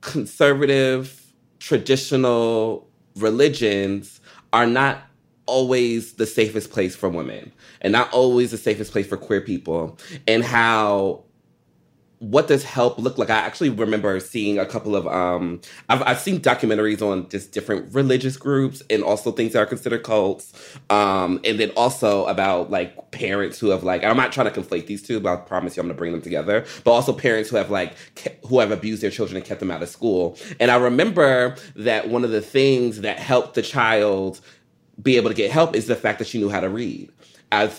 conservative, 0.00 1.20
traditional 1.58 2.88
religions 3.16 4.20
are 4.52 4.66
not 4.66 5.02
always 5.46 6.14
the 6.14 6.26
safest 6.26 6.70
place 6.70 6.96
for 6.96 7.08
women 7.08 7.52
and 7.80 7.92
not 7.92 8.10
always 8.12 8.50
the 8.50 8.56
safest 8.58 8.92
place 8.92 9.06
for 9.06 9.16
queer 9.16 9.40
people 9.40 9.98
and 10.26 10.44
how 10.44 11.23
what 12.30 12.48
does 12.48 12.64
help 12.64 12.98
look 12.98 13.18
like? 13.18 13.28
I 13.28 13.36
actually 13.36 13.68
remember 13.68 14.18
seeing 14.18 14.58
a 14.58 14.64
couple 14.64 14.96
of 14.96 15.06
um 15.06 15.60
I've 15.88 16.02
I've 16.02 16.20
seen 16.20 16.40
documentaries 16.40 17.02
on 17.02 17.28
just 17.28 17.52
different 17.52 17.92
religious 17.92 18.36
groups 18.36 18.82
and 18.88 19.02
also 19.02 19.30
things 19.30 19.52
that 19.52 19.60
are 19.60 19.66
considered 19.66 20.04
cults. 20.04 20.52
Um 20.88 21.40
and 21.44 21.60
then 21.60 21.70
also 21.76 22.24
about 22.26 22.70
like 22.70 23.10
parents 23.10 23.58
who 23.58 23.68
have 23.68 23.84
like 23.84 24.02
I'm 24.04 24.16
not 24.16 24.32
trying 24.32 24.50
to 24.52 24.60
conflate 24.60 24.86
these 24.86 25.02
two, 25.02 25.20
but 25.20 25.32
I 25.32 25.36
promise 25.36 25.76
you 25.76 25.82
I'm 25.82 25.86
gonna 25.88 25.98
bring 25.98 26.12
them 26.12 26.22
together. 26.22 26.64
But 26.82 26.92
also 26.92 27.12
parents 27.12 27.50
who 27.50 27.56
have 27.56 27.70
like 27.70 27.94
ke- 28.16 28.42
who 28.46 28.58
have 28.60 28.70
abused 28.70 29.02
their 29.02 29.10
children 29.10 29.36
and 29.36 29.44
kept 29.44 29.60
them 29.60 29.70
out 29.70 29.82
of 29.82 29.88
school. 29.88 30.38
And 30.58 30.70
I 30.70 30.76
remember 30.76 31.56
that 31.76 32.08
one 32.08 32.24
of 32.24 32.30
the 32.30 32.40
things 32.40 33.02
that 33.02 33.18
helped 33.18 33.54
the 33.54 33.62
child 33.62 34.40
be 35.02 35.16
able 35.16 35.28
to 35.28 35.34
get 35.34 35.50
help 35.50 35.74
is 35.74 35.86
the 35.86 35.96
fact 35.96 36.20
that 36.20 36.28
she 36.28 36.38
knew 36.38 36.48
how 36.48 36.60
to 36.60 36.68
read 36.68 37.10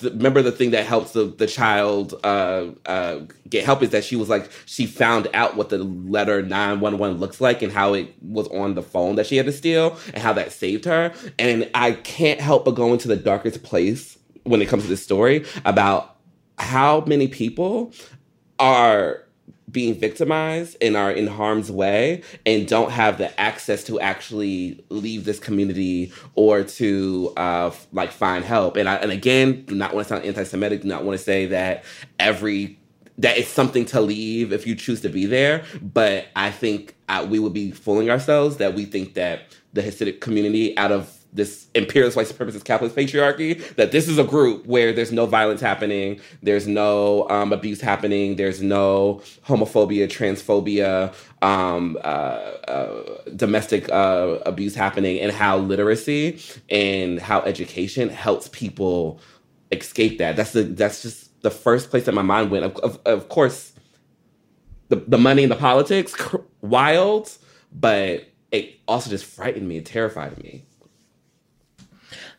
remember 0.01 0.41
the 0.41 0.51
thing 0.51 0.71
that 0.71 0.85
helps 0.85 1.11
the, 1.11 1.25
the 1.25 1.47
child 1.47 2.13
uh, 2.23 2.67
uh, 2.85 3.19
get 3.49 3.65
help 3.65 3.81
is 3.83 3.91
that 3.91 4.03
she 4.03 4.15
was 4.15 4.29
like 4.29 4.49
she 4.65 4.85
found 4.85 5.27
out 5.33 5.55
what 5.55 5.69
the 5.69 5.77
letter 5.77 6.41
911 6.41 7.17
looks 7.17 7.41
like 7.41 7.61
and 7.61 7.71
how 7.71 7.93
it 7.93 8.13
was 8.21 8.47
on 8.49 8.75
the 8.75 8.83
phone 8.83 9.15
that 9.15 9.25
she 9.25 9.37
had 9.37 9.45
to 9.45 9.51
steal 9.51 9.97
and 10.13 10.21
how 10.21 10.33
that 10.33 10.51
saved 10.51 10.85
her. 10.85 11.13
And 11.39 11.69
i 11.73 11.91
can't 11.91 12.39
help 12.39 12.65
but 12.65 12.75
go 12.75 12.93
into 12.93 13.07
the 13.07 13.15
darkest 13.15 13.63
place 13.63 14.17
when 14.43 14.61
it 14.61 14.67
comes 14.67 14.83
to 14.83 14.89
this 14.89 15.03
story 15.03 15.45
about 15.65 16.15
how 16.57 17.01
many 17.01 17.27
people 17.27 17.91
are 18.59 19.24
being 19.75 19.93
victimized 19.93 20.77
and 20.81 20.95
are 20.95 21.11
in 21.11 21.27
harm's 21.27 21.69
way 21.69 22.23
and 22.45 22.65
don't 22.65 22.91
have 22.91 23.17
the 23.17 23.37
access 23.37 23.83
to 23.83 23.99
actually 23.99 24.81
leave 24.87 25.25
this 25.25 25.37
community 25.37 26.13
or 26.35 26.63
to 26.63 27.33
uh, 27.35 27.69
like 27.91 28.09
find 28.09 28.45
help. 28.45 28.77
And 28.77 28.87
I, 28.87 28.95
and 28.95 29.11
again, 29.11 29.65
do 29.65 29.75
not 29.75 29.93
want 29.93 30.07
to 30.07 30.13
sound 30.13 30.25
anti-Semitic, 30.25 30.83
do 30.83 30.87
not 30.87 31.03
want 31.03 31.19
to 31.19 31.23
say 31.23 31.47
that 31.47 31.83
every 32.17 32.79
that 33.17 33.37
it's 33.37 33.49
something 33.49 33.85
to 33.85 34.01
leave 34.01 34.53
if 34.53 34.65
you 34.65 34.75
choose 34.75 35.01
to 35.01 35.09
be 35.09 35.25
there. 35.25 35.65
But 35.81 36.27
I 36.37 36.51
think 36.51 36.95
uh, 37.09 37.27
we 37.29 37.39
would 37.39 37.53
be 37.53 37.71
fooling 37.71 38.09
ourselves 38.09 38.57
that 38.57 38.75
we 38.75 38.85
think 38.85 39.13
that 39.15 39.55
the 39.73 39.81
Hasidic 39.81 40.21
community, 40.21 40.77
out 40.77 40.93
of 40.93 41.24
this 41.35 41.67
imperialist 41.75 42.17
white 42.17 42.27
supremacist 42.27 42.63
capitalist 42.63 42.95
patriarchy 42.95 43.75
that 43.75 43.91
this 43.91 44.07
is 44.07 44.17
a 44.17 44.23
group 44.23 44.65
where 44.65 44.93
there's 44.93 45.11
no 45.11 45.25
violence 45.25 45.61
happening 45.61 46.19
there's 46.41 46.67
no 46.67 47.29
um, 47.29 47.53
abuse 47.53 47.81
happening 47.81 48.35
there's 48.35 48.61
no 48.61 49.21
homophobia 49.45 50.07
transphobia 50.07 51.13
um, 51.41 51.97
uh, 52.03 52.07
uh, 52.07 53.03
domestic 53.35 53.89
uh, 53.91 54.39
abuse 54.45 54.73
happening 54.73 55.19
and 55.19 55.31
how 55.31 55.57
literacy 55.57 56.39
and 56.69 57.19
how 57.19 57.41
education 57.41 58.09
helps 58.09 58.47
people 58.49 59.19
escape 59.71 60.17
that. 60.17 60.35
That's 60.35 60.53
the 60.53 60.63
that's 60.63 61.03
just 61.03 61.41
the 61.43 61.51
first 61.51 61.91
place 61.91 62.05
that 62.05 62.13
my 62.13 62.23
mind 62.23 62.49
went. 62.49 62.65
Of, 62.65 62.77
of, 62.77 62.99
of 63.05 63.29
course 63.29 63.73
the, 64.89 64.97
the 65.07 65.17
money 65.17 65.43
and 65.43 65.51
the 65.51 65.57
politics 65.57 66.15
wild 66.61 67.37
but 67.71 68.27
it 68.51 68.79
also 68.87 69.09
just 69.09 69.25
frightened 69.25 69.67
me 69.67 69.77
and 69.77 69.85
terrified 69.85 70.37
me 70.41 70.65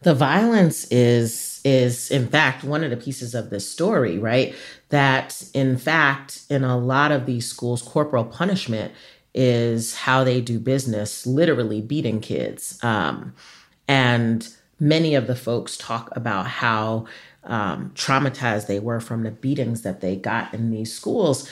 the 0.07 0.15
violence 0.15 0.87
is 0.93 1.61
is 1.65 2.13
in 2.13 2.29
fact 2.29 2.65
one 2.65 2.85
of 2.85 2.91
the 2.91 2.97
pieces 2.97 3.35
of 3.35 3.51
this 3.51 3.69
story 3.71 4.21
right 4.21 4.55
that 4.91 5.43
in 5.53 5.77
fact 5.77 6.43
in 6.49 6.65
a 6.65 6.79
lot 6.79 7.13
of 7.13 7.27
these 7.27 7.49
schools 7.51 7.83
corporal 7.83 8.25
punishment 8.25 8.95
is 9.35 9.97
how 9.97 10.25
they 10.25 10.41
do 10.41 10.61
business 10.61 11.27
literally 11.27 11.83
beating 11.83 12.21
kids 12.21 12.79
um, 12.85 13.35
And 13.89 14.49
many 14.81 15.15
of 15.17 15.27
the 15.27 15.37
folks 15.37 15.77
talk 15.77 16.11
about 16.17 16.47
how 16.47 17.07
um, 17.45 17.93
traumatized 17.95 18.69
they 18.69 18.81
were 18.81 19.01
from 19.01 19.25
the 19.25 19.33
beatings 19.33 19.83
that 19.83 20.03
they 20.03 20.17
got 20.17 20.55
in 20.55 20.71
these 20.71 20.95
schools. 20.95 21.51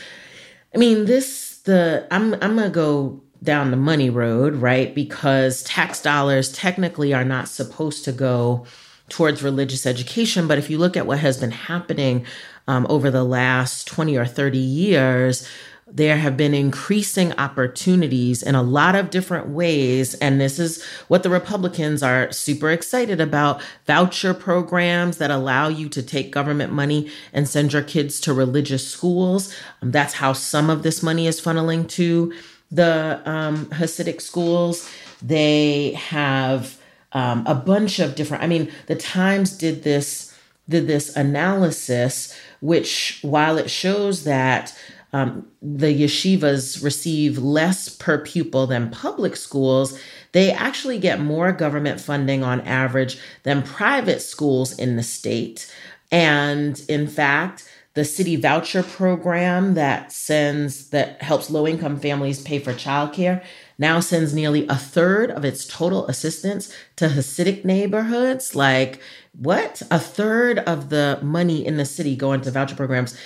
I 0.74 0.78
mean, 0.78 1.06
this 1.06 1.58
the 1.64 2.06
I'm 2.10 2.34
I'm 2.34 2.56
gonna 2.56 2.70
go 2.70 3.22
down 3.44 3.70
the 3.70 3.76
money 3.76 4.10
road, 4.10 4.54
right? 4.54 4.94
Because 4.94 5.62
tax 5.64 6.00
dollars 6.02 6.50
technically 6.50 7.12
are 7.12 7.24
not 7.24 7.48
supposed 7.48 8.04
to 8.04 8.12
go 8.12 8.66
towards 9.08 9.42
religious 9.42 9.86
education. 9.86 10.48
But 10.48 10.58
if 10.58 10.70
you 10.70 10.78
look 10.78 10.96
at 10.96 11.06
what 11.06 11.18
has 11.18 11.38
been 11.38 11.50
happening 11.50 12.24
um, 12.66 12.86
over 12.88 13.10
the 13.10 13.24
last 13.24 13.86
20 13.86 14.16
or 14.16 14.24
30 14.24 14.58
years, 14.58 15.46
there 15.86 16.16
have 16.16 16.36
been 16.36 16.54
increasing 16.54 17.32
opportunities 17.34 18.42
in 18.42 18.54
a 18.54 18.62
lot 18.62 18.94
of 18.94 19.10
different 19.10 19.48
ways. 19.48 20.14
And 20.14 20.40
this 20.40 20.58
is 20.58 20.82
what 21.08 21.22
the 21.22 21.28
Republicans 21.30 22.02
are 22.02 22.32
super 22.32 22.70
excited 22.70 23.20
about 23.20 23.62
voucher 23.86 24.32
programs 24.32 25.18
that 25.18 25.30
allow 25.30 25.68
you 25.68 25.90
to 25.90 26.02
take 26.02 26.32
government 26.32 26.72
money 26.72 27.10
and 27.34 27.46
send 27.46 27.74
your 27.74 27.82
kids 27.82 28.18
to 28.20 28.32
religious 28.32 28.88
schools. 28.88 29.54
Um, 29.82 29.90
that's 29.90 30.14
how 30.14 30.32
some 30.32 30.70
of 30.70 30.82
this 30.82 31.02
money 31.02 31.26
is 31.26 31.40
funneling 31.40 31.86
to 31.90 32.32
the 32.74 33.22
um, 33.24 33.66
Hasidic 33.66 34.20
schools. 34.20 34.90
They 35.22 35.92
have 35.92 36.78
um, 37.12 37.44
a 37.46 37.54
bunch 37.54 37.98
of 38.00 38.14
different. 38.14 38.42
I 38.42 38.46
mean, 38.46 38.70
the 38.86 38.96
Times 38.96 39.56
did 39.56 39.82
this 39.82 40.36
did 40.68 40.86
this 40.86 41.14
analysis, 41.14 42.34
which 42.60 43.18
while 43.22 43.58
it 43.58 43.70
shows 43.70 44.24
that 44.24 44.76
um, 45.12 45.46
the 45.62 45.94
yeshivas 46.02 46.82
receive 46.82 47.38
less 47.38 47.88
per 47.88 48.18
pupil 48.18 48.66
than 48.66 48.90
public 48.90 49.36
schools, 49.36 49.98
they 50.32 50.50
actually 50.50 50.98
get 50.98 51.20
more 51.20 51.52
government 51.52 52.00
funding 52.00 52.42
on 52.42 52.62
average 52.62 53.18
than 53.44 53.62
private 53.62 54.20
schools 54.20 54.76
in 54.76 54.96
the 54.96 55.02
state. 55.02 55.72
And 56.10 56.82
in 56.88 57.06
fact, 57.06 57.68
the 57.94 58.04
city 58.04 58.36
voucher 58.36 58.82
program 58.82 59.74
that 59.74 60.12
sends 60.12 60.90
that 60.90 61.22
helps 61.22 61.48
low 61.48 61.66
income 61.66 61.98
families 61.98 62.42
pay 62.42 62.58
for 62.58 62.72
childcare 62.72 63.42
now 63.78 64.00
sends 64.00 64.34
nearly 64.34 64.66
a 64.68 64.76
third 64.76 65.30
of 65.30 65.44
its 65.44 65.66
total 65.66 66.06
assistance 66.06 66.72
to 66.96 67.08
Hasidic 67.08 67.64
neighborhoods. 67.64 68.54
Like, 68.54 69.00
what? 69.36 69.82
A 69.90 69.98
third 69.98 70.60
of 70.60 70.90
the 70.90 71.18
money 71.22 71.64
in 71.66 71.76
the 71.76 71.84
city 71.84 72.14
going 72.14 72.40
to 72.42 72.50
voucher 72.50 72.76
programs 72.76 73.18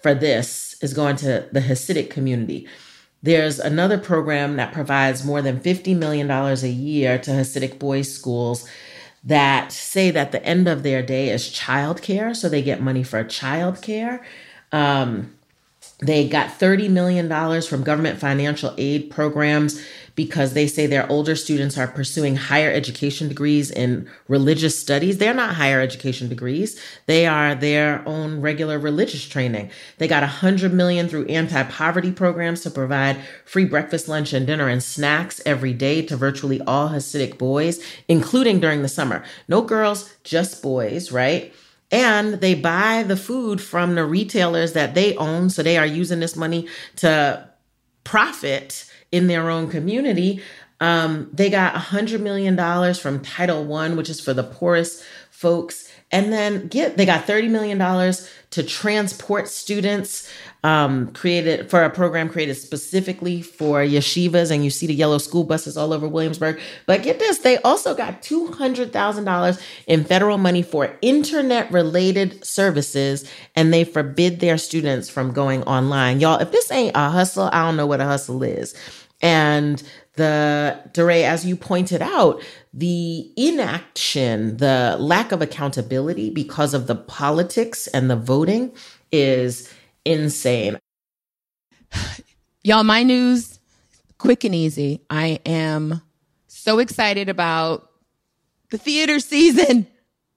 for 0.00 0.14
this 0.14 0.76
is 0.80 0.94
going 0.94 1.16
to 1.16 1.48
the 1.52 1.60
Hasidic 1.60 2.10
community. 2.10 2.68
There's 3.22 3.58
another 3.58 3.98
program 3.98 4.56
that 4.56 4.72
provides 4.72 5.24
more 5.24 5.42
than 5.42 5.60
$50 5.60 5.96
million 5.96 6.30
a 6.30 6.54
year 6.66 7.18
to 7.18 7.30
Hasidic 7.30 7.78
boys' 7.78 8.12
schools 8.12 8.68
that 9.24 9.72
say 9.72 10.10
that 10.10 10.32
the 10.32 10.44
end 10.44 10.66
of 10.68 10.82
their 10.82 11.02
day 11.02 11.28
is 11.28 11.48
childcare. 11.50 12.34
So 12.34 12.48
they 12.48 12.62
get 12.62 12.80
money 12.80 13.02
for 13.02 13.22
childcare. 13.24 14.22
Um, 14.72 15.34
they 16.00 16.28
got 16.28 16.58
$30 16.58 16.90
million 16.90 17.28
from 17.62 17.82
government 17.82 18.18
financial 18.18 18.74
aid 18.78 19.10
programs 19.10 19.84
because 20.14 20.52
they 20.52 20.66
say 20.66 20.86
their 20.86 21.10
older 21.10 21.36
students 21.36 21.78
are 21.78 21.86
pursuing 21.86 22.36
higher 22.36 22.70
education 22.70 23.28
degrees 23.28 23.70
in 23.70 24.08
religious 24.28 24.78
studies. 24.78 25.18
They're 25.18 25.34
not 25.34 25.54
higher 25.54 25.80
education 25.80 26.28
degrees. 26.28 26.80
They 27.06 27.26
are 27.26 27.54
their 27.54 28.06
own 28.06 28.40
regular 28.40 28.78
religious 28.78 29.26
training. 29.26 29.70
They 29.98 30.08
got 30.08 30.22
a 30.22 30.26
100 30.26 30.72
million 30.72 31.08
through 31.08 31.26
anti-poverty 31.26 32.12
programs 32.12 32.60
to 32.62 32.70
provide 32.70 33.20
free 33.44 33.64
breakfast, 33.64 34.08
lunch, 34.08 34.32
and 34.32 34.46
dinner 34.46 34.68
and 34.68 34.82
snacks 34.82 35.40
every 35.46 35.72
day 35.72 36.02
to 36.02 36.16
virtually 36.16 36.60
all 36.62 36.90
Hasidic 36.90 37.38
boys, 37.38 37.82
including 38.08 38.60
during 38.60 38.82
the 38.82 38.88
summer. 38.88 39.24
No 39.48 39.62
girls, 39.62 40.12
just 40.24 40.62
boys, 40.62 41.12
right? 41.12 41.52
and 41.90 42.34
they 42.34 42.54
buy 42.54 43.02
the 43.02 43.16
food 43.16 43.60
from 43.60 43.94
the 43.94 44.04
retailers 44.04 44.74
that 44.74 44.94
they 44.94 45.16
own. 45.16 45.50
So 45.50 45.62
they 45.62 45.76
are 45.76 45.86
using 45.86 46.20
this 46.20 46.36
money 46.36 46.68
to 46.96 47.48
profit 48.04 48.89
in 49.12 49.26
their 49.26 49.50
own 49.50 49.68
community. 49.68 50.42
Um, 50.80 51.28
they 51.32 51.50
got 51.50 51.74
a 51.74 51.78
hundred 51.78 52.20
million 52.22 52.56
dollars 52.56 52.98
from 52.98 53.20
Title 53.20 53.64
One, 53.64 53.96
which 53.96 54.08
is 54.08 54.20
for 54.20 54.32
the 54.32 54.42
poorest 54.42 55.02
folks, 55.30 55.90
and 56.10 56.32
then 56.32 56.68
get 56.68 56.96
they 56.96 57.04
got 57.04 57.26
thirty 57.26 57.48
million 57.48 57.78
dollars 57.78 58.30
to 58.50 58.62
transport 58.62 59.48
students 59.48 60.28
um, 60.62 61.12
created 61.12 61.70
for 61.70 61.82
a 61.84 61.90
program 61.90 62.28
created 62.28 62.54
specifically 62.54 63.40
for 63.40 63.80
yeshivas, 63.80 64.50
and 64.50 64.62
you 64.62 64.70
see 64.70 64.86
the 64.86 64.94
yellow 64.94 65.18
school 65.18 65.44
buses 65.44 65.76
all 65.76 65.92
over 65.92 66.06
Williamsburg. 66.06 66.60
But 66.86 67.02
get 67.02 67.18
this, 67.18 67.38
they 67.38 67.56
also 67.58 67.94
got 67.94 68.22
$200,000 68.22 69.62
in 69.86 70.04
federal 70.04 70.38
money 70.38 70.62
for 70.62 70.94
internet 71.00 71.70
related 71.72 72.44
services, 72.44 73.30
and 73.54 73.72
they 73.72 73.84
forbid 73.84 74.40
their 74.40 74.58
students 74.58 75.08
from 75.08 75.32
going 75.32 75.62
online. 75.62 76.20
Y'all, 76.20 76.40
if 76.40 76.52
this 76.52 76.70
ain't 76.70 76.96
a 76.96 77.08
hustle, 77.10 77.48
I 77.52 77.64
don't 77.64 77.76
know 77.76 77.86
what 77.86 78.00
a 78.00 78.06
hustle 78.06 78.42
is. 78.42 78.74
And 79.22 79.82
the 80.14 80.78
DeRay, 80.92 81.24
as 81.24 81.46
you 81.46 81.56
pointed 81.56 82.02
out, 82.02 82.42
the 82.74 83.30
inaction, 83.36 84.58
the 84.58 84.96
lack 84.98 85.32
of 85.32 85.40
accountability 85.40 86.30
because 86.30 86.74
of 86.74 86.86
the 86.86 86.94
politics 86.94 87.86
and 87.88 88.10
the 88.10 88.16
voting 88.16 88.72
is 89.12 89.72
insane. 90.04 90.78
Y'all, 92.62 92.84
my 92.84 93.02
news, 93.02 93.58
quick 94.18 94.44
and 94.44 94.54
easy. 94.54 95.00
I 95.08 95.40
am 95.46 96.02
so 96.46 96.78
excited 96.78 97.28
about 97.28 97.90
the 98.70 98.78
theater 98.78 99.18
season. 99.20 99.86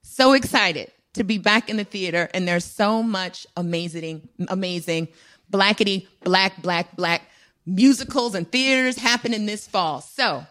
So 0.03 0.33
excited 0.33 0.91
to 1.13 1.23
be 1.23 1.37
back 1.37 1.69
in 1.69 1.77
the 1.77 1.83
theater. 1.83 2.29
And 2.33 2.47
there's 2.47 2.65
so 2.65 3.03
much 3.03 3.45
amazing, 3.55 4.27
amazing 4.47 5.09
blackety, 5.51 6.07
black, 6.23 6.61
black, 6.61 6.95
black 6.95 7.23
musicals 7.65 8.35
and 8.35 8.51
theaters 8.51 8.97
happening 8.97 9.45
this 9.45 9.67
fall. 9.67 10.01
So 10.01 10.45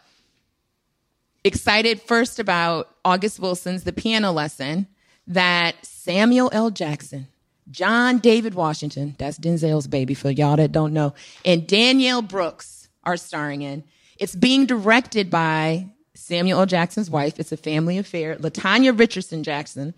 excited 1.44 2.00
first 2.00 2.38
about 2.38 2.88
August 3.04 3.40
Wilson's 3.40 3.84
The 3.84 3.92
Piano 3.92 4.32
Lesson 4.32 4.86
that 5.26 5.74
Samuel 5.84 6.50
L. 6.52 6.70
Jackson 6.70 7.28
John 7.70 8.18
David 8.18 8.54
Washington, 8.54 9.14
that's 9.18 9.38
Denzel's 9.38 9.86
baby 9.86 10.14
for 10.14 10.30
y'all 10.30 10.56
that 10.56 10.72
don't 10.72 10.92
know, 10.92 11.14
and 11.44 11.66
Danielle 11.66 12.22
Brooks 12.22 12.88
are 13.04 13.16
starring 13.16 13.62
in. 13.62 13.84
It's 14.18 14.34
being 14.34 14.66
directed 14.66 15.30
by 15.30 15.86
Samuel 16.14 16.60
L. 16.60 16.66
Jackson's 16.66 17.10
wife. 17.10 17.40
It's 17.40 17.52
a 17.52 17.56
family 17.56 17.98
affair, 17.98 18.36
Latanya 18.36 18.96
Richardson 18.98 19.42
Jackson. 19.42 19.94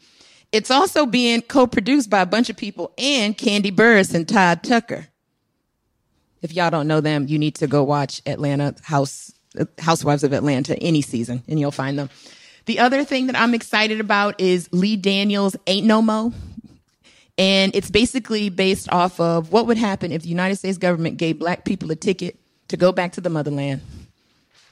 It's 0.52 0.70
also 0.70 1.04
being 1.04 1.42
co-produced 1.42 2.08
by 2.08 2.20
a 2.20 2.26
bunch 2.26 2.48
of 2.48 2.56
people 2.56 2.92
and 2.96 3.36
Kandi 3.36 3.74
Burruss 3.74 4.14
and 4.14 4.28
Todd 4.28 4.62
Tucker. 4.62 5.08
If 6.42 6.52
y'all 6.52 6.70
don't 6.70 6.86
know 6.86 7.00
them, 7.00 7.26
you 7.26 7.38
need 7.38 7.56
to 7.56 7.66
go 7.66 7.82
watch 7.82 8.22
Atlanta 8.26 8.74
House 8.82 9.32
Housewives 9.78 10.24
of 10.24 10.32
Atlanta 10.32 10.76
any 10.78 11.00
season 11.00 11.42
and 11.48 11.58
you'll 11.60 11.70
find 11.70 11.98
them. 11.98 12.10
The 12.66 12.78
other 12.80 13.04
thing 13.04 13.26
that 13.26 13.36
I'm 13.38 13.54
excited 13.54 14.00
about 14.00 14.40
is 14.40 14.68
Lee 14.72 14.96
Daniels 14.96 15.56
Ain't 15.66 15.86
No 15.86 16.02
Mo. 16.02 16.32
And 17.36 17.74
it's 17.74 17.90
basically 17.90 18.48
based 18.48 18.90
off 18.92 19.18
of 19.18 19.50
what 19.50 19.66
would 19.66 19.78
happen 19.78 20.12
if 20.12 20.22
the 20.22 20.28
United 20.28 20.56
States 20.56 20.78
government 20.78 21.16
gave 21.16 21.38
black 21.38 21.64
people 21.64 21.90
a 21.90 21.96
ticket 21.96 22.38
to 22.68 22.76
go 22.76 22.92
back 22.92 23.12
to 23.12 23.20
the 23.20 23.30
motherland. 23.30 23.80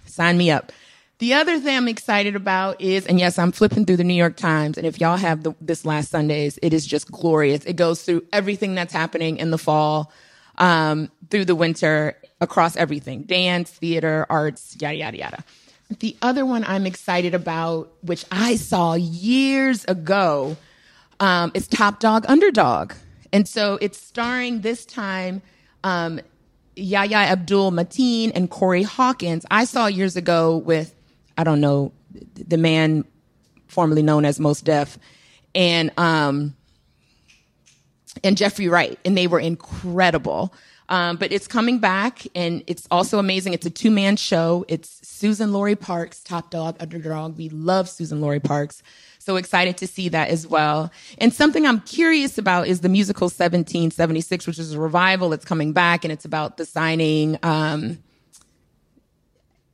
Sign 0.06 0.38
me 0.38 0.50
up. 0.50 0.72
The 1.18 1.34
other 1.34 1.60
thing 1.60 1.76
I'm 1.76 1.88
excited 1.88 2.34
about 2.34 2.80
is, 2.80 3.06
and 3.06 3.18
yes, 3.18 3.38
I'm 3.38 3.52
flipping 3.52 3.86
through 3.86 3.98
the 3.98 4.04
New 4.04 4.14
York 4.14 4.36
Times, 4.36 4.76
and 4.76 4.84
if 4.84 5.00
y'all 5.00 5.16
have 5.16 5.44
the, 5.44 5.54
this 5.60 5.84
last 5.84 6.10
Sundays, 6.10 6.58
it 6.62 6.72
is 6.72 6.84
just 6.84 7.10
glorious. 7.12 7.64
It 7.64 7.76
goes 7.76 8.02
through 8.02 8.24
everything 8.32 8.74
that's 8.74 8.92
happening 8.92 9.36
in 9.36 9.52
the 9.52 9.58
fall, 9.58 10.12
um, 10.58 11.10
through 11.30 11.44
the 11.44 11.54
winter, 11.54 12.16
across 12.40 12.76
everything 12.76 13.22
dance, 13.22 13.70
theater, 13.70 14.26
arts, 14.28 14.76
yada, 14.80 14.96
yada, 14.96 15.16
yada. 15.16 15.44
The 16.00 16.16
other 16.22 16.44
one 16.44 16.64
I'm 16.64 16.86
excited 16.86 17.34
about, 17.34 17.92
which 18.02 18.24
I 18.32 18.56
saw 18.56 18.94
years 18.94 19.84
ago, 19.84 20.56
um, 21.22 21.52
it's 21.54 21.68
Top 21.68 22.00
Dog 22.00 22.24
Underdog. 22.26 22.94
And 23.32 23.48
so 23.48 23.78
it's 23.80 23.96
starring 23.96 24.62
this 24.62 24.84
time 24.84 25.40
um, 25.84 26.20
Yahya 26.74 27.16
Abdul 27.16 27.70
Mateen 27.70 28.32
and 28.34 28.50
Corey 28.50 28.82
Hawkins. 28.82 29.46
I 29.48 29.64
saw 29.64 29.86
years 29.86 30.16
ago 30.16 30.56
with, 30.56 30.92
I 31.38 31.44
don't 31.44 31.60
know, 31.60 31.92
the 32.34 32.56
man 32.58 33.04
formerly 33.68 34.02
known 34.02 34.24
as 34.24 34.40
Mos 34.40 34.60
Def 34.62 34.98
and, 35.54 35.92
um, 35.96 36.56
and 38.24 38.36
Jeffrey 38.36 38.68
Wright, 38.68 38.98
and 39.04 39.16
they 39.16 39.28
were 39.28 39.40
incredible. 39.40 40.52
Um, 40.88 41.16
but 41.16 41.32
it's 41.32 41.46
coming 41.46 41.78
back, 41.78 42.26
and 42.34 42.62
it's 42.66 42.86
also 42.90 43.18
amazing. 43.18 43.54
It's 43.54 43.64
a 43.64 43.70
two 43.70 43.90
man 43.90 44.16
show. 44.16 44.66
It's 44.68 45.00
Suzan-Lori 45.00 45.76
Parks, 45.76 46.20
Top 46.20 46.50
Dog 46.50 46.76
Underdog. 46.80 47.38
We 47.38 47.48
love 47.48 47.86
Suzan-Lori 47.86 48.40
Parks. 48.40 48.82
So 49.22 49.36
excited 49.36 49.76
to 49.78 49.86
see 49.86 50.08
that 50.08 50.28
as 50.28 50.46
well. 50.46 50.90
And 51.18 51.32
something 51.32 51.64
I'm 51.64 51.80
curious 51.80 52.38
about 52.38 52.66
is 52.66 52.80
the 52.80 52.88
musical 52.88 53.26
1776, 53.26 54.46
which 54.48 54.58
is 54.58 54.74
a 54.74 54.80
revival. 54.80 55.32
It's 55.32 55.44
coming 55.44 55.72
back 55.72 56.04
and 56.04 56.12
it's 56.12 56.24
about 56.24 56.56
the 56.56 56.64
signing, 56.64 57.38
um, 57.44 57.98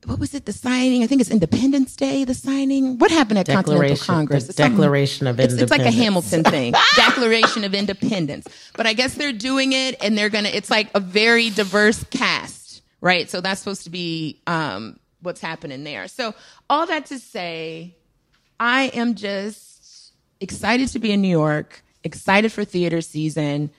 what 0.05 0.19
was 0.19 0.35
it? 0.35 0.47
The 0.47 0.53
signing? 0.53 1.03
I 1.03 1.07
think 1.07 1.20
it's 1.20 1.31
Independence 1.31 1.97
Day. 1.97 2.25
The 2.25 2.35
signing. 2.35 2.99
What 2.99 3.11
happened 3.11 3.41
at 3.41 3.47
Continental 3.47 3.97
Congress? 3.97 4.47
The 4.47 4.53
Declaration 4.53 5.27
of 5.27 5.41
it's, 5.41 5.53
Independence. 5.53 5.62
It's 5.62 5.87
like 5.87 5.95
a 5.95 5.97
Hamilton 5.97 6.45
thing. 6.45 6.75
Declaration 6.97 7.65
of 7.65 7.75
Independence. 7.75 8.47
But 8.77 8.87
I 8.87 8.93
guess 8.93 9.15
they're 9.15 9.33
doing 9.33 9.73
it, 9.73 10.03
and 10.03 10.16
they're 10.16 10.31
gonna. 10.31 10.49
It's 10.49 10.70
like 10.70 10.89
a 10.95 11.01
very 11.01 11.51
diverse 11.51 12.05
cast, 12.05 12.83
right? 13.01 13.29
So 13.29 13.41
that's 13.41 13.61
supposed 13.61 13.85
to 13.85 13.91
be 13.91 14.41
um, 14.47 14.99
what's 15.20 15.41
happening 15.41 15.85
there. 15.85 16.09
So 16.09 16.35
all 16.70 16.87
that 16.87 17.07
to 17.07 17.19
say, 17.19 17.97
I 18.60 18.85
am 18.94 19.14
just 19.14 20.12
excited 20.40 20.89
to 20.89 20.98
be 20.98 21.12
in 21.12 21.22
New 21.22 21.28
York. 21.28 21.82
Excited 22.05 22.52
for 22.52 22.64
theater 22.64 23.01
season. 23.01 23.70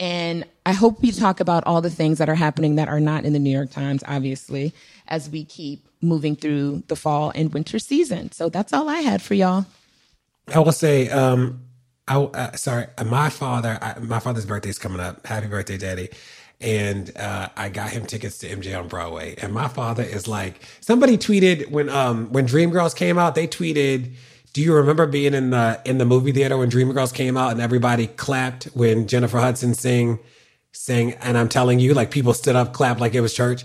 And 0.00 0.44
I 0.66 0.72
hope 0.72 1.02
we 1.02 1.12
talk 1.12 1.40
about 1.40 1.64
all 1.66 1.80
the 1.80 1.90
things 1.90 2.18
that 2.18 2.28
are 2.28 2.34
happening 2.34 2.76
that 2.76 2.88
are 2.88 3.00
not 3.00 3.24
in 3.24 3.32
the 3.32 3.38
New 3.38 3.50
York 3.50 3.70
Times, 3.70 4.02
obviously, 4.08 4.72
as 5.06 5.30
we 5.30 5.44
keep 5.44 5.86
moving 6.00 6.36
through 6.36 6.82
the 6.88 6.96
fall 6.96 7.32
and 7.34 7.52
winter 7.54 7.78
season. 7.78 8.32
So 8.32 8.48
that's 8.48 8.72
all 8.72 8.88
I 8.88 8.98
had 8.98 9.22
for 9.22 9.34
y'all. 9.34 9.66
I 10.52 10.58
will 10.58 10.72
say, 10.72 11.08
um, 11.08 11.62
I 12.06 12.16
uh, 12.16 12.56
sorry, 12.56 12.86
my 13.06 13.30
father, 13.30 13.78
I, 13.80 13.98
my 14.00 14.18
father's 14.18 14.44
birthday 14.44 14.68
is 14.68 14.78
coming 14.78 15.00
up. 15.00 15.26
Happy 15.26 15.46
birthday, 15.46 15.78
Daddy! 15.78 16.10
And 16.60 17.14
uh, 17.16 17.48
I 17.56 17.68
got 17.68 17.90
him 17.90 18.06
tickets 18.06 18.38
to 18.38 18.48
MJ 18.48 18.78
on 18.78 18.88
Broadway. 18.88 19.34
And 19.36 19.52
my 19.52 19.68
father 19.68 20.02
is 20.02 20.26
like, 20.26 20.60
somebody 20.80 21.18
tweeted 21.18 21.70
when 21.70 21.88
um 21.88 22.32
when 22.32 22.46
Dreamgirls 22.46 22.96
came 22.96 23.18
out, 23.18 23.34
they 23.34 23.46
tweeted 23.46 24.14
do 24.54 24.62
you 24.62 24.72
remember 24.72 25.06
being 25.06 25.34
in 25.34 25.50
the 25.50 25.82
in 25.84 25.98
the 25.98 26.04
movie 26.04 26.32
theater 26.32 26.56
when 26.56 26.70
Dreamgirls 26.70 27.12
came 27.12 27.36
out 27.36 27.52
and 27.52 27.60
everybody 27.60 28.06
clapped 28.06 28.64
when 28.66 29.06
Jennifer 29.08 29.38
Hudson 29.38 29.74
sing 29.74 30.20
sing 30.72 31.12
and 31.14 31.36
I'm 31.36 31.48
telling 31.48 31.80
you 31.80 31.92
like 31.92 32.10
people 32.10 32.32
stood 32.32 32.56
up 32.56 32.72
clapped 32.72 33.00
like 33.00 33.14
it 33.14 33.20
was 33.20 33.34
church. 33.34 33.64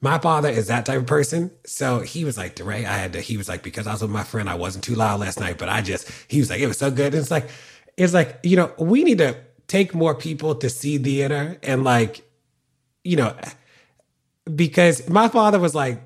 My 0.00 0.18
father 0.18 0.48
is 0.48 0.66
that 0.66 0.84
type 0.84 0.98
of 0.98 1.06
person. 1.06 1.52
So 1.64 2.00
he 2.00 2.24
was 2.24 2.36
like, 2.36 2.56
DeRay, 2.56 2.84
I 2.84 2.96
had 2.96 3.12
to, 3.12 3.20
he 3.20 3.36
was 3.36 3.48
like, 3.48 3.62
because 3.62 3.86
I 3.86 3.92
was 3.92 4.02
with 4.02 4.10
my 4.10 4.24
friend, 4.24 4.50
I 4.50 4.56
wasn't 4.56 4.82
too 4.82 4.96
loud 4.96 5.20
last 5.20 5.38
night, 5.38 5.58
but 5.58 5.68
I 5.68 5.80
just, 5.80 6.10
he 6.26 6.40
was 6.40 6.50
like, 6.50 6.58
it 6.58 6.66
was 6.66 6.76
so 6.76 6.90
good. 6.90 7.14
It's 7.14 7.30
like, 7.30 7.48
it's 7.96 8.12
like, 8.12 8.40
you 8.42 8.56
know, 8.56 8.72
we 8.78 9.04
need 9.04 9.18
to 9.18 9.36
take 9.68 9.94
more 9.94 10.14
people 10.14 10.54
to 10.56 10.68
see 10.68 10.98
theater 10.98 11.58
and 11.62 11.84
like, 11.84 12.22
you 13.04 13.16
know, 13.16 13.34
because 14.54 15.08
my 15.08 15.28
father 15.28 15.58
was 15.58 15.74
like, 15.74 16.02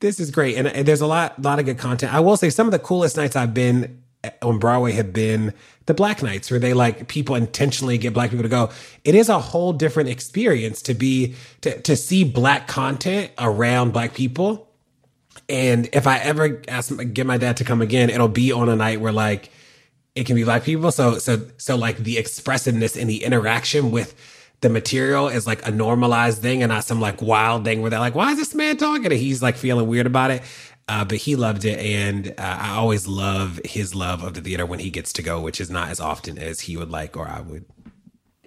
this 0.00 0.20
is 0.20 0.30
great, 0.30 0.56
and, 0.56 0.68
and 0.68 0.86
there's 0.86 1.00
a 1.00 1.06
lot, 1.06 1.40
lot 1.40 1.58
of 1.58 1.64
good 1.64 1.78
content. 1.78 2.12
I 2.12 2.20
will 2.20 2.36
say 2.36 2.50
some 2.50 2.66
of 2.66 2.72
the 2.72 2.78
coolest 2.78 3.16
nights 3.16 3.36
I've 3.36 3.54
been 3.54 4.02
eh, 4.22 4.30
on 4.42 4.58
Broadway 4.58 4.92
have 4.92 5.12
been 5.12 5.54
the 5.86 5.94
Black 5.94 6.22
Nights, 6.22 6.50
where 6.50 6.60
they 6.60 6.74
like 6.74 7.08
people 7.08 7.34
intentionally 7.34 7.96
get 7.96 8.12
Black 8.12 8.30
people 8.30 8.42
to 8.42 8.48
go. 8.48 8.70
It 9.04 9.14
is 9.14 9.28
a 9.28 9.38
whole 9.38 9.72
different 9.72 10.10
experience 10.10 10.82
to 10.82 10.94
be 10.94 11.34
to 11.62 11.80
to 11.82 11.96
see 11.96 12.24
Black 12.24 12.68
content 12.68 13.32
around 13.38 13.92
Black 13.92 14.14
people. 14.14 14.68
And 15.48 15.88
if 15.92 16.06
I 16.06 16.18
ever 16.18 16.62
ask 16.68 16.92
get 17.12 17.26
my 17.26 17.38
dad 17.38 17.56
to 17.58 17.64
come 17.64 17.80
again, 17.80 18.10
it'll 18.10 18.28
be 18.28 18.52
on 18.52 18.68
a 18.68 18.76
night 18.76 19.00
where 19.00 19.12
like 19.12 19.50
it 20.14 20.26
can 20.26 20.36
be 20.36 20.44
Black 20.44 20.64
people. 20.64 20.92
So 20.92 21.18
so 21.18 21.46
so 21.56 21.76
like 21.76 21.98
the 21.98 22.18
expressiveness 22.18 22.96
and 22.96 23.08
the 23.10 23.24
interaction 23.24 23.90
with 23.90 24.14
the 24.60 24.68
material 24.70 25.28
is 25.28 25.46
like 25.46 25.66
a 25.66 25.70
normalized 25.70 26.40
thing 26.40 26.62
and 26.62 26.70
not 26.70 26.84
some 26.84 27.00
like 27.00 27.20
wild 27.20 27.64
thing 27.64 27.82
where 27.82 27.90
they're 27.90 28.00
like, 28.00 28.14
why 28.14 28.30
is 28.30 28.38
this 28.38 28.54
man 28.54 28.76
talking? 28.76 29.04
And 29.04 29.14
he's 29.14 29.42
like 29.42 29.56
feeling 29.56 29.86
weird 29.86 30.06
about 30.06 30.30
it. 30.30 30.42
Uh, 30.88 31.04
but 31.04 31.18
he 31.18 31.36
loved 31.36 31.64
it. 31.64 31.78
And 31.78 32.28
uh, 32.38 32.58
I 32.60 32.74
always 32.76 33.06
love 33.06 33.60
his 33.64 33.94
love 33.94 34.22
of 34.22 34.34
the 34.34 34.40
theater 34.40 34.64
when 34.66 34.78
he 34.78 34.90
gets 34.90 35.12
to 35.14 35.22
go, 35.22 35.40
which 35.40 35.60
is 35.60 35.70
not 35.70 35.88
as 35.88 36.00
often 36.00 36.38
as 36.38 36.60
he 36.60 36.76
would 36.76 36.90
like 36.90 37.16
or 37.16 37.28
I 37.28 37.40
would. 37.40 37.64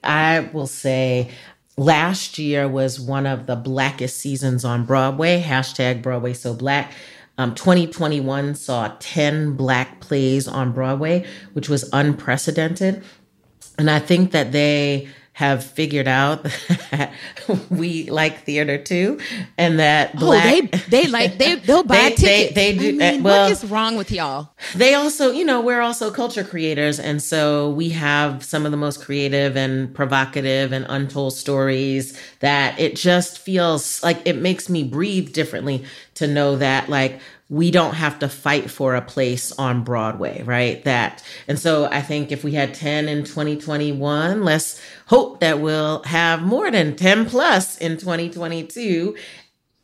I 0.03 0.49
will 0.53 0.68
say 0.68 1.30
last 1.77 2.38
year 2.38 2.68
was 2.68 2.99
one 2.99 3.26
of 3.26 3.45
the 3.45 3.56
blackest 3.56 4.18
seasons 4.18 4.64
on 4.64 4.85
Broadway. 4.85 5.41
Hashtag 5.41 6.02
Broadway 6.02 6.34
so 6.34 6.53
black. 6.53 6.91
Um, 7.38 7.53
2021 7.53 8.55
saw 8.55 8.95
10 8.99 9.55
black 9.55 9.99
plays 9.99 10.47
on 10.47 10.72
Broadway, 10.72 11.26
which 11.53 11.69
was 11.69 11.89
unprecedented. 11.93 13.03
And 13.77 13.91
I 13.91 13.99
think 13.99 14.31
that 14.31 14.51
they 14.51 15.07
have 15.38 15.64
figured 15.64 16.07
out 16.07 16.41
that 16.89 17.14
we 17.69 18.09
like 18.09 18.43
theater 18.43 18.76
too, 18.76 19.19
and 19.55 19.77
that 19.77 20.14
oh, 20.15 20.19
black, 20.19 20.45
oh, 20.45 20.49
they 20.49 21.03
they 21.03 21.07
like 21.11 21.38
they 21.38 21.53
they'll 21.53 21.84
buy 21.84 21.95
they, 21.95 22.15
tickets. 22.15 22.55
They, 22.55 22.73
they 22.73 22.77
do. 22.77 22.88
I 22.88 23.11
mean, 23.11 23.22
uh, 23.22 23.23
well, 23.23 23.43
what 23.43 23.51
is 23.51 23.64
wrong 23.64 23.97
with 23.97 24.09
y'all? 24.09 24.49
They 24.73 24.95
also, 24.95 25.31
you 25.31 25.45
know, 25.45 25.61
we're 25.61 25.81
also 25.81 26.09
culture 26.09 26.43
creators, 26.43 26.99
and 26.99 27.22
so 27.22 27.69
we 27.69 27.89
have 27.89 28.43
some 28.43 28.65
of 28.65 28.72
the 28.72 28.77
most 28.77 29.03
creative 29.03 29.55
and 29.55 29.93
provocative 29.93 30.72
and 30.72 30.88
untold 30.89 31.34
stories 31.34 32.19
that 32.39 32.80
it 32.80 32.95
just 32.95 33.38
feels 33.38 34.01
like 34.01 34.19
it 34.26 34.38
makes 34.38 34.69
me 34.69 34.84
breathe 34.84 35.34
differently 35.34 35.85
to 36.15 36.26
know 36.26 36.55
that 36.55 36.89
like 36.89 37.19
we 37.49 37.72
don't 37.72 37.94
have 37.94 38.19
to 38.19 38.28
fight 38.28 38.69
for 38.69 38.95
a 38.95 39.02
place 39.02 39.52
on 39.53 39.84
Broadway, 39.84 40.44
right? 40.44 40.84
That, 40.84 41.24
and 41.48 41.57
so 41.57 41.86
I 41.86 42.02
think 42.02 42.32
if 42.32 42.44
we 42.44 42.53
had 42.53 42.74
10 42.74 43.07
in 43.07 43.24
2021, 43.24 44.44
let's 44.44 44.82
hope 45.06 45.40
that 45.40 45.61
we'll 45.61 46.03
have 46.03 46.41
more 46.41 46.69
than 46.69 46.95
10 46.95 47.26
plus 47.26 47.78
in 47.78 47.98
2022. 47.98 49.15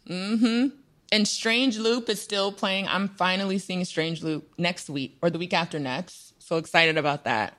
Mm-hmm. 0.10 0.68
And 1.12 1.28
Strange 1.28 1.78
Loop 1.78 2.10
is 2.10 2.22
still 2.22 2.52
playing. 2.52 2.88
I'm 2.88 3.08
finally 3.08 3.60
seeing 3.60 3.86
Strange 3.86 4.24
Loop 4.24 4.52
next 4.58 4.90
week 4.90 5.18
or 5.22 5.30
the 5.30 5.38
week 5.38 5.54
after 5.54 5.80
next. 5.80 6.34
So 6.44 6.58
excited 6.58 6.98
about 6.98 7.24
that. 7.24 7.58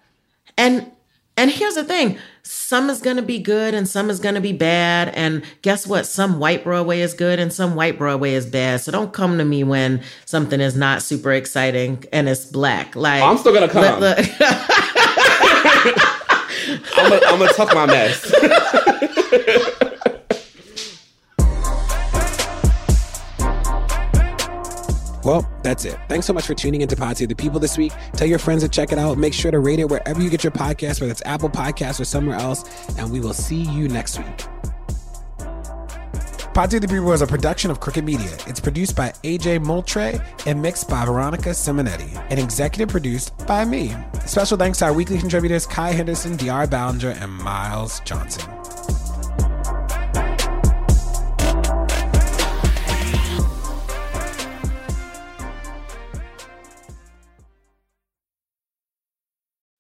And 0.59 0.91
and 1.37 1.51
here's 1.51 1.75
the 1.75 1.85
thing 1.85 2.19
some 2.43 2.91
is 2.91 3.01
going 3.01 3.17
to 3.17 3.23
be 3.23 3.39
good 3.39 3.73
and 3.73 3.89
some 3.89 4.11
is 4.11 4.21
going 4.21 4.35
to 4.35 4.41
be 4.41 4.53
bad. 4.53 5.09
And 5.09 5.43
guess 5.63 5.87
what? 5.87 6.07
Some 6.07 6.39
white 6.39 6.63
Broadway 6.63 7.01
is 7.01 7.15
good 7.15 7.39
and 7.39 7.51
some 7.53 7.75
white 7.75 7.97
Broadway 7.97 8.35
is 8.35 8.45
bad. 8.45 8.83
So 8.83 8.93
don't 8.93 9.13
come 9.13 9.39
to 9.39 9.45
me 9.45 9.65
when 9.65 10.03
something 10.27 10.61
is 10.61 10.77
not 10.77 11.03
super 11.03 11.33
exciting 11.33 12.05
and 12.13 12.29
it's 12.29 12.45
black. 12.45 12.95
Like, 12.95 13.23
I'm 13.23 13.39
still 13.39 13.55
going 13.55 13.67
to 13.67 13.73
come. 13.73 14.01
Look, 14.01 14.19
look. 14.19 14.19
I'm 16.97 17.39
going 17.39 17.49
to 17.49 17.55
tuck 17.55 17.75
my 17.75 17.87
mess. 17.87 18.31
Well, 25.25 25.51
that's 25.63 25.85
it. 25.85 25.99
Thanks 26.09 26.27
so 26.27 26.33
much 26.33 26.47
for 26.47 26.55
tuning 26.55 26.83
into 26.83 26.97
Pod 26.97 27.17
Save 27.17 27.29
the 27.29 27.35
People 27.35 27.59
this 27.59 27.79
week. 27.79 27.93
Tell 28.13 28.29
your 28.29 28.39
friends 28.39 28.63
to 28.63 28.69
check 28.69 28.93
it 28.93 28.99
out. 28.99 29.17
Make 29.17 29.33
sure 29.33 29.51
to 29.51 29.59
rate 29.59 29.79
it 29.79 29.89
wherever 29.89 30.21
you 30.21 30.29
get 30.29 30.45
your 30.45 30.51
podcast, 30.51 31.01
whether 31.01 31.11
it's 31.13 31.23
Apple 31.25 31.49
Podcasts 31.49 32.01
or 32.01 32.05
somewhere 32.05 32.37
else. 32.37 32.65
And 32.99 33.11
we 33.11 33.21
will 33.21 33.33
see 33.33 33.63
you 33.63 33.89
next 33.89 34.19
week. 34.19 34.45
Pod 36.53 36.71
Save 36.71 36.83
the 36.83 36.89
People 36.89 37.13
is 37.13 37.21
a 37.21 37.27
production 37.27 37.71
of 37.71 37.81
Crooked 37.81 38.05
Media. 38.05 38.31
It's 38.47 38.61
produced 38.61 38.95
by 38.95 39.11
AJ 39.25 39.65
Moultrie 39.65 40.21
and 40.47 40.63
mixed 40.63 40.89
by 40.89 41.05
Veronica 41.05 41.49
Simonetti 41.49 42.15
and 42.31 42.39
executive 42.39 42.91
produced 42.91 43.37
by 43.47 43.65
me. 43.65 43.93
Special 44.27 44.57
thanks 44.57 44.79
to 44.79 44.85
our 44.85 44.93
weekly 44.93 45.19
contributors 45.19 45.67
Kaya 45.67 45.95
Henderson, 45.95 46.37
De'Ara 46.37 46.69
Balenger, 46.69 47.21
and 47.21 47.33
Myles 47.33 47.99
Johnson. 48.01 48.49